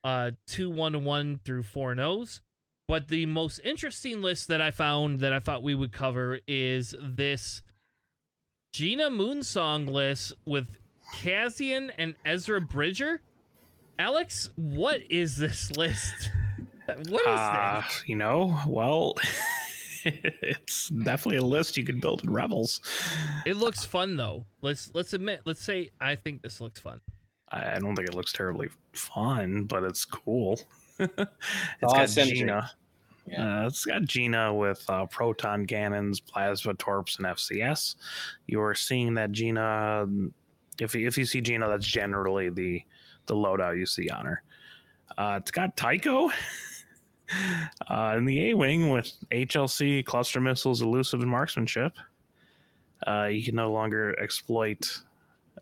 uh 0.04 0.30
two 0.46 0.68
one 0.70 1.04
one 1.04 1.40
through 1.44 1.62
four 1.62 1.94
no's 1.94 2.42
but 2.86 3.08
the 3.08 3.24
most 3.26 3.60
interesting 3.64 4.20
list 4.20 4.48
that 4.48 4.60
i 4.60 4.70
found 4.70 5.20
that 5.20 5.32
i 5.32 5.38
thought 5.38 5.62
we 5.62 5.74
would 5.74 5.92
cover 5.92 6.38
is 6.46 6.94
this 7.00 7.62
gina 8.72 9.10
moonsong 9.10 9.88
list 9.88 10.32
with 10.46 10.66
Cassian 11.14 11.90
and 11.98 12.14
ezra 12.24 12.60
bridger 12.60 13.20
alex 13.98 14.50
what 14.56 15.00
is 15.10 15.36
this 15.36 15.70
list 15.76 16.30
what 17.08 17.20
is 17.22 17.26
Uh, 17.26 17.82
this 17.82 18.02
you 18.06 18.16
know, 18.16 18.58
well, 18.66 19.14
it's 20.04 20.88
definitely 20.88 21.36
a 21.36 21.44
list 21.44 21.76
you 21.76 21.84
could 21.84 22.00
build 22.00 22.22
in 22.24 22.30
Rebels. 22.30 22.80
it 23.44 23.56
looks 23.56 23.84
fun 23.84 24.16
though 24.16 24.46
let's 24.62 24.90
let's 24.94 25.12
admit 25.12 25.40
let's 25.44 25.62
say 25.62 25.90
i 26.00 26.14
think 26.14 26.42
this 26.42 26.60
looks 26.60 26.80
fun 26.80 27.00
I 27.52 27.74
I 27.74 27.78
don't 27.80 27.96
think 27.96 28.08
it 28.08 28.14
looks 28.14 28.32
terribly 28.32 28.68
fun, 28.92 29.64
but 29.64 29.82
it's 29.82 30.04
cool. 30.04 30.60
it's 31.00 31.10
Oh, 31.82 31.92
got 31.92 32.08
symmetry. 32.08 32.38
Gina. 32.38 32.70
Yeah. 33.30 33.62
Uh, 33.62 33.66
it's 33.66 33.84
got 33.84 34.02
Gina 34.04 34.52
with 34.52 34.84
uh, 34.88 35.06
proton 35.06 35.64
cannons, 35.66 36.18
plasma 36.20 36.74
torps, 36.74 37.16
and 37.18 37.26
FCS. 37.26 37.94
You're 38.46 38.74
seeing 38.74 39.14
that 39.14 39.30
Gina. 39.30 40.06
If 40.80 40.94
you, 40.94 41.06
if 41.06 41.16
you 41.16 41.24
see 41.24 41.40
Gina, 41.40 41.68
that's 41.68 41.86
generally 41.86 42.50
the 42.50 42.82
the 43.26 43.34
loadout 43.34 43.78
you 43.78 43.86
see 43.86 44.08
on 44.10 44.26
her. 44.26 44.42
Uh, 45.16 45.38
it's 45.40 45.50
got 45.52 45.76
Tycho 45.76 46.30
uh, 47.88 48.14
in 48.16 48.24
the 48.24 48.50
A 48.50 48.54
wing 48.54 48.90
with 48.90 49.12
HLC, 49.30 50.04
cluster 50.04 50.40
missiles, 50.40 50.82
elusive, 50.82 51.20
and 51.20 51.30
marksmanship. 51.30 51.92
Uh, 53.06 53.26
you 53.26 53.44
can 53.44 53.54
no 53.54 53.70
longer 53.72 54.18
exploit 54.20 54.90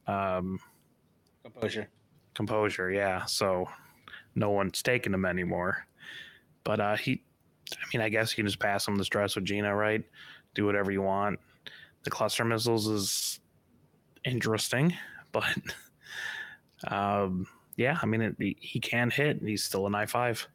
um, 0.07 0.59
Composure. 1.43 1.89
composure 2.35 2.91
yeah 2.91 3.25
so 3.25 3.67
no 4.35 4.51
one's 4.51 4.83
taking 4.83 5.15
him 5.15 5.25
anymore 5.25 5.87
but 6.65 6.79
uh 6.81 6.97
he 6.97 7.23
i 7.75 7.85
mean 7.93 8.03
i 8.03 8.09
guess 8.09 8.33
you 8.33 8.37
can 8.37 8.47
just 8.47 8.59
pass 8.59 8.87
him 8.87 8.97
the 8.97 9.05
stress 9.05 9.35
with 9.35 9.45
gina 9.45 9.75
right 9.75 10.05
do 10.55 10.65
whatever 10.65 10.91
you 10.91 11.03
want 11.03 11.39
the 12.05 12.11
cluster 12.11 12.45
missiles 12.45 12.87
is 12.87 13.41
interesting 14.25 14.95
but 15.33 15.45
um 16.89 17.47
yeah 17.77 17.99
i 18.03 18.07
mean 18.07 18.21
it, 18.21 18.37
he, 18.39 18.81
can 18.81 19.11
hit 19.11 19.41
he's 19.43 19.65
still 19.65 19.87
an 19.87 19.93
i5 19.93 20.47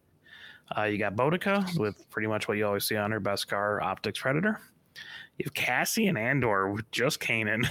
uh, 0.75 0.83
you 0.83 0.97
got 0.97 1.13
Bodica 1.13 1.77
with 1.77 2.09
pretty 2.09 2.27
much 2.27 2.47
what 2.47 2.57
you 2.57 2.65
always 2.65 2.85
see 2.85 2.95
on 2.95 3.11
her 3.11 3.19
best 3.19 3.49
car, 3.49 3.81
Optics 3.81 4.21
Predator. 4.21 4.61
You 5.37 5.43
have 5.43 5.53
Cassian 5.53 6.15
Andor 6.15 6.71
with 6.71 6.89
just 6.89 7.19
Kanan. 7.19 7.67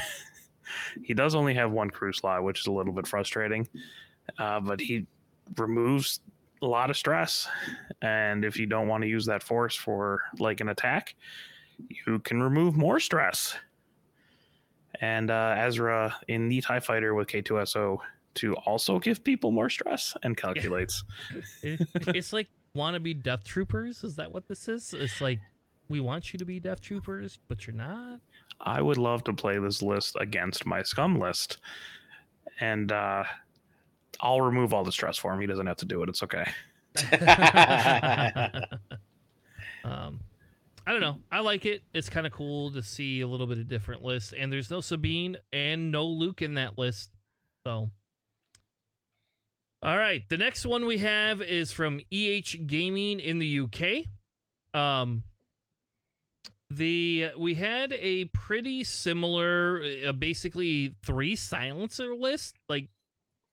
he 1.03 1.15
does 1.15 1.35
only 1.35 1.55
have 1.55 1.73
one 1.73 1.89
crew 1.89 2.13
slot, 2.13 2.45
which 2.45 2.61
is 2.61 2.67
a 2.67 2.71
little 2.71 2.93
bit 2.93 3.07
frustrating 3.07 3.67
uh, 4.39 4.61
but 4.61 4.81
he 4.81 5.07
removes 5.57 6.21
a 6.63 6.67
lot 6.67 6.91
of 6.91 6.97
stress. 6.97 7.49
And 8.01 8.45
if 8.45 8.57
you 8.59 8.67
don't 8.67 8.89
want 8.89 9.03
to 9.03 9.09
use 9.09 9.27
that 9.27 9.43
force 9.43 9.77
for 9.77 10.23
like 10.39 10.61
an 10.61 10.69
attack, 10.69 11.15
you 12.07 12.21
can 12.21 12.43
remove 12.43 12.77
more 12.77 13.01
stress. 13.01 13.55
And 15.01 15.31
uh, 15.31 15.55
Ezra 15.59 16.17
in 16.29 16.49
the 16.49 16.61
TIE 16.61 16.81
Fighter 16.81 17.15
with 17.15 17.29
K2SO 17.29 17.99
to 18.35 18.55
also 18.55 18.99
give 18.99 19.23
people 19.25 19.51
more 19.51 19.69
stress 19.69 20.17
and 20.23 20.37
calculates. 20.37 21.05
It's 21.63 22.33
like 22.33 22.49
wannabe 22.77 23.23
death 23.23 23.45
troopers. 23.45 24.05
Is 24.05 24.17
that 24.17 24.33
what 24.33 24.49
this 24.49 24.69
is? 24.69 24.95
It's 24.95 25.21
like 25.21 25.41
we 25.89 26.01
want 26.01 26.33
you 26.33 26.39
to 26.39 26.45
be 26.45 26.61
death 26.61 26.81
troopers, 26.81 27.39
but 27.49 27.67
you're 27.67 27.77
not. 27.77 28.21
I 28.61 28.81
would 28.81 28.99
love 28.99 29.25
to 29.25 29.33
play 29.33 29.59
this 29.59 29.83
list 29.83 30.17
against 30.21 30.65
my 30.65 30.83
scum 30.83 31.19
list. 31.19 31.59
And 32.61 32.93
uh, 32.93 33.25
I'll 34.21 34.41
remove 34.41 34.73
all 34.73 34.85
the 34.85 34.93
stress 34.93 35.17
for 35.17 35.33
him. 35.33 35.41
He 35.41 35.47
doesn't 35.47 35.67
have 35.67 35.79
to 35.79 35.85
do 35.85 36.03
it. 36.03 36.09
It's 36.09 36.23
okay. 36.23 36.45
um, 39.85 40.21
I 40.87 40.91
don't 40.93 41.01
know. 41.01 41.19
I 41.31 41.41
like 41.41 41.65
it. 41.65 41.83
It's 41.95 42.09
kind 42.09 42.27
of 42.27 42.33
cool 42.33 42.73
to 42.73 42.83
see 42.83 43.21
a 43.21 43.27
little 43.27 43.47
bit 43.47 43.59
of 43.59 43.69
different 43.69 44.03
list. 44.03 44.35
and 44.37 44.53
there's 44.53 44.71
no 44.71 44.81
Sabine 44.81 45.37
and 45.53 45.91
no 45.93 46.05
Luke 46.07 46.43
in 46.43 46.55
that 46.55 46.77
list. 46.77 47.11
So, 47.67 47.91
all 49.83 49.99
right, 49.99 50.23
the 50.29 50.37
next 50.37 50.67
one 50.67 50.87
we 50.87 50.99
have 50.99 51.41
is 51.41 51.73
from 51.73 52.01
EH 52.13 52.67
Gaming 52.67 53.21
in 53.21 53.39
the 53.39 53.61
UK. 53.61 54.07
Um, 54.79 55.23
the 56.71 57.31
we 57.39 57.55
had 57.55 57.93
a 57.93 58.25
pretty 58.27 58.85
similar, 58.85 59.83
uh, 60.07 60.13
basically 60.13 60.95
three 61.05 61.37
silencer 61.37 62.15
list. 62.15 62.57
Like 62.69 62.89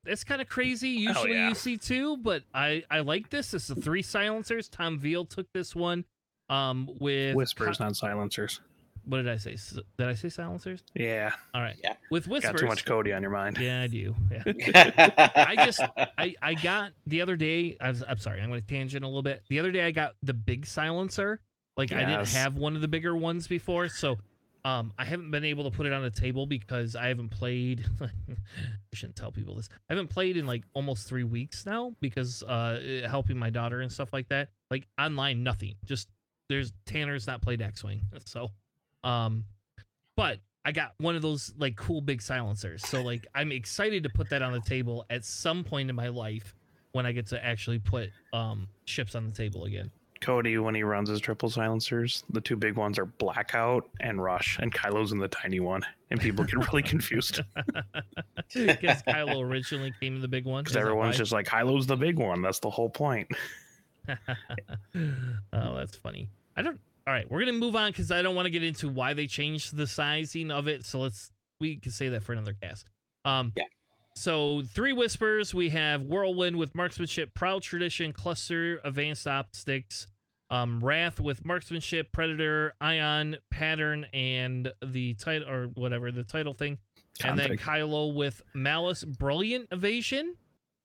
that's 0.03 0.23
kind 0.23 0.41
of 0.41 0.49
crazy. 0.49 0.89
Usually 0.89 1.33
yeah. 1.33 1.49
you 1.49 1.55
see 1.55 1.77
two, 1.77 2.17
but 2.17 2.43
I 2.53 2.83
I 2.89 3.01
like 3.01 3.29
this. 3.29 3.53
It's 3.53 3.67
the 3.67 3.75
three 3.75 4.01
silencers. 4.01 4.69
Tom 4.69 4.97
Veal 4.99 5.25
took 5.25 5.51
this 5.53 5.75
one. 5.75 6.05
Um, 6.49 6.89
with 6.99 7.35
Whispers, 7.35 7.79
not 7.79 7.95
silencers. 7.95 8.59
what 9.05 9.17
did 9.17 9.29
I 9.29 9.37
say? 9.37 9.55
Did 9.97 10.07
I 10.07 10.15
say 10.15 10.29
silencers? 10.29 10.83
Yeah. 10.95 11.31
All 11.53 11.61
right. 11.61 11.75
Yeah. 11.83 11.93
With 12.09 12.27
whispers. 12.27 12.53
Got 12.53 12.59
too 12.59 12.65
much 12.65 12.85
Cody 12.85 13.13
on 13.13 13.21
your 13.21 13.29
mind. 13.29 13.59
Yeah, 13.59 13.83
I 13.83 13.87
do. 13.87 14.15
Yeah. 14.31 15.31
I 15.35 15.65
just 15.65 15.81
I 15.95 16.33
I 16.41 16.53
got 16.55 16.93
the 17.05 17.21
other 17.21 17.35
day. 17.35 17.77
I 17.79 17.89
was, 17.89 18.03
I'm 18.07 18.17
sorry, 18.17 18.41
I'm 18.41 18.49
going 18.49 18.61
to 18.61 18.67
tangent 18.67 19.03
a 19.03 19.07
little 19.07 19.21
bit. 19.21 19.43
The 19.49 19.59
other 19.59 19.71
day, 19.71 19.83
I 19.83 19.91
got 19.91 20.15
the 20.23 20.33
big 20.33 20.65
silencer. 20.65 21.39
Like 21.77 21.91
I 21.91 21.99
didn't 21.99 22.29
have 22.29 22.55
one 22.55 22.75
of 22.75 22.81
the 22.81 22.87
bigger 22.87 23.15
ones 23.15 23.47
before, 23.47 23.89
so 23.89 24.17
Um, 24.65 24.93
I 24.97 25.05
haven't 25.05 25.31
been 25.31 25.45
able 25.45 25.63
to 25.69 25.75
put 25.75 25.85
it 25.85 25.93
on 25.93 26.03
the 26.03 26.09
table 26.09 26.45
because 26.45 26.95
I 26.95 27.07
haven't 27.07 27.29
played. 27.29 27.85
I 28.01 28.07
shouldn't 28.93 29.15
tell 29.15 29.31
people 29.31 29.55
this. 29.55 29.69
I 29.89 29.93
haven't 29.93 30.09
played 30.09 30.37
in 30.37 30.45
like 30.45 30.63
almost 30.73 31.07
three 31.07 31.23
weeks 31.23 31.65
now 31.65 31.95
because 32.01 32.43
uh, 32.43 33.05
helping 33.07 33.37
my 33.37 33.49
daughter 33.49 33.81
and 33.81 33.91
stuff 33.91 34.11
like 34.11 34.27
that. 34.29 34.49
Like 34.69 34.87
online, 34.99 35.43
nothing. 35.43 35.75
Just 35.85 36.09
there's 36.49 36.73
Tanner's 36.85 37.27
not 37.27 37.41
played 37.41 37.61
X 37.61 37.83
Wing, 37.83 38.01
so 38.25 38.51
um, 39.03 39.45
but 40.17 40.39
I 40.65 40.71
got 40.71 40.93
one 40.97 41.15
of 41.15 41.21
those 41.21 41.53
like 41.57 41.75
cool 41.75 42.01
big 42.01 42.21
silencers. 42.21 42.85
So 42.87 43.01
like 43.01 43.27
I'm 43.33 43.51
excited 43.51 44.03
to 44.03 44.09
put 44.09 44.29
that 44.31 44.41
on 44.41 44.51
the 44.51 44.61
table 44.61 45.05
at 45.09 45.23
some 45.23 45.63
point 45.63 45.89
in 45.89 45.95
my 45.95 46.09
life 46.09 46.53
when 46.91 47.05
I 47.05 47.11
get 47.11 47.27
to 47.27 47.43
actually 47.43 47.79
put 47.79 48.09
um 48.33 48.67
ships 48.85 49.15
on 49.15 49.25
the 49.25 49.31
table 49.31 49.65
again. 49.65 49.91
Cody, 50.21 50.57
when 50.57 50.75
he 50.75 50.83
runs 50.83 51.09
his 51.09 51.19
triple 51.19 51.49
silencers, 51.49 52.23
the 52.29 52.41
two 52.41 52.55
big 52.55 52.75
ones 52.75 52.99
are 52.99 53.05
Blackout 53.05 53.89
and 53.99 54.21
Rush, 54.21 54.57
and 54.59 54.73
Kylo's 54.73 55.11
in 55.11 55.17
the 55.19 55.27
tiny 55.27 55.59
one, 55.59 55.81
and 56.11 56.19
people 56.19 56.43
get 56.45 56.55
really 56.67 56.83
confused 56.83 57.41
Because 58.53 59.03
Kylo 59.03 59.41
originally 59.41 59.93
came 59.99 60.15
in 60.15 60.21
the 60.21 60.27
big 60.27 60.45
one. 60.45 60.63
because 60.63 60.75
everyone's 60.75 61.17
just 61.17 61.31
like 61.31 61.45
Kylo's 61.45 61.85
the 61.87 61.95
big 61.95 62.17
one. 62.17 62.41
That's 62.41 62.59
the 62.59 62.69
whole 62.69 62.89
point. 62.89 63.27
oh, 64.93 65.75
that's 65.75 65.95
funny. 65.97 66.29
I 66.55 66.61
don't. 66.61 66.79
All 67.07 67.13
right, 67.13 67.29
we're 67.29 67.39
gonna 67.39 67.53
move 67.53 67.75
on 67.75 67.91
because 67.91 68.11
I 68.11 68.21
don't 68.21 68.35
want 68.35 68.45
to 68.45 68.51
get 68.51 68.63
into 68.63 68.89
why 68.89 69.13
they 69.13 69.27
changed 69.27 69.75
the 69.75 69.87
sizing 69.87 70.51
of 70.51 70.67
it. 70.67 70.85
So 70.85 70.99
let's 70.99 71.31
we 71.59 71.77
can 71.77 71.91
say 71.91 72.09
that 72.09 72.23
for 72.23 72.33
another 72.33 72.55
cast. 72.61 72.85
Um, 73.25 73.51
Yeah. 73.55 73.63
So 74.19 74.63
three 74.73 74.91
whispers. 74.91 75.53
We 75.53 75.69
have 75.69 76.01
whirlwind 76.01 76.57
with 76.57 76.75
marksmanship, 76.75 77.33
proud 77.33 77.61
tradition, 77.61 78.11
cluster, 78.11 78.81
advanced 78.83 79.25
optics, 79.25 80.07
um, 80.49 80.83
wrath 80.83 81.21
with 81.21 81.45
marksmanship, 81.45 82.11
predator, 82.11 82.73
ion, 82.81 83.37
pattern, 83.49 84.07
and 84.11 84.73
the 84.85 85.13
title 85.13 85.47
or 85.49 85.67
whatever 85.67 86.11
the 86.11 86.25
title 86.25 86.53
thing, 86.53 86.79
and 87.23 87.39
then. 87.39 87.51
Kylo 87.55 88.13
with 88.13 88.41
malice, 88.53 89.05
brilliant 89.05 89.69
evasion, 89.71 90.35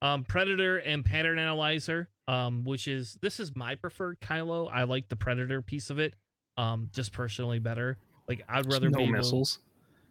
um, 0.00 0.22
predator, 0.22 0.76
and 0.78 1.04
pattern 1.04 1.40
analyzer. 1.40 2.08
Um, 2.28 2.62
which 2.62 2.86
is 2.86 3.18
this 3.20 3.40
is 3.40 3.56
my 3.56 3.74
preferred 3.74 4.20
Kylo. 4.20 4.70
I 4.72 4.84
like 4.84 5.08
the 5.08 5.16
predator 5.16 5.60
piece 5.60 5.90
of 5.90 5.98
it. 5.98 6.14
Um, 6.56 6.88
just 6.92 7.12
personally 7.12 7.58
better. 7.58 7.98
Like 8.28 8.44
I'd 8.48 8.70
rather 8.70 8.90
no 8.90 8.98
be 8.98 9.04
able- 9.04 9.12
missiles. 9.12 9.58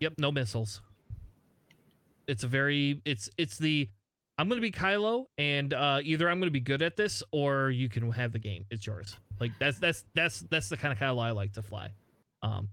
Yep, 0.01 0.15
no 0.17 0.29
missiles. 0.29 0.81
It's 2.27 2.43
a 2.43 2.47
very 2.47 3.01
it's 3.05 3.29
it's 3.37 3.57
the 3.57 3.89
I'm 4.37 4.49
gonna 4.49 4.61
be 4.61 4.71
Kylo, 4.71 5.25
and 5.37 5.73
uh 5.73 5.99
either 6.03 6.29
I'm 6.29 6.39
gonna 6.39 6.51
be 6.51 6.59
good 6.59 6.81
at 6.81 6.95
this 6.95 7.23
or 7.31 7.69
you 7.69 7.89
can 7.89 8.11
have 8.11 8.31
the 8.31 8.39
game. 8.39 8.65
It's 8.69 8.85
yours. 8.85 9.17
Like 9.39 9.51
that's 9.59 9.79
that's 9.79 10.03
that's 10.15 10.41
that's 10.49 10.69
the 10.69 10.77
kind 10.77 10.91
of 10.91 10.99
Kylo 10.99 11.21
I 11.21 11.31
like 11.31 11.53
to 11.53 11.61
fly. 11.61 11.91
Um 12.41 12.69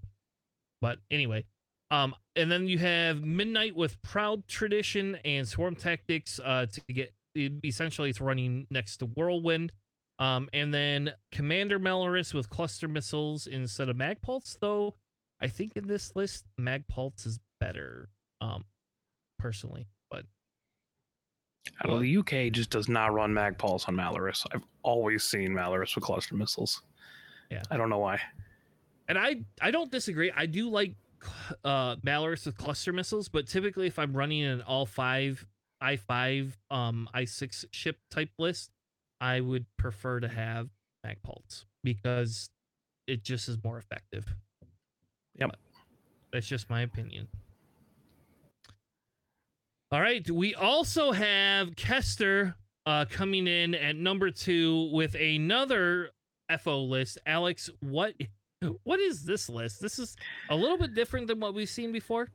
but 0.81 0.99
anyway. 1.09 1.45
Um 1.91 2.15
and 2.35 2.51
then 2.51 2.67
you 2.67 2.77
have 2.79 3.21
Midnight 3.23 3.75
with 3.75 4.01
Proud 4.01 4.47
Tradition 4.47 5.17
and 5.25 5.47
Swarm 5.47 5.75
Tactics 5.75 6.39
uh 6.43 6.65
to 6.65 6.93
get 6.93 7.13
essentially 7.35 8.09
it's 8.09 8.21
running 8.21 8.67
next 8.69 8.97
to 8.97 9.05
Whirlwind. 9.05 9.71
Um 10.19 10.49
and 10.53 10.73
then 10.73 11.13
Commander 11.31 11.79
Malarus 11.79 12.33
with 12.33 12.49
cluster 12.49 12.87
missiles 12.87 13.47
instead 13.47 13.89
of 13.89 13.95
Magpulse, 13.95 14.57
though 14.59 14.95
I 15.41 15.47
think 15.47 15.75
in 15.75 15.87
this 15.87 16.15
list, 16.15 16.45
Magpulse 16.59 17.25
is 17.25 17.39
better, 17.59 18.09
um, 18.41 18.63
personally. 19.41 19.87
But 20.09 20.25
the 21.85 22.17
UK 22.17 22.51
just 22.51 22.69
does 22.69 22.87
not 22.87 23.13
run 23.13 23.33
Magpulse 23.33 23.87
on 23.87 23.95
Malarus. 23.95 24.45
I've 24.53 24.63
always 24.83 25.23
seen 25.23 25.51
Malarus 25.51 25.95
with 25.95 26.03
cluster 26.03 26.35
missiles. 26.35 26.81
Yeah. 27.49 27.63
I 27.69 27.77
don't 27.77 27.89
know 27.89 27.99
why. 27.99 28.19
and 29.07 29.17
I 29.17 29.41
I 29.61 29.71
don't 29.71 29.91
disagree. 29.91 30.31
I 30.35 30.45
do 30.45 30.69
like 30.69 30.93
uh 31.65 31.95
Malarus 31.97 32.45
with 32.45 32.57
cluster 32.57 32.93
missiles, 32.93 33.29
but 33.29 33.47
typically 33.47 33.87
if 33.87 33.99
I'm 33.99 34.13
running 34.13 34.43
an 34.43 34.61
all 34.61 34.85
five 34.85 35.45
I 35.79 35.97
five 35.97 36.57
um 36.69 37.09
I 37.13 37.25
six 37.25 37.65
ship 37.71 37.97
type 38.09 38.29
list, 38.39 38.71
I 39.19 39.39
would 39.41 39.65
prefer 39.77 40.19
to 40.19 40.27
have 40.27 40.69
Magpulse 41.05 41.65
because 41.83 42.49
it 43.07 43.23
just 43.23 43.49
is 43.49 43.57
more 43.63 43.77
effective. 43.77 44.25
Yep. 45.35 45.49
But 45.51 45.59
that's 46.31 46.47
just 46.47 46.69
my 46.69 46.81
opinion. 46.81 47.27
All 49.91 49.99
right. 49.99 50.29
We 50.29 50.55
also 50.55 51.11
have 51.11 51.75
Kester 51.75 52.55
uh, 52.85 53.05
coming 53.09 53.45
in 53.45 53.75
at 53.75 53.97
number 53.97 54.31
two 54.31 54.89
with 54.93 55.15
another 55.15 56.11
FO 56.59 56.83
list. 56.83 57.17
Alex, 57.25 57.69
what 57.81 58.13
what 58.83 58.99
is 58.99 59.25
this 59.25 59.49
list? 59.49 59.81
This 59.81 59.99
is 59.99 60.15
a 60.49 60.55
little 60.55 60.77
bit 60.77 60.95
different 60.95 61.27
than 61.27 61.39
what 61.39 61.53
we've 61.53 61.69
seen 61.69 61.91
before. 61.91 62.29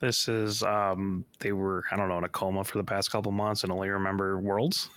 This 0.00 0.28
is 0.28 0.62
um 0.64 1.24
they 1.38 1.52
were 1.52 1.84
I 1.92 1.96
don't 1.96 2.08
know 2.08 2.18
in 2.18 2.24
a 2.24 2.28
coma 2.28 2.64
for 2.64 2.78
the 2.78 2.84
past 2.84 3.12
couple 3.12 3.30
months 3.30 3.62
and 3.62 3.72
only 3.72 3.88
remember 3.88 4.38
worlds. 4.38 4.90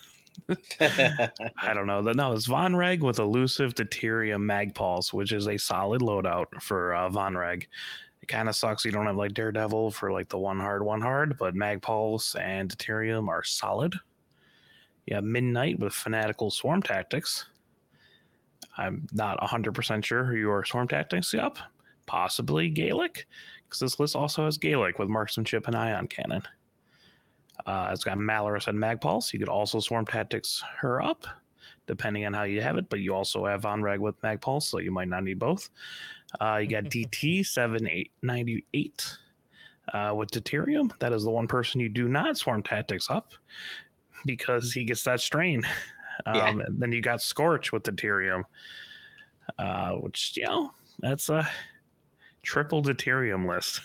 I 0.80 1.74
don't 1.74 1.88
know. 1.88 2.02
No, 2.02 2.32
it's 2.32 2.46
Von 2.48 2.76
Reg 2.76 3.04
with 3.04 3.20
elusive 3.20 3.76
deuterium 3.76 4.42
Magpulse, 4.42 5.14
which 5.14 5.32
is 5.34 5.48
a 5.48 5.58
solid 5.58 6.02
loadout 6.02 6.62
for 6.62 6.96
uh, 6.96 7.10
Von 7.10 7.38
Reg. 7.38 7.68
It 8.22 8.28
kind 8.28 8.48
of 8.48 8.56
sucks 8.56 8.86
you 8.86 8.92
don't 8.92 9.08
have 9.08 9.16
like 9.16 9.34
Daredevil 9.34 9.92
for 9.92 10.12
like 10.12 10.30
the 10.30 10.38
one 10.38 10.60
hard, 10.60 10.84
one 10.84 11.02
hard, 11.02 11.38
but 11.38 11.56
Magpulse 11.56 12.40
and 12.40 12.70
deuterium 12.70 13.28
are 13.28 13.44
solid. 13.44 13.96
Have 15.12 15.24
Midnight 15.26 15.80
with 15.80 15.94
fanatical 15.94 16.50
swarm 16.52 16.82
tactics. 16.82 17.46
I'm 18.78 19.08
not 19.12 19.40
100% 19.40 20.06
sure 20.06 20.24
who 20.24 20.36
your 20.36 20.64
swarm 20.64 20.88
tactics 20.88 21.34
up. 21.34 21.58
Possibly 22.06 22.70
Gaelic, 22.70 23.28
because 23.66 23.80
this 23.80 24.00
list 24.00 24.16
also 24.16 24.46
has 24.46 24.58
Gaelic 24.58 25.00
with 25.00 25.10
marksmanship 25.10 25.68
and 25.68 25.76
ion 25.76 26.08
cannon. 26.08 26.44
Uh, 27.66 27.90
it's 27.92 28.04
got 28.04 28.18
Malarus 28.18 28.68
and 28.68 28.78
Magpulse. 28.78 29.34
You 29.34 29.40
could 29.40 29.50
also 29.50 29.80
swarm 29.80 30.06
tactics 30.06 30.64
her 30.80 31.02
up, 31.02 31.28
depending 31.88 32.26
on 32.26 32.34
how 32.34 32.44
you 32.44 32.62
have 32.62 32.78
it. 32.78 32.90
But 32.90 33.00
you 33.00 33.14
also 33.14 33.46
have 33.46 33.62
Von 33.62 33.82
Reg 33.82 34.00
with 34.00 34.20
Magpulse, 34.22 34.64
so 34.64 34.80
you 34.80 34.92
might 34.92 35.10
not 35.10 35.24
need 35.24 35.40
both. 35.40 35.70
Uh, 36.40 36.58
you 36.58 36.68
got 36.68 36.86
DT 36.86 37.46
seven 37.46 37.88
eight 37.88 38.12
ninety 38.22 38.66
eight 38.74 39.18
uh, 39.94 40.14
with 40.16 40.32
Deuterium. 40.32 40.92
That 41.00 41.12
is 41.14 41.24
the 41.24 41.30
one 41.32 41.48
person 41.48 41.82
you 41.82 41.90
do 41.90 42.08
not 42.08 42.38
swarm 42.38 42.64
tactics 42.64 43.10
up 43.10 43.32
because 44.26 44.72
he 44.72 44.84
gets 44.84 45.04
that 45.04 45.20
strain. 45.22 45.64
Um, 46.28 46.36
Yeah. 46.36 46.50
and 46.68 46.80
then 46.80 46.92
you 46.92 47.02
got 47.02 47.20
Scorch 47.22 47.72
with 47.72 47.82
Deuterium, 47.82 48.44
uh, 49.58 49.94
which 49.94 50.34
you 50.38 50.44
know 50.44 50.72
that's 51.00 51.30
a 51.30 51.50
triple 52.44 52.84
Deuterium 52.84 53.48
list. 53.48 53.82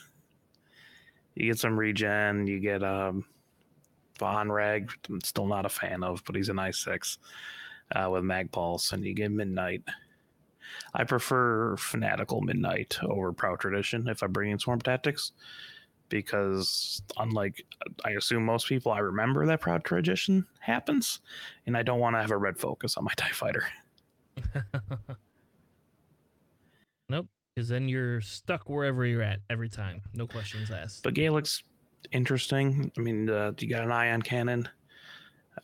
You 1.35 1.47
get 1.47 1.59
some 1.59 1.79
regen. 1.79 2.47
You 2.47 2.61
get 2.61 2.83
um, 2.83 3.25
Von 4.19 4.53
Reg. 4.53 4.91
I'm 5.09 5.21
still 5.23 5.47
not 5.47 5.65
a 5.65 5.71
fan 5.71 6.03
of, 6.03 6.23
but 6.27 6.35
he's 6.37 6.51
an 6.51 6.57
i6 6.57 7.17
uh, 7.95 8.11
with 8.11 8.25
Magpulse, 8.25 8.93
and 8.93 9.03
you 9.05 9.15
get 9.15 9.31
Midnight. 9.31 9.83
I 10.95 11.05
prefer 11.05 11.77
Fanatical 11.77 12.41
Midnight 12.41 12.99
over 13.03 13.33
Proud 13.33 13.61
Tradition 13.61 14.09
if 14.09 14.23
I 14.23 14.27
bring 14.27 14.51
in 14.51 14.59
Swarm 14.59 14.81
Tactics, 14.81 15.33
because 16.09 17.03
unlike 17.19 17.65
I 18.05 18.11
assume 18.13 18.45
most 18.45 18.69
people, 18.69 18.93
I 18.93 18.99
remember 18.99 19.47
that 19.47 19.61
Proud 19.61 19.85
Tradition 19.85 20.47
happens, 20.61 21.21
and 21.67 21.77
I 21.77 21.83
don't 21.83 22.01
want 22.01 22.17
to 22.17 22.21
have 22.21 22.31
a 22.31 22.37
red 22.37 22.59
focus 22.59 22.97
on 22.97 23.05
my 23.05 23.13
Tie 23.17 23.29
Fighter. 23.29 23.65
nope, 27.09 27.27
because 27.55 27.69
then 27.69 27.89
you're 27.89 28.21
stuck 28.21 28.69
wherever 28.69 29.05
you're 29.05 29.23
at 29.23 29.41
every 29.51 29.69
time. 29.69 30.03
No 30.15 30.27
questions 30.27 30.71
asked. 30.71 31.03
But 31.03 31.15
Gaelic's 31.15 31.63
interesting. 32.13 32.91
I 32.97 33.01
mean, 33.01 33.29
uh, 33.29 33.53
you 33.59 33.69
got 33.69 33.83
an 33.83 33.93
ion 33.93 34.23
cannon. 34.23 34.69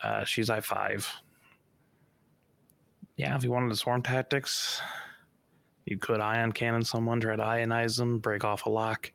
Uh, 0.02 0.24
she's 0.24 0.50
I 0.50 0.60
five. 0.60 1.08
Yeah, 3.16 3.36
if 3.36 3.44
you 3.44 3.50
wanted 3.50 3.68
to 3.70 3.76
swarm 3.76 4.02
tactics, 4.02 4.80
you 5.84 5.98
could 5.98 6.20
ion 6.20 6.52
cannon 6.52 6.82
someone, 6.82 7.20
try 7.20 7.36
to 7.36 7.42
ionize 7.42 7.96
them, 7.96 8.18
break 8.18 8.44
off 8.44 8.66
a 8.66 8.70
lock. 8.70 9.12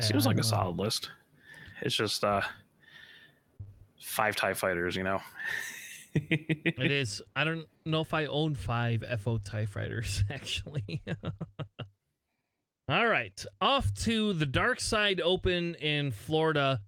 Seems 0.00 0.26
like 0.26 0.38
a 0.38 0.42
solid 0.42 0.76
list. 0.76 1.10
It's 1.80 1.94
just 1.94 2.24
uh, 2.24 2.40
five 4.00 4.34
Tie 4.34 4.54
Fighters, 4.54 4.96
you 4.96 5.04
know. 5.04 5.20
It 6.16 6.92
is. 6.92 7.20
I 7.34 7.42
don't 7.42 7.66
know 7.84 8.00
if 8.00 8.14
I 8.14 8.26
own 8.26 8.54
five 8.54 9.04
FO 9.20 9.38
TIE 9.38 9.66
fighters, 9.66 10.22
actually. 10.30 11.02
All 12.88 13.06
right. 13.08 13.44
Off 13.60 13.92
to 14.02 14.32
the 14.32 14.46
Dark 14.46 14.78
Side 14.78 15.20
Open 15.20 15.74
in 15.76 16.12
Florida. 16.12 16.80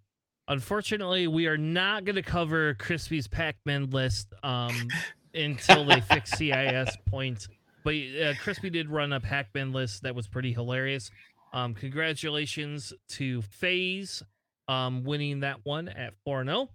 Unfortunately, 0.48 1.27
we 1.27 1.47
are 1.47 1.59
not 1.59 2.05
going 2.05 2.16
to 2.16 2.23
cover 2.23 2.74
Crispy's 2.74 3.27
Pac 3.27 3.56
Man 3.64 3.90
list 3.90 4.32
um, 4.43 4.89
until 5.35 5.85
they 5.85 6.01
fix 6.01 6.31
CIS 6.39 6.97
points. 7.06 7.48
But 7.85 7.94
uh, 7.94 8.35
Crispy 8.43 8.70
did 8.70 8.90
run 8.90 9.12
a 9.12 9.20
Pac 9.20 9.48
Man 9.55 9.73
list 9.73 10.02
that 10.02 10.14
was 10.14 10.28
pretty 10.28 10.52
hilarious. 10.52 11.10
Um, 11.52 11.74
congratulations 11.74 12.93
to 13.10 13.43
Phase 13.43 14.23
um, 14.68 15.05
winning 15.05 15.40
that 15.40 15.59
one 15.64 15.89
at 15.89 16.14
4 16.24 16.44
0 16.44 16.68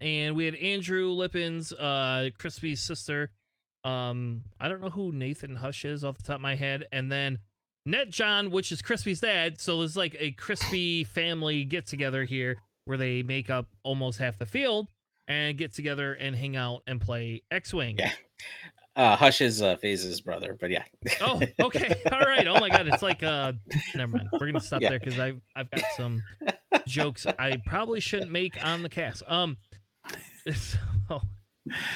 and 0.00 0.34
we 0.36 0.44
had 0.44 0.54
Andrew 0.56 1.10
Lippins, 1.10 1.72
uh, 1.72 2.30
Crispy's 2.38 2.80
sister, 2.80 3.30
Um, 3.84 4.44
I 4.58 4.68
don't 4.68 4.80
know 4.80 4.90
who 4.90 5.12
Nathan 5.12 5.56
Hush 5.56 5.84
is 5.84 6.04
off 6.04 6.16
the 6.16 6.22
top 6.22 6.36
of 6.36 6.40
my 6.40 6.54
head, 6.54 6.86
and 6.90 7.12
then 7.12 7.38
Net 7.86 8.10
John, 8.10 8.50
which 8.50 8.72
is 8.72 8.80
Crispy's 8.82 9.20
dad. 9.20 9.60
So 9.60 9.78
there's 9.80 9.96
like 9.96 10.16
a 10.18 10.32
Crispy 10.32 11.04
family 11.04 11.64
get 11.64 11.86
together 11.86 12.24
here 12.24 12.56
where 12.86 12.96
they 12.98 13.22
make 13.22 13.50
up 13.50 13.66
almost 13.82 14.18
half 14.18 14.38
the 14.38 14.46
field 14.46 14.88
and 15.28 15.56
get 15.56 15.74
together 15.74 16.14
and 16.14 16.34
hang 16.36 16.56
out 16.56 16.82
and 16.86 17.00
play 17.00 17.42
X 17.50 17.72
Wing. 17.74 17.96
Yeah. 17.98 18.12
Uh, 18.96 19.16
Hush 19.16 19.40
is 19.40 19.60
uh, 19.60 19.76
Phase's 19.76 20.20
brother, 20.20 20.56
but 20.60 20.70
yeah. 20.70 20.84
Oh, 21.20 21.42
okay. 21.60 22.00
All 22.12 22.20
right. 22.20 22.46
Oh 22.46 22.60
my 22.60 22.68
god, 22.68 22.86
it's 22.86 23.02
like 23.02 23.22
uh 23.22 23.52
never 23.94 24.16
mind. 24.18 24.28
We're 24.32 24.46
gonna 24.46 24.60
stop 24.60 24.82
Yeah. 24.82 24.90
there 24.90 24.98
because 25.00 25.18
I've 25.18 25.40
I've 25.56 25.70
got 25.70 25.82
some 25.96 26.22
jokes 26.86 27.26
I 27.38 27.60
probably 27.66 28.00
shouldn't 28.00 28.30
make 28.30 28.64
on 28.64 28.82
the 28.82 28.88
cast. 28.88 29.22
Um 29.26 29.56
so 30.54 31.22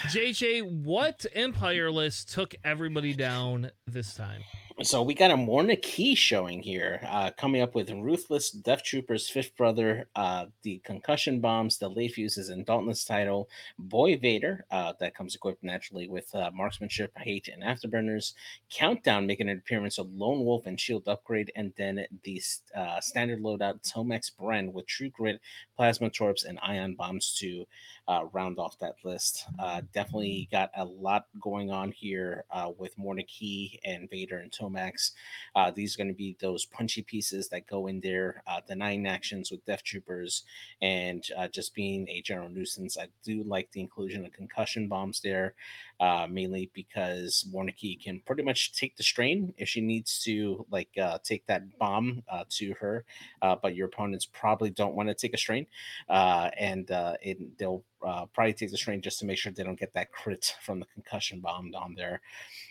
JJ, 0.09 0.63
what 0.83 1.25
Empire 1.35 1.91
list 1.91 2.33
took 2.33 2.55
everybody 2.65 3.13
down 3.15 3.71
this 3.93 4.15
time? 4.15 4.43
So 4.83 5.03
we 5.03 5.13
got 5.13 5.33
a 5.33 5.37
Morna 5.37 5.75
Kee 5.75 6.15
showing 6.15 6.63
here, 6.63 7.01
uh, 7.09 7.33
coming 7.37 7.63
up 7.63 7.75
with 7.75 7.91
Ruthless 7.91 8.53
Death 8.53 8.85
Troopers, 8.85 9.29
Fifth 9.29 9.57
Brother, 9.57 10.09
uh, 10.15 10.47
the 10.63 10.79
Concussion 10.85 11.41
Bombs, 11.41 11.79
the 11.79 11.89
Lay 11.89 12.07
Fuses, 12.07 12.49
and 12.49 12.65
Dauntless 12.65 13.05
title, 13.05 13.49
Boy 13.77 14.17
Vader, 14.17 14.65
uh, 14.71 14.93
that 15.01 15.17
comes 15.17 15.35
equipped 15.35 15.65
naturally 15.65 16.07
with 16.09 16.33
uh, 16.33 16.53
Marksmanship, 16.55 17.11
Hate, 17.19 17.49
and 17.49 17.65
Afterburners, 17.65 18.35
Countdown 18.71 19.27
making 19.27 19.49
an 19.49 19.59
appearance 19.59 19.99
of 19.99 20.13
Lone 20.13 20.45
Wolf 20.45 20.67
and 20.67 20.79
Shield 20.79 21.09
Upgrade, 21.09 21.51
and 21.57 21.73
then 21.77 22.07
the 22.23 22.41
uh, 22.77 23.01
standard 23.01 23.41
loadout 23.43 23.83
Tomax 23.83 24.31
Bren 24.41 24.73
with 24.73 24.87
True 24.87 25.11
Grit, 25.11 25.41
Plasma 25.77 26.09
Torps, 26.09 26.45
and 26.45 26.57
Ion 26.63 26.95
Bombs 26.95 27.37
to 27.41 27.67
uh, 28.07 28.27
round 28.33 28.59
off 28.59 28.79
that 28.79 28.95
list. 29.03 29.45
Uh, 29.59 29.83
definitely 29.93 30.49
got 30.53 30.71
a 30.77 30.85
lot 30.85 31.27
going 31.41 31.71
on 31.71 31.91
here 31.91 32.45
uh, 32.53 32.71
with 32.79 32.97
Morna 32.97 33.25
Kee 33.25 33.78
and 33.85 34.09
Vader 34.11 34.39
and 34.39 34.51
Tomax. 34.51 35.13
Uh, 35.55 35.71
these 35.71 35.95
are 35.95 35.99
going 35.99 36.09
to 36.09 36.15
be 36.15 36.37
those 36.41 36.65
punchy 36.65 37.03
pieces 37.03 37.49
that 37.49 37.67
go 37.67 37.87
in 37.87 38.01
there, 38.01 38.43
uh, 38.47 38.61
denying 38.67 39.07
actions 39.07 39.51
with 39.51 39.65
Death 39.65 39.83
Troopers, 39.83 40.45
and 40.83 41.25
uh, 41.37 41.49
just 41.49 41.75
being 41.75 42.09
a 42.09 42.23
general 42.23 42.49
nuisance. 42.49 42.97
I 42.99 43.09
do 43.25 43.43
like 43.45 43.71
the 43.73 43.81
inclusion 43.81 44.25
of 44.25 44.33
concussion 44.33 44.89
bombs 44.89 45.21
there, 45.21 45.55
uh, 46.01 46.27
mainly 46.31 46.71
because 46.75 47.47
Morna 47.51 47.73
can 47.73 48.21
pretty 48.27 48.43
much 48.43 48.73
take 48.79 48.97
the 48.97 49.03
strain 49.03 49.55
if 49.57 49.69
she 49.69 49.81
needs 49.81 50.23
to, 50.25 50.67
like 50.71 50.91
uh, 51.01 51.19
take 51.23 51.47
that 51.47 51.79
bomb 51.79 52.23
uh, 52.31 52.45
to 52.51 52.75
her. 52.81 53.05
Uh, 53.43 53.57
but 53.61 53.75
your 53.75 53.87
opponents 53.87 54.27
probably 54.27 54.71
don't 54.71 54.95
want 54.95 55.09
to 55.09 55.15
take 55.15 55.35
a 55.35 55.39
strain, 55.39 55.67
and 56.09 56.91
it, 57.23 57.59
they'll 57.59 57.83
uh, 58.07 58.27
probably 58.27 58.53
takes 58.53 58.73
a 58.73 58.77
strain 58.77 59.01
just 59.01 59.19
to 59.19 59.27
make 59.27 59.39
sure 59.39 59.53
they 59.53 59.63
don't 59.63 59.79
get 59.79 59.93
that 59.95 60.13
crit 60.13 60.55
from 60.63 60.81
the 60.81 60.87
concussion 60.87 61.41
bomb 61.41 61.73
on 61.75 61.95
there. 61.95 62.21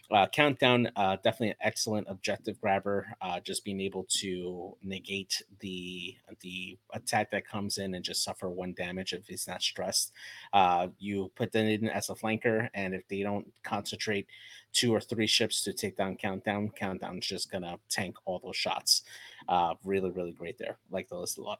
Uh, 0.09 0.25
countdown, 0.27 0.89
uh, 0.95 1.17
definitely 1.17 1.49
an 1.49 1.55
excellent 1.61 2.07
objective 2.09 2.59
grabber. 2.61 3.07
Uh, 3.21 3.39
just 3.41 3.65
being 3.65 3.81
able 3.81 4.05
to 4.09 4.75
negate 4.81 5.41
the 5.59 6.15
the 6.39 6.77
attack 6.93 7.29
that 7.29 7.45
comes 7.45 7.77
in 7.77 7.95
and 7.95 8.05
just 8.05 8.23
suffer 8.23 8.49
one 8.49 8.73
damage 8.77 9.11
if 9.13 9.27
he's 9.27 9.47
not 9.47 9.61
stressed. 9.61 10.13
Uh, 10.53 10.87
you 10.97 11.29
put 11.35 11.51
them 11.51 11.65
in 11.65 11.89
as 11.89 12.09
a 12.09 12.15
flanker, 12.15 12.69
and 12.73 12.93
if 12.93 13.05
they 13.09 13.21
don't 13.21 13.51
concentrate 13.63 14.27
two 14.71 14.93
or 14.93 15.01
three 15.01 15.27
ships 15.27 15.61
to 15.63 15.73
take 15.73 15.97
down 15.97 16.15
countdown, 16.15 16.69
countdown's 16.69 17.25
just 17.25 17.51
gonna 17.51 17.77
tank 17.89 18.15
all 18.25 18.39
those 18.39 18.55
shots. 18.55 19.03
Uh, 19.49 19.73
really, 19.83 20.09
really 20.09 20.31
great 20.31 20.57
there. 20.57 20.77
Like 20.89 21.09
the 21.09 21.17
list 21.17 21.37
a 21.37 21.41
lot. 21.41 21.59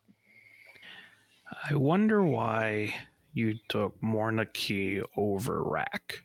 I 1.69 1.75
wonder 1.75 2.23
why 2.23 2.93
you 3.37 3.55
took 3.69 4.01
Morna 4.01 4.45
Kee 4.47 5.01
over 5.15 5.63
Rack. 5.63 6.23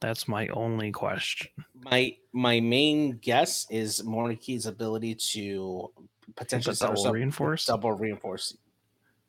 That's 0.00 0.28
my 0.28 0.46
only 0.48 0.92
question. 0.92 1.48
My 1.74 2.14
my 2.32 2.60
main 2.60 3.12
guess 3.18 3.66
is 3.70 4.04
Morna 4.04 4.36
Kee's 4.36 4.66
ability 4.66 5.16
to 5.32 5.90
potentially 6.36 6.76
double 6.78 6.92
herself- 6.92 7.14
reinforce? 7.14 7.66
double 7.66 7.92
reinforce. 7.92 8.56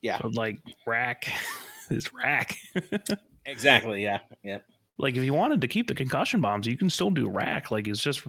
Yeah, 0.02 0.20
But 0.22 0.36
like 0.36 0.60
Rack 0.86 1.32
is 1.90 2.14
Rack. 2.14 2.58
exactly. 3.46 4.04
Yeah, 4.04 4.20
yeah. 4.44 4.60
like 4.98 5.16
if 5.16 5.24
you 5.24 5.34
wanted 5.34 5.60
to 5.62 5.68
keep 5.68 5.88
the 5.88 5.96
concussion 5.96 6.40
bombs, 6.40 6.68
you 6.68 6.78
can 6.78 6.90
still 6.90 7.10
do 7.10 7.30
Rack. 7.30 7.72
Like 7.72 7.88
it's 7.88 8.02
just 8.02 8.22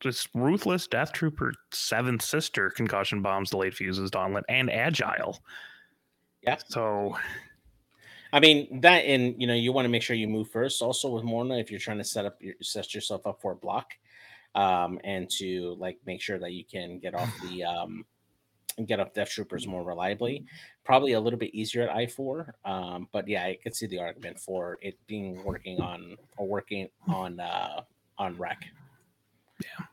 just 0.00 0.28
ruthless 0.34 0.86
Death 0.86 1.12
Trooper 1.12 1.52
seventh 1.72 2.22
sister 2.22 2.70
concussion 2.70 3.22
bombs, 3.22 3.50
delayed 3.50 3.74
fuses, 3.74 4.10
Dauntless, 4.10 4.44
and 4.48 4.70
Agile. 4.70 5.38
Yeah. 6.42 6.56
So 6.68 7.16
I 8.32 8.40
mean 8.40 8.80
that, 8.80 8.98
and 9.04 9.34
you 9.40 9.46
know, 9.46 9.54
you 9.54 9.72
want 9.72 9.84
to 9.86 9.88
make 9.88 10.02
sure 10.02 10.16
you 10.16 10.28
move 10.28 10.50
first. 10.50 10.82
Also 10.82 11.08
with 11.08 11.24
Morna, 11.24 11.58
if 11.58 11.70
you're 11.70 11.80
trying 11.80 11.98
to 11.98 12.04
set 12.04 12.26
up 12.26 12.36
your, 12.40 12.54
set 12.60 12.94
yourself 12.94 13.26
up 13.26 13.40
for 13.40 13.52
a 13.52 13.56
block, 13.56 13.92
um, 14.54 14.98
and 15.04 15.28
to 15.38 15.76
like 15.78 15.98
make 16.06 16.20
sure 16.20 16.38
that 16.38 16.52
you 16.52 16.64
can 16.64 16.98
get 16.98 17.14
off 17.14 17.32
the 17.42 17.64
um, 17.64 18.04
get 18.86 19.00
off 19.00 19.12
Death 19.14 19.30
Troopers 19.30 19.66
more 19.66 19.84
reliably. 19.84 20.44
Probably 20.84 21.12
a 21.12 21.20
little 21.20 21.38
bit 21.38 21.54
easier 21.54 21.88
at 21.88 21.94
I 21.94 22.06
four, 22.06 22.54
um, 22.64 23.08
but 23.12 23.26
yeah, 23.28 23.44
I 23.44 23.58
could 23.62 23.74
see 23.74 23.86
the 23.86 23.98
argument 23.98 24.38
for 24.38 24.78
it 24.82 24.98
being 25.06 25.42
working 25.44 25.80
on 25.80 26.16
or 26.36 26.46
working 26.46 26.88
on 27.06 27.40
uh, 27.40 27.82
on 28.18 28.36
Rack. 28.36 28.64
Yeah. 29.62 29.86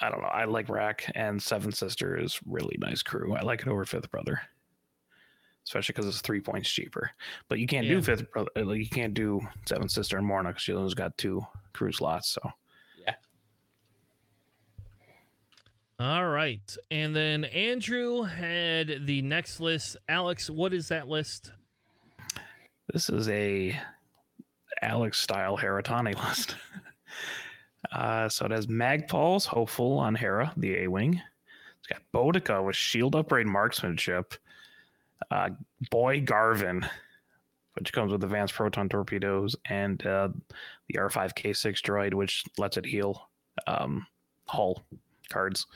I 0.00 0.10
don't 0.10 0.20
know. 0.20 0.28
I 0.28 0.44
like 0.44 0.68
Rack 0.68 1.10
and 1.14 1.42
Seven 1.42 1.72
Sister 1.72 2.18
is 2.18 2.38
really 2.44 2.76
nice 2.78 3.02
crew. 3.02 3.34
I 3.34 3.42
like 3.42 3.62
it 3.62 3.68
over 3.68 3.84
Fifth 3.84 4.10
Brother, 4.10 4.40
especially 5.66 5.92
because 5.92 6.06
it's 6.06 6.20
three 6.20 6.40
points 6.40 6.70
cheaper. 6.70 7.10
But 7.48 7.58
you 7.58 7.66
can't 7.66 7.86
Yeah. 7.86 7.94
do 7.94 8.02
Fifth 8.02 8.30
Brother. 8.30 8.50
Like 8.56 8.78
you 8.78 8.88
can't 8.88 9.14
do 9.14 9.40
Seven 9.66 9.88
Sister 9.88 10.16
and 10.18 10.26
Morna 10.26 10.50
because 10.50 10.62
she 10.62 10.72
only 10.72 10.94
got 10.94 11.16
two 11.18 11.44
crew 11.72 11.92
slots. 11.92 12.28
So 12.30 12.52
yeah. 13.04 13.14
All 15.98 16.26
right. 16.28 16.76
And 16.90 17.14
then 17.16 17.44
Andrew 17.44 18.22
had 18.22 19.06
the 19.06 19.22
next 19.22 19.60
list. 19.60 19.96
Alex, 20.08 20.50
what 20.50 20.72
is 20.74 20.88
that 20.88 21.08
list? 21.08 21.52
this 22.92 23.10
is 23.10 23.28
a 23.28 23.76
Alex 24.80 25.18
style 25.18 25.56
Heratani 25.58 26.14
list. 26.28 26.54
uh, 27.92 28.28
so 28.28 28.44
it 28.46 28.52
has 28.52 28.66
Magpulse, 28.68 29.44
Hopeful 29.46 29.98
on 29.98 30.14
Hera, 30.14 30.52
the 30.56 30.84
A 30.84 30.88
Wing. 30.88 31.20
It's 31.78 31.86
got 31.88 32.02
Bodica 32.14 32.64
with 32.64 32.76
Shield 32.76 33.16
Upgrade 33.16 33.46
Marksmanship. 33.46 34.34
Uh, 35.30 35.50
Boy 35.90 36.20
Garven, 36.20 36.88
which 37.74 37.92
comes 37.92 38.12
with 38.12 38.24
advanced 38.24 38.54
proton 38.54 38.88
torpedoes, 38.88 39.56
and 39.68 40.04
uh, 40.06 40.28
the 40.88 40.98
R5K6 40.98 41.80
droid, 41.82 42.14
which 42.14 42.44
lets 42.58 42.76
it 42.76 42.86
heal 42.86 43.28
um, 43.66 44.06
hull 44.46 44.84
cards. 45.28 45.66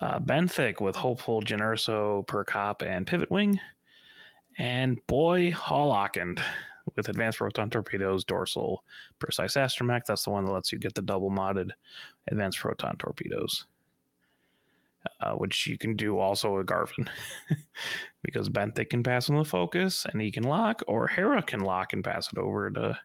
Uh, 0.00 0.20
Benthic 0.20 0.80
with 0.80 0.94
Hopeful, 0.96 1.42
Generoso, 1.42 2.26
Per 2.26 2.44
Cop, 2.44 2.82
and 2.82 3.06
Pivot 3.06 3.30
Wing. 3.30 3.58
And 4.58 5.04
Boy 5.06 5.50
Hol 5.50 5.92
Okand 5.92 6.40
with 6.96 7.08
advanced 7.08 7.38
proton 7.38 7.70
torpedoes, 7.70 8.24
dorsal, 8.24 8.84
precise 9.18 9.54
astromech. 9.54 10.02
That's 10.06 10.24
the 10.24 10.30
one 10.30 10.44
that 10.44 10.52
lets 10.52 10.72
you 10.72 10.78
get 10.78 10.94
the 10.94 11.02
double 11.02 11.30
modded 11.30 11.70
advanced 12.28 12.58
proton 12.58 12.96
torpedoes, 12.98 13.66
uh, 15.20 15.32
which 15.32 15.66
you 15.66 15.78
can 15.78 15.96
do 15.96 16.18
also 16.18 16.56
with 16.56 16.66
Garven 16.66 17.08
because 18.22 18.48
Benthic 18.48 18.90
can 18.90 19.02
pass 19.02 19.30
on 19.30 19.36
the 19.36 19.44
focus 19.44 20.06
and 20.10 20.20
he 20.20 20.30
can 20.30 20.44
lock, 20.44 20.82
or 20.86 21.08
Hera 21.08 21.42
can 21.42 21.60
lock 21.60 21.92
and 21.92 22.04
pass 22.04 22.32
it 22.32 22.38
over 22.38 22.70
to 22.70 22.98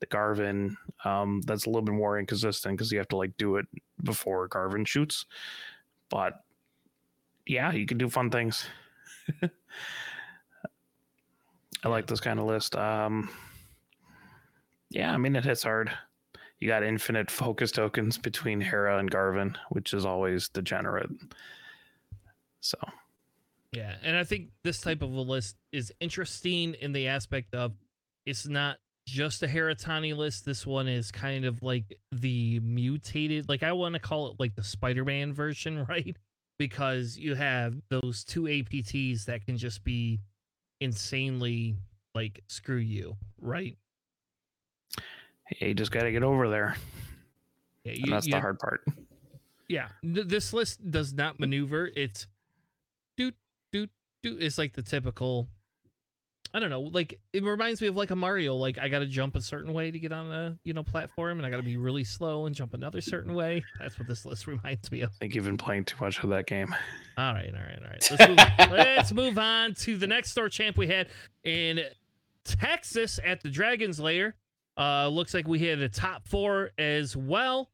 the 0.00 0.06
Garven. 0.06 0.76
Um, 1.04 1.42
that's 1.42 1.66
a 1.66 1.70
little 1.70 1.82
bit 1.82 1.94
more 1.94 2.18
inconsistent 2.18 2.76
because 2.76 2.90
you 2.92 2.98
have 2.98 3.08
to 3.08 3.16
like 3.16 3.36
do 3.36 3.56
it 3.56 3.66
before 4.02 4.48
Garven 4.48 4.86
shoots. 4.86 5.26
But 6.08 6.42
yeah, 7.46 7.72
you 7.72 7.86
can 7.86 7.98
do 7.98 8.08
fun 8.08 8.30
things. 8.30 8.66
I 11.84 11.88
like 11.88 12.06
this 12.06 12.20
kind 12.20 12.40
of 12.40 12.46
list. 12.46 12.74
Um, 12.76 13.30
yeah, 14.90 15.12
I 15.12 15.16
mean 15.16 15.36
it 15.36 15.44
hits 15.44 15.62
hard. 15.62 15.90
You 16.58 16.68
got 16.68 16.82
infinite 16.82 17.30
focus 17.30 17.70
tokens 17.70 18.16
between 18.16 18.60
Hera 18.60 18.98
and 18.98 19.10
Garven, 19.10 19.56
which 19.68 19.92
is 19.92 20.06
always 20.06 20.48
degenerate. 20.48 21.10
So 22.60 22.78
Yeah, 23.72 23.94
and 24.02 24.16
I 24.16 24.24
think 24.24 24.50
this 24.64 24.80
type 24.80 25.02
of 25.02 25.12
a 25.12 25.20
list 25.20 25.56
is 25.72 25.92
interesting 26.00 26.74
in 26.74 26.92
the 26.92 27.08
aspect 27.08 27.54
of 27.54 27.72
it's 28.24 28.46
not 28.46 28.78
just 29.06 29.42
a 29.42 29.46
Heratani 29.46 30.16
list. 30.16 30.44
This 30.44 30.66
one 30.66 30.88
is 30.88 31.10
kind 31.10 31.44
of 31.44 31.62
like 31.62 31.98
the 32.12 32.60
mutated, 32.60 33.48
like 33.48 33.62
I 33.62 33.72
want 33.72 33.94
to 33.94 34.00
call 34.00 34.28
it 34.28 34.36
like 34.38 34.54
the 34.54 34.64
Spider-Man 34.64 35.32
version, 35.32 35.84
right? 35.88 36.16
Because 36.58 37.16
you 37.16 37.34
have 37.34 37.74
those 37.90 38.24
two 38.24 38.42
APTs 38.44 39.26
that 39.26 39.44
can 39.44 39.58
just 39.58 39.84
be 39.84 40.20
insanely 40.80 41.76
like 42.14 42.42
screw 42.48 42.76
you, 42.76 43.16
right? 43.40 43.76
you 45.60 45.74
just 45.74 45.92
got 45.92 46.02
to 46.02 46.12
get 46.12 46.22
over 46.22 46.48
there, 46.48 46.76
Yeah, 47.84 47.92
and 48.02 48.12
that's 48.12 48.26
the 48.26 48.40
hard 48.40 48.58
part. 48.58 48.84
Yeah, 49.68 49.88
th- 50.02 50.26
this 50.26 50.52
list 50.52 50.90
does 50.90 51.12
not 51.12 51.38
maneuver. 51.38 51.90
It's 51.94 52.26
doot. 54.30 54.42
It's 54.42 54.58
like 54.58 54.74
the 54.74 54.82
typical 54.82 55.48
I 56.54 56.58
don't 56.58 56.70
know, 56.70 56.80
like 56.80 57.18
it 57.32 57.44
reminds 57.44 57.80
me 57.80 57.88
of 57.88 57.96
like 57.96 58.10
a 58.10 58.16
Mario. 58.16 58.54
Like 58.54 58.78
I 58.78 58.88
got 58.88 59.00
to 59.00 59.06
jump 59.06 59.36
a 59.36 59.42
certain 59.42 59.72
way 59.72 59.90
to 59.90 59.98
get 59.98 60.12
on 60.12 60.32
a 60.32 60.56
you 60.64 60.72
know 60.72 60.82
platform, 60.82 61.38
and 61.38 61.46
I 61.46 61.50
got 61.50 61.58
to 61.58 61.62
be 61.62 61.76
really 61.76 62.04
slow 62.04 62.46
and 62.46 62.54
jump 62.54 62.72
another 62.74 63.00
certain 63.00 63.34
way. 63.34 63.62
That's 63.80 63.98
what 63.98 64.08
this 64.08 64.24
list 64.24 64.46
reminds 64.46 64.90
me 64.90 65.02
of. 65.02 65.10
I 65.10 65.18
think 65.20 65.34
you've 65.34 65.44
been 65.44 65.58
playing 65.58 65.84
too 65.84 65.96
much 66.00 66.22
of 66.22 66.30
that 66.30 66.46
game. 66.46 66.74
All 67.18 67.34
right, 67.34 67.52
all 67.52 67.60
right, 67.60 67.78
all 67.82 67.90
right. 67.90 68.10
Let's 68.10 68.28
move, 68.28 68.38
let's 68.70 69.12
move 69.12 69.38
on 69.38 69.74
to 69.74 69.96
the 69.96 70.06
next 70.06 70.30
store 70.30 70.48
champ 70.48 70.76
we 70.76 70.86
had 70.86 71.08
in 71.44 71.80
Texas 72.44 73.18
at 73.24 73.42
the 73.42 73.50
Dragon's 73.50 74.00
Lair. 74.00 74.34
Uh, 74.78 75.08
looks 75.08 75.34
like 75.34 75.48
we 75.48 75.58
had 75.58 75.80
a 75.80 75.88
top 75.88 76.28
four 76.28 76.70
as 76.78 77.16
well. 77.16 77.70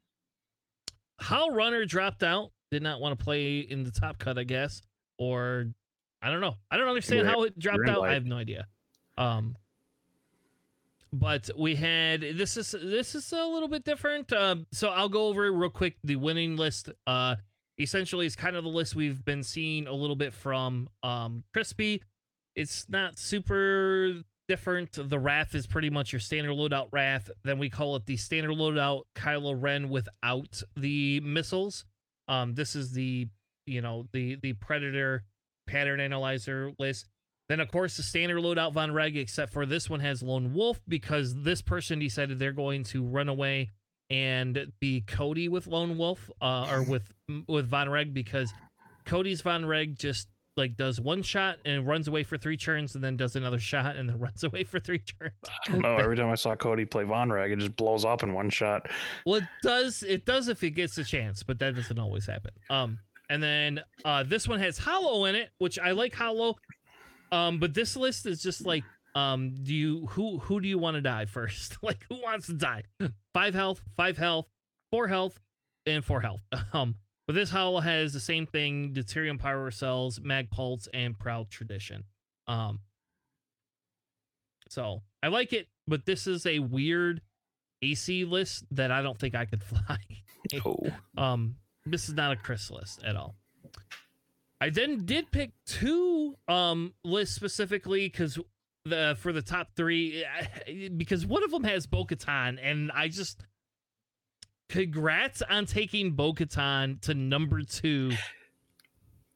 How 1.19 1.51
Runner 1.51 1.85
dropped 1.85 2.23
out, 2.23 2.51
did 2.71 2.83
not 2.83 3.01
want 3.01 3.17
to 3.17 3.25
play 3.25 3.59
in 3.61 3.85
the 3.85 3.91
top 3.91 4.19
cut, 4.19 4.39
I 4.39 4.45
guess, 4.45 4.83
or 5.19 5.67
I 6.23 6.31
don't 6.31 6.41
know. 6.41 6.55
I 6.71 6.77
don't 6.77 6.89
understand 6.89 7.27
how 7.27 7.43
it 7.43 7.59
dropped 7.59 7.89
out. 7.89 8.05
I 8.05 8.15
have 8.15 8.25
no 8.25 8.37
idea. 8.37 8.67
Um, 9.19 9.57
but 11.13 11.51
we 11.59 11.75
had 11.75 12.21
this 12.21 12.57
is 12.57 12.75
this 12.81 13.15
is 13.15 13.33
a 13.33 13.45
little 13.45 13.69
bit 13.69 13.85
different. 13.85 14.33
Um, 14.33 14.67
so 14.73 14.89
I'll 14.91 15.09
go 15.09 15.27
over 15.27 15.47
it 15.47 15.51
real 15.51 15.69
quick. 15.69 15.97
The 16.05 16.17
winning 16.17 16.57
list, 16.57 16.91
uh, 17.07 17.37
essentially 17.79 18.27
is 18.27 18.37
kind 18.37 18.57
of 18.57 18.65
the 18.65 18.71
list 18.71 18.95
we've 18.95 19.25
been 19.25 19.43
seeing 19.43 19.87
a 19.87 19.93
little 19.93 20.17
bit 20.17 20.33
from 20.33 20.89
um 21.03 21.45
Crispy. 21.53 22.03
It's 22.55 22.87
not 22.89 23.19
super 23.19 24.23
different. 24.49 24.93
The 24.93 25.19
Wrath 25.19 25.55
is 25.55 25.67
pretty 25.67 25.91
much 25.91 26.13
your 26.13 26.21
standard 26.21 26.53
loadout 26.53 26.89
Wrath. 26.93 27.31
Then 27.45 27.59
we 27.59 27.71
call 27.71 27.97
it 27.97 28.07
the 28.07 28.17
standard 28.17 28.53
loadout 28.53 29.03
Kylo 29.15 29.57
Ren 29.59 29.89
without 29.89 30.63
the 30.77 31.21
missiles. 31.21 31.85
Um, 32.29 32.55
this 32.55 32.77
is 32.77 32.93
the 32.93 33.29
you 33.67 33.81
know 33.81 34.07
the 34.13 34.37
the 34.37 34.55
Predator 34.55 35.25
pattern 35.67 36.01
analyzer 36.01 36.73
list. 36.79 37.07
Then, 37.49 37.61
of 37.61 37.71
course, 37.71 37.97
the 37.97 38.03
standard 38.03 38.39
loadout 38.39 38.73
Von 38.73 38.93
Reg, 38.93 39.17
except 39.17 39.53
for 39.53 39.67
this 39.67 39.91
one 39.91 40.01
has 40.01 40.23
Lone 40.23 40.55
Wolf 40.55 40.81
because 40.89 41.35
this 41.43 41.61
person 41.61 41.99
decided 41.99 42.39
they're 42.39 42.53
going 42.53 42.85
to 42.85 43.05
run 43.05 43.29
away 43.29 43.71
and 44.11 44.73
be 44.81 45.01
Cody 45.01 45.49
with 45.49 45.67
Lone 45.67 45.99
Wolf 45.99 46.31
uh, 46.41 46.69
or 46.71 46.83
with 46.89 47.13
with 47.49 47.69
Von 47.69 47.89
Reg 47.89 48.15
because 48.15 48.53
Cody's 49.05 49.41
Von 49.41 49.67
Reg 49.67 49.99
just 49.99 50.29
like 50.57 50.77
does 50.77 51.01
one 51.01 51.23
shot 51.23 51.57
and 51.65 51.87
runs 51.87 52.09
away 52.09 52.23
for 52.23 52.37
three 52.37 52.59
turns 52.59 52.95
and 52.95 53.03
then 53.03 53.17
does 53.17 53.37
another 53.37 53.59
shot 53.59 53.97
and 53.97 54.09
then 54.09 54.19
runs 54.21 54.45
away 54.45 54.65
for 54.65 54.79
three 54.79 54.99
turns. 54.99 55.33
Know. 55.71 55.97
Every 55.97 56.17
time 56.17 56.31
I 56.31 56.35
saw 56.35 56.55
Cody 56.55 56.85
play 56.85 57.05
Von 57.05 57.33
Reg, 57.33 57.53
it 57.53 57.59
just 57.59 57.77
blows 57.77 58.05
up 58.05 58.23
in 58.23 58.35
one 58.35 58.51
shot. 58.51 58.89
Well, 59.25 59.37
it 59.37 59.45
does. 59.63 60.03
It 60.03 60.27
does 60.27 60.49
if 60.49 60.61
he 60.61 60.71
gets 60.71 60.99
a 60.99 61.05
chance, 61.05 61.43
but 61.43 61.59
that 61.61 61.75
doesn't 61.75 61.99
always 61.99 62.27
happen. 62.27 62.53
Um, 62.71 62.99
and 63.33 63.43
then 63.43 63.81
uh, 64.05 64.23
this 64.25 64.47
one 64.47 64.61
has 64.61 64.77
Hollow 64.77 65.25
in 65.25 65.35
it, 65.35 65.49
which 65.59 65.79
I 65.79 65.93
like 65.93 66.15
Hollow. 66.15 66.57
Um, 67.31 67.59
but 67.59 67.73
this 67.73 67.97
list 67.97 68.27
is 68.27 68.43
just 68.43 68.67
like, 68.67 68.85
um, 69.15 69.55
do 69.63 69.75
you 69.75 70.07
who 70.09 70.39
who 70.39 70.61
do 70.61 70.69
you 70.69 70.77
want 70.79 70.97
to 70.97 71.01
die 71.01 71.25
first? 71.25 71.79
like, 71.83 72.05
who 72.11 72.17
wants 72.23 72.47
to 72.49 72.53
die? 72.53 72.83
Five 73.33 73.55
health, 73.55 73.81
five 73.97 74.19
health, 74.19 74.47
four 74.91 75.09
health, 75.09 75.41
and 75.87 76.05
four 76.05 76.21
health. 76.21 76.43
Um, 76.75 76.97
but 77.27 77.35
this 77.35 77.51
Hollow 77.51 77.81
has 77.81 78.13
the 78.13 78.21
same 78.21 78.47
thing: 78.47 78.93
Deuterium 78.93 79.39
Power 79.39 79.71
Cells, 79.71 80.21
Mag 80.23 80.51
Pulse, 80.51 80.89
and 80.93 81.19
Proud 81.19 81.51
Tradition. 81.51 82.05
Um, 82.47 82.81
so 84.69 85.03
I 85.23 85.29
like 85.29 85.53
it, 85.55 85.69
but 85.87 86.05
this 86.05 86.27
is 86.27 86.45
a 86.47 86.59
weird 86.59 87.23
AC 87.81 88.25
list 88.25 88.65
that 88.73 88.91
I 88.91 89.01
don't 89.03 89.19
think 89.19 89.35
I 89.35 89.45
could 89.47 89.63
fly. 89.73 89.99
Oh, 90.65 90.77
Um, 91.17 91.57
this 91.87 92.09
is 92.09 92.15
not 92.15 92.33
a 92.33 92.37
Chris 92.37 92.71
list 92.71 93.03
at 93.05 93.17
all. 93.17 93.35
I 94.61 94.71
then 94.71 95.05
did 95.05 95.31
pick 95.31 95.53
two 95.67 96.37
um 96.49 96.95
lists 97.05 97.35
specifically 97.35 98.07
because 98.09 98.39
the 98.85 99.17
for 99.19 99.33
the 99.33 99.43
top 99.43 99.69
three 99.77 100.25
eh, 100.67 100.89
because 100.97 101.27
one 101.27 101.43
of 101.45 101.51
them 101.51 101.65
has 101.65 101.87
Bo-Katan 101.87 102.59
and 102.63 102.91
I 102.93 103.09
just 103.09 103.45
congrats 104.69 105.43
on 105.43 105.67
taking 105.67 106.13
Bo-Katan 106.13 107.01
to 107.03 107.15
number 107.15 107.63
two. 107.63 108.13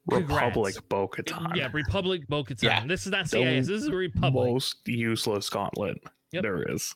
Congrats. 0.09 0.56
Republic 0.56 0.74
Bokatan. 0.89 1.56
Yeah, 1.56 1.68
Republic 1.73 2.28
Bo-Katan. 2.28 2.62
Yeah. 2.62 2.86
This 2.86 3.06
is 3.06 3.12
not 3.12 3.24
The 3.28 3.43
CIS. 3.43 3.66
This 3.66 3.82
is 3.82 3.90
Republic. 3.90 4.52
Most 4.52 4.86
useless 4.86 5.51
gauntlet 5.51 5.98
Yep. 6.32 6.43
there 6.43 6.73
is. 6.73 6.94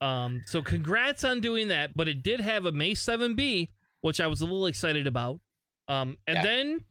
Um, 0.00 0.42
so 0.46 0.62
congrats 0.62 1.24
on 1.24 1.40
doing 1.40 1.68
that, 1.68 1.96
but 1.96 2.06
it 2.08 2.22
did 2.22 2.40
have 2.40 2.66
a 2.66 2.72
May 2.72 2.92
7B, 2.92 3.70
which 4.04 4.20
I 4.20 4.26
was 4.26 4.42
a 4.42 4.44
little 4.44 4.66
excited 4.66 5.06
about. 5.06 5.40
Um, 5.88 6.18
and 6.26 6.36
Yeah. 6.36 6.42
then 6.42 6.84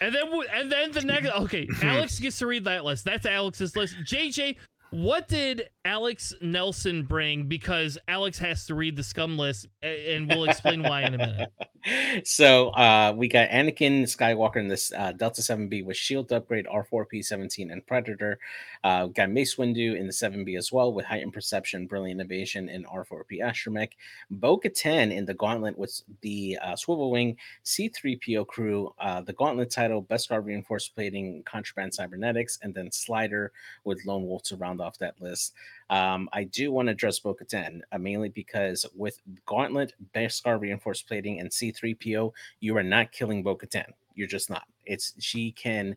and 0.00 0.14
then 0.14 0.24
w- 0.26 0.48
and 0.54 0.70
then 0.70 0.92
the 0.92 1.02
next 1.02 1.28
okay, 1.30 1.68
Alex 1.82 2.20
gets 2.20 2.38
to 2.38 2.46
read 2.46 2.64
that 2.64 2.84
list. 2.84 3.04
That's 3.04 3.26
Alex's 3.26 3.74
list. 3.74 3.96
JJ, 4.04 4.56
what 4.90 5.26
did 5.26 5.68
Alex 5.86 6.34
Nelson 6.42 7.04
bring? 7.04 7.44
Because 7.46 7.96
Alex 8.08 8.38
has 8.40 8.66
to 8.66 8.74
read 8.74 8.96
the 8.96 9.02
scum 9.02 9.38
list, 9.38 9.68
and 9.82 10.28
we'll 10.28 10.44
explain 10.44 10.82
why 10.82 11.02
in 11.02 11.14
a 11.14 11.18
minute. 11.18 11.52
so 12.26 12.70
uh, 12.70 13.14
we 13.16 13.28
got 13.28 13.48
Anakin 13.48 14.02
Skywalker 14.02 14.56
in 14.56 14.68
this 14.68 14.92
uh, 14.92 15.12
Delta 15.12 15.40
7B 15.40 15.84
with 15.84 15.96
shield 15.96 16.32
upgrade, 16.32 16.66
R4P17, 16.66 17.70
and 17.70 17.86
Predator. 17.86 18.38
Uh, 18.82 19.06
got 19.06 19.30
Mace 19.30 19.54
Windu 19.54 19.96
in 19.96 20.06
the 20.06 20.12
7B 20.12 20.58
as 20.58 20.72
well 20.72 20.92
with 20.92 21.06
heightened 21.06 21.32
perception, 21.32 21.86
brilliant 21.86 22.20
innovation, 22.20 22.68
and 22.68 22.84
R4P 22.86 23.40
Astromech. 23.40 23.92
Bo 24.30 24.58
Katan 24.58 25.14
in 25.14 25.24
the 25.24 25.34
Gauntlet 25.34 25.78
with 25.78 26.02
the 26.20 26.58
uh, 26.62 26.74
Swivel 26.74 27.10
Wing 27.10 27.36
C3PO 27.64 28.46
crew, 28.48 28.92
uh, 28.98 29.20
the 29.20 29.32
Gauntlet 29.32 29.70
title, 29.70 30.02
Best 30.02 30.26
Beskar 30.26 30.44
reinforced 30.44 30.94
plating, 30.94 31.42
contraband 31.44 31.94
cybernetics, 31.94 32.58
and 32.62 32.74
then 32.74 32.90
Slider 32.90 33.52
with 33.84 34.04
Lone 34.04 34.26
Wolf 34.26 34.42
to 34.44 34.56
round 34.56 34.80
off 34.80 34.98
that 34.98 35.20
list. 35.20 35.54
Um, 35.90 36.28
I 36.32 36.44
do 36.44 36.72
want 36.72 36.86
to 36.88 36.92
address 36.92 37.18
Bo 37.18 37.34
Katan 37.34 37.80
uh, 37.92 37.98
mainly 37.98 38.28
because 38.28 38.86
with 38.94 39.20
Gauntlet, 39.46 39.92
Beskar 40.14 40.60
reinforced 40.60 41.06
plating, 41.06 41.40
and 41.40 41.50
C3PO, 41.50 42.32
you 42.60 42.76
are 42.76 42.82
not 42.82 43.12
killing 43.12 43.42
Bo 43.42 43.56
Katan. 43.56 43.90
You're 44.14 44.26
just 44.26 44.50
not. 44.50 44.64
It's 44.84 45.14
she 45.18 45.52
can 45.52 45.96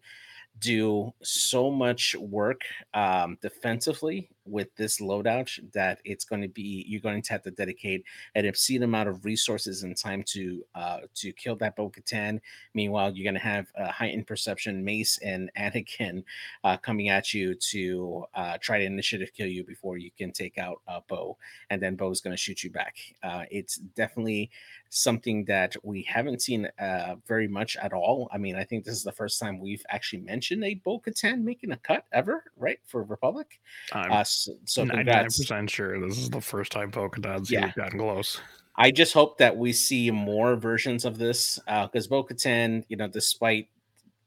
do 0.59 1.13
so 1.23 1.71
much 1.71 2.15
work 2.15 2.61
um, 2.93 3.37
defensively 3.41 4.29
with 4.49 4.73
this 4.75 4.99
loadout 4.99 5.49
that 5.73 5.99
it's 6.05 6.25
going 6.25 6.41
to 6.41 6.47
be 6.47 6.85
you're 6.87 7.01
going 7.01 7.21
to 7.21 7.31
have 7.31 7.43
to 7.43 7.51
dedicate 7.51 8.03
an 8.35 8.45
obscene 8.45 8.83
amount 8.83 9.09
of 9.09 9.23
resources 9.25 9.83
and 9.83 9.95
time 9.95 10.23
to 10.23 10.63
uh, 10.75 10.99
to 11.15 11.31
kill 11.33 11.55
that 11.57 11.75
Bo-Katan. 11.75 12.39
Meanwhile, 12.73 13.13
you're 13.15 13.23
going 13.23 13.41
to 13.41 13.47
have 13.47 13.67
uh, 13.77 13.91
heightened 13.91 14.27
perception, 14.27 14.83
Mace 14.83 15.19
and 15.19 15.51
Anakin 15.57 16.23
uh, 16.63 16.77
coming 16.77 17.09
at 17.09 17.33
you 17.33 17.55
to 17.55 18.25
uh, 18.33 18.57
try 18.61 18.79
to 18.79 18.85
initiative 18.85 19.31
kill 19.35 19.47
you 19.47 19.63
before 19.63 19.97
you 19.97 20.11
can 20.17 20.31
take 20.31 20.57
out 20.57 20.81
uh, 20.87 20.99
Bo, 21.07 21.37
and 21.69 21.81
then 21.81 21.95
Bo 21.95 22.11
is 22.11 22.21
going 22.21 22.35
to 22.35 22.41
shoot 22.41 22.63
you 22.63 22.69
back. 22.69 22.97
Uh, 23.23 23.43
it's 23.51 23.77
definitely 23.77 24.49
something 24.89 25.45
that 25.45 25.75
we 25.83 26.01
haven't 26.01 26.41
seen 26.41 26.67
uh, 26.79 27.15
very 27.27 27.47
much 27.47 27.77
at 27.77 27.93
all. 27.93 28.27
I 28.33 28.37
mean, 28.37 28.55
I 28.55 28.63
think 28.63 28.83
this 28.83 28.95
is 28.95 29.03
the 29.03 29.11
first 29.11 29.39
time 29.39 29.59
we've 29.59 29.85
actually 29.89 30.21
mentioned 30.21 30.63
a 30.63 30.75
Bo 30.75 30.99
Katan 30.99 31.43
making 31.43 31.71
a 31.71 31.77
cut 31.77 32.05
ever, 32.11 32.43
right? 32.57 32.79
For 32.85 33.03
Republic. 33.03 33.59
I'm 33.93 34.11
Uh, 34.11 34.23
so, 34.39 34.53
so 34.65 34.85
99% 34.85 35.69
sure 35.69 35.99
this 35.99 36.17
is 36.17 36.29
the 36.29 36.41
first 36.41 36.71
time 36.71 36.89
Bo 36.89 37.09
Katan's 37.09 37.49
Yeah. 37.51 37.65
yeah. 37.67 37.71
gotten 37.75 37.99
close. 37.99 38.39
I 38.75 38.91
just 38.91 39.13
hope 39.13 39.37
that 39.39 39.55
we 39.57 39.73
see 39.73 40.09
more 40.09 40.55
versions 40.55 41.03
of 41.05 41.17
this 41.17 41.59
because 41.65 42.07
Bo 42.07 42.23
Katan, 42.23 42.83
you 42.87 42.95
know, 42.97 43.07
despite 43.07 43.67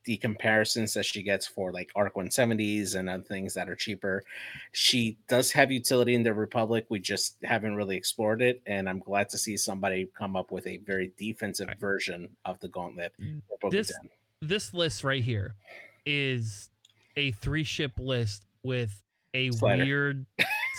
the 0.05 0.17
comparisons 0.17 0.93
that 0.95 1.05
she 1.07 1.23
gets 1.23 1.47
for 1.47 1.71
like 1.73 1.89
Arc 1.95 2.17
170s 2.17 2.97
and 2.97 3.09
other 3.09 3.23
things 3.23 3.55
that 3.55 3.69
are 3.71 3.77
cheaper, 3.77 4.23
she 4.73 5.17
does 5.29 5.53
have 5.53 5.71
utility 5.71 6.15
in 6.17 6.23
the 6.25 6.35
Republic. 6.35 6.85
We 6.89 6.99
just 6.99 7.37
haven't 7.45 7.77
really 7.77 7.97
explored 7.97 8.43
it. 8.43 8.61
And 8.67 8.89
I'm 8.89 8.99
glad 8.99 9.29
to 9.31 9.39
see 9.39 9.57
somebody 9.57 10.09
come 10.19 10.35
up 10.37 10.51
with 10.51 10.67
a 10.67 10.79
very 10.79 11.13
defensive 11.17 11.69
Right. 11.69 11.79
version 11.79 12.29
of 12.45 12.59
the 12.61 12.69
gauntlet. 12.69 13.13
Mm, 13.21 13.43
this- 13.71 13.93
This 14.41 14.75
list 14.75 15.05
right 15.05 15.23
here 15.23 15.55
is 16.05 16.69
a 17.17 17.31
three 17.31 17.63
ship 17.65 17.93
list 17.97 18.45
with 18.65 19.01
a 19.35 19.51
Slider. 19.51 19.85
weird 19.85 20.27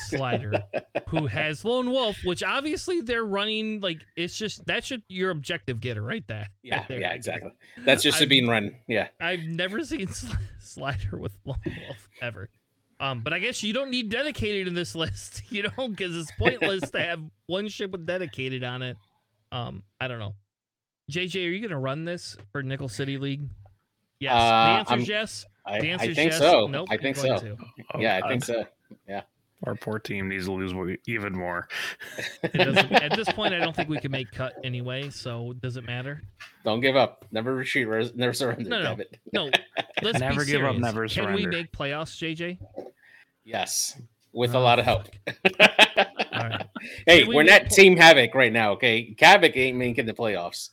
slider 0.08 0.64
who 1.08 1.26
has 1.28 1.64
lone 1.66 1.90
wolf 1.90 2.18
which 2.24 2.44
obviously 2.44 3.02
they're 3.02 3.24
running 3.26 3.80
like 3.80 4.00
it's 4.16 4.38
just 4.38 4.64
that 4.66 4.84
should 4.84 5.02
your 5.08 5.32
objective 5.32 5.80
getter 5.80 6.02
right 6.04 6.26
there 6.28 6.48
Yeah, 6.62 6.84
there. 6.88 7.00
yeah, 7.00 7.14
exactly. 7.14 7.52
That's 7.86 8.04
just 8.04 8.16
I'm- 8.18 8.24
to 8.24 8.28
being 8.28 8.48
run. 8.48 8.76
Yeah. 8.88 9.08
i've 9.20 9.44
never 9.44 9.84
seen 9.84 10.08
sli- 10.08 10.38
slider 10.60 11.18
with 11.18 11.32
lone 11.46 11.58
wolf 11.66 12.10
ever 12.22 12.50
um 13.00 13.22
but 13.22 13.34
i 13.34 13.40
guess 13.40 13.64
you 13.64 13.74
don't 13.74 13.90
need 13.90 14.10
dedicated 14.10 14.68
in 14.68 14.74
this 14.76 14.94
list 15.04 15.42
you 15.50 15.64
know 15.64 15.88
because 15.88 16.16
it's 16.16 16.32
pointless 16.38 16.90
to 16.92 17.00
have 17.00 17.22
one 17.48 17.68
ship 17.70 17.92
with 17.92 18.06
dedicated 18.06 18.64
on 18.64 18.82
it 18.84 18.98
um 19.52 19.82
i 20.00 20.08
don't 20.08 20.20
know 20.20 20.36
jj 21.12 21.36
are 21.48 21.50
you 21.52 21.62
gonna 21.68 21.80
run 21.80 22.06
this 22.06 22.38
for 22.52 22.62
nickel 22.62 22.88
city 22.90 23.18
league 23.18 23.48
yes 24.24 24.34
Uh, 24.34 24.38
the 24.38 24.80
answer 24.80 24.98
is 25.04 25.08
yes 25.10 25.46
I, 25.66 25.80
the 25.80 25.88
I 25.88 25.92
answer 25.94 26.10
is 26.10 26.16
think 26.16 26.32
yes 26.32 26.40
so. 26.40 26.68
nope 26.68 26.88
I 26.92 26.98
think 26.98 27.16
so. 27.18 27.38
to. 27.38 27.58
Oh, 27.94 28.00
Yeah, 28.00 28.20
I 28.24 28.28
think 28.28 28.44
so. 28.44 28.66
Yeah. 29.08 29.22
Our 29.66 29.76
poor 29.76 29.98
team 29.98 30.28
needs 30.28 30.46
to 30.48 30.52
lose 30.52 30.74
even 31.08 31.32
more. 31.34 31.70
It 32.44 32.54
at 32.92 33.16
this 33.16 33.32
point, 33.32 33.54
I 33.54 33.60
don't 33.60 33.74
think 33.74 33.88
we 33.88 33.98
can 33.98 34.12
make 34.12 34.30
cut 34.30 34.56
anyway, 34.62 35.10
so 35.10 35.54
does 35.62 35.78
it 35.78 35.86
matter? 35.86 36.22
Don't 36.66 36.82
give 36.82 36.98
up. 36.98 37.26
Never 37.32 37.56
retreat. 37.56 37.88
res- 37.88 38.14
Never 38.14 38.34
surrender. 38.34 38.70
No, 38.70 38.80
no. 38.80 38.90
damn 38.90 39.00
it. 39.02 39.18
No, 39.32 39.50
let's 40.02 40.20
be 40.20 40.26
Never 40.26 40.44
give 40.44 40.64
up, 40.66 40.72
serious. 40.76 40.82
never 40.82 41.08
Can 41.08 41.34
we 41.34 41.46
make 41.46 41.72
playoffs, 41.72 42.18
JJ? 42.20 42.58
Yes, 43.46 43.98
with 44.34 44.54
a 44.54 44.58
Oh, 44.58 44.62
lot 44.62 44.80
of 44.80 44.86
help. 44.86 45.08
All 45.62 46.50
right. 46.50 46.66
hey, 47.08 47.24
we 47.24 47.34
we're 47.34 47.44
make 47.44 47.52
not 47.52 47.62
pl- 47.68 47.70
Team 47.78 47.96
Havoc 47.96 48.36
right 48.36 48.52
now. 48.52 48.74
Okay, 48.74 49.16
Havoc 49.18 49.56
ain't 49.56 49.78
making 49.78 50.08
the 50.08 50.14
playoffs. 50.14 50.72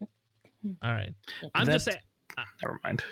All 0.00 0.92
right. 0.92 1.12
I'm 1.54 1.66
That- 1.66 1.72
just 1.72 1.84
saying. 1.86 1.98
Never 2.62 2.80
mind. 2.84 3.02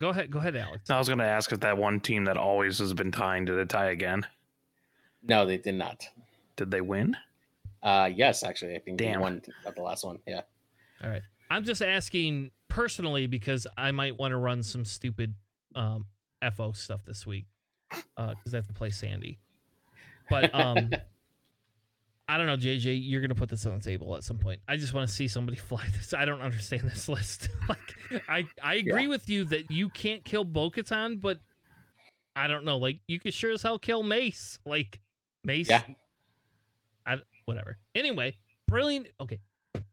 Go 0.00 0.10
ahead. 0.10 0.30
Go 0.30 0.38
ahead, 0.38 0.56
Alex. 0.56 0.90
I 0.90 0.98
was 0.98 1.08
going 1.08 1.18
to 1.18 1.24
ask 1.24 1.52
if 1.52 1.60
that 1.60 1.76
one 1.76 2.00
team 2.00 2.24
that 2.24 2.36
always 2.36 2.78
has 2.78 2.92
been 2.92 3.12
tying 3.12 3.44
did 3.44 3.58
it 3.58 3.68
tie 3.68 3.90
again? 3.90 4.26
No, 5.22 5.46
they 5.46 5.56
did 5.56 5.74
not. 5.74 6.06
Did 6.56 6.70
they 6.70 6.80
win? 6.80 7.16
Uh, 7.82 8.10
yes, 8.14 8.42
actually, 8.42 8.74
I 8.74 8.78
think 8.78 8.98
they 8.98 9.16
won 9.16 9.42
at 9.66 9.74
the 9.76 9.82
last 9.82 10.04
one. 10.04 10.18
Yeah. 10.26 10.42
All 11.02 11.10
right. 11.10 11.22
I'm 11.50 11.64
just 11.64 11.82
asking 11.82 12.50
personally 12.68 13.26
because 13.26 13.66
I 13.76 13.90
might 13.90 14.18
want 14.18 14.32
to 14.32 14.38
run 14.38 14.62
some 14.62 14.84
stupid 14.84 15.34
um, 15.74 16.06
FO 16.54 16.72
stuff 16.72 17.04
this 17.04 17.26
week 17.26 17.46
because 17.90 18.52
I 18.52 18.56
have 18.56 18.66
to 18.66 18.72
play 18.72 18.90
Sandy. 18.90 19.38
But 20.30 20.54
um, 20.54 20.90
I 22.28 22.38
don't 22.38 22.46
know, 22.46 22.56
JJ. 22.56 23.00
You're 23.04 23.20
gonna 23.20 23.34
put 23.34 23.50
this 23.50 23.66
on 23.66 23.74
the 23.78 23.84
table 23.84 24.16
at 24.16 24.24
some 24.24 24.38
point. 24.38 24.60
I 24.66 24.76
just 24.76 24.94
want 24.94 25.08
to 25.08 25.14
see 25.14 25.28
somebody 25.28 25.56
fly 25.68 25.84
this. 25.92 26.14
I 26.14 26.24
don't 26.24 26.40
understand 26.40 26.82
this 26.90 27.08
list. 27.08 27.48
like, 27.68 28.22
I 28.28 28.46
I 28.62 28.74
agree 28.76 29.06
with 29.08 29.28
you 29.28 29.44
that 29.46 29.70
you 29.70 29.88
can't 29.90 30.24
kill 30.24 30.44
Bo-Katan, 30.44 31.20
but 31.20 31.38
I 32.36 32.46
don't 32.48 32.64
know. 32.64 32.78
Like, 32.78 32.98
you 33.06 33.20
could 33.20 33.34
sure 33.34 33.52
as 33.52 33.62
hell 33.62 33.78
kill 33.78 34.02
Mace. 34.02 34.58
Like, 34.64 35.00
Mace. 35.44 35.68
Yeah. 35.68 35.82
I 37.06 37.18
whatever. 37.44 37.76
Anyway, 37.94 38.36
brilliant. 38.68 39.08
Okay, 39.20 39.38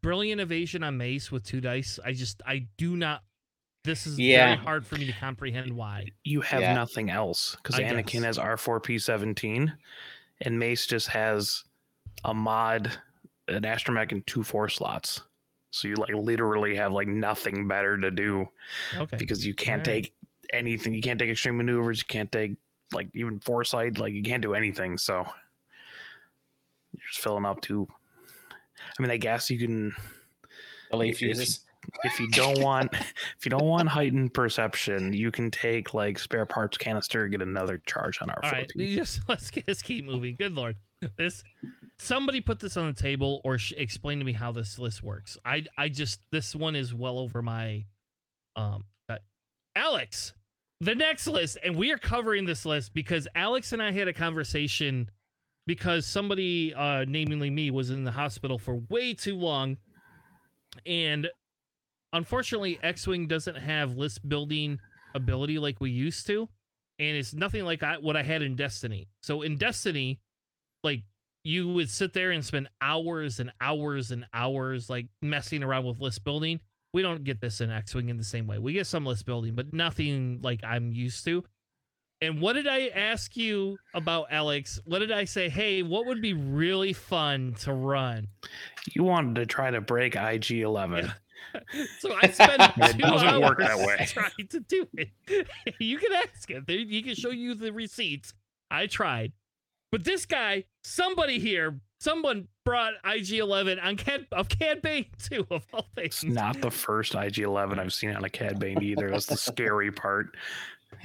brilliant 0.00 0.40
evasion 0.40 0.82
on 0.82 0.96
Mace 0.96 1.30
with 1.30 1.44
two 1.44 1.60
dice. 1.60 1.98
I 2.04 2.12
just 2.12 2.40
I 2.46 2.66
do 2.78 2.96
not. 2.96 3.22
This 3.84 4.06
is 4.06 4.18
Yeah. 4.18 4.54
very 4.54 4.56
hard 4.58 4.86
for 4.86 4.94
me 4.96 5.04
to 5.06 5.12
comprehend 5.12 5.70
why. 5.72 6.06
You 6.24 6.40
have 6.40 6.62
Yeah. 6.62 6.72
nothing 6.72 7.10
else 7.10 7.56
because 7.56 7.74
I 7.78 7.82
Anakin 7.82 8.22
guess. 8.22 8.22
has 8.24 8.38
R4P17 8.38 9.72
and 10.40 10.58
Mace 10.58 10.86
just 10.86 11.08
has 11.08 11.64
a 12.24 12.32
mod, 12.34 12.90
an 13.48 13.62
astromech, 13.62 14.12
and 14.12 14.26
two 14.26 14.42
four 14.42 14.68
slots. 14.68 15.22
So 15.70 15.88
you 15.88 15.94
like 15.94 16.14
literally 16.14 16.76
have 16.76 16.92
like 16.92 17.08
nothing 17.08 17.66
better 17.66 17.96
to 17.98 18.10
do 18.10 18.46
Okay. 18.96 19.16
because 19.16 19.44
you 19.46 19.54
can't 19.54 19.86
Alright. 19.86 20.04
take 20.04 20.14
anything. 20.52 20.92
You 20.92 21.00
can't 21.00 21.18
take 21.18 21.30
extreme 21.30 21.56
maneuvers. 21.56 21.98
You 22.00 22.04
can't 22.06 22.30
take 22.30 22.56
like 22.92 23.08
even 23.14 23.40
foresight. 23.40 23.98
Like 23.98 24.12
you 24.12 24.22
can't 24.22 24.42
do 24.42 24.52
anything. 24.54 24.98
So 24.98 25.24
you're 26.92 27.02
just 27.10 27.20
filling 27.20 27.46
up 27.46 27.60
two. 27.62 27.88
I 28.98 29.02
mean, 29.02 29.10
I 29.10 29.16
guess 29.16 29.50
you 29.50 29.58
can 29.58 29.94
If- 30.92 31.00
if 31.14 31.22
you- 31.22 31.34
fuses. 31.34 31.60
if 32.04 32.20
you 32.20 32.28
don't 32.28 32.60
want 32.60 32.92
if 33.38 33.44
you 33.44 33.50
don't 33.50 33.64
want 33.64 33.88
heightened 33.88 34.34
perception, 34.34 35.12
you 35.14 35.30
can 35.30 35.50
take 35.50 35.94
like 35.94 36.18
spare 36.18 36.44
parts 36.44 36.76
canister, 36.76 37.26
get 37.28 37.40
another 37.40 37.80
charge 37.86 38.20
on 38.20 38.28
our 38.28 38.40
All 38.44 38.50
right, 38.50 38.70
just 38.76 39.20
let's 39.28 39.50
get 39.50 39.64
let's 39.66 39.80
keep 39.82 40.04
moving. 40.04 40.36
Good 40.36 40.52
lord, 40.52 40.76
this 41.16 41.42
somebody 42.02 42.40
put 42.40 42.60
this 42.60 42.76
on 42.76 42.86
the 42.86 43.00
table 43.00 43.40
or 43.44 43.58
sh- 43.58 43.72
explain 43.76 44.18
to 44.18 44.24
me 44.24 44.32
how 44.32 44.52
this 44.52 44.78
list 44.78 45.02
works. 45.02 45.38
I 45.44 45.64
I 45.76 45.88
just 45.88 46.20
this 46.30 46.54
one 46.54 46.76
is 46.76 46.94
well 46.94 47.18
over 47.18 47.42
my 47.42 47.84
um. 48.56 48.84
Alex, 49.74 50.34
the 50.82 50.94
next 50.94 51.26
list, 51.26 51.56
and 51.64 51.76
we 51.76 51.92
are 51.92 51.96
covering 51.96 52.44
this 52.44 52.66
list 52.66 52.92
because 52.92 53.26
Alex 53.34 53.72
and 53.72 53.82
I 53.82 53.90
had 53.90 54.06
a 54.06 54.12
conversation 54.12 55.10
because 55.66 56.04
somebody, 56.04 56.74
uh, 56.74 57.06
namely 57.08 57.48
me, 57.48 57.70
was 57.70 57.88
in 57.88 58.04
the 58.04 58.10
hospital 58.10 58.58
for 58.58 58.82
way 58.90 59.14
too 59.14 59.34
long, 59.34 59.78
and 60.84 61.26
unfortunately, 62.12 62.78
X 62.82 63.06
Wing 63.06 63.26
doesn't 63.26 63.56
have 63.56 63.96
list 63.96 64.28
building 64.28 64.78
ability 65.14 65.58
like 65.58 65.80
we 65.80 65.90
used 65.90 66.26
to 66.26 66.50
and 66.98 67.16
it's 67.16 67.34
nothing 67.34 67.64
like 67.64 67.82
I, 67.82 67.98
what 67.98 68.16
I 68.16 68.22
had 68.22 68.42
in 68.42 68.54
Destiny. 68.54 69.08
So 69.22 69.42
in 69.42 69.56
Destiny, 69.56 70.20
like 70.84 71.02
you 71.44 71.68
would 71.72 71.90
sit 71.90 72.12
there 72.12 72.30
and 72.30 72.44
spend 72.44 72.68
hours 72.80 73.40
and 73.40 73.52
hours 73.60 74.10
and 74.10 74.24
hours 74.32 74.88
like 74.88 75.06
messing 75.20 75.62
around 75.62 75.84
with 75.84 76.00
list 76.00 76.24
building. 76.24 76.60
We 76.92 77.02
don't 77.02 77.24
get 77.24 77.40
this 77.40 77.60
in 77.60 77.70
X-wing 77.70 78.08
in 78.10 78.18
the 78.18 78.24
same 78.24 78.46
way. 78.46 78.58
We 78.58 78.74
get 78.74 78.86
some 78.86 79.06
list 79.06 79.24
building, 79.24 79.54
but 79.54 79.72
nothing 79.72 80.40
like 80.42 80.60
I'm 80.62 80.92
used 80.92 81.24
to. 81.24 81.42
And 82.20 82.40
what 82.40 82.52
did 82.52 82.68
I 82.68 82.88
ask 82.88 83.36
you 83.36 83.78
about 83.94 84.26
Alex? 84.30 84.78
What 84.84 85.00
did 85.00 85.10
I 85.10 85.24
say? 85.24 85.48
Hey, 85.48 85.82
what 85.82 86.06
would 86.06 86.22
be 86.22 86.34
really 86.34 86.92
fun 86.92 87.54
to 87.62 87.72
run? 87.72 88.28
You 88.94 89.02
wanted 89.02 89.34
to 89.36 89.46
try 89.46 89.70
to 89.72 89.80
break 89.80 90.14
IG 90.16 90.50
11. 90.52 91.12
So 91.98 92.14
I 92.14 92.28
spent 92.28 92.62
It 92.78 92.92
two 92.92 92.98
doesn't 92.98 93.40
work 93.42 93.58
that 93.58 93.72
hours 93.72 93.86
way. 93.86 94.06
trying 94.08 94.46
to 94.48 94.60
do 94.60 94.86
it. 94.94 95.10
you 95.78 95.98
can 95.98 96.10
ask 96.12 96.50
it. 96.50 96.62
He 96.66 97.02
can 97.02 97.14
show 97.14 97.28
you 97.30 97.54
the 97.54 97.72
receipts. 97.72 98.32
I 98.70 98.86
tried, 98.86 99.32
but 99.92 100.02
this 100.04 100.26
guy, 100.26 100.64
somebody 100.82 101.38
here, 101.38 101.78
someone 102.00 102.48
brought 102.64 102.94
IG 103.04 103.34
Eleven 103.34 103.78
on 103.78 103.96
Cad 103.96 104.26
of 104.32 104.48
Cad 104.48 104.82
Bane 104.82 105.06
too 105.30 105.46
of 105.50 105.64
all 105.72 105.86
It's 105.96 106.22
things. 106.22 106.34
not 106.34 106.60
the 106.60 106.70
first 106.70 107.14
IG 107.14 107.38
11 107.40 107.78
I've 107.78 107.92
seen 107.92 108.10
on 108.10 108.24
a 108.24 108.30
Cad 108.30 108.58
Bane 108.58 108.82
either. 108.82 109.08
That's 109.10 109.26
the 109.26 109.36
scary 109.36 109.92
part. 109.92 110.34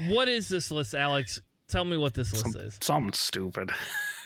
What 0.07 0.27
is 0.27 0.47
this 0.49 0.71
list, 0.71 0.93
Alex? 0.95 1.39
Tell 1.69 1.83
me 1.85 1.97
what 1.97 2.13
this 2.13 2.31
list 2.31 2.53
Some- 2.53 2.61
is. 2.61 2.77
Something 2.81 3.13
stupid. 3.13 3.71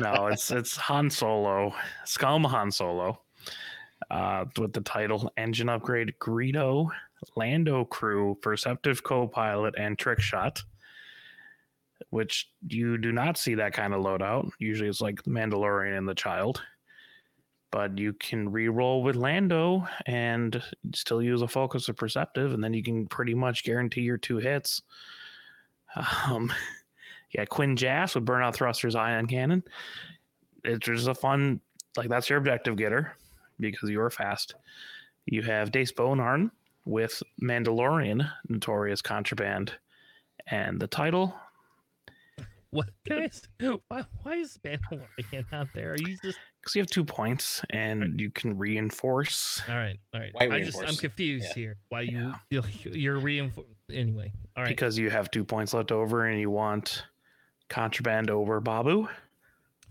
no, 0.00 0.26
it's 0.28 0.50
it's 0.50 0.76
Han 0.76 1.10
Solo, 1.10 1.74
Scum 2.04 2.44
Han 2.44 2.70
Solo, 2.70 3.20
uh, 4.10 4.44
with 4.58 4.72
the 4.72 4.80
title 4.80 5.30
Engine 5.36 5.68
Upgrade 5.68 6.14
Greedo, 6.20 6.88
Lando 7.36 7.84
Crew, 7.84 8.36
Perceptive 8.42 9.02
Co-Pilot, 9.02 9.74
and 9.78 9.98
Trick 9.98 10.20
Shot. 10.20 10.62
Which 12.10 12.50
you 12.68 12.98
do 12.98 13.12
not 13.12 13.38
see 13.38 13.54
that 13.54 13.72
kind 13.72 13.94
of 13.94 14.02
loadout. 14.02 14.50
Usually, 14.58 14.88
it's 14.88 15.00
like 15.00 15.22
the 15.22 15.30
Mandalorian 15.30 15.96
and 15.96 16.08
the 16.08 16.14
Child. 16.14 16.62
But 17.72 17.98
you 17.98 18.12
can 18.14 18.50
re-roll 18.50 19.02
with 19.02 19.16
Lando 19.16 19.86
and 20.06 20.62
still 20.94 21.20
use 21.20 21.42
a 21.42 21.48
focus 21.48 21.88
of 21.88 21.96
Perceptive, 21.96 22.54
and 22.54 22.62
then 22.62 22.72
you 22.72 22.82
can 22.82 23.06
pretty 23.06 23.34
much 23.34 23.64
guarantee 23.64 24.02
your 24.02 24.18
two 24.18 24.36
hits. 24.38 24.82
Um, 26.26 26.52
yeah, 27.34 27.44
Quinn 27.44 27.76
Jass 27.76 28.14
with 28.14 28.24
burnout 28.24 28.54
thrusters, 28.54 28.94
ion 28.94 29.26
cannon. 29.26 29.62
It's 30.64 30.86
just 30.86 31.08
a 31.08 31.14
fun, 31.14 31.60
like 31.96 32.08
that's 32.08 32.30
your 32.30 32.38
objective 32.38 32.76
getter 32.76 33.16
because 33.58 33.90
you 33.90 34.00
are 34.00 34.10
fast. 34.10 34.54
You 35.26 35.42
have 35.42 35.72
Dace 35.72 35.92
Bonearm 35.92 36.52
with 36.84 37.22
Mandalorian, 37.42 38.30
notorious 38.48 39.02
contraband, 39.02 39.72
and 40.46 40.80
the 40.80 40.86
title. 40.86 41.34
What 42.70 42.88
guys? 43.08 43.42
Why, 43.88 44.04
why 44.22 44.34
is 44.36 44.58
Mandalorian 44.64 45.44
out 45.52 45.68
there? 45.74 45.92
Are 45.92 45.96
you 45.98 46.16
just 46.22 46.38
Because 46.60 46.74
you 46.74 46.80
have 46.82 46.90
two 46.90 47.04
points 47.04 47.62
and 47.70 48.20
you 48.20 48.30
can 48.30 48.58
reinforce. 48.58 49.62
all 49.68 49.74
right? 49.76 49.98
All 50.12 50.20
right. 50.20 50.30
Why 50.32 50.48
I 50.50 50.62
just 50.62 50.78
I'm 50.82 50.96
confused 50.96 51.46
Yeah. 51.50 51.54
here. 51.54 51.76
Why 51.88 52.00
you 52.02 52.34
you're, 52.50 52.64
you're 52.84 53.20
reinfor 53.20 53.64
anyway? 53.90 54.32
All 54.56 54.64
right. 54.64 54.68
Because 54.68 54.98
you 54.98 55.10
have 55.10 55.30
two 55.30 55.44
points 55.44 55.74
left 55.74 55.92
over 55.92 56.26
and 56.26 56.40
you 56.40 56.50
want 56.50 57.04
contraband 57.68 58.30
over 58.30 58.60
Babu, 58.60 59.08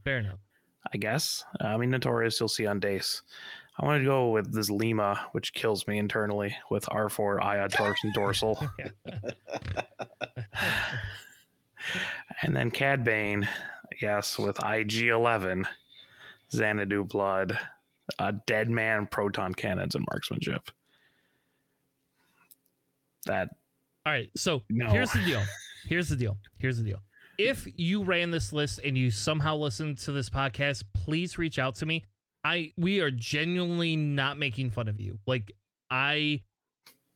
Fair 0.04 0.20
enough. 0.20 0.40
I 0.94 0.98
guess. 0.98 1.44
I 1.62 1.78
mean, 1.78 1.90
notorious 1.90 2.40
you'll 2.40 2.48
see 2.50 2.68
on 2.68 2.80
Dace. 2.80 3.22
I 3.80 3.86
want 3.86 4.02
to 4.02 4.06
go 4.06 4.30
with 4.30 4.54
this 4.54 4.70
Lima, 4.70 5.28
which 5.32 5.54
kills 5.54 5.88
me 5.88 5.98
internally 5.98 6.56
with 6.70 6.86
R4 6.86 7.40
Iod 7.42 7.72
Torx 7.72 7.96
and 8.04 8.14
Dorsal. 8.14 8.58
And 12.41 12.56
then 12.56 12.72
Cad 12.72 13.03
Bane, 13.03 13.48
yes, 14.02 14.38
with 14.38 14.57
IG 14.64 15.07
11, 15.07 15.68
Xanadu 16.52 17.03
Blood, 17.06 17.57
a 18.20 18.34
dead 18.34 18.70
man, 18.70 19.07
proton 19.07 19.53
cannons, 19.53 19.95
and 19.95 20.06
marksmanship. 20.12 20.70
That 23.26 23.49
All 24.06 24.14
right. 24.14 24.30
So 24.36 24.62
No. 24.70 24.90
here's 24.90 25.12
the 25.12 25.24
deal. 25.26 25.44
Here's 25.88 26.10
the 26.10 26.16
deal. 26.16 26.36
Here's 26.57 26.78
the 26.80 26.84
deal. 26.84 26.99
If 27.38 27.68
you 27.76 28.03
ran 28.03 28.32
this 28.32 28.52
list 28.52 28.80
and 28.84 28.98
you 28.98 29.12
somehow 29.12 29.56
listened 29.56 29.99
to 29.99 30.12
this 30.12 30.32
podcast, 30.32 30.84
please 30.95 31.38
reach 31.38 31.60
out 31.60 31.76
to 31.76 31.86
me. 31.86 32.06
I 32.44 32.72
we 32.76 33.02
are 33.02 33.12
genuinely 33.12 33.95
not 33.95 34.40
making 34.40 34.72
fun 34.72 34.88
of 34.88 34.99
you. 34.99 35.20
Like 35.28 35.52
I 35.91 36.41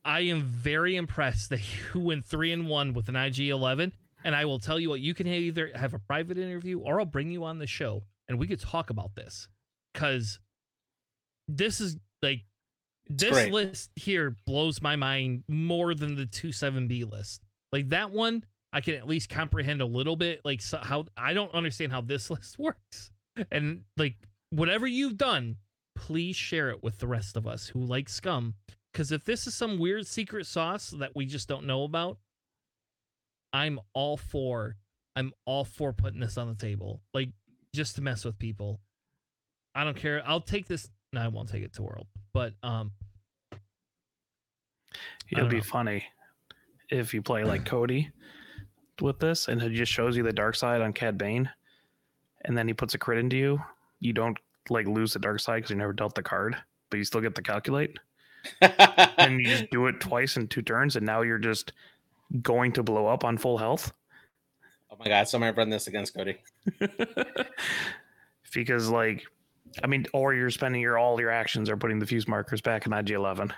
I 0.04 0.20
am 0.20 0.42
very 0.42 0.94
impressed 0.94 1.50
that 1.50 1.60
you 1.94 2.00
went 2.00 2.26
three 2.26 2.52
and 2.52 2.68
one 2.68 2.94
with 2.94 3.08
an 3.08 3.16
IG 3.16 3.48
eleven. 3.48 3.92
And 4.24 4.34
I 4.34 4.44
will 4.44 4.58
tell 4.58 4.78
you 4.78 4.90
what, 4.90 5.00
you 5.00 5.14
can 5.14 5.26
either 5.26 5.70
have 5.74 5.94
a 5.94 5.98
private 5.98 6.38
interview 6.38 6.78
or 6.78 7.00
I'll 7.00 7.06
bring 7.06 7.30
you 7.30 7.44
on 7.44 7.58
the 7.58 7.66
show 7.66 8.02
and 8.28 8.38
we 8.38 8.46
could 8.46 8.60
talk 8.60 8.90
about 8.90 9.14
this. 9.14 9.48
Cause 9.94 10.38
this 11.48 11.80
is 11.80 11.96
like 12.22 12.42
this 13.08 13.32
great. 13.32 13.52
list 13.52 13.90
here 13.96 14.36
blows 14.46 14.80
my 14.80 14.96
mind 14.96 15.42
more 15.48 15.94
than 15.94 16.14
the 16.14 16.26
27B 16.26 17.10
list. 17.10 17.42
Like 17.72 17.88
that 17.88 18.12
one, 18.12 18.44
I 18.72 18.80
can 18.80 18.94
at 18.94 19.08
least 19.08 19.28
comprehend 19.30 19.80
a 19.80 19.86
little 19.86 20.16
bit. 20.16 20.42
Like 20.44 20.60
so 20.62 20.78
how 20.78 21.06
I 21.16 21.34
don't 21.34 21.52
understand 21.54 21.92
how 21.92 22.02
this 22.02 22.30
list 22.30 22.58
works. 22.58 23.10
And 23.50 23.82
like 23.96 24.16
whatever 24.50 24.86
you've 24.86 25.16
done, 25.16 25.56
please 25.96 26.36
share 26.36 26.70
it 26.70 26.82
with 26.82 26.98
the 26.98 27.06
rest 27.06 27.36
of 27.36 27.46
us 27.46 27.66
who 27.68 27.80
like 27.80 28.08
Scum 28.08 28.54
Because 28.92 29.12
if 29.12 29.24
this 29.24 29.46
is 29.46 29.54
some 29.54 29.78
weird 29.78 30.06
secret 30.06 30.46
sauce 30.46 30.90
that 30.90 31.16
we 31.16 31.26
just 31.26 31.48
don't 31.48 31.66
know 31.66 31.82
about, 31.84 32.18
I'm 33.52 33.80
all 33.94 34.16
for. 34.16 34.76
I'm 35.16 35.32
all 35.44 35.64
for 35.64 35.92
putting 35.92 36.20
this 36.20 36.38
on 36.38 36.48
the 36.48 36.54
table, 36.54 37.02
like 37.12 37.30
just 37.74 37.96
to 37.96 38.02
mess 38.02 38.24
with 38.24 38.38
people. 38.38 38.80
I 39.74 39.84
don't 39.84 39.96
care. 39.96 40.22
I'll 40.26 40.40
take 40.40 40.66
this. 40.68 40.88
No, 41.12 41.20
I 41.20 41.28
won't 41.28 41.48
take 41.48 41.62
it 41.64 41.72
to 41.74 41.82
world, 41.82 42.06
but 42.32 42.54
um, 42.62 42.92
It'll 45.30 45.48
be 45.48 45.56
know. 45.56 45.62
funny 45.62 46.04
if 46.88 47.12
you 47.14 47.22
play 47.22 47.44
like 47.44 47.64
Cody 47.64 48.10
with 49.00 49.18
this 49.18 49.48
and 49.48 49.62
it 49.62 49.72
just 49.72 49.92
shows 49.92 50.16
you 50.16 50.22
the 50.22 50.32
dark 50.32 50.54
side 50.54 50.80
on 50.80 50.92
Cad 50.92 51.16
Bane 51.18 51.48
and 52.44 52.56
then 52.56 52.66
he 52.68 52.74
puts 52.74 52.94
a 52.94 52.98
crit 52.98 53.18
into 53.18 53.36
you. 53.36 53.60
You 54.00 54.12
don't 54.12 54.38
like 54.68 54.86
lose 54.86 55.12
the 55.12 55.18
dark 55.18 55.40
side 55.40 55.56
because 55.56 55.70
you 55.70 55.76
never 55.76 55.92
dealt 55.92 56.14
the 56.14 56.22
card, 56.22 56.56
but 56.90 56.96
you 56.96 57.04
still 57.04 57.20
get 57.20 57.34
the 57.34 57.42
calculate. 57.42 57.98
And 59.18 59.38
you 59.38 59.48
just 59.48 59.70
do 59.70 59.86
it 59.86 60.00
twice 60.00 60.38
in 60.38 60.48
two 60.48 60.62
turns, 60.62 60.96
and 60.96 61.04
now 61.04 61.20
you're 61.20 61.36
just 61.36 61.74
going 62.42 62.72
to 62.72 62.82
blow 62.82 63.06
up 63.06 63.24
on 63.24 63.38
full 63.38 63.58
health. 63.58 63.92
oh 64.90 64.96
my 64.98 65.06
god, 65.06 65.28
somebody 65.28 65.56
run 65.56 65.70
this 65.70 65.86
against 65.86 66.14
Cody. 66.14 66.38
because 68.54 68.88
like 68.88 69.24
I 69.82 69.86
mean, 69.86 70.06
or 70.12 70.34
you're 70.34 70.50
spending 70.50 70.80
your 70.80 70.98
all 70.98 71.20
your 71.20 71.30
actions 71.30 71.68
are 71.70 71.76
putting 71.76 71.98
the 71.98 72.06
fuse 72.06 72.26
markers 72.26 72.60
back 72.60 72.86
in 72.86 72.92
IG 72.92 73.10
eleven. 73.10 73.52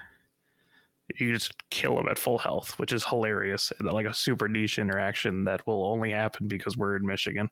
You 1.18 1.32
just 1.32 1.54
kill 1.70 1.96
them 1.96 2.08
at 2.08 2.18
full 2.18 2.38
health, 2.38 2.78
which 2.78 2.92
is 2.92 3.04
hilarious. 3.04 3.72
Like 3.80 4.06
a 4.06 4.14
super 4.14 4.48
niche 4.48 4.78
interaction 4.78 5.44
that 5.44 5.66
will 5.66 5.84
only 5.84 6.10
happen 6.12 6.48
because 6.48 6.76
we're 6.76 6.96
in 6.96 7.04
Michigan. 7.04 7.50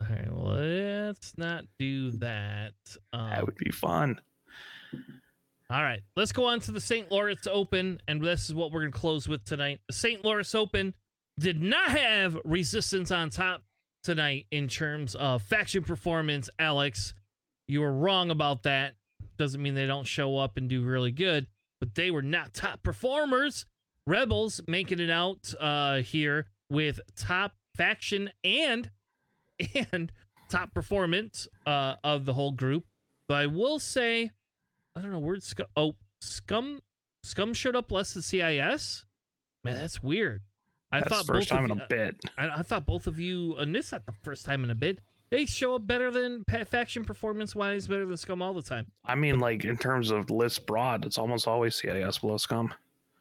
all 0.00 0.06
right, 0.08 0.32
let's 0.32 1.36
not 1.36 1.64
do 1.78 2.10
that. 2.12 2.72
Um, 3.12 3.30
That 3.30 3.44
would 3.44 3.56
be 3.56 3.70
fun. 3.70 4.18
All 5.72 5.82
right, 5.82 6.02
let's 6.16 6.32
go 6.32 6.44
on 6.44 6.60
to 6.60 6.70
the 6.70 6.82
St. 6.82 7.10
Laurence 7.10 7.46
Open, 7.50 7.98
and 8.06 8.20
this 8.20 8.44
is 8.44 8.54
what 8.54 8.72
we're 8.72 8.80
going 8.80 8.92
to 8.92 8.98
close 8.98 9.26
with 9.26 9.42
tonight. 9.46 9.80
The 9.88 9.94
St. 9.94 10.22
Laurence 10.22 10.54
Open 10.54 10.92
did 11.40 11.62
not 11.62 11.88
have 11.92 12.36
resistance 12.44 13.10
on 13.10 13.30
top 13.30 13.62
tonight 14.04 14.44
in 14.50 14.68
terms 14.68 15.14
of 15.14 15.40
faction 15.40 15.82
performance. 15.82 16.50
Alex, 16.58 17.14
you 17.68 17.80
were 17.80 17.90
wrong 17.90 18.30
about 18.30 18.64
that. 18.64 18.96
Doesn't 19.38 19.62
mean 19.62 19.74
they 19.74 19.86
don't 19.86 20.06
show 20.06 20.36
up 20.36 20.58
and 20.58 20.68
do 20.68 20.82
really 20.82 21.10
good, 21.10 21.46
but 21.80 21.94
they 21.94 22.10
were 22.10 22.20
not 22.20 22.52
top 22.52 22.82
performers. 22.82 23.64
Rebels 24.06 24.60
making 24.68 25.00
it 25.00 25.08
out 25.08 25.54
uh, 25.58 26.02
here 26.02 26.48
with 26.68 27.00
top 27.16 27.54
faction 27.78 28.30
and 28.44 28.90
and 29.90 30.12
top 30.50 30.74
performance 30.74 31.48
uh, 31.64 31.94
of 32.04 32.26
the 32.26 32.34
whole 32.34 32.52
group. 32.52 32.84
But 33.26 33.36
I 33.38 33.46
will 33.46 33.78
say. 33.78 34.32
I 34.96 35.00
don't 35.00 35.12
know 35.12 35.18
where'd 35.18 35.42
scum. 35.42 35.66
Oh, 35.76 35.94
scum. 36.20 36.80
Scum 37.24 37.54
showed 37.54 37.76
up 37.76 37.90
less 37.92 38.14
than 38.14 38.22
CIS. 38.22 39.04
Man, 39.64 39.74
that's 39.76 40.02
weird. 40.02 40.42
I 40.90 41.00
That's 41.00 41.08
thought 41.10 41.26
first 41.26 41.48
both 41.48 41.56
time 41.56 41.64
of 41.66 41.70
in 41.70 41.76
you- 41.78 41.84
a 41.84 41.88
bit. 41.88 42.16
I, 42.36 42.48
I 42.48 42.62
thought 42.62 42.84
both 42.84 43.06
of 43.06 43.18
you, 43.18 43.56
and 43.56 43.74
this 43.74 43.86
is 43.86 43.92
not 43.92 44.04
the 44.06 44.12
first 44.22 44.44
time 44.44 44.62
in 44.64 44.70
a 44.70 44.74
bit. 44.74 44.98
They 45.30 45.46
show 45.46 45.76
up 45.76 45.86
better 45.86 46.10
than 46.10 46.44
faction 46.68 47.04
performance 47.06 47.54
wise, 47.54 47.86
better 47.86 48.04
than 48.04 48.18
Scum 48.18 48.42
all 48.42 48.52
the 48.52 48.60
time. 48.60 48.88
I 49.06 49.14
mean, 49.14 49.38
like 49.38 49.64
in 49.64 49.78
terms 49.78 50.10
of 50.10 50.30
list 50.30 50.66
broad, 50.66 51.06
it's 51.06 51.16
almost 51.16 51.48
always 51.48 51.74
CIS 51.76 52.18
below 52.18 52.36
scum. 52.36 52.74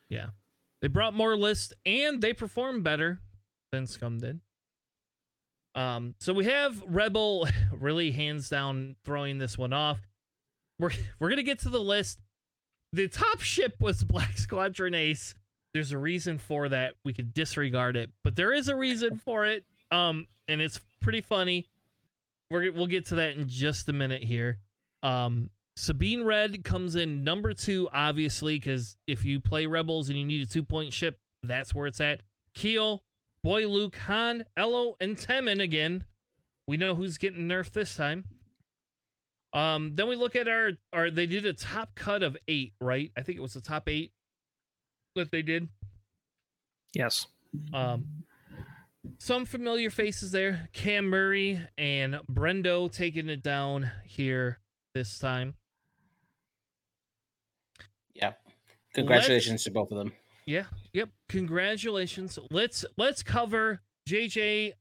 Yeah, 0.09 0.25
they 0.81 0.89
brought 0.89 1.13
more 1.13 1.37
lists 1.37 1.71
and 1.85 2.21
they 2.21 2.33
performed 2.33 2.83
better 2.83 3.21
than 3.71 3.87
Scum 3.87 4.17
did. 4.19 4.41
Um, 5.73 6.15
so 6.19 6.33
we 6.33 6.43
have 6.45 6.83
Rebel 6.85 7.47
really 7.71 8.11
hands 8.11 8.49
down 8.49 8.97
throwing 9.05 9.37
this 9.37 9.57
one 9.57 9.71
off. 9.71 9.99
We're 10.81 10.91
we're 11.19 11.29
gonna 11.29 11.43
get 11.43 11.59
to 11.59 11.69
the 11.69 11.79
list. 11.79 12.19
The 12.91 13.07
top 13.07 13.39
ship 13.39 13.75
was 13.79 14.03
Black 14.03 14.37
Squadron 14.37 14.95
Ace. 14.95 15.35
There's 15.73 15.91
a 15.91 15.97
reason 15.97 16.39
for 16.39 16.67
that. 16.67 16.95
We 17.05 17.13
could 17.13 17.33
disregard 17.33 17.95
it, 17.95 18.09
but 18.23 18.35
there 18.35 18.51
is 18.51 18.67
a 18.67 18.75
reason 18.75 19.17
for 19.17 19.45
it. 19.45 19.63
Um, 19.91 20.27
and 20.47 20.59
it's 20.59 20.81
pretty 20.99 21.21
funny. 21.21 21.69
We're 22.49 22.71
we'll 22.71 22.87
get 22.87 23.05
to 23.07 23.15
that 23.15 23.35
in 23.37 23.47
just 23.47 23.87
a 23.89 23.93
minute 23.93 24.23
here. 24.23 24.57
Um, 25.03 25.51
Sabine 25.77 26.23
Red 26.23 26.63
comes 26.63 26.95
in 26.95 27.23
number 27.23 27.53
two, 27.53 27.87
obviously, 27.93 28.55
because 28.55 28.97
if 29.07 29.23
you 29.23 29.39
play 29.39 29.67
Rebels 29.67 30.09
and 30.09 30.17
you 30.17 30.25
need 30.25 30.47
a 30.47 30.51
two 30.51 30.63
point 30.63 30.91
ship, 30.93 31.19
that's 31.43 31.75
where 31.75 31.87
it's 31.87 32.01
at. 32.01 32.21
Keel, 32.55 33.03
Boy 33.43 33.67
Luke, 33.67 33.95
Han, 34.07 34.45
Ello, 34.57 34.95
and 34.99 35.15
Temmin 35.15 35.61
again. 35.61 36.05
We 36.67 36.77
know 36.77 36.95
who's 36.95 37.17
getting 37.17 37.47
nerfed 37.47 37.73
this 37.73 37.95
time. 37.95 38.25
Um, 39.53 39.91
then 39.95 40.07
we 40.07 40.15
look 40.15 40.35
at 40.35 40.47
our 40.47 40.71
our 40.93 41.11
they 41.11 41.25
did 41.25 41.45
a 41.45 41.53
top 41.53 41.93
cut 41.95 42.23
of 42.23 42.37
eight, 42.47 42.73
right? 42.79 43.11
I 43.17 43.21
think 43.21 43.37
it 43.37 43.41
was 43.41 43.53
the 43.53 43.61
top 43.61 43.89
eight 43.89 44.13
that 45.15 45.31
they 45.31 45.41
did. 45.41 45.67
Yes. 46.93 47.27
Um, 47.73 48.05
some 49.17 49.45
familiar 49.45 49.89
faces 49.89 50.31
there. 50.31 50.69
Cam 50.73 51.05
Murray 51.05 51.59
and 51.77 52.19
Brendo 52.31 52.91
taking 52.91 53.29
it 53.29 53.43
down 53.43 53.91
here 54.05 54.59
this 54.93 55.17
time. 55.19 55.55
Yeah. 58.13 58.33
Congratulations 58.93 59.63
to 59.63 59.71
both 59.71 59.91
of 59.91 59.97
them. 59.97 60.13
Yeah. 60.45 60.65
Yep. 60.93 61.09
Congratulations. 61.29 62.37
Let's 62.49 62.85
let's 62.97 63.23
cover 63.23 63.81
JJ. 64.07 64.73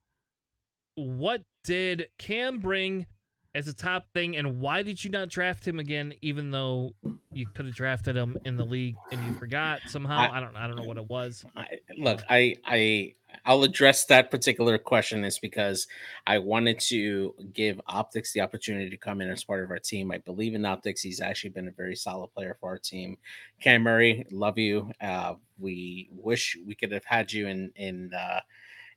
What 0.97 1.43
did 1.65 2.09
Cam 2.19 2.59
bring 2.59 3.07
as 3.55 3.67
a 3.67 3.75
top 3.75 4.07
thing, 4.15 4.37
and 4.37 4.61
why 4.61 4.83
did 4.83 5.03
you 5.03 5.11
not 5.11 5.29
draft 5.29 5.67
him 5.67 5.81
again? 5.81 6.15
Even 6.23 6.51
though 6.51 6.93
you 7.33 7.47
could 7.55 7.67
have 7.67 7.75
drafted 7.75 8.17
him 8.17 8.37
in 8.45 8.57
the 8.57 8.65
league 8.65 8.97
and 9.11 9.25
you 9.27 9.33
forgot 9.35 9.81
somehow. 9.87 10.19
I- 10.19 10.37
I, 10.39 10.41
don't. 10.41 10.57
I 10.57 10.67
don't 10.67 10.77
know 10.77 10.85
what 10.85 10.97
it 10.97 11.09
was. 11.09 11.45
I, 11.57 11.67
look, 11.99 12.23
I, 12.31 12.57
I, 12.65 13.15
I'll 13.45 13.63
address 13.65 14.05
that 14.07 14.31
particular 14.31 14.79
question 14.79 15.25
is 15.25 15.39
because 15.39 15.87
I 16.27 16.39
wanted 16.39 16.79
to 16.81 17.35
give 17.53 17.81
Optics 17.89 18.33
the 18.33 18.41
opportunity 18.41 18.91
to 18.91 18.97
come 18.97 19.21
in 19.21 19.31
as 19.31 19.43
part 19.45 19.65
of 19.65 19.71
our 19.71 19.79
team. 19.79 20.11
I 20.13 20.19
believe 20.19 20.55
in 20.55 20.65
Optics. 20.65 21.03
He's 21.03 21.21
actually 21.21 21.51
been 21.51 21.69
a 21.69 21.73
very 21.73 21.97
solid 21.97 22.33
player 22.33 22.57
for 22.61 22.71
our 22.71 22.79
team. 22.79 23.17
Cam 23.61 23.83
Murray, 23.83 24.27
love 24.31 24.59
you. 24.59 24.91
Uh, 25.01 25.35
we 25.59 26.09
wish 26.13 26.57
we 26.67 26.75
could 26.75 26.93
have 26.93 27.05
had 27.05 27.33
you 27.33 27.49
in 27.49 27.73
in 27.77 28.13
uh, 28.15 28.41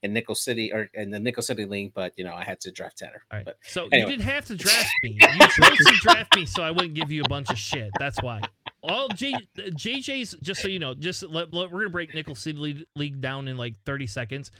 in 0.03 0.13
Nickel 0.13 0.35
City 0.35 0.71
or 0.71 0.89
in 0.93 1.09
the 1.09 1.19
Nickel 1.19 1.41
City 1.41 1.65
League, 1.65 1.93
but 1.93 2.13
you 2.17 2.23
know 2.23 2.33
I 2.35 2.43
had 2.43 2.59
to 2.61 2.71
draft 2.71 2.97
Tanner. 2.97 3.23
All 3.31 3.37
right. 3.37 3.45
But 3.45 3.57
so 3.63 3.87
anyway. 3.91 4.11
you 4.11 4.17
didn't 4.17 4.29
have 4.29 4.45
to 4.45 4.55
draft 4.55 4.91
me. 5.01 5.17
You 5.19 5.47
chose 5.47 5.77
to 5.77 5.97
draft 6.01 6.35
me, 6.35 6.45
so 6.45 6.61
I 6.61 6.71
wouldn't 6.71 6.93
give 6.93 7.11
you 7.11 7.23
a 7.23 7.29
bunch 7.29 7.49
of 7.49 7.57
shit. 7.57 7.89
That's 7.97 8.21
why. 8.21 8.41
All 8.83 9.07
J, 9.09 9.33
JJ's 9.57 10.35
just 10.41 10.61
so 10.61 10.67
you 10.67 10.79
know, 10.79 10.93
just 10.93 11.23
let, 11.23 11.53
let- 11.53 11.71
we're 11.71 11.79
gonna 11.79 11.89
break 11.89 12.13
Nickel 12.13 12.35
City 12.35 12.85
League, 12.95 13.21
down 13.21 13.47
in 13.47 13.57
like 13.57 13.75
30 13.85 14.07
seconds. 14.07 14.51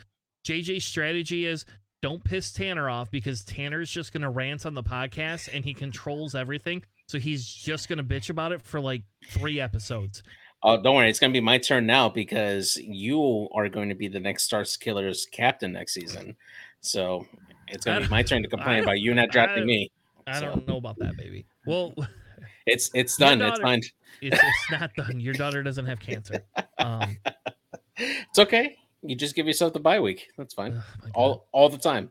JJ's 0.48 0.86
strategy 0.86 1.46
is 1.46 1.66
don't 2.02 2.24
piss 2.24 2.52
Tanner 2.52 2.90
off 2.90 3.12
because 3.12 3.44
Tanner's 3.44 3.92
just 3.92 4.14
gonna 4.14 4.32
rant 4.32 4.66
on 4.66 4.74
the 4.74 4.84
podcast 4.84 5.50
and 5.54 5.66
he 5.66 5.74
controls 5.74 6.36
everything. 6.36 6.84
So 7.08 7.20
he's 7.20 7.46
just 7.46 7.90
gonna 7.90 8.04
bitch 8.04 8.30
about 8.30 8.54
it 8.54 8.62
for 8.62 8.80
like 8.80 9.04
three 9.28 9.60
episodes. 9.60 10.24
Oh, 10.64 10.82
don't 10.82 10.96
worry, 10.96 11.10
it's 11.10 11.20
gonna 11.20 11.34
be 11.34 11.42
my 11.42 11.58
turn 11.58 11.86
now 11.86 12.08
because 12.10 12.78
you 12.78 13.50
are 13.54 13.68
going 13.70 13.90
to 13.90 13.96
be 13.96 14.08
the 14.08 14.20
next 14.20 14.44
Stars 14.46 14.78
Killers 14.78 15.26
captain 15.32 15.74
next 15.74 15.94
season. 15.94 16.36
So 16.82 17.26
it's 17.68 17.84
gonna 17.86 18.02
be 18.02 18.08
my 18.08 18.24
turn 18.24 18.44
to 18.44 18.50
complain 18.50 18.84
about 18.84 19.00
you 19.00 19.14
not 19.14 19.30
I 19.30 19.32
drafting 19.32 19.58
don't- 19.60 19.68
me. 19.68 19.92
I 20.26 20.40
So- 20.40 20.46
don't 20.46 20.68
know 20.68 20.78
about 20.78 20.98
that, 21.00 21.18
baby. 21.18 21.46
Well, 21.66 21.94
It's 22.66 22.90
it's 22.94 23.18
done. 23.18 23.42
It's 23.42 23.52
daughter- 23.60 23.62
fine. 23.62 23.82
it's, 24.22 24.40
it's 24.42 24.72
not 24.72 24.94
done. 24.96 25.20
Your 25.20 25.34
daughter 25.34 25.64
doesn't 25.64 25.86
have 25.86 26.00
cancer. 26.00 26.44
Um, 26.78 27.18
It's 27.98 28.40
okay. 28.40 28.78
You 29.02 29.16
just 29.18 29.36
give 29.36 29.46
yourself 29.48 29.74
the 29.74 29.80
bye 29.82 30.00
week. 30.00 30.30
That's 30.38 30.54
fine. 30.54 30.82
oh. 31.08 31.10
All 31.14 31.48
all 31.52 31.70
the 31.70 31.78
time. 31.78 32.10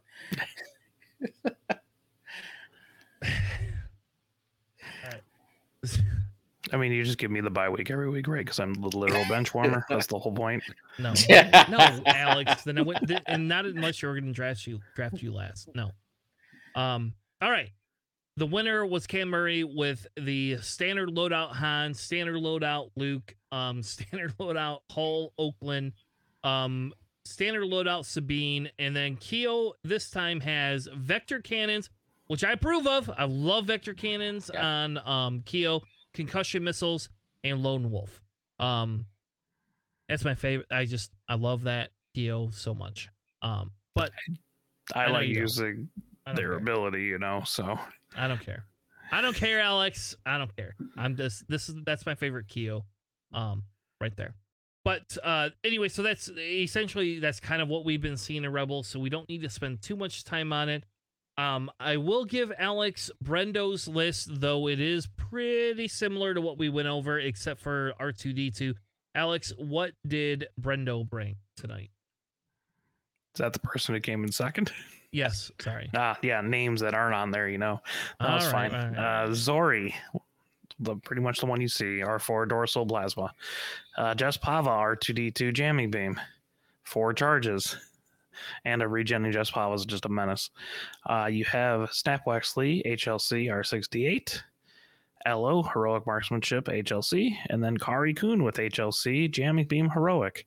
I 6.73 6.77
mean, 6.79 6.91
you 6.93 7.05
just 7.05 7.19
give 7.19 7.31
me 7.31 7.41
the 7.41 7.51
bye 7.51 7.69
week 7.69 7.91
every 7.91 8.09
week, 8.09 8.27
right? 8.29 8.39
Because 8.45 8.59
I'm 8.59 8.73
the 8.75 8.89
literal 8.89 9.25
bench 9.29 9.53
warmer. 9.55 9.85
That's 9.89 10.07
the 10.07 10.19
whole 10.19 10.33
point. 10.33 10.63
No, 10.99 11.13
Yeah. 11.29 11.67
no, 11.69 12.03
Alex. 12.07 12.63
Then 12.63 12.79
I 12.79 12.83
went, 12.83 13.07
th- 13.07 13.23
and 13.27 13.47
not 13.49 13.67
unless 13.67 14.01
you're 14.03 14.15
going 14.15 14.25
to 14.27 14.33
draft 14.33 14.67
you, 14.67 14.81
draft 14.95 15.23
you 15.23 15.33
last. 15.33 15.69
No. 15.75 15.91
Um. 16.75 17.15
All 17.41 17.51
right. 17.51 17.71
The 18.39 18.47
winner 18.47 18.87
was 18.87 19.07
Cam 19.07 19.29
Murray 19.29 19.63
with 19.63 20.07
the 20.17 20.57
standard 20.63 21.11
loadout 21.11 21.51
Han, 21.51 21.93
standard 21.93 22.37
loadout 22.37 22.91
Luke, 22.97 23.35
um, 23.53 23.83
standard 23.83 24.35
loadout 24.39 24.79
Hol 24.91 25.35
Okand, 25.39 25.93
um, 26.43 26.95
standard 27.27 27.65
loadout 27.65 28.07
Sabine, 28.07 28.71
and 28.79 28.97
then 28.97 29.17
Keo 29.17 29.75
this 29.85 30.09
time 30.09 30.41
has 30.41 30.89
vector 30.97 31.41
cannons, 31.41 31.91
which 32.29 32.43
I 32.43 32.53
approve 32.53 32.87
of. 32.87 33.11
I 33.19 33.25
love 33.25 33.67
vector 33.67 33.93
cannons 33.93 34.51
Yeah. 34.55 34.67
on 34.67 34.99
um 35.07 35.43
Keo, 35.45 35.83
concussion 36.15 36.65
missiles, 36.65 37.09
and 37.45 37.63
Lone 37.63 37.91
Wolf. 37.91 38.23
Um, 38.59 39.07
that's 40.09 40.25
my 40.25 40.35
favorite. 40.35 40.69
I 40.71 40.85
just 40.85 41.11
I 41.29 41.35
love 41.35 41.65
that 41.65 41.91
Keo 42.15 42.51
so 42.51 42.75
much. 42.75 43.09
Um, 43.43 43.73
but 43.95 44.13
I, 44.95 45.05
I 45.05 45.11
like 45.11 45.29
using 45.29 45.89
I 46.27 46.35
their 46.35 46.51
care. 46.51 46.59
ability, 46.59 47.05
you 47.05 47.19
know. 47.19 47.43
So 47.45 47.79
I 48.17 48.29
don't 48.29 48.41
care. 48.41 48.65
I 49.11 49.21
don't 49.21 49.37
care, 49.37 49.61
Alex. 49.61 50.17
I 50.25 50.39
don't 50.39 50.55
care. 50.57 50.75
I'm 50.97 51.17
just 51.17 51.49
this 51.49 51.69
is 51.69 51.77
that's 51.85 52.07
my 52.07 52.15
favorite 52.15 52.49
Keo, 52.49 52.85
um, 53.33 53.65
right 54.01 54.17
there. 54.17 54.35
But 54.85 55.17
uh, 55.23 55.51
anyway, 55.63 55.89
so 55.89 56.03
that's 56.03 56.29
essentially 56.29 57.19
that's 57.19 57.39
kind 57.39 57.63
of 57.63 57.69
what 57.69 57.85
we've 57.85 58.01
been 58.03 58.17
seeing 58.17 58.45
in 58.45 58.53
Rebels. 58.53 58.89
So 58.89 58.99
we 58.99 59.11
don't 59.11 59.29
need 59.29 59.43
to 59.43 59.51
spend 59.51 59.83
too 59.83 59.97
much 59.97 60.25
time 60.25 60.53
on 60.53 60.69
it. 60.69 60.85
Um, 61.39 61.71
I 61.81 61.97
will 61.97 62.25
give 62.25 62.53
Alex 62.59 63.11
Brendo's 63.25 63.89
list, 63.89 64.29
though 64.41 64.69
it 64.69 64.81
is 64.81 65.07
pretty 65.17 65.89
similar 65.89 66.35
to 66.35 66.41
what 66.41 66.59
we 66.59 66.69
went 66.69 66.89
over, 66.89 67.19
except 67.19 67.61
for 67.61 67.95
R2D2. 67.99 68.75
Alex, 69.15 69.53
what 69.57 69.93
did 70.07 70.47
Brendo 70.61 71.09
bring 71.09 71.37
tonight? 71.57 71.91
Is 73.35 73.39
that 73.39 73.55
the 73.55 73.61
person 73.61 73.95
who 73.95 74.01
came 74.01 74.25
in 74.25 74.33
second? 74.33 74.73
Yes, 75.15 75.53
sorry. 75.61 75.91
Ah, 75.95 76.17
yeah, 76.23 76.41
names 76.41 76.81
that 76.81 76.95
aren't 76.95 77.15
on 77.15 77.31
there, 77.31 77.47
you 77.47 77.59
know. 77.59 77.83
That 78.19 78.33
was 78.33 78.47
All 78.47 78.53
right, 78.55 78.71
fine. 78.73 78.95
right. 78.95 79.25
Uh, 79.25 79.29
Zorii, 79.29 79.93
the 80.81 80.97
pretty 80.97 81.21
much 81.21 81.39
the 81.39 81.45
one 81.45 81.61
you 81.61 81.69
see, 81.69 81.99
R4 82.01 82.49
dorsal 82.49 82.87
plasma. 82.87 83.31
Uh, 83.95 84.15
Jess 84.15 84.39
Pava, 84.39 84.69
R2D2 84.69 85.53
jamming 85.53 85.91
beam, 85.91 86.19
four 86.85 87.13
charges, 87.13 87.77
and 88.65 88.83
a 88.83 88.87
regenning 88.87 89.33
Jess 89.33 89.51
Pava 89.51 89.75
is 89.75 89.85
just 89.85 90.05
a 90.05 90.09
menace. 90.09 90.51
Uh, 91.09 91.27
you 91.27 91.45
have 91.45 91.93
Snap 91.93 92.27
Wexley, 92.27 92.85
HLC, 92.87 93.47
R68. 93.47 94.43
Ello, 95.25 95.63
heroic 95.63 96.07
marksmanship, 96.07 96.65
HLC, 96.67 97.37
and 97.49 97.63
then 97.63 97.77
Kare 97.77 98.13
Kun 98.13 98.43
with 98.43 98.57
HLC, 98.57 99.31
jamming 99.31 99.67
beam, 99.67 99.89
heroic. 99.91 100.47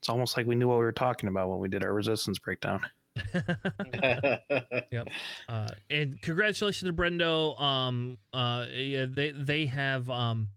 It's 0.00 0.08
almost 0.08 0.36
like 0.36 0.46
we 0.46 0.54
knew 0.54 0.68
what 0.68 0.78
we 0.78 0.84
were 0.84 0.92
talking 0.92 1.28
about 1.28 1.48
when 1.48 1.58
we 1.58 1.68
did 1.68 1.82
our 1.82 1.92
resistance 1.92 2.38
breakdown. 2.38 2.82
Yep. 4.90 5.08
Uh, 5.48 5.68
and 5.90 6.20
congratulations 6.22 6.88
to 6.88 6.92
Brendo. 6.94 7.60
Um, 7.60 8.18
uh, 8.32 8.66
yeah, 8.72 9.06
they 9.08 9.32
they 9.32 9.66
have 9.66 10.08
um, 10.08 10.48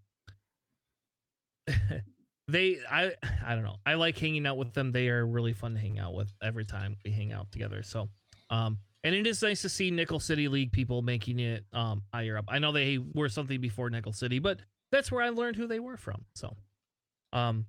they 2.48 2.78
I 2.90 3.12
I 3.44 3.54
don't 3.54 3.64
know. 3.64 3.76
I 3.86 3.94
like 3.94 4.18
hanging 4.18 4.46
out 4.46 4.56
with 4.56 4.72
them. 4.72 4.92
They 4.92 5.08
are 5.08 5.26
really 5.26 5.52
fun 5.52 5.74
to 5.74 5.80
hang 5.80 5.98
out 5.98 6.14
with 6.14 6.32
every 6.42 6.64
time 6.64 6.96
we 7.04 7.10
hang 7.10 7.32
out 7.32 7.50
together. 7.52 7.82
So, 7.82 8.08
um, 8.50 8.78
and 9.04 9.14
it 9.14 9.26
is 9.26 9.42
nice 9.42 9.62
to 9.62 9.68
see 9.68 9.90
Nickel 9.90 10.20
City 10.20 10.48
League 10.48 10.72
people 10.72 11.02
making 11.02 11.38
it 11.38 11.64
um 11.72 12.02
higher 12.12 12.36
up. 12.36 12.46
I 12.48 12.58
know 12.58 12.72
they 12.72 12.98
were 12.98 13.28
something 13.28 13.60
before 13.60 13.90
Nickel 13.90 14.12
City, 14.12 14.38
but 14.38 14.58
that's 14.90 15.10
where 15.10 15.22
I 15.22 15.30
learned 15.30 15.56
who 15.56 15.66
they 15.66 15.80
were 15.80 15.96
from. 15.96 16.24
So, 16.34 16.54
um, 17.32 17.66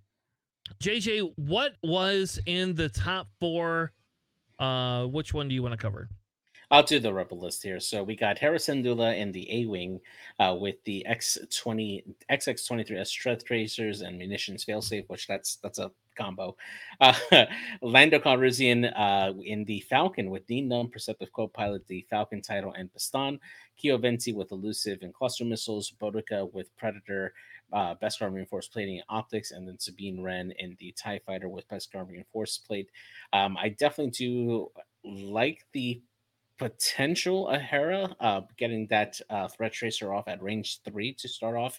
JJ, 0.81 1.33
what 1.35 1.73
was 1.83 2.39
in 2.45 2.75
the 2.75 2.89
top 2.89 3.27
four? 3.39 3.91
Uh, 4.59 5.05
which 5.05 5.33
one 5.33 5.47
do 5.47 5.55
you 5.55 5.63
want 5.63 5.73
to 5.73 5.77
cover? 5.77 6.09
I'll 6.73 6.81
do 6.81 6.99
the 6.99 7.13
rebel 7.13 7.39
list 7.39 7.61
here. 7.61 7.79
So 7.79 8.01
we 8.01 8.15
got 8.15 8.39
Hera 8.39 8.57
Syndulla 8.57 9.15
in 9.15 9.31
the 9.31 9.47
A 9.61 9.67
wing 9.67 9.99
uh, 10.39 10.57
with 10.59 10.83
the 10.85 11.05
X20 11.07 12.03
XX23S 12.31 13.05
strength 13.05 13.45
tracers 13.45 14.01
and 14.01 14.17
munitions 14.17 14.65
failsafe, 14.65 15.07
which 15.07 15.27
that's 15.27 15.57
that's 15.57 15.77
a 15.77 15.91
combo. 16.17 16.57
Uh, 16.99 17.13
Lando 17.83 18.17
Calrissian 18.17 18.91
uh, 18.95 19.33
in 19.43 19.65
the 19.65 19.81
Falcon 19.81 20.31
with 20.31 20.49
Nien 20.49 20.67
Nunb, 20.67 20.91
Perceptive 20.91 21.31
co-pilot, 21.31 21.85
the 21.87 22.07
Falcon 22.09 22.41
title, 22.41 22.73
and 22.75 22.91
Bastan. 22.91 23.37
Keo 23.77 23.99
Venzee 23.99 24.33
with 24.33 24.51
elusive 24.51 25.03
and 25.03 25.13
cluster 25.13 25.45
missiles. 25.45 25.93
Bodica 26.01 26.51
with 26.53 26.75
Predator, 26.75 27.35
uh, 27.71 27.93
Beskar 28.01 28.33
reinforced 28.33 28.73
plating 28.73 28.95
and 28.95 29.05
optics, 29.09 29.51
and 29.51 29.67
then 29.67 29.77
Sabine 29.77 30.23
Wren 30.23 30.51
in 30.57 30.75
the 30.79 30.91
Tie 30.93 31.21
Fighter 31.23 31.49
with 31.49 31.67
best 31.67 31.93
Beskar 31.93 32.09
reinforced 32.09 32.65
plate. 32.65 32.89
Um, 33.31 33.57
I 33.57 33.69
definitely 33.69 34.09
do 34.09 34.71
like 35.03 35.65
the 35.73 36.01
potential 36.64 37.49
a 37.49 37.60
Hera 37.60 38.15
uh, 38.22 38.41
getting 38.57 38.88
that 38.88 39.19
uh, 39.30 39.49
threat 39.49 39.73
tracer 39.73 40.14
off 40.14 40.30
at 40.30 40.41
range 40.41 40.80
three 40.85 41.14
to 41.15 41.27
start 41.27 41.57
off. 41.57 41.77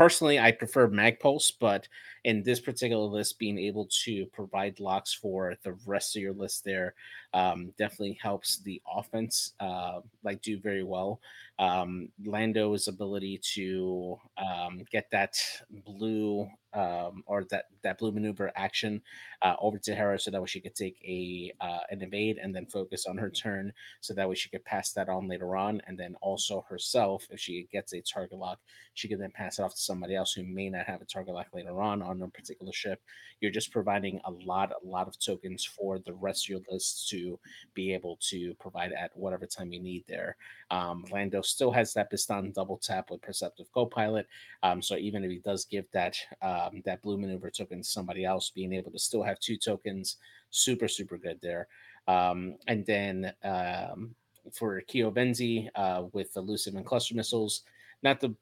Personally, 0.00 0.38
I 0.38 0.52
prefer 0.52 0.88
Magpulse, 0.88 1.52
but 1.60 1.86
in 2.24 2.42
this 2.42 2.58
particular 2.58 3.04
list, 3.04 3.38
being 3.38 3.58
able 3.58 3.86
to 4.04 4.24
provide 4.32 4.80
locks 4.80 5.12
for 5.12 5.56
the 5.62 5.74
rest 5.84 6.16
of 6.16 6.22
your 6.22 6.32
list 6.32 6.64
there 6.64 6.94
um, 7.34 7.74
definitely 7.76 8.18
helps 8.22 8.62
the 8.62 8.80
offense 8.90 9.52
uh, 9.60 10.00
like 10.24 10.40
do 10.40 10.58
very 10.58 10.84
well. 10.84 11.20
Um, 11.58 12.08
Lando's 12.24 12.88
ability 12.88 13.40
to 13.54 14.16
um, 14.38 14.84
get 14.90 15.10
that 15.10 15.36
blue 15.84 16.48
um, 16.72 17.22
or 17.26 17.44
that 17.50 17.64
that 17.82 17.98
blue 17.98 18.12
maneuver 18.12 18.52
action 18.54 19.02
uh, 19.42 19.56
over 19.60 19.76
to 19.78 19.94
Hera, 19.94 20.18
so 20.18 20.30
that 20.30 20.40
way 20.40 20.46
she 20.46 20.60
could 20.60 20.74
take 20.74 20.96
a 21.04 21.52
uh, 21.60 21.80
an 21.90 22.02
evade 22.02 22.38
and 22.40 22.54
then 22.54 22.66
focus 22.66 23.06
on 23.06 23.18
her 23.18 23.28
turn, 23.28 23.72
so 24.00 24.14
that 24.14 24.28
way 24.28 24.34
she 24.34 24.48
could 24.48 24.64
pass 24.64 24.92
that 24.92 25.08
on 25.08 25.28
later 25.28 25.56
on, 25.56 25.82
and 25.86 25.98
then 25.98 26.14
also 26.22 26.64
herself, 26.68 27.26
if 27.30 27.40
she 27.40 27.66
gets 27.72 27.92
a 27.92 28.00
target 28.00 28.38
lock, 28.38 28.60
she 28.94 29.08
can 29.08 29.18
then 29.18 29.32
pass 29.32 29.58
it 29.58 29.62
off 29.62 29.74
to 29.74 29.80
somebody 29.90 30.14
else 30.14 30.32
who 30.32 30.44
may 30.44 30.68
not 30.70 30.86
have 30.86 31.02
a 31.02 31.04
target 31.04 31.34
lock 31.34 31.48
later 31.52 31.82
on 31.82 32.00
on 32.00 32.22
a 32.22 32.28
particular 32.28 32.72
ship. 32.72 33.02
You're 33.40 33.50
just 33.50 33.72
providing 33.72 34.20
a 34.24 34.30
lot, 34.30 34.70
a 34.70 34.86
lot 34.86 35.08
of 35.08 35.18
tokens 35.18 35.64
for 35.64 35.98
the 35.98 36.12
rest 36.12 36.46
of 36.46 36.50
your 36.50 36.60
list 36.70 37.08
to 37.08 37.40
be 37.74 37.92
able 37.92 38.18
to 38.30 38.54
provide 38.60 38.92
at 38.92 39.10
whatever 39.16 39.46
time 39.46 39.72
you 39.72 39.80
need 39.80 40.04
there. 40.06 40.36
Um, 40.70 41.04
Lando 41.10 41.42
still 41.42 41.72
has 41.72 41.92
that 41.94 42.08
Piston 42.08 42.52
double 42.52 42.78
tap 42.78 43.10
with 43.10 43.20
Perceptive 43.20 43.66
Copilot, 43.72 44.28
um, 44.62 44.80
so 44.80 44.96
even 44.96 45.24
if 45.24 45.30
he 45.30 45.38
does 45.38 45.64
give 45.64 45.86
that 45.92 46.16
um, 46.40 46.82
that 46.84 47.02
blue 47.02 47.18
maneuver 47.18 47.50
token 47.50 47.78
to 47.78 47.84
somebody 47.84 48.24
else, 48.24 48.50
being 48.50 48.72
able 48.72 48.92
to 48.92 48.98
still 48.98 49.24
have 49.24 49.40
two 49.40 49.56
tokens, 49.56 50.18
super 50.50 50.86
super 50.86 51.18
good 51.18 51.40
there. 51.42 51.66
Um, 52.06 52.56
and 52.68 52.86
then 52.86 53.32
um, 53.42 54.14
for 54.52 54.80
Keo 54.82 55.10
Venzee 55.10 55.68
uh, 55.74 56.04
with 56.12 56.32
the 56.34 56.40
elusive 56.40 56.74
and 56.74 56.86
cluster 56.86 57.14
missiles, 57.14 57.62
not 58.02 58.20
the 58.20 58.34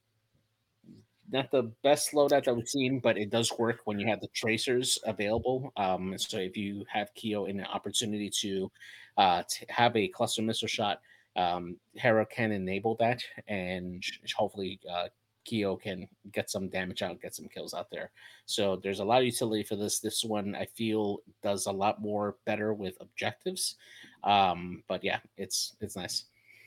not 1.31 1.51
the 1.51 1.71
best 1.83 2.13
loadout 2.13 2.45
that 2.45 2.57
we've 2.57 2.69
seen, 2.69 3.01
but 3.01 3.19
it 3.19 3.31
does 3.31 3.53
work 3.59 3.81
when 3.85 3.99
you 3.99 4.07
have 4.07 4.21
the 4.21 4.29
tracers 4.29 4.99
available. 5.05 5.73
Um, 5.77 6.17
so 6.19 6.39
if 6.39 6.57
you 6.57 6.85
have 6.91 7.15
Keo 7.15 7.47
in 7.47 7.61
an 7.61 7.67
opportunity 7.67 8.31
to 8.41 8.71
uh, 9.17 9.43
to 9.49 9.67
have 9.69 9.97
a 9.97 10.09
cluster 10.09 10.43
missile 10.43 10.69
shot, 10.69 11.01
um, 11.37 11.77
Hera 11.95 12.25
can 12.27 12.53
enable 12.53 12.95
that, 12.97 13.23
and 13.49 14.03
hopefully 14.37 14.79
uh, 14.91 15.09
Keo 15.45 15.77
can 15.77 16.07
get 16.33 16.51
some 16.51 16.69
damage 16.69 17.03
out, 17.03 17.21
get 17.21 17.35
some 17.35 17.49
kills 17.49 17.75
out 17.75 17.91
there. 17.91 18.11
So 18.47 18.77
there's 18.83 19.01
a 19.01 19.05
lot 19.05 19.21
of 19.21 19.27
utility 19.27 19.63
for 19.63 19.77
this. 19.77 19.99
This 19.99 20.25
one 20.25 20.55
I 20.55 20.67
feel 20.67 21.19
does 21.43 21.67
a 21.67 21.73
lot 21.73 22.01
more 22.01 22.37
better 22.45 22.75
with 22.75 22.97
objectives. 23.01 23.77
Um, 24.25 24.83
but 24.89 25.03
yeah, 25.03 25.21
it's 25.37 25.77
it's 25.81 25.97
nice. 25.97 26.25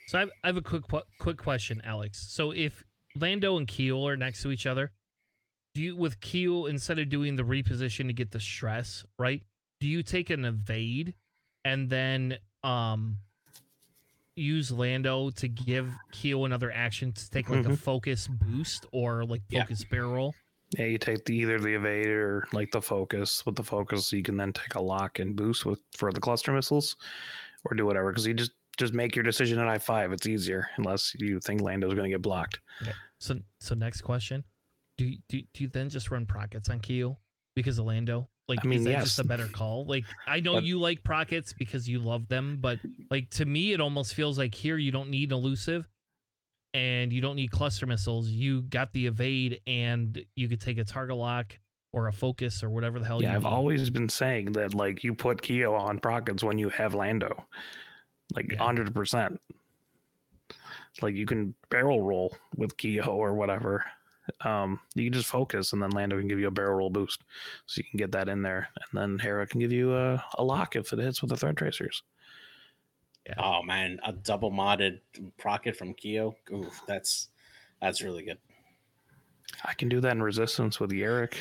So 0.07 0.17
I 0.17 0.21
have, 0.21 0.31
I 0.43 0.47
have 0.47 0.57
a 0.57 0.61
quick 0.61 0.83
quick 1.19 1.37
question, 1.37 1.81
Alex. 1.85 2.27
So 2.33 2.51
if 2.51 2.83
Lando 3.15 3.57
and 3.57 3.67
Keel 3.67 4.07
are 4.07 4.17
next 4.17 4.41
to 4.43 4.51
each 4.51 4.65
other, 4.65 4.91
do 5.73 5.81
you 5.81 5.95
with 5.95 6.19
Keel 6.19 6.65
instead 6.67 6.99
of 6.99 7.09
doing 7.09 7.35
the 7.35 7.43
reposition 7.43 8.07
to 8.07 8.13
get 8.13 8.31
the 8.31 8.39
stress, 8.39 9.03
right? 9.17 9.41
Do 9.79 9.87
you 9.87 10.03
take 10.03 10.29
an 10.29 10.45
evade 10.45 11.13
and 11.65 11.89
then 11.89 12.37
um 12.63 13.17
use 14.35 14.71
Lando 14.71 15.29
to 15.31 15.47
give 15.47 15.89
Keel 16.11 16.45
another 16.45 16.71
action 16.71 17.11
to 17.11 17.29
take 17.29 17.49
like 17.49 17.65
a 17.65 17.69
Mhm. 17.69 17.77
focus 17.77 18.27
boost 18.27 18.85
or 18.91 19.25
like 19.25 19.41
Yeah. 19.49 19.63
focus 19.63 19.83
barrel? 19.83 20.33
Yeah, 20.77 20.85
you 20.85 20.97
take 20.97 21.25
the, 21.25 21.35
either 21.35 21.59
the 21.59 21.73
evade 21.75 22.07
or 22.07 22.47
like 22.53 22.71
the 22.71 22.81
focus. 22.81 23.45
With 23.45 23.55
the 23.57 23.63
focus, 23.63 24.11
you 24.13 24.23
can 24.23 24.37
then 24.37 24.53
take 24.53 24.75
a 24.75 24.81
lock 24.81 25.19
and 25.19 25.35
boost 25.35 25.65
with 25.65 25.81
for 25.97 26.13
the 26.13 26.21
cluster 26.21 26.53
missiles, 26.53 26.95
or 27.65 27.75
do 27.75 27.85
whatever. 27.85 28.09
Because 28.11 28.25
you 28.25 28.33
just 28.33 28.53
just 28.77 28.93
make 28.93 29.15
your 29.15 29.23
decision 29.23 29.59
at 29.59 29.67
I 29.67 29.77
five. 29.77 30.11
It's 30.11 30.27
easier 30.27 30.67
unless 30.77 31.13
you 31.19 31.39
think 31.39 31.61
Lando's 31.61 31.93
going 31.93 32.05
to 32.09 32.09
get 32.09 32.21
blocked. 32.21 32.59
So 33.19 33.35
so 33.59 33.75
next 33.75 34.01
question. 34.01 34.43
Do 34.97 35.05
you, 35.05 35.17
do, 35.29 35.41
do 35.53 35.63
you 35.63 35.69
then 35.69 35.89
just 35.89 36.11
run 36.11 36.25
prockets 36.25 36.69
on 36.69 36.79
Keel 36.79 37.19
because 37.55 37.79
of 37.79 37.85
Lando? 37.85 38.29
Like 38.47 38.59
I 38.63 38.67
mean, 38.67 38.79
is 38.79 38.85
that 38.85 38.91
yes. 38.91 39.03
just 39.03 39.19
a 39.19 39.23
better 39.23 39.47
call? 39.47 39.85
Like 39.85 40.03
I 40.27 40.39
know 40.41 40.55
But- 40.55 40.63
you 40.63 40.79
like 40.79 41.03
prockets 41.03 41.53
because 41.53 41.87
you 41.87 41.99
love 41.99 42.27
them, 42.27 42.57
but 42.59 42.79
like 43.09 43.29
to 43.31 43.45
me 43.45 43.73
it 43.73 43.79
almost 43.81 44.13
feels 44.13 44.37
like 44.37 44.53
here 44.53 44.77
you 44.77 44.91
don't 44.91 45.09
need 45.09 45.31
elusive 45.31 45.87
and 46.73 47.11
you 47.11 47.21
don't 47.21 47.35
need 47.35 47.51
cluster 47.51 47.85
missiles. 47.85 48.29
You 48.29 48.61
got 48.63 48.91
the 48.93 49.07
evade 49.07 49.61
and 49.67 50.23
you 50.35 50.47
could 50.47 50.61
take 50.61 50.77
a 50.77 50.83
target 50.83 51.15
lock 51.17 51.57
or 51.93 52.07
a 52.07 52.13
focus 52.13 52.63
or 52.63 52.69
whatever 52.69 52.99
the 52.99 53.05
hell 53.05 53.21
yeah, 53.21 53.31
you 53.31 53.35
I've 53.37 53.43
need. 53.43 53.49
always 53.49 53.89
been 53.89 54.09
saying 54.09 54.53
that 54.53 54.73
like 54.73 55.03
you 55.03 55.13
put 55.13 55.41
Keo 55.41 55.73
on 55.73 55.99
Prockets 55.99 56.43
when 56.43 56.57
you 56.57 56.69
have 56.69 56.93
Lando, 56.93 57.45
like 58.35 58.51
Yeah. 58.51 58.63
hundred 58.63 58.93
percent. 58.93 59.39
Like 61.01 61.15
you 61.15 61.25
can 61.25 61.55
barrel 61.69 62.01
roll 62.01 62.35
with 62.55 62.75
Keo 62.77 63.05
or 63.05 63.33
whatever. 63.33 63.85
Um, 64.41 64.79
you 64.93 65.05
can 65.05 65.13
just 65.13 65.27
focus, 65.27 65.73
and 65.73 65.81
then 65.81 65.89
Lando 65.91 66.17
can 66.17 66.27
give 66.27 66.39
you 66.39 66.47
a 66.47 66.51
barrel 66.51 66.77
roll 66.77 66.89
boost, 66.89 67.23
so 67.65 67.79
you 67.79 67.83
can 67.89 67.97
get 67.97 68.11
that 68.11 68.29
in 68.29 68.41
there, 68.41 68.69
and 68.75 69.01
then 69.01 69.19
Hera 69.19 69.47
can 69.47 69.59
give 69.59 69.71
you 69.71 69.95
a, 69.95 70.23
a 70.35 70.43
lock 70.43 70.75
if 70.75 70.93
it 70.93 70.99
hits 70.99 71.21
with 71.21 71.31
the 71.31 71.37
thread 71.37 71.57
tracers. 71.57 72.03
Oh 73.37 73.61
man, 73.63 73.99
a 74.05 74.13
double 74.13 74.51
modded 74.51 74.99
procket 75.37 75.75
from 75.75 75.93
Keo. 75.93 76.35
Oof, 76.53 76.81
that's 76.87 77.29
that's 77.81 78.01
really 78.01 78.23
good. 78.23 78.37
I 79.65 79.73
can 79.73 79.89
do 79.89 79.99
that 80.01 80.11
in 80.11 80.23
Resistance 80.23 80.79
with 80.79 80.91
Yarrick. 80.91 81.33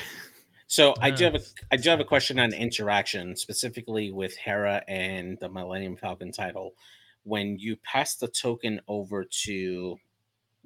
So 0.71 0.93
I 1.01 1.11
do 1.11 1.25
have 1.25 1.35
a. 1.35 1.41
I 1.69 1.75
do 1.75 1.89
have 1.89 1.99
a 1.99 2.05
question 2.05 2.39
on 2.39 2.53
interaction, 2.53 3.35
specifically 3.35 4.13
with 4.13 4.37
Hera 4.37 4.81
and 4.87 5.37
the 5.41 5.49
Millennium 5.49 5.97
Falcon 5.97 6.31
title. 6.31 6.75
When 7.23 7.59
you 7.59 7.75
pass 7.75 8.15
the 8.15 8.29
token 8.29 8.79
over 8.87 9.25
to 9.43 9.97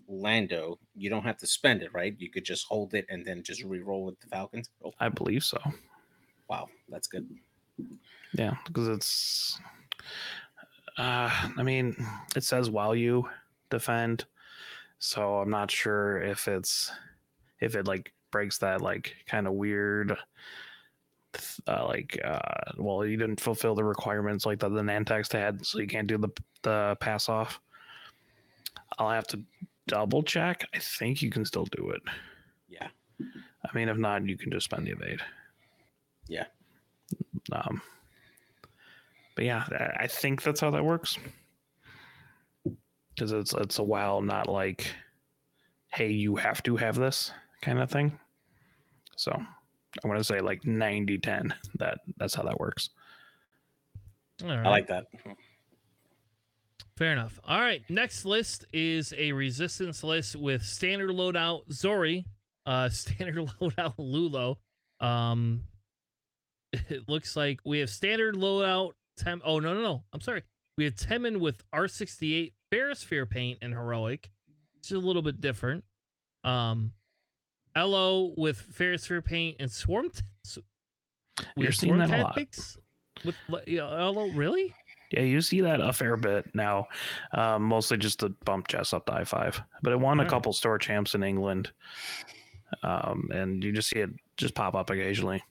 Lando, 0.07 0.77
you 0.95 1.09
don't 1.09 1.23
have 1.23 1.37
to 1.37 1.47
spend 1.47 1.81
it, 1.81 1.91
right? 1.91 2.15
You 2.19 2.29
could 2.29 2.45
just 2.45 2.67
hold 2.67 2.93
it 2.93 3.07
and 3.09 3.25
then 3.25 3.41
just 3.41 3.63
re-roll 3.63 4.05
with 4.05 4.19
the 4.19 4.27
Falcons. 4.27 4.69
Oh, 4.85 4.93
I 4.99 5.09
believe 5.09 5.43
so. 5.43 5.57
wow, 6.47 6.67
that's 6.87 7.07
good. 7.07 7.27
Yeah, 8.35 8.53
because 8.67 8.87
it's. 8.87 9.59
Uh, 10.99 11.31
I 11.57 11.63
mean, 11.63 11.95
it 12.35 12.43
says 12.43 12.69
while 12.69 12.95
you 12.95 13.27
defend, 13.71 14.25
so 14.99 15.37
I'm 15.37 15.49
not 15.49 15.71
sure 15.71 16.21
if 16.21 16.47
it's 16.47 16.91
if 17.59 17.75
it 17.75 17.87
like 17.87 18.13
breaks 18.35 18.57
that 18.57 18.81
like 18.81 19.15
kind 19.27 19.47
of 19.47 19.53
weird. 19.53 20.17
Uh, 21.67 21.85
like, 21.87 22.19
uh, 22.23 22.39
well, 22.77 23.05
you 23.05 23.15
didn't 23.15 23.39
fulfill 23.39 23.75
the 23.75 23.83
requirements 23.83 24.45
like 24.45 24.59
that 24.59 24.69
the 24.69 24.81
Nantex 24.81 25.31
had, 25.31 25.65
so 25.65 25.79
you 25.79 25.87
can't 25.87 26.07
do 26.07 26.17
the 26.17 26.29
the 26.63 26.97
pass 26.99 27.29
off. 27.29 27.61
I'll 28.99 29.09
have 29.09 29.27
to 29.27 29.41
double 29.87 30.21
check. 30.21 30.65
I 30.73 30.79
think 30.79 31.21
you 31.21 31.29
can 31.29 31.45
still 31.45 31.65
do 31.65 31.91
it. 31.91 32.01
Yeah. 32.67 32.87
I 33.21 33.69
mean, 33.73 33.87
if 33.89 33.97
not, 33.97 34.25
you 34.25 34.37
can 34.37 34.51
just 34.51 34.65
spend 34.65 34.85
the 34.87 34.91
evade. 34.91 35.21
Yeah. 36.27 36.45
Um, 37.53 37.81
but 39.35 39.45
yeah, 39.45 39.63
I- 39.71 40.03
I 40.03 40.07
think 40.07 40.41
that's 40.43 40.59
how 40.59 40.71
that 40.71 40.83
works. 40.83 41.17
Because 43.13 43.31
it's 43.31 43.53
it's 43.53 43.79
a 43.79 43.83
while 43.83 44.21
not 44.21 44.47
like, 44.49 44.87
hey, 45.93 46.11
you 46.11 46.35
have 46.35 46.61
to 46.63 46.75
have 46.75 46.95
this 46.95 47.31
kind 47.61 47.79
of 47.79 47.89
thing. 47.89 48.19
So 49.15 49.31
I'm 49.31 50.09
gonna 50.09 50.23
say 50.23 50.41
like 50.41 50.65
90 50.65 51.17
10 51.19 51.53
that 51.79 51.99
that's 52.17 52.33
how 52.35 52.43
that 52.43 52.59
works. 52.59 52.89
All 54.43 54.49
right. 54.49 54.65
I 54.65 54.69
like 54.69 54.87
that. 54.87 55.05
Fair 56.97 57.11
enough. 57.11 57.39
All 57.45 57.59
right. 57.59 57.81
Next 57.89 58.25
list 58.25 58.65
is 58.71 59.13
a 59.17 59.31
resistance 59.31 60.03
list 60.03 60.35
with 60.35 60.63
standard 60.63 61.09
loadout 61.09 61.67
Zorii, 61.69 62.25
uh, 62.65 62.89
standard 62.89 63.35
loadout 63.61 63.95
Lulo. 63.97 64.57
Um, 65.05 65.63
it 66.73 67.07
looks 67.07 67.35
like 67.35 67.59
we 67.65 67.79
have 67.79 67.89
standard 67.89 68.35
loadout 68.35 68.91
Tem. 69.17 69.41
Oh 69.45 69.59
no 69.59 69.73
no 69.73 69.81
no! 69.81 70.03
I'm 70.13 70.21
sorry. 70.21 70.43
We 70.77 70.83
have 70.83 70.95
Temmin 70.95 71.37
with 71.39 71.63
R68 71.73 72.51
Ferrosphere 72.71 73.29
paint 73.29 73.59
and 73.61 73.73
heroic. 73.73 74.29
It's 74.79 74.91
a 74.91 74.97
little 74.97 75.21
bit 75.21 75.39
different. 75.39 75.85
Um, 76.43 76.91
Ello 77.75 78.33
with 78.37 78.65
Ferrosphere 78.73 79.23
paint 79.23 79.57
and 79.59 79.71
Swarm. 79.71 80.09
T- 80.09 80.61
You're 81.57 81.71
seeing 81.71 81.97
that 81.97 82.09
a 82.09 82.23
lot. 82.23 82.39
With 83.23 83.35
Ello, 83.67 84.27
really? 84.29 84.73
Yeah, 85.11 85.21
you 85.21 85.41
see 85.41 85.61
that 85.61 85.81
a 85.81 85.93
fair 85.93 86.17
bit 86.17 86.53
now, 86.53 86.87
um, 87.33 87.63
mostly 87.63 87.97
just 87.97 88.19
to 88.19 88.29
bump 88.43 88.67
Jess 88.67 88.93
up 88.93 89.05
to 89.05 89.13
I 89.13 89.23
five. 89.23 89.61
But 89.81 89.93
it 89.93 89.99
won 89.99 90.19
a 90.19 90.25
couple 90.27 90.51
store 90.51 90.77
champs 90.77 91.15
in 91.15 91.23
England, 91.23 91.71
um, 92.83 93.29
and 93.33 93.63
you 93.63 93.71
just 93.71 93.89
see 93.89 93.99
it 93.99 94.09
just 94.37 94.55
pop 94.55 94.75
up 94.75 94.89
occasionally. 94.89 95.43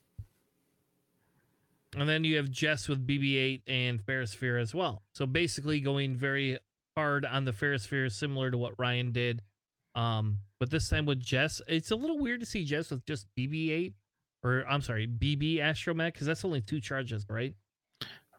And 1.95 2.09
then 2.09 2.25
you 2.25 2.35
have 2.37 2.51
Jess 2.51 2.89
with 2.89 3.07
BB-8 3.07 3.61
and 3.67 4.05
Ferrosphere 4.05 4.61
as 4.61 4.75
well. 4.75 5.01
So 5.13 5.25
basically 5.25 5.79
going 5.79 6.17
very 6.17 6.59
hard 6.97 7.25
on 7.25 7.45
the 7.45 7.53
Ferrosphere, 7.53 8.11
similar 8.11 8.51
to 8.51 8.57
what 8.57 8.73
Ryan 8.77 9.13
did. 9.13 9.41
Um, 9.95 10.39
but 10.59 10.69
this 10.69 10.89
time 10.89 11.05
with 11.05 11.19
Jess, 11.19 11.61
it's 11.67 11.91
a 11.91 11.95
little 11.95 12.19
weird 12.19 12.39
to 12.39 12.45
see 12.45 12.63
Jess 12.63 12.91
with 12.91 13.05
just 13.05 13.27
BB-8, 13.37 13.93
or 14.43 14.65
I'm 14.69 14.81
sorry, 14.81 15.07
BB 15.07 15.57
Astromech, 15.57 16.13
because 16.13 16.27
that's 16.27 16.45
only 16.45 16.61
two 16.61 16.79
charges, 16.79 17.25
right? 17.29 17.53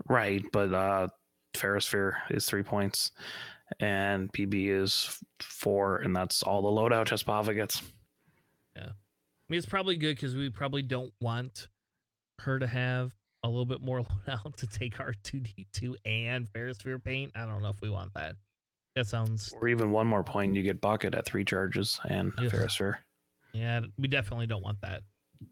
Right, 0.09 0.45
but 0.53 0.73
uh 0.75 1.09
Ferrosphere 1.55 2.13
is 2.31 2.45
three 2.47 2.63
points 2.63 3.13
and 3.81 4.33
PB 4.33 4.69
is 4.69 5.19
four, 5.41 5.99
and 5.99 6.15
that's 6.15 6.43
all 6.43 6.63
the 6.63 6.69
loadout 6.69 7.07
Jess 7.07 7.23
Pava 7.23 7.55
gets. 7.55 7.83
Yeah, 8.77 8.89
I 8.89 9.49
mean, 9.49 9.59
it's 9.59 9.67
probably 9.67 9.97
good 9.97 10.17
because 10.17 10.35
we 10.35 10.51
probably 10.51 10.83
don't 10.83 11.13
want 11.21 11.69
her 12.41 12.59
to 12.59 12.67
have 12.67 13.13
a 13.43 13.49
little 13.49 13.65
bit 13.67 13.81
more 13.81 14.05
loadout 14.29 14.57
to 14.57 14.67
take 14.67 15.01
our 15.01 15.15
2D2 15.25 15.95
and 16.05 16.47
Ferrosphere 16.53 17.03
paint. 17.03 17.33
I 17.35 17.47
don't 17.47 17.63
know 17.63 17.71
if 17.71 17.81
we 17.81 17.91
want 17.91 18.13
that. 18.15 18.37
That 18.97 19.07
sounds 19.07 19.55
Or 19.61 19.69
even 19.69 19.91
one 19.93 20.07
more 20.07 20.25
point, 20.25 20.55
you 20.55 20.63
get 20.63 20.81
bucket 20.81 21.15
at 21.15 21.27
three 21.27 21.45
charges 21.45 22.01
and 22.09 22.33
Ugh. 22.39 22.47
Ferrosphere. 22.47 22.95
Yeah, 23.53 23.83
we 23.99 24.09
definitely 24.09 24.47
don't 24.47 24.63
want 24.63 24.81
that. 24.81 25.03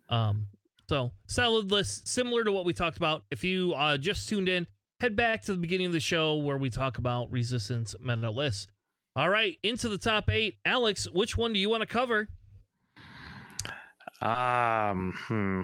Um, 0.08 0.46
so 0.88 1.12
solid 1.26 1.70
list, 1.70 2.08
similar 2.08 2.42
to 2.42 2.50
what 2.50 2.64
we 2.64 2.72
talked 2.72 2.96
about. 2.96 3.22
If 3.30 3.44
you 3.44 3.74
uh, 3.74 3.98
just 3.98 4.30
tuned 4.30 4.48
in, 4.48 4.66
head 4.98 5.14
back 5.14 5.42
to 5.42 5.52
the 5.52 5.58
beginning 5.58 5.88
of 5.88 5.92
the 5.92 6.00
show 6.00 6.36
where 6.36 6.56
we 6.56 6.70
talk 6.70 6.96
about 6.96 7.30
resistance 7.30 7.94
meta 8.00 8.30
lists. 8.30 8.66
All 9.14 9.28
right, 9.28 9.58
into 9.62 9.90
the 9.90 9.98
top 9.98 10.30
eight. 10.30 10.56
Alex, 10.64 11.06
which 11.12 11.36
one 11.36 11.52
do 11.52 11.58
you 11.58 11.68
want 11.68 11.82
to 11.82 11.86
cover? 11.86 12.28
Um, 14.22 15.14
hmm. 15.28 15.60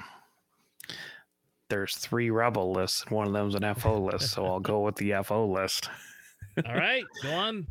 There's 1.71 1.97
three 1.97 2.29
rebel 2.29 2.73
lists, 2.73 3.05
and 3.05 3.17
one 3.17 3.27
of 3.27 3.33
them's 3.33 3.55
an 3.55 3.75
FO 3.75 4.03
list, 4.03 4.33
so 4.33 4.45
I'll 4.45 4.61
go 4.61 4.81
with 4.81 4.97
the 4.97 5.15
FO 5.25 5.47
list. 5.47 5.89
All 6.67 6.75
right, 6.75 7.05
go 7.23 7.33
on. 7.33 7.67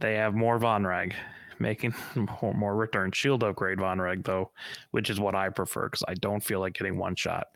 They 0.00 0.14
have 0.14 0.34
more 0.34 0.58
Von 0.58 0.86
Reg, 0.86 1.14
making 1.58 1.94
more, 2.42 2.54
more 2.54 2.76
return. 2.76 3.12
Shield 3.12 3.42
upgrade 3.44 3.80
Von 3.80 4.00
Reg, 4.00 4.24
though, 4.24 4.50
which 4.90 5.10
is 5.10 5.20
what 5.20 5.34
I 5.34 5.48
prefer 5.48 5.86
because 5.86 6.04
I 6.08 6.14
don't 6.14 6.42
feel 6.42 6.60
like 6.60 6.74
getting 6.74 6.98
one 6.98 7.16
shot. 7.16 7.46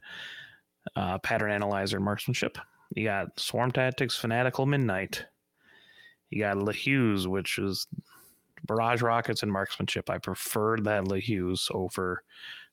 Uh, 0.95 1.19
pattern 1.19 1.51
analyzer 1.51 1.99
marksmanship. 1.99 2.59
You 2.95 3.05
got 3.05 3.39
Swarm 3.39 3.73
Tactics, 3.73 4.17
Fanatical 4.17 4.67
Midnight. 4.67 5.27
You 6.31 6.41
got 6.41 6.57
LeHuse, 6.57 7.27
which 7.27 7.59
is 7.59 7.87
barrage 8.65 9.03
rockets 9.03 9.43
and 9.43 9.53
marksmanship. 9.53 10.09
I 10.11 10.19
prefer 10.19 10.77
that 10.79 11.05
LeHuse 11.05 11.71
over 11.73 12.23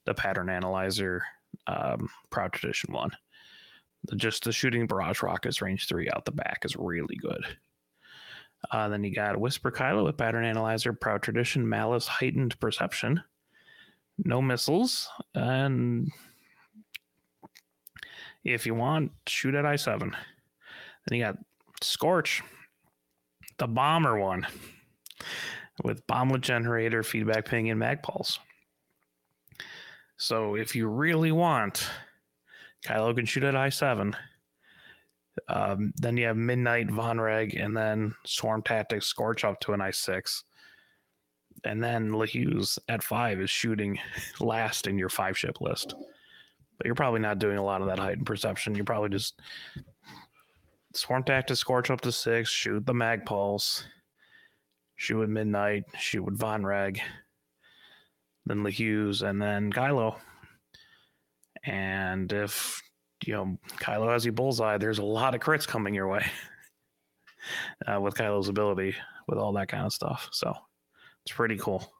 the 0.06 0.14
pattern 0.14 0.50
analyzer 0.50 1.24
um, 1.68 2.10
Proud 2.30 2.54
Tradition 2.54 2.94
one. 2.94 3.12
Just 4.16 4.44
the 4.44 4.52
shooting 4.52 4.86
barrage 4.86 5.22
rockets 5.24 5.62
range 5.62 5.88
three 5.88 6.10
out 6.10 6.26
the 6.26 6.32
back 6.32 6.64
is 6.66 6.76
really 6.76 7.16
good. 7.16 7.46
Uh, 8.72 8.88
then 8.90 9.04
you 9.04 9.14
got 9.14 9.40
Whisper 9.40 9.72
Kylo 9.72 10.06
with 10.06 10.18
Pattern 10.18 10.46
Analyzer, 10.46 10.94
Proud 10.94 11.22
Tradition, 11.22 11.68
Malice, 11.68 12.08
Heightened 12.08 12.60
Perception, 12.60 13.22
no 14.18 14.42
missiles, 14.42 15.10
and 15.36 16.12
if 18.44 18.66
you 18.66 18.76
want, 18.76 19.12
shoot 19.28 19.56
at 19.56 19.66
I7. 19.66 20.00
Then 20.00 21.18
you 21.18 21.24
got 21.24 21.38
Scorch, 21.82 22.42
the 23.58 23.68
bomber 23.68 24.18
one, 24.20 24.48
with 25.84 26.06
bomblet 26.08 26.42
generator, 26.42 27.04
feedback 27.04 27.46
ping, 27.46 27.70
and 27.70 27.80
mag 27.80 28.02
pulse. 28.02 28.40
So 30.18 30.56
if 30.56 30.76
you 30.76 30.88
really 30.88 31.32
want, 31.32 31.90
Kylo 32.86 33.16
can 33.16 33.26
shoot 33.26 33.44
at 33.44 33.54
I7. 33.54 34.14
Um, 35.48 35.94
then 35.98 36.18
you 36.18 36.28
have 36.28 36.38
Midnight, 36.38 36.92
Von 36.92 37.20
Reg, 37.20 37.56
and 37.56 37.76
then 37.76 38.14
Swarm 38.26 38.62
Tactics, 38.62 39.08
Scorch 39.08 39.44
up 39.44 39.60
to 39.62 39.74
an 39.74 39.80
I6. 39.80 40.44
And 41.66 41.84
then 41.84 42.12
LeHuse 42.12 42.78
at 42.90 43.04
five 43.04 43.40
is 43.40 43.50
shooting 43.50 43.98
last 44.40 44.88
in 44.88 44.98
your 44.98 45.10
five 45.10 45.38
ship 45.38 45.62
list. 45.62 45.96
But 46.78 46.86
you're 46.86 46.96
probably 46.96 47.22
not 47.22 47.40
doing 47.40 47.58
a 47.58 47.64
lot 47.64 47.82
of 47.82 47.88
that 47.88 48.00
heightened 48.00 48.26
perception. 48.26 48.76
You're 48.76 48.86
probably 48.86 49.10
just 49.10 49.40
Swarm 50.94 51.24
Tactics, 51.24 51.60
Scorch 51.60 51.90
up 51.90 52.02
to 52.02 52.12
six, 52.12 52.50
shoot 52.50 52.86
the 52.86 52.94
Mag 52.94 53.26
Pulse, 53.26 53.86
shoot 54.96 55.18
with 55.18 55.30
Midnight, 55.30 55.84
shoot 55.98 56.24
with 56.24 56.38
Von 56.38 56.66
Reg, 56.66 57.00
then 58.46 58.60
LeHuse, 58.64 59.28
and 59.28 59.42
then 59.42 59.72
Kylo. 59.72 60.18
And 61.66 62.32
if 62.32 62.82
you 63.26 63.34
know 63.34 63.58
Kylo 63.78 64.12
has 64.12 64.26
you 64.26 64.32
bullseye, 64.32 64.78
there's 64.78 65.00
a 65.00 65.06
lot 65.06 65.36
of 65.36 65.42
crits 65.42 65.68
coming 65.68 65.94
your 65.94 66.08
way 66.08 66.26
uh, 67.88 68.00
with 68.00 68.16
Kylo's 68.16 68.50
ability 68.50 68.96
with 69.28 69.38
all 69.38 69.54
that 69.54 69.70
kind 69.70 69.86
of 69.86 69.94
stuff. 69.94 70.30
So 70.32 70.54
it's 71.26 71.36
pretty 71.36 71.58
cool. 71.58 71.92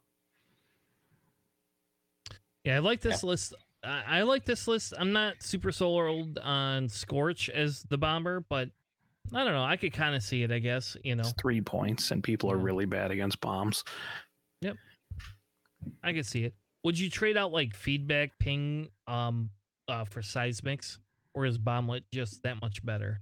Yeah, 2.64 2.78
I 2.78 2.80
like 2.80 3.02
this 3.02 3.24
list. 3.24 3.54
I, 3.84 4.04
I 4.08 4.22
like 4.24 4.46
this 4.46 4.68
list. 4.68 4.94
I'm 4.98 5.12
not 5.12 5.42
super 5.44 5.72
sold 5.72 6.40
on 6.40 6.88
Scorch 6.88 7.50
as 7.50 7.84
the 7.90 7.98
bomber, 7.98 8.46
but 8.50 8.70
I 9.34 9.44
don't 9.44 9.54
know. 9.54 9.64
I 9.64 9.78
could 9.78 9.94
kind 9.94 10.16
of 10.16 10.24
see 10.24 10.44
it. 10.44 10.52
I 10.52 10.60
guess 10.60 10.96
you 11.04 11.16
know. 11.16 11.22
It's 11.22 11.34
three 11.34 11.62
points, 11.62 12.12
and 12.12 12.24
people 12.24 12.52
are 12.52 12.58
really 12.58 12.86
bad 12.86 13.12
against 13.12 13.40
bombs. 13.42 13.84
Yep, 14.62 14.78
I 16.04 16.14
could 16.14 16.26
see 16.26 16.46
it. 16.46 16.54
Would 16.84 17.00
you 17.00 17.10
trade 17.10 17.38
out 17.38 17.52
like 17.52 17.76
feedback 17.76 18.32
ping 18.40 18.90
um 19.08 19.50
uh 19.88 20.06
for 20.06 20.22
seismics, 20.22 20.98
or 21.34 21.46
is 21.46 21.58
bomblet 21.58 22.04
just 22.14 22.44
that 22.44 22.62
much 22.62 22.86
better? 22.86 23.22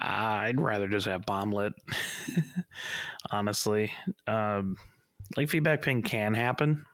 I'd 0.00 0.60
rather 0.60 0.88
just 0.88 1.06
have 1.06 1.26
bomblet, 1.26 1.72
honestly. 3.30 3.92
Um, 4.26 4.76
like 5.36 5.48
feedback 5.48 5.82
ping 5.82 6.02
can 6.02 6.34
happen 6.34 6.84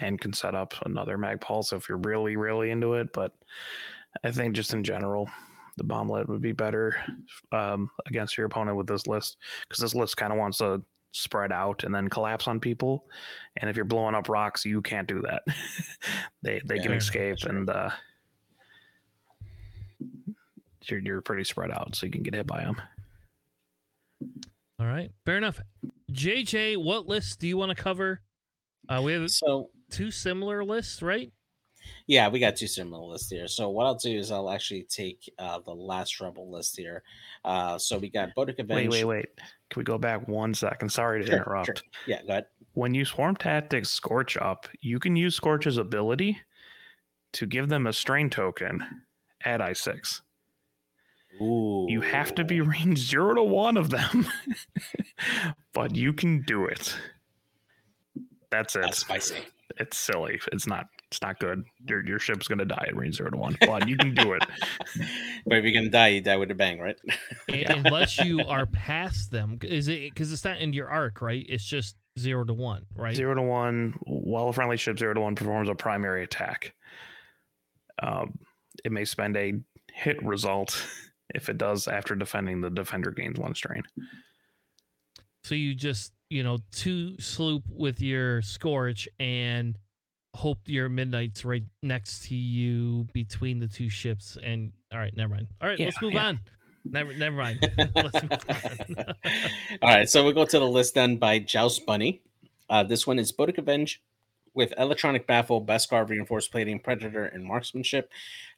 and 0.00 0.20
can 0.20 0.32
set 0.32 0.54
up 0.54 0.74
another 0.84 1.18
mag 1.18 1.40
pulse 1.40 1.72
if 1.72 1.88
you're 1.88 1.98
really, 1.98 2.36
really 2.36 2.70
into 2.70 2.94
it. 2.94 3.12
But 3.12 3.32
I 4.24 4.30
think 4.30 4.54
just 4.54 4.74
in 4.74 4.84
general, 4.84 5.28
the 5.76 5.84
bomblet 5.84 6.28
would 6.28 6.42
be 6.42 6.52
better 6.52 6.96
um, 7.52 7.90
against 8.06 8.36
your 8.36 8.46
opponent 8.46 8.76
with 8.76 8.86
this 8.86 9.06
list 9.06 9.38
because 9.68 9.80
this 9.80 9.94
list 9.94 10.16
kind 10.16 10.32
of 10.32 10.38
wants 10.38 10.58
to 10.58 10.82
spread 11.18 11.52
out 11.52 11.84
and 11.84 11.94
then 11.94 12.08
collapse 12.08 12.48
on 12.48 12.60
people. 12.60 13.06
And 13.56 13.68
if 13.68 13.76
you're 13.76 13.84
blowing 13.84 14.14
up 14.14 14.28
rocks, 14.28 14.64
you 14.64 14.82
can't 14.82 15.08
do 15.08 15.22
that. 15.22 15.42
they 16.42 16.60
they 16.64 16.78
can 16.78 16.92
escape 16.92 17.44
and 17.44 17.68
uh, 17.68 17.90
you're 20.84 21.00
you're 21.00 21.20
pretty 21.20 21.44
spread 21.44 21.70
out, 21.70 21.94
so 21.94 22.06
you 22.06 22.12
can 22.12 22.22
get 22.22 22.34
hit 22.34 22.46
by 22.46 22.60
them. 22.60 22.80
All 24.80 24.86
right, 24.86 25.10
fair 25.24 25.36
enough. 25.36 25.60
JJ, 26.12 26.82
what 26.82 27.06
list 27.06 27.40
do 27.40 27.48
you 27.48 27.56
want 27.56 27.76
to 27.76 27.82
cover? 27.82 28.20
Uh, 28.88 29.02
we 29.02 29.12
have 29.12 29.28
So 29.30 29.70
two 29.90 30.10
similar 30.10 30.64
lists, 30.64 31.02
right? 31.02 31.32
Yeah, 32.08 32.26
we 32.28 32.40
got 32.40 32.56
two 32.56 32.66
similar 32.66 33.04
lists 33.04 33.30
here. 33.30 33.46
So 33.46 33.68
what 33.68 33.84
I'll 33.86 33.94
do 33.94 34.18
is 34.18 34.32
I'll 34.32 34.50
actually 34.50 34.84
take 34.84 35.30
uh, 35.38 35.60
the 35.64 35.74
last 35.74 36.20
rebel 36.20 36.50
list 36.50 36.76
here. 36.76 37.02
Uh, 37.44 37.78
so 37.78 37.98
we 37.98 38.08
got 38.08 38.34
Bodic 38.34 38.58
Avenge. 38.58 38.88
Wait, 38.88 39.04
wait, 39.04 39.04
wait. 39.04 39.26
Can 39.70 39.80
we 39.80 39.84
go 39.84 39.98
back 39.98 40.26
one 40.26 40.54
second? 40.54 40.88
Sorry 40.88 41.20
to 41.20 41.26
Sure, 41.26 41.36
interrupt. 41.36 41.66
sure. 41.66 41.74
Yeah, 42.06 42.22
go 42.22 42.28
ahead. 42.30 42.46
When 42.72 42.94
you 42.94 43.04
swarm 43.04 43.36
tactics 43.36 43.90
Scorch 43.90 44.38
up, 44.38 44.66
you 44.80 44.98
can 44.98 45.16
use 45.16 45.34
Scorch's 45.36 45.76
ability 45.76 46.38
to 47.34 47.44
give 47.46 47.68
them 47.68 47.86
a 47.86 47.92
strain 47.92 48.30
token 48.30 48.82
at 49.44 49.60
I6. 49.60 50.22
Ooh. 51.42 51.86
You 51.90 52.00
have 52.00 52.34
to 52.36 52.44
be 52.44 52.62
range 52.62 52.98
zero 52.98 53.34
to 53.34 53.42
one 53.42 53.76
of 53.76 53.90
them, 53.90 54.26
but 55.74 55.94
you 55.94 56.14
can 56.14 56.42
do 56.42 56.64
it. 56.64 56.96
That's 58.50 58.74
it. 58.76 58.82
That's 58.82 58.98
spicy. 58.98 59.36
It's 59.76 59.98
silly. 59.98 60.40
It's 60.52 60.66
not. 60.66 60.86
It's 61.10 61.22
not 61.22 61.38
good. 61.38 61.64
Your 61.86 62.06
your 62.06 62.18
ship's 62.18 62.48
gonna 62.48 62.66
die 62.66 62.84
at 62.88 62.96
range 62.96 63.16
zero 63.16 63.30
to 63.30 63.36
one, 63.36 63.56
but 63.64 63.88
you 63.88 63.96
can 63.96 64.14
do 64.14 64.34
it. 64.34 64.42
But 65.46 65.58
if 65.58 65.64
you're 65.64 65.72
gonna 65.72 65.88
die, 65.88 66.08
you 66.08 66.20
die 66.20 66.36
with 66.36 66.50
a 66.50 66.54
bang, 66.54 66.78
right? 66.78 66.96
A- 67.48 67.64
Unless 67.64 68.18
you 68.18 68.40
are 68.40 68.66
past 68.66 69.30
them, 69.30 69.58
is 69.62 69.88
it 69.88 70.12
because 70.12 70.30
it's 70.32 70.44
not 70.44 70.58
in 70.58 70.74
your 70.74 70.88
arc, 70.90 71.22
right? 71.22 71.46
It's 71.48 71.64
just 71.64 71.96
zero 72.18 72.44
to 72.44 72.52
one, 72.52 72.84
right? 72.94 73.16
Zero 73.16 73.34
to 73.34 73.40
one. 73.40 73.94
While 74.04 74.48
a 74.48 74.52
friendly 74.52 74.76
ship 74.76 74.98
zero 74.98 75.14
to 75.14 75.20
one 75.20 75.34
performs 75.34 75.70
a 75.70 75.74
primary 75.74 76.24
attack, 76.24 76.74
um, 78.02 78.38
it 78.84 78.92
may 78.92 79.06
spend 79.06 79.36
a 79.38 79.54
hit 79.92 80.22
result 80.22 80.86
if 81.34 81.48
it 81.48 81.56
does 81.56 81.88
after 81.88 82.14
defending. 82.14 82.60
The 82.60 82.68
defender 82.70 83.10
gains 83.12 83.38
one 83.38 83.54
strain. 83.54 83.84
So 85.44 85.54
you 85.54 85.74
just, 85.74 86.12
you 86.28 86.42
know, 86.42 86.58
two 86.72 87.18
sloop 87.18 87.64
with 87.70 88.02
your 88.02 88.42
scorch 88.42 89.08
and 89.18 89.78
hope 90.38 90.58
your 90.66 90.88
midnight's 90.88 91.44
right 91.44 91.64
next 91.82 92.28
to 92.28 92.34
you 92.36 93.08
between 93.12 93.58
the 93.58 93.66
two 93.66 93.90
ships. 93.90 94.38
And 94.40 94.70
all 94.92 94.98
right, 95.00 95.14
never 95.16 95.34
mind. 95.34 95.48
All 95.60 95.68
right, 95.68 95.76
Yeah, 95.78 95.86
let's 95.86 96.00
move 96.00 96.12
yeah. 96.12 96.26
on. 96.26 96.40
Never, 96.84 97.12
never 97.12 97.36
mind. 97.36 97.58
on. 97.96 98.10
All 99.82 99.88
right, 99.90 100.08
so 100.08 100.22
we'll 100.22 100.32
go 100.32 100.44
to 100.44 100.58
the 100.58 100.66
list 100.66 100.94
done 100.94 101.16
by 101.16 101.40
Joust 101.40 101.84
Bunny. 101.84 102.22
Uh, 102.70 102.84
this 102.84 103.04
one 103.04 103.18
is 103.18 103.32
Bodica 103.32 103.62
Venj 103.64 103.96
with 104.54 104.72
Electronic 104.78 105.26
Baffle, 105.26 105.64
Beskar 105.66 106.08
Reinforced 106.08 106.52
Plating, 106.52 106.78
Predator, 106.78 107.24
and 107.26 107.44
Marksmanship. 107.44 108.10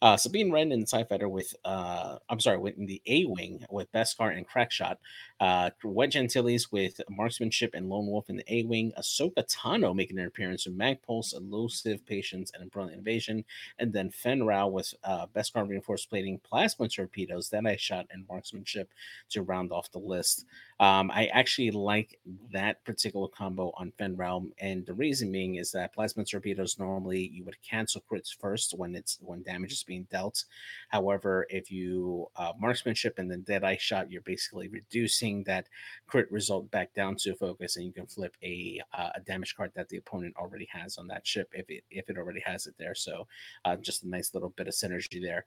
Uh, 0.03 0.17
Sabine 0.17 0.51
Wren 0.51 0.73
in 0.73 0.81
the 0.81 0.87
TIE 0.87 1.05
Fighter 1.05 1.29
with, 1.29 1.55
uh, 1.65 2.17
I'm 2.31 2.41
sorry, 2.41 2.57
with 2.57 2.75
the 2.87 3.03
A 3.07 3.27
Wing 3.27 3.65
with 3.69 3.93
Beskar 3.93 4.35
and 4.35 4.49
Crackshot. 4.49 4.97
Uh, 5.41 5.71
Wedge 5.85 6.17
Antilles 6.17 6.73
with 6.73 7.01
Marksmanship 7.11 7.73
and 7.75 7.89
Lone 7.89 8.07
Wolf 8.07 8.31
in 8.31 8.37
the 8.37 8.55
A 8.55 8.63
Wing. 8.65 8.93
Ahsoka 8.99 9.47
Tano 9.47 9.95
making 9.95 10.19
an 10.19 10.27
appearance 10.27 10.65
with 10.67 10.79
Magpulse, 10.79 11.35
Elusive 11.35 12.07
Patience, 12.07 12.51
and 12.59 12.71
Brilliant 12.71 13.03
Evasion. 13.03 13.45
And 13.79 13.93
then 13.93 14.11
Fenn 14.11 14.43
Rau 14.45 14.69
with 14.69 14.95
uh, 15.05 15.27
Beskar 15.35 15.69
Reinforced 15.69 16.09
Plating, 16.09 16.39
Plasma 16.39 16.89
Torpedoes, 16.89 17.51
Deadeye 17.51 17.77
Shot, 17.77 18.07
and 18.11 18.27
Marksmanship 18.27 18.91
to 19.31 19.43
round 19.43 19.71
off 19.71 19.93
the 19.93 19.99
list. 19.99 20.47
Um, 20.81 21.11
I 21.11 21.27
actually 21.27 21.73
like 21.73 22.19
that 22.53 22.83
particular 22.87 23.29
combo 23.29 23.71
on 23.77 23.93
Fenn 23.99 24.17
Rau, 24.17 24.47
and 24.59 24.87
the 24.87 24.95
reason 24.95 25.31
being 25.31 25.57
is 25.57 25.71
that 25.73 25.93
plasma 25.93 26.25
torpedoes 26.25 26.79
normally 26.79 27.29
you 27.35 27.45
would 27.45 27.61
cancel 27.63 28.03
crits 28.11 28.35
first 28.35 28.73
when 28.79 28.95
it's 28.97 29.19
when 29.21 29.43
damage 29.43 29.73
is 29.73 29.85
being 29.91 30.07
dealt. 30.09 30.45
However, 30.91 31.47
if 31.51 31.71
you 31.71 32.29
uh, 32.37 32.53
marksmanship 32.59 33.19
and 33.19 33.29
then 33.29 33.43
dead 33.43 33.65
eye 33.65 33.77
shot, 33.77 34.11
you're 34.11 34.23
basically 34.23 34.69
reducing 34.69 35.43
that 35.45 35.67
crit 36.07 36.31
result 36.31 36.71
back 36.71 36.95
down 36.95 37.17
to 37.17 37.35
focus, 37.35 37.77
and 37.77 37.85
you 37.85 37.93
can 37.93 38.07
flip 38.07 38.37
a 38.45 38.81
uh, 38.97 39.11
a 39.17 39.21
damage 39.21 39.57
card 39.57 39.73
that 39.75 39.89
the 39.89 39.97
opponent 39.97 40.35
already 40.37 40.69
has 40.71 40.97
on 40.97 41.09
that 41.09 41.27
ship 41.27 41.49
if 41.53 41.69
it 41.69 41.83
if 41.91 42.09
it 42.09 42.17
already 42.17 42.43
has 42.47 42.69
it 42.69 42.75
there. 42.79 42.95
So 42.95 43.27
uh, 43.65 43.77
just 43.77 44.05
a 44.05 44.09
nice 44.09 44.33
little 44.33 44.51
bit 44.51 44.69
of 44.69 44.75
synergy 44.75 45.21
there. 45.21 45.45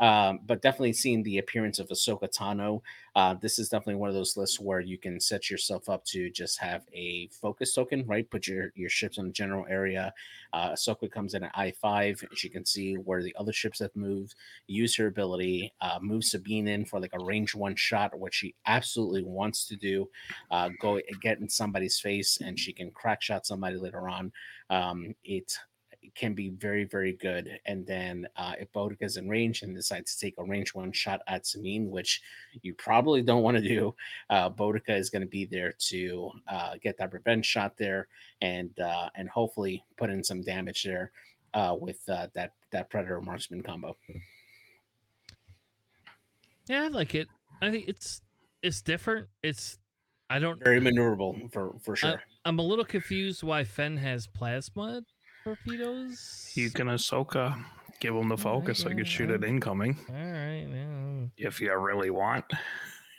Um, 0.00 0.40
but 0.44 0.60
definitely 0.60 0.94
seeing 0.94 1.22
the 1.22 1.38
appearance 1.38 1.78
of 1.78 1.86
Ahsoka 1.88 2.28
Tano 2.28 2.82
uh, 3.16 3.34
this 3.34 3.58
is 3.58 3.68
definitely 3.68 3.94
one 3.94 4.08
of 4.08 4.14
those 4.14 4.36
lists 4.36 4.58
where 4.58 4.80
you 4.80 4.98
can 4.98 5.20
set 5.20 5.48
yourself 5.48 5.88
up 5.88 6.04
to 6.04 6.30
just 6.30 6.58
have 6.58 6.82
a 6.92 7.28
focus 7.28 7.72
token, 7.72 8.04
right? 8.06 8.28
Put 8.28 8.48
your 8.48 8.72
your 8.74 8.90
ships 8.90 9.18
in 9.18 9.26
the 9.26 9.32
general 9.32 9.64
area. 9.68 10.12
Uh, 10.52 10.70
Ahsoka 10.72 11.10
comes 11.10 11.34
in 11.34 11.44
at 11.44 11.52
I 11.54 11.70
five. 11.70 12.22
She 12.34 12.48
can 12.48 12.64
see 12.64 12.94
where 12.94 13.22
the 13.22 13.34
other 13.38 13.52
ships 13.52 13.78
moved. 13.94 14.34
Use 14.66 14.96
her 14.96 15.06
ability. 15.06 15.72
Uh, 15.80 15.98
move 16.00 16.24
Sabine 16.24 16.68
in 16.68 16.84
for 16.84 17.00
like 17.00 17.14
a 17.14 17.24
range 17.24 17.54
one 17.54 17.76
shot, 17.76 18.18
which 18.18 18.34
she 18.34 18.54
absolutely 18.66 19.24
wants 19.24 19.66
to 19.66 19.76
do. 19.76 20.08
Uh, 20.50 20.70
go 20.80 21.00
get 21.20 21.38
in 21.38 21.48
somebody's 21.48 21.98
face, 21.98 22.38
and 22.40 22.58
she 22.58 22.72
can 22.72 22.90
crack 22.90 23.22
shot 23.22 23.46
somebody 23.46 23.76
later 23.76 24.08
on. 24.08 24.32
Um, 24.70 25.14
it 25.24 25.56
can 26.14 26.34
be 26.34 26.50
very, 26.50 26.84
very 26.84 27.12
good. 27.12 27.58
And 27.66 27.86
then 27.86 28.26
uh, 28.36 28.52
if 28.58 28.72
Bodica 28.72 29.02
is 29.02 29.16
in 29.16 29.28
range 29.28 29.62
and 29.62 29.74
decides 29.74 30.14
to 30.14 30.20
take 30.20 30.34
a 30.38 30.44
range 30.44 30.74
one 30.74 30.92
shot 30.92 31.20
at 31.26 31.46
Sabine, 31.46 31.90
which 31.90 32.22
you 32.62 32.74
probably 32.74 33.22
don't 33.22 33.42
want 33.42 33.56
to 33.56 33.62
do, 33.62 33.94
uh, 34.30 34.50
Bodica 34.50 34.90
is 34.96 35.10
going 35.10 35.22
to 35.22 35.28
be 35.28 35.44
there 35.44 35.72
to 35.90 36.30
uh, 36.48 36.74
get 36.82 36.98
that 36.98 37.12
revenge 37.12 37.46
shot 37.46 37.76
there 37.76 38.08
and 38.40 38.78
uh, 38.80 39.08
and 39.14 39.28
hopefully 39.28 39.84
put 39.96 40.10
in 40.10 40.22
some 40.22 40.42
damage 40.42 40.82
there 40.84 41.12
uh, 41.54 41.76
with 41.78 42.00
uh, 42.08 42.26
that 42.34 42.52
that 42.72 42.90
Predator 42.90 43.20
Marksman 43.20 43.62
combo. 43.62 43.96
yeah, 46.68 46.82
I 46.82 46.88
like 46.88 47.14
it. 47.14 47.28
I 47.62 47.70
think 47.70 47.88
it's 47.88 48.20
it's 48.62 48.82
different. 48.82 49.28
It's 49.42 49.78
I 50.28 50.38
don't. 50.38 50.62
Very 50.62 50.80
maneuverable 50.80 51.50
for 51.52 51.74
for 51.80 51.96
sure. 51.96 52.20
I'm 52.44 52.58
a 52.58 52.62
little 52.62 52.84
confused 52.84 53.42
why 53.42 53.64
Fenn 53.64 53.96
has 53.96 54.26
plasma 54.26 55.02
torpedoes. 55.44 56.50
You 56.54 56.70
can 56.70 56.88
Ahsoka 56.88 57.64
give 58.00 58.14
them 58.14 58.28
the 58.28 58.36
focus 58.36 58.80
so 58.80 58.88
you 58.88 58.96
can 58.96 59.04
shoot 59.04 59.30
it 59.30 59.44
incoming 59.44 59.96
All 60.10 60.14
right, 60.14 60.66
yeah, 61.36 61.46
if 61.46 61.60
you 61.60 61.74
really 61.74 62.10
want. 62.10 62.44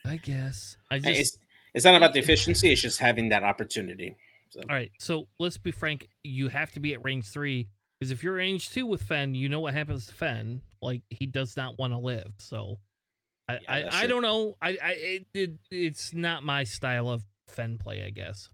I 0.05 0.17
guess. 0.17 0.77
I 0.91 0.99
just 0.99 1.19
it's 1.19 1.37
it's 1.73 1.85
not 1.85 1.95
about 1.95 2.13
the 2.13 2.19
efficiency; 2.19 2.71
it's 2.71 2.81
just 2.81 2.99
having 2.99 3.29
that 3.29 3.43
opportunity. 3.43 4.15
So, 4.49 4.61
All 4.69 4.75
right, 4.75 4.91
so 4.99 5.27
let's 5.39 5.57
be 5.57 5.71
frank. 5.71 6.07
You 6.23 6.49
have 6.49 6.71
to 6.73 6.79
be 6.79 6.93
at 6.93 7.03
range 7.03 7.25
three 7.25 7.67
because 7.99 8.11
if 8.11 8.23
you're 8.23 8.35
range 8.35 8.71
two 8.71 8.85
with 8.85 9.01
Fenn, 9.01 9.35
you 9.35 9.49
know 9.49 9.59
what 9.59 9.73
happens 9.73 10.07
to 10.07 10.13
Fenn. 10.13 10.61
Like 10.81 11.01
he 11.09 11.25
does 11.25 11.55
not 11.57 11.77
want 11.79 11.93
to 11.93 11.99
live. 11.99 12.31
So 12.37 12.79
I 13.47 13.59
Yeah, 13.61 13.89
I, 13.91 14.03
I 14.03 14.07
don't 14.07 14.21
know. 14.21 14.55
I 14.61 14.77
I 14.81 14.91
it, 14.91 15.25
it 15.33 15.51
it's 15.71 16.13
not 16.13 16.43
my 16.43 16.63
style 16.63 17.09
of 17.09 17.23
Fenn 17.47 17.77
play. 17.77 18.03
I 18.03 18.09
guess. 18.09 18.49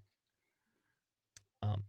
Um. 1.61 1.83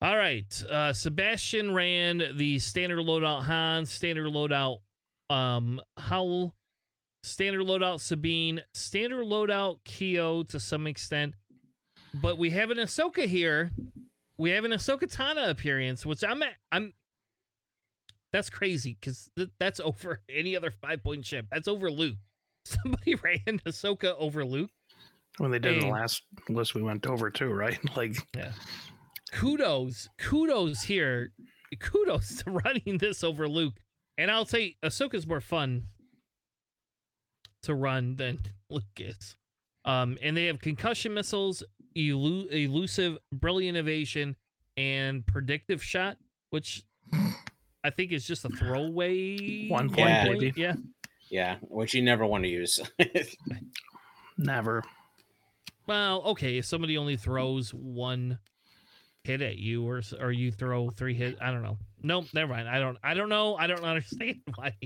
All 0.00 0.16
right, 0.16 0.64
uh, 0.70 0.92
Sebastian 0.92 1.74
ran 1.74 2.22
the 2.36 2.60
standard 2.60 3.00
loadout 3.00 3.42
Han, 3.42 3.84
standard 3.84 4.26
loadout 4.26 4.78
um 5.28 5.80
Howl, 5.96 6.54
standard 7.24 7.66
loadout 7.66 8.00
Sabine, 8.00 8.62
standard 8.74 9.26
loadout 9.26 9.78
Keo 9.84 10.44
to 10.44 10.60
some 10.60 10.86
extent 10.86 11.34
but 12.14 12.38
we 12.38 12.50
have 12.50 12.70
an 12.70 12.78
Ahsoka 12.78 13.26
here. 13.26 13.72
We 14.38 14.50
have 14.50 14.64
an 14.64 14.70
Ahsoka 14.70 15.12
Tano 15.12 15.50
appearance, 15.50 16.06
which 16.06 16.22
I'm 16.22 16.42
at, 16.42 16.54
I'm. 16.70 16.92
That's 18.32 18.50
crazy 18.50 18.96
because 19.00 19.30
th- 19.36 19.50
that's 19.58 19.80
over 19.84 20.20
any 20.28 20.56
other 20.56 20.70
five 20.70 21.02
point 21.02 21.26
ship. 21.26 21.46
That's 21.50 21.68
over 21.68 21.90
Luke. 21.90 22.16
Somebody 22.64 23.14
ran 23.16 23.60
Ahsoka 23.66 24.14
over 24.18 24.44
Luke. 24.44 24.70
When 25.38 25.50
they 25.50 25.58
did 25.58 25.74
in 25.74 25.80
the 25.80 25.86
last 25.88 26.22
list 26.48 26.74
we 26.74 26.82
went 26.82 27.06
over 27.06 27.30
too, 27.30 27.48
right? 27.48 27.78
Like 27.96 28.16
yeah. 28.36 28.52
Kudos, 29.32 30.08
kudos 30.18 30.82
here. 30.82 31.32
Kudos 31.80 32.42
to 32.42 32.50
running 32.50 32.98
this 32.98 33.22
over 33.22 33.48
Luke. 33.48 33.74
And 34.16 34.30
I'll 34.30 34.46
say 34.46 34.76
Ahsoka's 34.82 35.26
more 35.26 35.40
fun 35.40 35.84
to 37.62 37.74
run 37.74 38.16
than 38.16 38.40
Luke 38.70 38.84
is. 38.98 39.36
Um, 39.88 40.18
and 40.22 40.36
they 40.36 40.46
have 40.46 40.60
concussion 40.60 41.14
missiles, 41.14 41.62
elu- 41.96 42.52
elusive, 42.52 43.16
brilliant 43.32 43.76
evasion, 43.78 44.36
and 44.76 45.26
predictive 45.26 45.82
shot, 45.82 46.18
which 46.50 46.82
I 47.82 47.90
think 47.90 48.12
is 48.12 48.24
just 48.26 48.44
a 48.44 48.50
throwaway. 48.50 49.68
One 49.68 49.88
point, 49.88 49.98
Yeah. 50.10 50.24
baby. 50.28 50.52
Yeah. 50.56 50.74
yeah, 51.30 51.56
which 51.62 51.94
you 51.94 52.02
never 52.02 52.26
want 52.26 52.44
to 52.44 52.50
use. 52.50 52.78
never. 54.38 54.82
Well, 55.86 56.22
okay. 56.26 56.58
If 56.58 56.66
somebody 56.66 56.98
only 56.98 57.16
throws 57.16 57.72
one 57.72 58.38
hit 59.24 59.40
at 59.40 59.56
you, 59.56 59.88
or 59.88 60.02
or 60.20 60.32
you 60.32 60.52
throw 60.52 60.90
three 60.90 61.14
hit, 61.14 61.38
I 61.40 61.50
don't 61.50 61.62
know. 61.62 61.78
Nope, 62.02 62.26
never 62.34 62.52
mind. 62.52 62.68
I 62.68 62.78
don't. 62.78 62.98
I 63.02 63.14
don't 63.14 63.30
know. 63.30 63.56
I 63.56 63.66
don't 63.66 63.82
understand 63.84 64.36
why. 64.54 64.76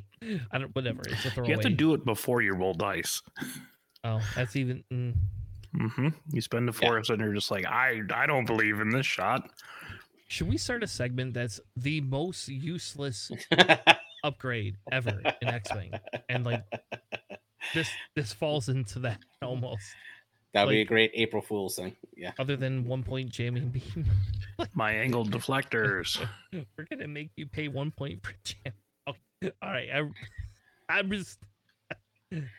I 0.53 0.59
don't. 0.59 0.75
Whatever. 0.77 1.03
It's 1.09 1.25
a 1.25 1.31
throwaway. 1.31 1.49
You 1.51 1.55
have 1.57 1.63
to 1.65 1.71
do 1.71 1.95
it 1.95 2.05
before 2.05 2.41
you 2.41 2.55
roll 2.55 2.75
dice. 2.75 3.21
Oh, 4.05 4.21
that's 4.35 4.57
even. 4.57 4.85
Mm, 4.93 5.15
hmm 5.95 6.09
You 6.31 6.41
spend 6.41 6.69
the 6.69 6.73
Yeah. 6.81 6.89
forest 6.89 7.11
and 7.11 7.21
you're 7.21 7.33
just 7.35 7.51
like, 7.51 7.67
I 7.67 8.01
I 8.15 8.27
don't 8.27 8.45
believe 8.47 8.81
in 8.81 8.91
this 8.91 9.07
shot. 9.07 9.51
Should 10.29 10.49
we 10.49 10.57
start 10.59 10.83
a 10.83 10.87
segment 10.87 11.35
that's 11.35 11.61
the 11.77 12.01
most 12.01 12.49
useless 12.49 13.31
upgrade 14.25 14.77
ever 14.91 15.21
in 15.43 15.49
X-wing? 15.49 15.93
And 16.29 16.45
like 16.45 16.63
this 17.75 17.89
this 18.17 18.33
falls 18.33 18.69
into 18.69 18.99
that 19.01 19.19
almost. 19.43 19.85
That'd 20.55 20.69
be 20.71 20.81
a 20.83 20.85
great 20.85 21.11
April 21.15 21.41
Fool's 21.41 21.77
thing. 21.77 21.97
Yeah. 22.15 22.33
Other 22.39 22.57
than 22.57 22.85
one 22.87 23.03
point 23.03 23.31
jamming 23.31 23.69
beam, 23.71 24.05
My 24.75 24.93
angled 24.93 25.31
deflectors. 25.31 26.19
we're 26.53 26.85
gonna 26.91 27.09
make 27.09 27.31
you 27.37 27.47
pay 27.47 27.69
one 27.69 27.91
point 27.91 28.23
per 28.23 28.33
jam. 28.45 28.75
Okay. 29.09 29.53
All 29.63 29.71
right, 29.71 29.89
I, 29.91 30.99
I'm 30.99 31.11
just. 31.11 31.39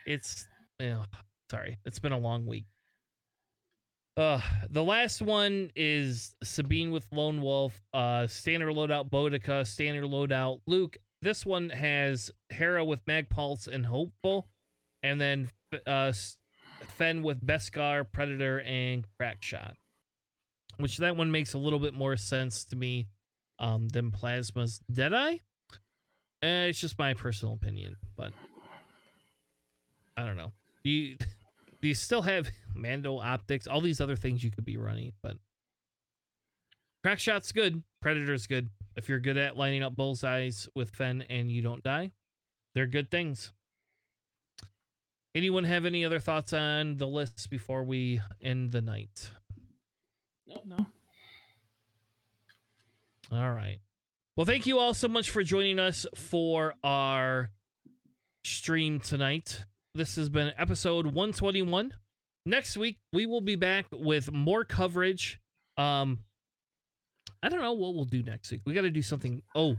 It's, 0.05 0.47
yeah, 0.79 1.03
sorry, 1.53 1.77
it's 1.85 1.99
been 1.99 2.11
a 2.11 2.17
long 2.17 2.47
week. 2.47 2.65
Uh, 4.17 4.41
the 4.71 4.83
last 4.83 5.21
one 5.21 5.69
is 5.75 6.33
Sabine 6.43 6.91
with 6.91 7.05
Lone 7.11 7.41
Wolf, 7.43 7.79
uh, 7.93 8.25
standard 8.25 8.73
loadout 8.73 9.09
Bodica, 9.11 9.65
standard 9.65 10.05
loadout 10.05 10.61
Luke. 10.65 10.97
This 11.21 11.45
one 11.45 11.69
has 11.69 12.31
Hera 12.49 12.83
with 12.83 13.05
Magpulse 13.05 13.67
and 13.67 13.85
Hopeful, 13.85 14.47
and 15.03 15.21
then 15.21 15.51
uh, 15.85 16.11
Fenn 16.97 17.21
with 17.21 17.45
Beskar, 17.45 18.05
Predator, 18.11 18.61
and 18.61 19.05
Crackshot. 19.19 19.73
Which 20.77 20.97
that 20.97 21.15
one 21.15 21.31
makes 21.31 21.53
a 21.53 21.59
little 21.59 21.79
bit 21.79 21.93
more 21.93 22.17
sense 22.17 22.65
to 22.65 22.75
me 22.75 23.09
um, 23.59 23.89
than 23.89 24.09
Plasma's 24.09 24.81
Deadeye. 24.91 25.37
Eh, 26.41 26.65
it's 26.65 26.79
just 26.79 26.97
my 26.97 27.13
personal 27.13 27.53
opinion, 27.53 27.95
but 28.17 28.33
I 30.17 30.25
don't 30.25 30.37
know. 30.37 30.51
You 30.83 31.17
you 31.87 31.95
still 31.95 32.21
have 32.21 32.49
Mando 32.73 33.19
optics? 33.19 33.67
All 33.67 33.81
these 33.81 34.01
other 34.01 34.15
things 34.15 34.43
you 34.43 34.51
could 34.51 34.65
be 34.65 34.77
running, 34.77 35.13
but 35.21 35.37
crack 37.03 37.19
shot's 37.19 37.51
good. 37.51 37.83
Predator's 38.03 38.47
good. 38.47 38.69
If 38.95 39.09
you're 39.09 39.19
good 39.19 39.37
at 39.37 39.57
lining 39.57 39.83
up 39.83 39.95
bullseyes 39.95 40.67
with 40.75 40.91
Fenn 40.91 41.23
and 41.29 41.51
you 41.51 41.61
don't 41.61 41.83
die, 41.83 42.11
they're 42.75 42.87
good 42.87 43.09
things. 43.09 43.51
Anyone 45.35 45.63
have 45.63 45.85
any 45.85 46.05
other 46.05 46.19
thoughts 46.19 46.53
on 46.53 46.97
the 46.97 47.07
list 47.07 47.49
before 47.49 47.83
we 47.83 48.21
end 48.41 48.71
the 48.71 48.81
night? 48.81 49.31
No, 50.47 50.61
no. 50.65 50.85
All 53.31 53.51
right. 53.51 53.79
Well, 54.35 54.45
thank 54.45 54.67
you 54.67 54.77
all 54.77 54.93
so 54.93 55.07
much 55.07 55.31
for 55.31 55.43
joining 55.43 55.79
us 55.79 56.05
for 56.15 56.75
our 56.83 57.49
stream 58.43 58.99
tonight. 58.99 59.63
This 59.95 60.15
has 60.15 60.27
been 60.27 60.51
episode 60.57 61.05
121. 61.05 61.93
Next 62.47 62.77
week 62.77 62.97
we 63.11 63.27
will 63.27 63.41
be 63.41 63.55
back 63.55 63.85
with 63.91 64.31
more 64.31 64.65
coverage. 64.65 65.39
Um 65.77 66.17
I 67.43 67.49
don't 67.49 67.61
know 67.61 67.73
what 67.73 67.93
we'll 67.93 68.05
do 68.05 68.23
next 68.23 68.49
week. 68.51 68.61
We 68.65 68.73
got 68.73 68.81
to 68.81 68.89
do 68.89 69.03
something 69.03 69.43
Oh, 69.53 69.75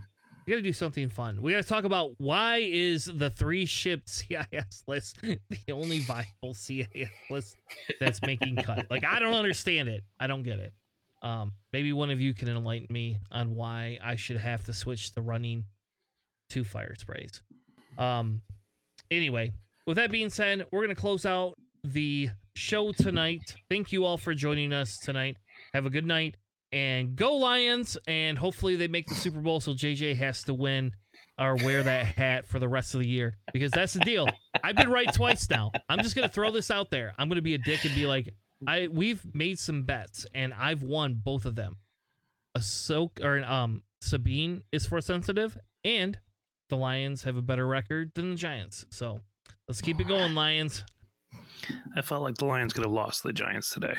we 0.47 0.53
got 0.53 0.57
to 0.59 0.63
do 0.63 0.73
something 0.73 1.09
fun. 1.09 1.43
We 1.43 1.51
got 1.51 1.63
to 1.65 1.69
talk 1.69 1.83
about 1.83 2.13
why 2.19 2.59
is 2.59 3.07
the 3.07 3.31
three 3.31 3.67
ship 3.67 4.03
CIS 4.07 4.85
list 4.87 5.19
the 5.21 5.73
only 5.73 5.99
viable 5.99 6.55
CIS 6.55 7.09
list 7.29 7.57
that's 7.99 8.23
making 8.23 8.55
cut? 8.57 8.87
Like 8.91 9.05
I 9.05 9.19
don't 9.19 9.35
understand 9.35 9.89
it. 9.89 10.05
I 10.21 10.29
don't 10.29 10.45
get 10.45 10.61
it. 10.61 10.73
Um, 11.23 11.55
maybe 11.73 11.93
one 11.93 12.11
of 12.11 12.21
you 12.21 12.35
can 12.35 12.49
enlighten 12.49 12.87
me 12.89 13.17
on 13.33 13.57
why 13.57 13.99
I 14.01 14.15
should 14.15 14.37
have 14.37 14.63
to 14.65 14.73
switch 14.73 15.13
the 15.13 15.23
running 15.23 15.65
to 16.51 16.63
fire 16.63 16.95
sprays. 16.95 17.41
Um, 17.99 18.43
anyway, 19.11 19.53
with 19.87 19.97
that 19.97 20.11
being 20.11 20.31
said, 20.31 20.67
we're 20.73 20.83
gonna 20.83 20.95
close 20.95 21.27
out 21.27 21.55
the 21.83 22.31
show 22.55 22.93
tonight. 22.93 23.55
Thank 23.69 23.93
you 23.93 24.05
all 24.05 24.19
for 24.19 24.35
joining 24.35 24.73
us 24.73 24.99
tonight. 24.99 25.37
Have 25.73 25.87
a 25.87 25.91
good 25.91 26.07
night 26.07 26.37
and 26.73 27.15
go 27.15 27.37
Lions! 27.37 27.97
And 28.07 28.39
hopefully 28.39 28.77
they 28.77 28.89
make 28.89 29.07
the 29.07 29.15
Super 29.15 29.41
Bowl 29.41 29.61
so 29.61 29.73
JJ 29.73 30.17
has 30.17 30.43
to 30.45 30.55
win 30.55 30.93
or 31.39 31.57
wear 31.57 31.83
that 31.83 32.07
hat 32.07 32.47
for 32.47 32.59
the 32.59 32.69
rest 32.69 32.95
of 32.95 33.01
the 33.01 33.09
year 33.09 33.37
because 33.53 33.71
that's 33.73 33.93
the 33.93 34.01
deal. 34.01 34.29
I've 34.63 34.77
been 34.77 34.91
right 34.91 35.13
twice 35.13 35.49
now. 35.51 35.73
I'm 35.89 36.01
just 36.03 36.15
gonna 36.15 36.29
throw 36.29 36.51
this 36.51 36.71
out 36.71 36.91
there. 36.91 37.15
I'm 37.19 37.29
gonna 37.29 37.43
be 37.43 37.55
a 37.55 37.59
dick 37.59 37.85
and 37.85 37.95
be 37.95 38.07
like, 38.07 38.35
I 38.67 38.89
we've 38.89 39.23
made 39.35 39.59
some 39.59 39.83
bets 39.83 40.27
and 40.35 40.55
I've 40.55 40.83
won 40.83 41.21
both 41.23 41.45
of 41.45 41.55
them. 41.55 41.77
A 42.55 42.63
soak 42.63 43.21
or 43.23 43.37
an, 43.37 43.45
um 43.45 43.83
Sabine 44.01 44.63
is 44.71 44.87
force 44.87 45.07
sensitive 45.07 45.59
and 45.85 46.19
the 46.71 46.77
Lions 46.77 47.25
have 47.25 47.37
a 47.37 47.43
better 47.43 47.67
record 47.67 48.13
than 48.15 48.31
the 48.31 48.37
Giants. 48.37 48.87
So 48.91 49.21
let's 49.69 49.81
keep 49.81 50.01
it 50.01 50.09
going, 50.09 50.35
Lions. 50.35 50.85
I 51.97 52.03
felt 52.03 52.23
like 52.23 52.35
the 52.37 52.45
Lions 52.45 52.73
could 52.73 52.85
have 52.85 52.93
lost 52.93 53.23
to 53.23 53.29
the 53.29 53.33
Giants 53.33 53.71
today. 53.71 53.97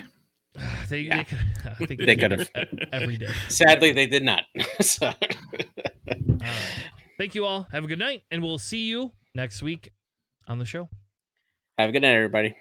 They, 0.90 1.00
Yeah. 1.00 1.18
they 1.18 1.24
could, 1.26 1.40
I 1.66 1.86
think 1.86 2.00
They 2.06 2.16
could 2.16 2.32
have. 2.32 2.50
every 2.94 3.18
day. 3.18 3.28
Sadly, 3.50 3.92
they 3.92 4.06
did 4.08 4.24
not. 4.24 4.44
so, 4.82 5.08
All 5.08 5.14
right. 6.08 6.52
Thank 7.18 7.34
you 7.36 7.46
all. 7.46 7.68
Have 7.72 7.84
a 7.84 7.88
good 7.88 8.00
night, 8.00 8.24
and 8.32 8.42
we'll 8.44 8.60
see 8.60 8.86
you 8.88 9.12
next 9.34 9.62
week 9.64 9.92
on 10.48 10.60
the 10.60 10.66
show. 10.66 10.90
have 11.78 11.90
a 11.90 11.92
good 11.92 12.02
night, 12.04 12.14
everybody. 12.14 12.56